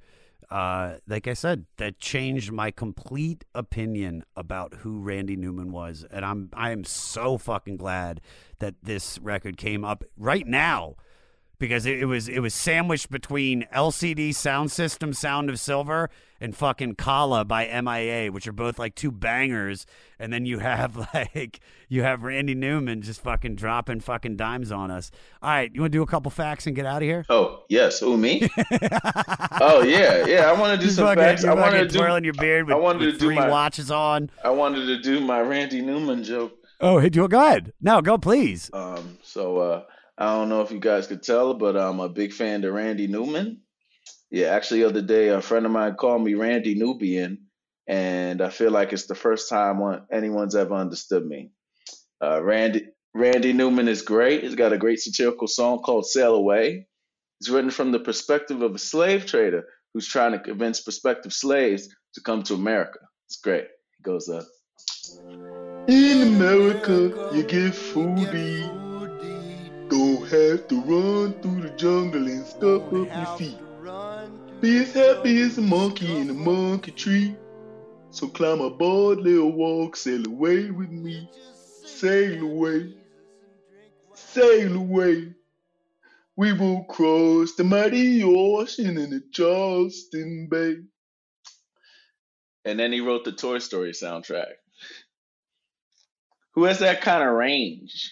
Uh, 0.49 0.95
like 1.07 1.27
I 1.27 1.33
said, 1.33 1.65
that 1.77 1.99
changed 1.99 2.51
my 2.51 2.71
complete 2.71 3.45
opinion 3.53 4.23
about 4.35 4.75
who 4.75 4.99
Randy 4.99 5.35
Newman 5.35 5.71
was, 5.71 6.05
and 6.09 6.25
I'm 6.25 6.49
I 6.53 6.71
am 6.71 6.85
so 6.85 7.37
fucking 7.37 7.77
glad 7.77 8.21
that 8.59 8.75
this 8.81 9.19
record 9.19 9.57
came 9.57 9.83
up 9.83 10.03
right 10.15 10.47
now 10.47 10.95
because 11.59 11.85
it, 11.85 11.99
it 11.99 12.05
was 12.05 12.27
it 12.29 12.39
was 12.39 12.53
sandwiched 12.53 13.09
between 13.09 13.65
LCD 13.73 14.29
Soundsystem, 14.29 15.15
Sound 15.15 15.49
of 15.49 15.59
Silver, 15.59 16.09
and 16.39 16.55
fucking 16.55 16.95
Kala 16.95 17.45
by 17.45 17.65
MIA, 17.81 18.31
which 18.31 18.47
are 18.47 18.51
both 18.53 18.77
like 18.77 18.95
two 18.95 19.11
bangers, 19.11 19.85
and 20.19 20.31
then 20.31 20.45
you 20.45 20.59
have 20.59 20.95
like 21.13 21.59
you 21.89 22.03
have 22.03 22.23
Randy 22.23 22.55
Newman 22.55 23.01
just 23.01 23.21
fucking 23.21 23.55
dropping 23.55 23.99
fucking 24.01 24.35
dimes 24.37 24.71
on 24.71 24.91
us. 24.91 25.09
All 25.41 25.49
right, 25.49 25.71
you 25.73 25.81
want 25.81 25.91
to 25.93 25.97
do 25.97 26.03
a 26.03 26.07
couple 26.07 26.29
facts 26.31 26.67
and 26.67 26.75
get 26.75 26.85
out 26.85 26.97
of 26.97 27.03
here? 27.03 27.25
oh 27.29 27.63
yes 27.69 27.99
who 27.99 28.17
me 28.17 28.47
oh 29.59 29.83
yeah 29.83 30.25
yeah 30.25 30.49
i 30.49 30.53
want 30.53 30.79
to 30.79 30.85
do 30.85 30.91
some 30.91 31.05
fucking- 31.05 31.23
facts 31.23 31.43
i 31.43 31.53
wanted 31.53 31.79
to 31.79 31.87
do 31.87 31.97
twirling 31.99 32.23
your 32.23 32.33
beard 32.33 32.65
with, 32.67 32.75
I 32.75 32.79
wanted 32.79 33.05
with 33.05 33.19
to 33.19 33.29
do 33.29 33.35
my- 33.35 33.49
watches 33.49 33.91
on. 33.91 34.29
i 34.43 34.49
wanted 34.49 34.85
to 34.85 34.99
do 35.01 35.19
my 35.19 35.41
randy 35.41 35.81
newman 35.81 36.23
joke 36.23 36.53
Oh, 36.79 36.99
hey, 36.99 37.09
do 37.09 37.25
it. 37.25 37.31
Go 37.31 37.43
ahead. 37.43 37.73
No, 37.81 38.03
go 38.03 38.19
please. 38.19 38.69
Um, 38.71 39.17
so 39.23 39.57
uh, 39.57 39.83
I 40.17 40.25
don't 40.35 40.49
know 40.49 40.61
if 40.61 40.71
you 40.71 40.79
guys 40.79 41.07
could 41.07 41.21
tell, 41.21 41.53
but 41.53 41.77
I'm 41.77 41.99
a 41.99 42.09
big 42.09 42.33
fan 42.33 42.63
of 42.63 42.73
Randy 42.73 43.07
Newman. 43.07 43.61
Yeah, 44.31 44.47
actually, 44.47 44.81
the 44.81 44.89
other 44.89 45.01
day 45.01 45.29
a 45.29 45.41
friend 45.41 45.65
of 45.65 45.71
mine 45.71 45.95
called 45.95 46.23
me 46.23 46.33
Randy 46.33 46.75
Nubian, 46.75 47.47
and 47.87 48.41
I 48.41 48.49
feel 48.49 48.71
like 48.71 48.93
it's 48.93 49.05
the 49.05 49.15
first 49.15 49.49
time 49.49 49.79
one, 49.79 50.03
anyone's 50.11 50.55
ever 50.55 50.73
understood 50.73 51.25
me. 51.25 51.51
Uh, 52.21 52.41
Randy 52.41 52.87
Randy 53.13 53.53
Newman 53.53 53.87
is 53.87 54.01
great. 54.01 54.43
He's 54.43 54.55
got 54.55 54.73
a 54.73 54.77
great 54.77 54.99
satirical 54.99 55.47
song 55.47 55.79
called 55.79 56.05
"Sail 56.05 56.35
Away." 56.35 56.87
It's 57.39 57.49
written 57.49 57.69
from 57.69 57.91
the 57.91 57.99
perspective 57.99 58.61
of 58.63 58.73
a 58.73 58.79
slave 58.79 59.27
trader 59.27 59.65
who's 59.93 60.07
trying 60.07 60.31
to 60.31 60.39
convince 60.39 60.81
prospective 60.81 61.31
slaves 61.31 61.87
to 62.15 62.21
come 62.21 62.43
to 62.43 62.55
America. 62.55 62.99
It's 63.27 63.37
great. 63.37 63.65
It 63.65 64.03
goes 64.03 64.29
up. 64.29 64.45
In 65.87 66.35
America, 66.35 67.29
you 67.33 67.43
get 67.43 67.73
foodie. 67.73 68.76
Don't 70.07 70.29
have 70.29 70.67
to 70.69 70.81
run 70.83 71.33
through 71.41 71.63
the 71.63 71.69
jungle 71.71 72.27
and 72.27 72.45
stuff 72.45 72.81
up 72.93 72.93
your 72.93 73.37
feet. 73.37 73.57
Be 74.61 74.77
as 74.77 74.93
happy 74.93 75.41
as 75.41 75.57
a 75.57 75.61
monkey 75.61 76.15
in 76.15 76.29
a 76.29 76.33
monkey 76.33 76.91
tree. 76.91 77.35
So 78.11 78.29
climb 78.29 78.61
aboard, 78.61 79.19
little 79.19 79.51
walk, 79.51 79.97
sail 79.97 80.25
away 80.25 80.71
with 80.71 80.91
me. 80.91 81.29
Sail 81.83 82.41
away, 82.41 82.93
sail 84.13 84.77
away. 84.77 85.33
We 86.37 86.53
will 86.53 86.85
cross 86.85 87.55
the 87.55 87.65
mighty 87.65 88.23
ocean 88.23 88.97
in 88.97 89.09
the 89.09 89.21
Charleston 89.33 90.47
Bay. 90.49 90.77
And 92.63 92.79
then 92.79 92.93
he 92.93 93.01
wrote 93.01 93.25
the 93.25 93.33
Toy 93.33 93.59
Story 93.59 93.91
soundtrack. 93.91 94.53
Who 96.53 96.63
has 96.63 96.79
that 96.79 97.01
kind 97.01 97.27
of 97.27 97.35
range? 97.35 98.09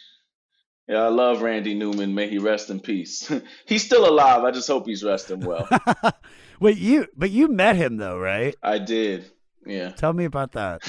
Yeah, 0.88 1.03
I 1.03 1.07
love 1.07 1.41
Randy 1.41 1.74
Newman. 1.74 2.14
May 2.14 2.30
he 2.30 2.38
rest 2.38 2.70
in 2.70 2.80
peace. 2.80 3.32
he's 3.66 3.84
still 3.84 4.07
alive. 4.07 4.44
I 4.44 4.52
just 4.52 4.68
hope 4.68 4.86
he's 4.86 5.03
resting 5.03 5.40
well. 5.40 5.68
Wait, 6.60 6.78
you 6.78 7.07
but 7.16 7.32
you 7.32 7.48
met 7.48 7.76
him 7.76 7.98
though, 7.98 8.18
right? 8.18 8.56
I 8.62 8.78
did. 8.78 9.26
Yeah. 9.66 9.90
Tell 9.90 10.14
me 10.14 10.26
about 10.26 10.52
that. 10.52 10.82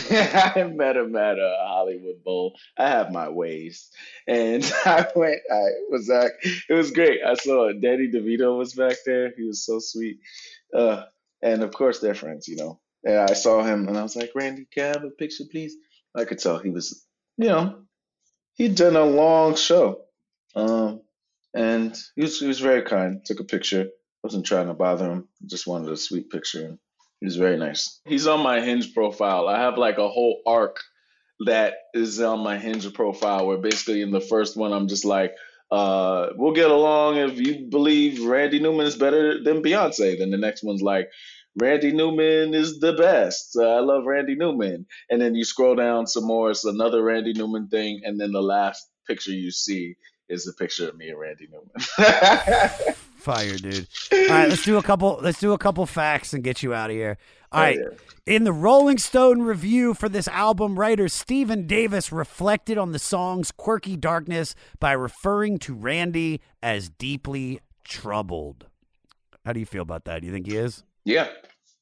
I 0.57 0.65
met 0.65 0.99
him 0.99 1.17
at 1.17 1.39
a 1.39 1.57
Hollywood 1.67 2.23
Bowl. 2.23 2.59
I 2.77 2.89
have 2.89 3.11
my 3.11 3.31
ways, 3.31 3.91
and 4.27 4.63
I 4.85 5.07
went. 5.17 5.41
I 5.51 5.65
was 5.89 6.09
like, 6.09 6.33
it 6.69 6.75
was 6.75 6.91
great. 6.91 7.21
I 7.27 7.35
saw 7.35 7.73
Danny 7.73 8.09
DeVito 8.09 8.59
was 8.59 8.75
back 8.75 8.97
there. 9.07 9.33
He 9.35 9.45
was 9.45 9.65
so 9.65 9.79
sweet, 9.79 10.19
uh, 10.75 11.05
and 11.41 11.63
of 11.63 11.73
course 11.73 12.01
they're 12.01 12.15
friends, 12.15 12.49
you 12.49 12.57
know. 12.57 12.81
And 13.03 13.17
I 13.17 13.33
saw 13.33 13.63
him, 13.63 13.89
and 13.89 13.97
I 13.97 14.03
was 14.03 14.15
like, 14.15 14.33
Randy, 14.35 14.67
can 14.71 14.85
I 14.85 14.89
have 14.89 15.05
a 15.05 15.11
picture, 15.11 15.45
please? 15.51 15.75
I 16.15 16.27
could 16.27 16.39
tell 16.39 16.59
he 16.59 16.71
was 16.71 17.07
you 17.39 17.49
know, 17.49 17.79
he'd 18.57 18.75
done 18.75 18.97
a 18.97 19.05
long 19.05 19.55
show. 19.55 20.03
Um, 20.55 21.03
and 21.55 21.97
he 22.17 22.23
was 22.23 22.41
he 22.41 22.49
was 22.49 22.61
very 22.61 22.83
kind. 22.83 23.25
Took 23.25 23.41
a 23.41 23.45
picture. 23.45 23.89
Wasn't 24.23 24.45
trying 24.45 24.67
to 24.67 24.75
bother 24.75 25.11
him. 25.11 25.29
Just 25.47 25.67
wanted 25.67 25.93
a 25.93 25.97
sweet 25.97 26.31
picture. 26.31 26.77
He 27.21 27.27
was 27.27 27.37
very 27.37 27.57
nice. 27.57 28.01
He's 28.05 28.27
on 28.27 28.41
my 28.41 28.61
Hinge 28.61 28.93
profile. 28.93 29.49
I 29.49 29.61
have 29.61 29.79
like 29.79 29.99
a 29.99 30.09
whole 30.09 30.43
arc 30.47 30.81
that 31.41 31.75
is 31.95 32.21
on 32.21 32.41
my 32.41 32.59
Hinge 32.59 32.93
profile 32.93 33.47
where 33.47 33.59
basically 33.59 34.03
in 34.03 34.11
the 34.11 34.21
first 34.21 34.57
one 34.57 34.73
I'm 34.73 34.89
just 34.89 35.05
like, 35.05 35.33
uh, 35.71 36.29
we'll 36.37 36.53
get 36.53 36.71
along 36.71 37.17
if 37.17 37.39
you 37.39 37.69
believe 37.71 38.25
Randy 38.25 38.59
Newman 38.59 38.87
is 38.87 38.97
better 38.97 39.43
than 39.43 39.63
Beyonce. 39.63 40.19
Then 40.19 40.31
the 40.31 40.37
next 40.37 40.63
one's 40.63 40.83
like, 40.83 41.11
Randy 41.57 41.93
Newman 41.93 42.55
is 42.55 42.81
the 42.81 42.93
best. 42.93 43.57
Uh, 43.59 43.63
I 43.63 43.81
love 43.81 44.05
Randy 44.05 44.35
Newman. 44.35 44.87
And 45.11 45.21
then 45.21 45.35
you 45.35 45.45
scroll 45.45 45.75
down 45.75 46.07
some 46.07 46.25
more, 46.25 46.51
it's 46.51 46.65
another 46.65 47.03
Randy 47.03 47.33
Newman 47.33 47.69
thing. 47.69 48.03
And 48.05 48.21
then 48.21 48.33
the 48.33 48.43
last 48.43 48.89
picture 49.07 49.33
you 49.33 49.51
see 49.51 49.97
is 50.29 50.47
a 50.47 50.53
picture 50.53 50.89
of 50.89 50.97
me 50.97 51.09
and 51.09 51.19
Randy 51.19 51.49
Newman. 51.51 51.71
Fire, 53.17 53.57
dude. 53.57 53.89
All 54.13 54.29
right, 54.29 54.49
let's 54.49 54.65
do 54.65 54.77
a 54.77 54.83
couple. 54.83 55.19
Let's 55.21 55.41
do 55.41 55.53
a 55.53 55.59
couple 55.59 55.85
facts 55.87 56.33
and 56.33 56.45
get 56.45 56.63
you 56.63 56.75
out 56.75 56.91
of 56.91 56.97
here. 56.97 57.19
All 57.51 57.61
right. 57.61 57.79
Oh, 57.79 57.91
yeah. 57.91 58.35
In 58.35 58.45
the 58.45 58.53
Rolling 58.53 58.99
Stone 58.99 59.43
review 59.43 59.95
for 59.95 60.09
this 60.09 60.29
album, 60.29 60.79
writer 60.79 61.09
Stephen 61.09 61.67
Davis 61.67 62.13
reflected 62.13 62.77
on 62.77 62.93
the 62.93 62.99
song's 62.99 63.51
quirky 63.51 63.97
darkness 63.97 64.55
by 64.79 64.93
referring 64.93 65.59
to 65.61 65.75
Randy 65.75 66.41
as 66.63 66.89
deeply 66.89 67.61
troubled. 67.85 68.67
How 69.45 69.53
do 69.53 69.61
you 69.61 69.67
feel 69.67 69.83
about 69.83 70.05
that? 70.05 70.21
Do 70.21 70.27
you 70.27 70.33
think 70.33 70.47
he 70.47 70.57
is? 70.57 70.83
Yeah. 71.07 71.29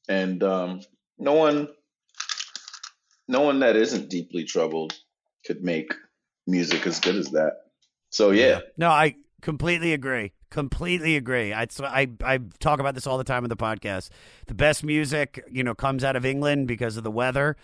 And 0.07 0.41
um, 0.43 0.81
no 1.17 1.33
one 1.33 1.67
no 3.27 3.41
one 3.41 3.59
that 3.59 3.75
isn't 3.75 4.09
deeply 4.09 4.45
troubled 4.45 4.93
could 5.45 5.63
make 5.63 5.93
music 6.45 6.85
as 6.85 6.99
good 6.99 7.15
as 7.15 7.31
that. 7.31 7.53
So 8.11 8.29
yeah. 8.31 8.59
No, 8.77 8.89
I 8.89 9.15
completely 9.41 9.93
agree. 9.93 10.31
Completely 10.51 11.17
agree. 11.17 11.51
I, 11.53 11.67
I 11.81 12.07
I 12.23 12.39
talk 12.59 12.79
about 12.79 12.93
this 12.93 13.07
all 13.07 13.17
the 13.17 13.23
time 13.23 13.43
in 13.43 13.49
the 13.49 13.57
podcast. 13.57 14.09
The 14.45 14.53
best 14.53 14.83
music, 14.83 15.43
you 15.51 15.63
know, 15.63 15.73
comes 15.73 16.03
out 16.03 16.15
of 16.15 16.23
England 16.23 16.67
because 16.67 16.95
of 16.95 17.03
the 17.03 17.11
weather. 17.11 17.57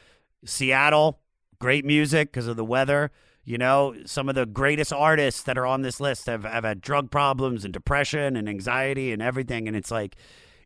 Seattle, 0.44 1.22
great 1.60 1.86
music 1.86 2.32
because 2.32 2.48
of 2.48 2.58
the 2.58 2.66
weather. 2.66 3.12
You 3.46 3.60
know, 3.60 3.96
some 4.06 4.30
of 4.30 4.36
the 4.36 4.46
greatest 4.48 4.92
artists 4.92 5.44
that 5.44 5.58
are 5.58 5.66
on 5.66 5.84
this 5.84 6.00
list 6.00 6.26
have, 6.26 6.44
have 6.44 6.64
had 6.64 6.82
drug 6.82 7.12
problems 7.12 7.64
and 7.64 7.74
depression 7.74 8.36
and 8.36 8.50
anxiety 8.50 9.12
and 9.12 9.22
everything. 9.22 9.68
And 9.68 9.78
it's 9.78 9.90
like, 9.90 10.16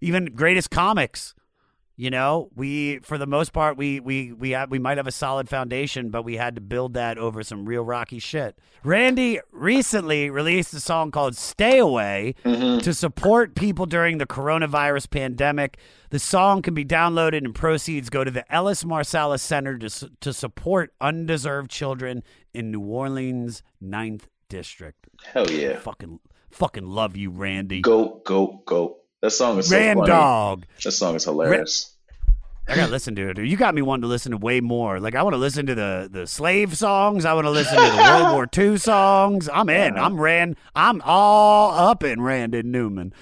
even 0.01 0.25
greatest 0.25 0.69
comics, 0.69 1.35
you 1.97 2.09
know, 2.09 2.49
we 2.55 2.99
for 2.99 3.17
the 3.17 3.25
most 3.25 3.53
part 3.53 3.77
we 3.77 4.01
we 4.01 4.33
we 4.33 4.51
have, 4.51 4.69
we 4.69 4.79
might 4.79 4.97
have 4.97 5.07
a 5.07 5.13
solid 5.13 5.47
foundation, 5.47 6.09
but 6.09 6.23
we 6.23 6.35
had 6.35 6.55
to 6.55 6.61
build 6.61 6.93
that 6.95 7.17
over 7.17 7.41
some 7.41 7.65
real 7.65 7.83
rocky 7.83 8.19
shit. 8.19 8.59
Randy 8.83 9.39
recently 9.51 10.29
released 10.29 10.73
a 10.73 10.81
song 10.81 11.09
called 11.09 11.37
"Stay 11.37 11.79
Away" 11.79 12.35
mm-hmm. 12.43 12.79
to 12.79 12.93
support 12.93 13.55
people 13.55 13.85
during 13.85 14.17
the 14.17 14.25
coronavirus 14.25 15.09
pandemic. 15.09 15.77
The 16.09 16.19
song 16.19 16.61
can 16.61 16.73
be 16.73 16.83
downloaded 16.83 17.45
and 17.45 17.55
proceeds 17.55 18.09
go 18.09 18.25
to 18.25 18.31
the 18.31 18.51
Ellis 18.53 18.83
Marsalis 18.83 19.39
Center 19.39 19.77
to 19.77 20.11
to 20.19 20.33
support 20.33 20.93
undeserved 20.99 21.71
children 21.71 22.23
in 22.53 22.71
New 22.71 22.81
Orleans' 22.81 23.63
9th 23.81 24.23
district. 24.49 25.07
Hell 25.23 25.49
yeah. 25.49 25.79
Fucking 25.79 26.19
fucking 26.51 26.85
love 26.85 27.15
you, 27.15 27.29
Randy. 27.29 27.79
Go 27.79 28.21
go 28.25 28.61
goat. 28.65 28.97
That 29.25 29.31
song 29.31 29.57
is 29.57 29.69
so 29.69 29.75
Rand 29.75 29.97
funny. 30.01 30.07
dog. 30.11 30.65
That 30.83 30.91
song 30.91 31.15
is 31.15 31.23
hilarious. 31.23 31.91
I 32.67 32.75
gotta 32.75 32.91
listen 32.91 33.15
to 33.15 33.29
it. 33.29 33.33
Dude. 33.33 33.49
You 33.49 33.57
got 33.57 33.73
me 33.73 33.81
wanting 33.81 34.03
to 34.03 34.07
listen 34.07 34.31
to 34.33 34.37
way 34.37 34.61
more. 34.61 34.99
Like 34.99 35.15
I 35.15 35.23
want 35.23 35.33
to 35.33 35.39
listen 35.39 35.65
to 35.65 35.73
the 35.73 36.07
the 36.11 36.27
slave 36.27 36.77
songs. 36.77 37.25
I 37.25 37.33
want 37.33 37.45
to 37.45 37.49
listen 37.51 37.75
to 37.75 37.81
the 37.81 37.97
World 38.21 38.33
War 38.33 38.47
II 38.55 38.77
songs. 38.77 39.49
I'm 39.51 39.67
in. 39.69 39.97
I'm 39.97 40.19
Rand. 40.21 40.57
I'm 40.75 41.01
all 41.03 41.71
up 41.71 42.03
in 42.03 42.21
Randy 42.21 42.61
Newman. 42.61 43.13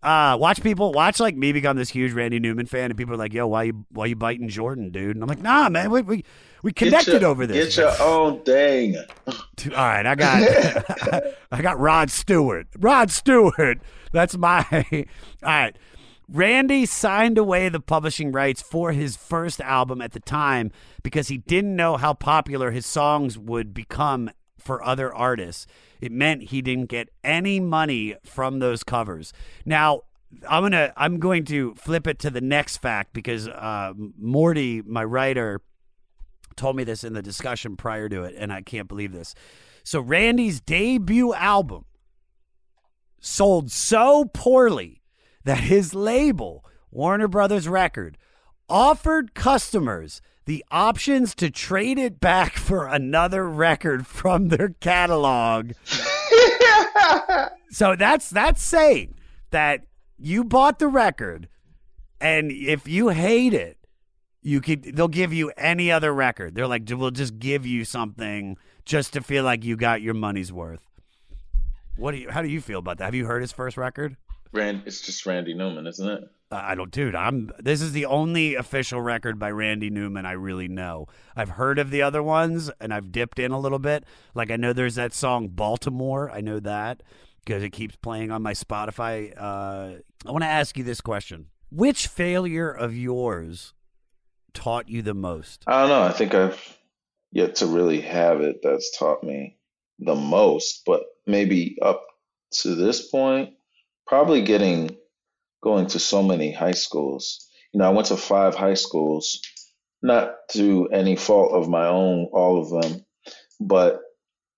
Uh, 0.00 0.36
watch 0.38 0.62
people 0.62 0.92
watch 0.92 1.18
like 1.18 1.34
me 1.36 1.50
become 1.50 1.76
this 1.76 1.88
huge 1.88 2.12
Randy 2.12 2.38
Newman 2.38 2.66
fan, 2.66 2.84
and 2.92 2.96
people 2.96 3.14
are 3.14 3.18
like, 3.18 3.32
"Yo, 3.34 3.48
why 3.48 3.64
you 3.64 3.84
why 3.90 4.06
you 4.06 4.14
biting 4.14 4.48
Jordan, 4.48 4.90
dude?" 4.92 5.16
And 5.16 5.24
I'm 5.24 5.28
like, 5.28 5.42
"Nah, 5.42 5.68
man, 5.68 5.90
we 5.90 6.02
we, 6.02 6.24
we 6.62 6.72
connected 6.72 7.22
your- 7.22 7.30
over 7.30 7.48
this." 7.48 7.74
Get 7.74 7.82
your 7.82 8.00
own 8.00 8.42
thing. 8.44 8.96
All 9.26 9.34
right, 9.74 10.06
I 10.06 10.14
got 10.14 11.24
I 11.52 11.62
got 11.62 11.80
Rod 11.80 12.10
Stewart. 12.12 12.68
Rod 12.78 13.10
Stewart. 13.10 13.78
That's 14.12 14.36
my 14.36 14.64
All 14.92 15.04
right. 15.42 15.76
Randy 16.30 16.84
signed 16.84 17.38
away 17.38 17.70
the 17.70 17.80
publishing 17.80 18.32
rights 18.32 18.60
for 18.60 18.92
his 18.92 19.16
first 19.16 19.62
album 19.62 20.02
at 20.02 20.12
the 20.12 20.20
time 20.20 20.70
because 21.02 21.28
he 21.28 21.38
didn't 21.38 21.74
know 21.74 21.96
how 21.96 22.12
popular 22.12 22.70
his 22.70 22.84
songs 22.84 23.38
would 23.38 23.72
become 23.72 24.30
for 24.58 24.84
other 24.84 25.14
artists. 25.14 25.66
It 26.02 26.12
meant 26.12 26.44
he 26.44 26.60
didn't 26.60 26.90
get 26.90 27.08
any 27.24 27.60
money 27.60 28.14
from 28.24 28.58
those 28.58 28.84
covers. 28.84 29.32
Now, 29.64 30.02
I'm 30.46 30.62
gonna 30.62 30.92
I'm 30.96 31.18
going 31.18 31.46
to 31.46 31.74
flip 31.76 32.06
it 32.06 32.18
to 32.20 32.30
the 32.30 32.42
next 32.42 32.76
fact 32.78 33.14
because 33.14 33.48
uh, 33.48 33.94
Morty, 34.18 34.82
my 34.82 35.04
writer, 35.04 35.62
told 36.56 36.76
me 36.76 36.84
this 36.84 37.04
in 37.04 37.14
the 37.14 37.22
discussion 37.22 37.76
prior 37.76 38.10
to 38.10 38.24
it, 38.24 38.34
and 38.36 38.52
I 38.52 38.60
can't 38.60 38.88
believe 38.88 39.12
this. 39.12 39.34
So 39.84 40.00
Randy's 40.00 40.60
debut 40.60 41.32
album 41.32 41.86
sold 43.20 43.70
so 43.70 44.24
poorly 44.32 45.02
that 45.44 45.60
his 45.60 45.94
label, 45.94 46.64
Warner 46.90 47.28
Brothers 47.28 47.68
Record, 47.68 48.18
offered 48.68 49.34
customers 49.34 50.20
the 50.44 50.64
options 50.70 51.34
to 51.34 51.50
trade 51.50 51.98
it 51.98 52.20
back 52.20 52.54
for 52.54 52.86
another 52.86 53.48
record 53.48 54.06
from 54.06 54.48
their 54.48 54.70
catalog. 54.80 55.72
so 57.70 57.94
that's 57.96 58.30
that's 58.30 58.62
saying 58.62 59.14
that 59.50 59.84
you 60.18 60.44
bought 60.44 60.78
the 60.78 60.88
record 60.88 61.48
and 62.20 62.50
if 62.50 62.88
you 62.88 63.08
hate 63.08 63.54
it, 63.54 63.76
you 64.42 64.60
could 64.60 64.82
they'll 64.96 65.08
give 65.08 65.32
you 65.32 65.52
any 65.56 65.90
other 65.92 66.12
record. 66.12 66.54
They're 66.54 66.66
like 66.66 66.84
we'll 66.88 67.10
just 67.10 67.38
give 67.38 67.66
you 67.66 67.84
something 67.84 68.56
just 68.84 69.12
to 69.12 69.20
feel 69.20 69.44
like 69.44 69.64
you 69.64 69.76
got 69.76 70.00
your 70.00 70.14
money's 70.14 70.52
worth. 70.52 70.88
What 71.98 72.12
do 72.12 72.18
you 72.18 72.30
how 72.30 72.42
do 72.42 72.48
you 72.48 72.60
feel 72.60 72.78
about 72.78 72.98
that? 72.98 73.06
Have 73.06 73.14
you 73.14 73.26
heard 73.26 73.42
his 73.42 73.52
first 73.52 73.76
record? 73.76 74.16
Rand, 74.52 74.84
it's 74.86 75.00
just 75.00 75.26
Randy 75.26 75.52
Newman, 75.52 75.86
isn't 75.86 76.08
it? 76.08 76.24
Uh, 76.50 76.60
I 76.62 76.74
don't, 76.74 76.90
dude. 76.90 77.14
I'm. 77.14 77.50
This 77.58 77.82
is 77.82 77.92
the 77.92 78.06
only 78.06 78.54
official 78.54 79.02
record 79.02 79.38
by 79.38 79.50
Randy 79.50 79.90
Newman 79.90 80.24
I 80.24 80.32
really 80.32 80.68
know. 80.68 81.06
I've 81.36 81.50
heard 81.50 81.78
of 81.78 81.90
the 81.90 82.00
other 82.00 82.22
ones, 82.22 82.70
and 82.80 82.94
I've 82.94 83.12
dipped 83.12 83.38
in 83.38 83.50
a 83.50 83.58
little 83.58 83.80
bit. 83.80 84.04
Like 84.32 84.50
I 84.50 84.56
know 84.56 84.72
there's 84.72 84.94
that 84.94 85.12
song 85.12 85.48
Baltimore. 85.48 86.30
I 86.30 86.40
know 86.40 86.60
that 86.60 87.02
because 87.44 87.62
it 87.62 87.70
keeps 87.70 87.96
playing 87.96 88.30
on 88.30 88.42
my 88.42 88.52
Spotify. 88.52 89.34
Uh, 89.36 89.96
I 90.24 90.30
want 90.30 90.42
to 90.42 90.48
ask 90.48 90.78
you 90.78 90.84
this 90.84 91.00
question: 91.00 91.46
Which 91.70 92.06
failure 92.06 92.70
of 92.70 92.96
yours 92.96 93.74
taught 94.54 94.88
you 94.88 95.02
the 95.02 95.14
most? 95.14 95.64
I 95.66 95.80
don't 95.80 95.90
know. 95.90 96.02
I 96.02 96.12
think 96.12 96.32
I've 96.32 96.78
yet 97.32 97.56
to 97.56 97.66
really 97.66 98.00
have 98.00 98.40
it 98.40 98.60
that's 98.62 98.96
taught 98.96 99.22
me 99.22 99.57
the 99.98 100.14
most, 100.14 100.82
but 100.86 101.02
maybe 101.26 101.78
up 101.82 102.04
to 102.62 102.74
this 102.74 103.08
point, 103.08 103.54
probably 104.06 104.42
getting 104.42 104.96
going 105.62 105.86
to 105.88 105.98
so 105.98 106.22
many 106.22 106.52
high 106.52 106.72
schools. 106.72 107.48
You 107.72 107.80
know, 107.80 107.86
I 107.86 107.92
went 107.92 108.08
to 108.08 108.16
five 108.16 108.54
high 108.54 108.74
schools, 108.74 109.40
not 110.02 110.34
through 110.52 110.88
any 110.88 111.16
fault 111.16 111.52
of 111.52 111.68
my 111.68 111.86
own, 111.86 112.28
all 112.32 112.60
of 112.60 112.82
them, 112.82 113.04
but 113.60 114.00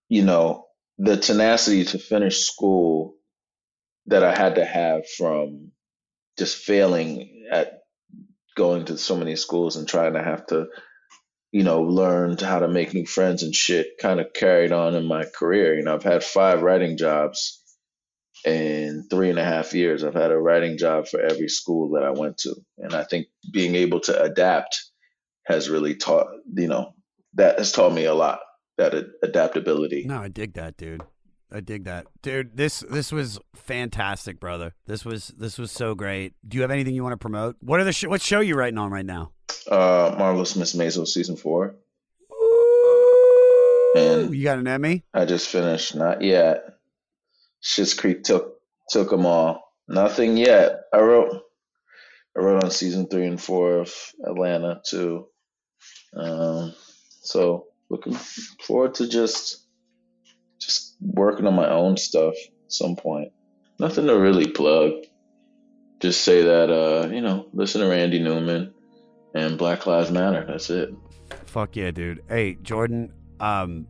you 0.08 0.22
know, 0.24 0.66
the 0.98 1.16
tenacity 1.16 1.84
to 1.84 1.98
finish 1.98 2.40
school 2.40 3.14
that 4.06 4.24
I 4.24 4.34
had 4.34 4.56
to 4.56 4.64
have 4.64 5.08
from 5.16 5.72
just 6.38 6.56
failing 6.56 7.46
at 7.50 7.80
going 8.56 8.84
to 8.86 8.98
so 8.98 9.16
many 9.16 9.36
schools 9.36 9.76
and 9.76 9.88
trying 9.88 10.14
to 10.14 10.22
have 10.22 10.46
to, 10.48 10.66
you 11.52 11.64
know, 11.64 11.82
learned 11.82 12.40
how 12.40 12.60
to 12.60 12.68
make 12.68 12.94
new 12.94 13.06
friends 13.06 13.42
and 13.42 13.54
shit 13.54 13.98
kind 14.00 14.20
of 14.20 14.32
carried 14.32 14.72
on 14.72 14.94
in 14.94 15.04
my 15.04 15.24
career. 15.24 15.76
You 15.76 15.82
know, 15.82 15.94
I've 15.94 16.02
had 16.02 16.22
five 16.22 16.62
writing 16.62 16.96
jobs 16.96 17.62
in 18.44 19.06
three 19.10 19.30
and 19.30 19.38
a 19.38 19.44
half 19.44 19.74
years. 19.74 20.04
I've 20.04 20.14
had 20.14 20.30
a 20.30 20.38
writing 20.38 20.78
job 20.78 21.08
for 21.08 21.20
every 21.20 21.48
school 21.48 21.90
that 21.92 22.04
I 22.04 22.10
went 22.10 22.38
to. 22.38 22.54
And 22.78 22.94
I 22.94 23.04
think 23.04 23.26
being 23.52 23.74
able 23.74 24.00
to 24.00 24.22
adapt 24.22 24.80
has 25.46 25.68
really 25.68 25.96
taught, 25.96 26.28
you 26.54 26.68
know, 26.68 26.94
that 27.34 27.58
has 27.58 27.72
taught 27.72 27.92
me 27.92 28.04
a 28.04 28.14
lot, 28.14 28.40
that 28.78 28.94
adaptability. 29.22 30.04
No, 30.06 30.18
I 30.18 30.28
dig 30.28 30.54
that, 30.54 30.76
dude. 30.76 31.02
I 31.52 31.60
dig 31.60 31.84
that, 31.84 32.06
dude. 32.22 32.56
This 32.56 32.80
this 32.90 33.10
was 33.10 33.40
fantastic, 33.54 34.38
brother. 34.38 34.74
This 34.86 35.04
was 35.04 35.28
this 35.36 35.58
was 35.58 35.72
so 35.72 35.94
great. 35.94 36.34
Do 36.46 36.56
you 36.56 36.62
have 36.62 36.70
anything 36.70 36.94
you 36.94 37.02
want 37.02 37.12
to 37.12 37.16
promote? 37.18 37.56
What 37.60 37.80
are 37.80 37.84
the 37.84 37.92
sh- 37.92 38.06
what 38.06 38.22
show 38.22 38.40
you 38.40 38.54
writing 38.54 38.78
on 38.78 38.90
right 38.90 39.04
now? 39.04 39.32
Uh, 39.68 40.14
Marvelous 40.18 40.56
Miss 40.56 40.74
Maisel 40.76 41.06
season 41.06 41.36
four. 41.36 41.76
And 43.96 44.34
You 44.34 44.44
got 44.44 44.58
an 44.58 44.68
Emmy? 44.68 45.04
I 45.12 45.24
just 45.24 45.48
finished. 45.48 45.96
Not 45.96 46.22
yet. 46.22 46.64
Schitt's 47.62 47.94
Creek 47.94 48.22
took 48.22 48.60
took 48.88 49.10
them 49.10 49.26
all. 49.26 49.72
Nothing 49.88 50.36
yet. 50.36 50.82
I 50.92 51.00
wrote. 51.00 51.42
I 52.36 52.40
wrote 52.40 52.62
on 52.62 52.70
season 52.70 53.08
three 53.08 53.26
and 53.26 53.40
four 53.42 53.78
of 53.78 53.92
Atlanta 54.24 54.80
too. 54.88 55.26
Um, 56.16 56.74
so 57.22 57.66
looking 57.88 58.14
forward 58.14 58.94
to 58.94 59.08
just 59.08 59.66
working 61.00 61.46
on 61.46 61.54
my 61.54 61.68
own 61.68 61.96
stuff 61.96 62.34
at 62.34 62.72
some 62.72 62.96
point. 62.96 63.32
Nothing 63.78 64.06
to 64.06 64.18
really 64.18 64.46
plug. 64.46 64.92
Just 66.00 66.22
say 66.22 66.42
that 66.42 66.70
uh, 66.70 67.08
you 67.08 67.20
know, 67.20 67.46
listen 67.52 67.80
to 67.80 67.88
Randy 67.88 68.18
Newman 68.20 68.72
and 69.34 69.58
Black 69.58 69.86
Lives 69.86 70.10
Matter. 70.10 70.44
That's 70.46 70.70
it. 70.70 70.94
Fuck 71.46 71.76
yeah, 71.76 71.90
dude. 71.90 72.22
Hey, 72.28 72.54
Jordan, 72.54 73.12
um, 73.38 73.86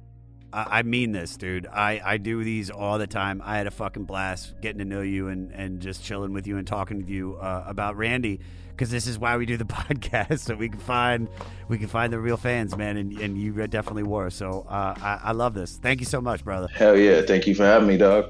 I, 0.53 0.79
I 0.79 0.83
mean 0.83 1.13
this, 1.13 1.37
dude. 1.37 1.67
I, 1.67 2.01
I 2.05 2.17
do 2.19 2.43
these 2.45 2.71
all 2.71 2.99
the 2.99 3.07
time. 3.07 3.43
I 3.45 3.57
had 3.57 3.67
a 3.67 3.71
fucking 3.71 4.05
blast 4.05 4.55
getting 4.61 4.79
to 4.79 4.85
know 4.85 5.03
you 5.03 5.29
and, 5.29 5.51
and 5.53 5.81
just 5.81 6.05
chilling 6.05 6.33
with 6.33 6.47
you 6.47 6.59
and 6.59 6.67
talking 6.67 6.99
with 6.99 7.09
you 7.09 7.37
uh, 7.37 7.65
about 7.67 7.97
Randy 7.97 8.41
because 8.81 8.91
this 8.91 9.07
is 9.07 9.19
why 9.19 9.37
we 9.37 9.45
do 9.45 9.59
the 9.59 9.65
podcast 9.67 10.41
so 10.41 10.55
we 10.55 10.69
can 10.71 10.81
find 10.81 11.29
we 11.69 11.77
can 11.77 11.89
find 11.89 12.13
the 12.13 12.19
real 12.19 12.39
fans, 12.39 12.77
man. 12.77 12.97
And, 12.97 13.13
and 13.21 13.39
you 13.39 13.53
definitely 13.67 14.05
were. 14.05 14.31
So 14.31 14.67
uh, 14.69 14.95
I, 14.99 15.21
I 15.25 15.33
love 15.33 15.55
this. 15.55 15.77
Thank 15.77 16.01
you 16.01 16.07
so 16.07 16.21
much, 16.21 16.45
brother. 16.45 16.69
Hell 16.75 16.97
yeah! 16.97 17.23
Thank 17.23 17.47
you 17.47 17.55
for 17.55 17.65
having 17.65 17.89
me, 17.89 17.99
dog. 17.99 18.27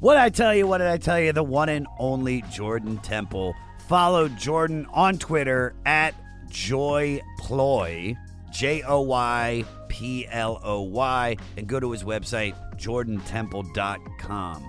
What 0.00 0.14
did 0.14 0.22
I 0.22 0.28
tell 0.30 0.54
you? 0.54 0.66
What 0.66 0.78
did 0.78 0.88
I 0.88 0.96
tell 0.98 1.20
you? 1.20 1.32
The 1.32 1.44
one 1.44 1.68
and 1.68 1.86
only 1.98 2.42
Jordan 2.52 2.98
Temple. 2.98 3.54
Follow 3.88 4.28
Jordan 4.28 4.86
on 4.92 5.16
Twitter 5.16 5.74
at 5.86 6.14
Joy 6.50 7.22
Ploy, 7.38 8.16
J 8.52 8.82
O 8.82 9.00
Y 9.00 9.64
P 9.88 10.26
L 10.28 10.60
O 10.62 10.82
Y, 10.82 11.36
and 11.56 11.66
go 11.66 11.80
to 11.80 11.90
his 11.90 12.04
website, 12.04 12.54
jordantemple.com. 12.76 14.68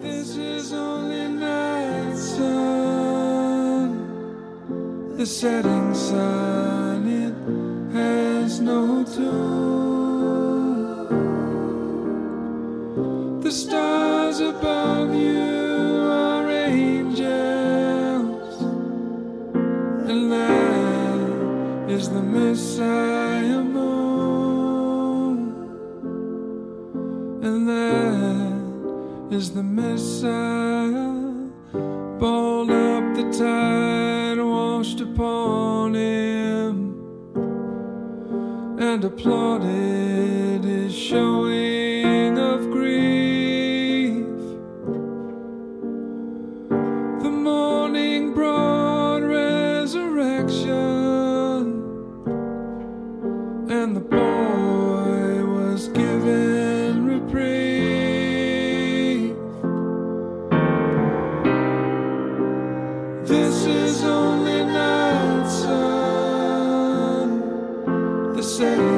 This 0.00 0.36
is 0.36 0.72
only 0.72 1.26
night 1.26 2.16
sun, 2.16 3.96
the 5.16 5.26
setting 5.26 5.92
sun. 5.92 7.06
It 7.08 7.34
has 7.92 8.60
no 8.60 9.04
tune. 9.04 9.48
The 13.42 13.50
stars 13.50 14.38
above 14.38 15.12
you 15.14 16.06
are 16.10 16.48
angels, 16.48 17.42
and 20.08 20.30
that 20.30 21.90
is 21.90 22.08
the 22.08 22.22
Messiah 22.22 23.62
moon, 23.62 25.38
and 27.42 27.68
that 27.68 28.47
is 29.30 29.52
the 29.52 29.62
Messiah. 29.62 31.14
Balled 32.18 32.70
up 32.70 33.14
the 33.14 33.30
tide 33.30 34.38
washed 34.38 35.00
upon 35.00 35.94
him 35.94 36.94
and 38.80 39.04
applauded 39.04 40.64
his 40.64 40.94
showing 40.94 42.38
of 42.38 42.70
grief. 42.70 44.24
The 47.22 47.30
morning 47.30 48.32
brought 48.32 49.22
resurrection, 49.22 50.72
and 53.70 53.94
the 53.94 54.00
boy 54.00 54.37
the 68.58 68.97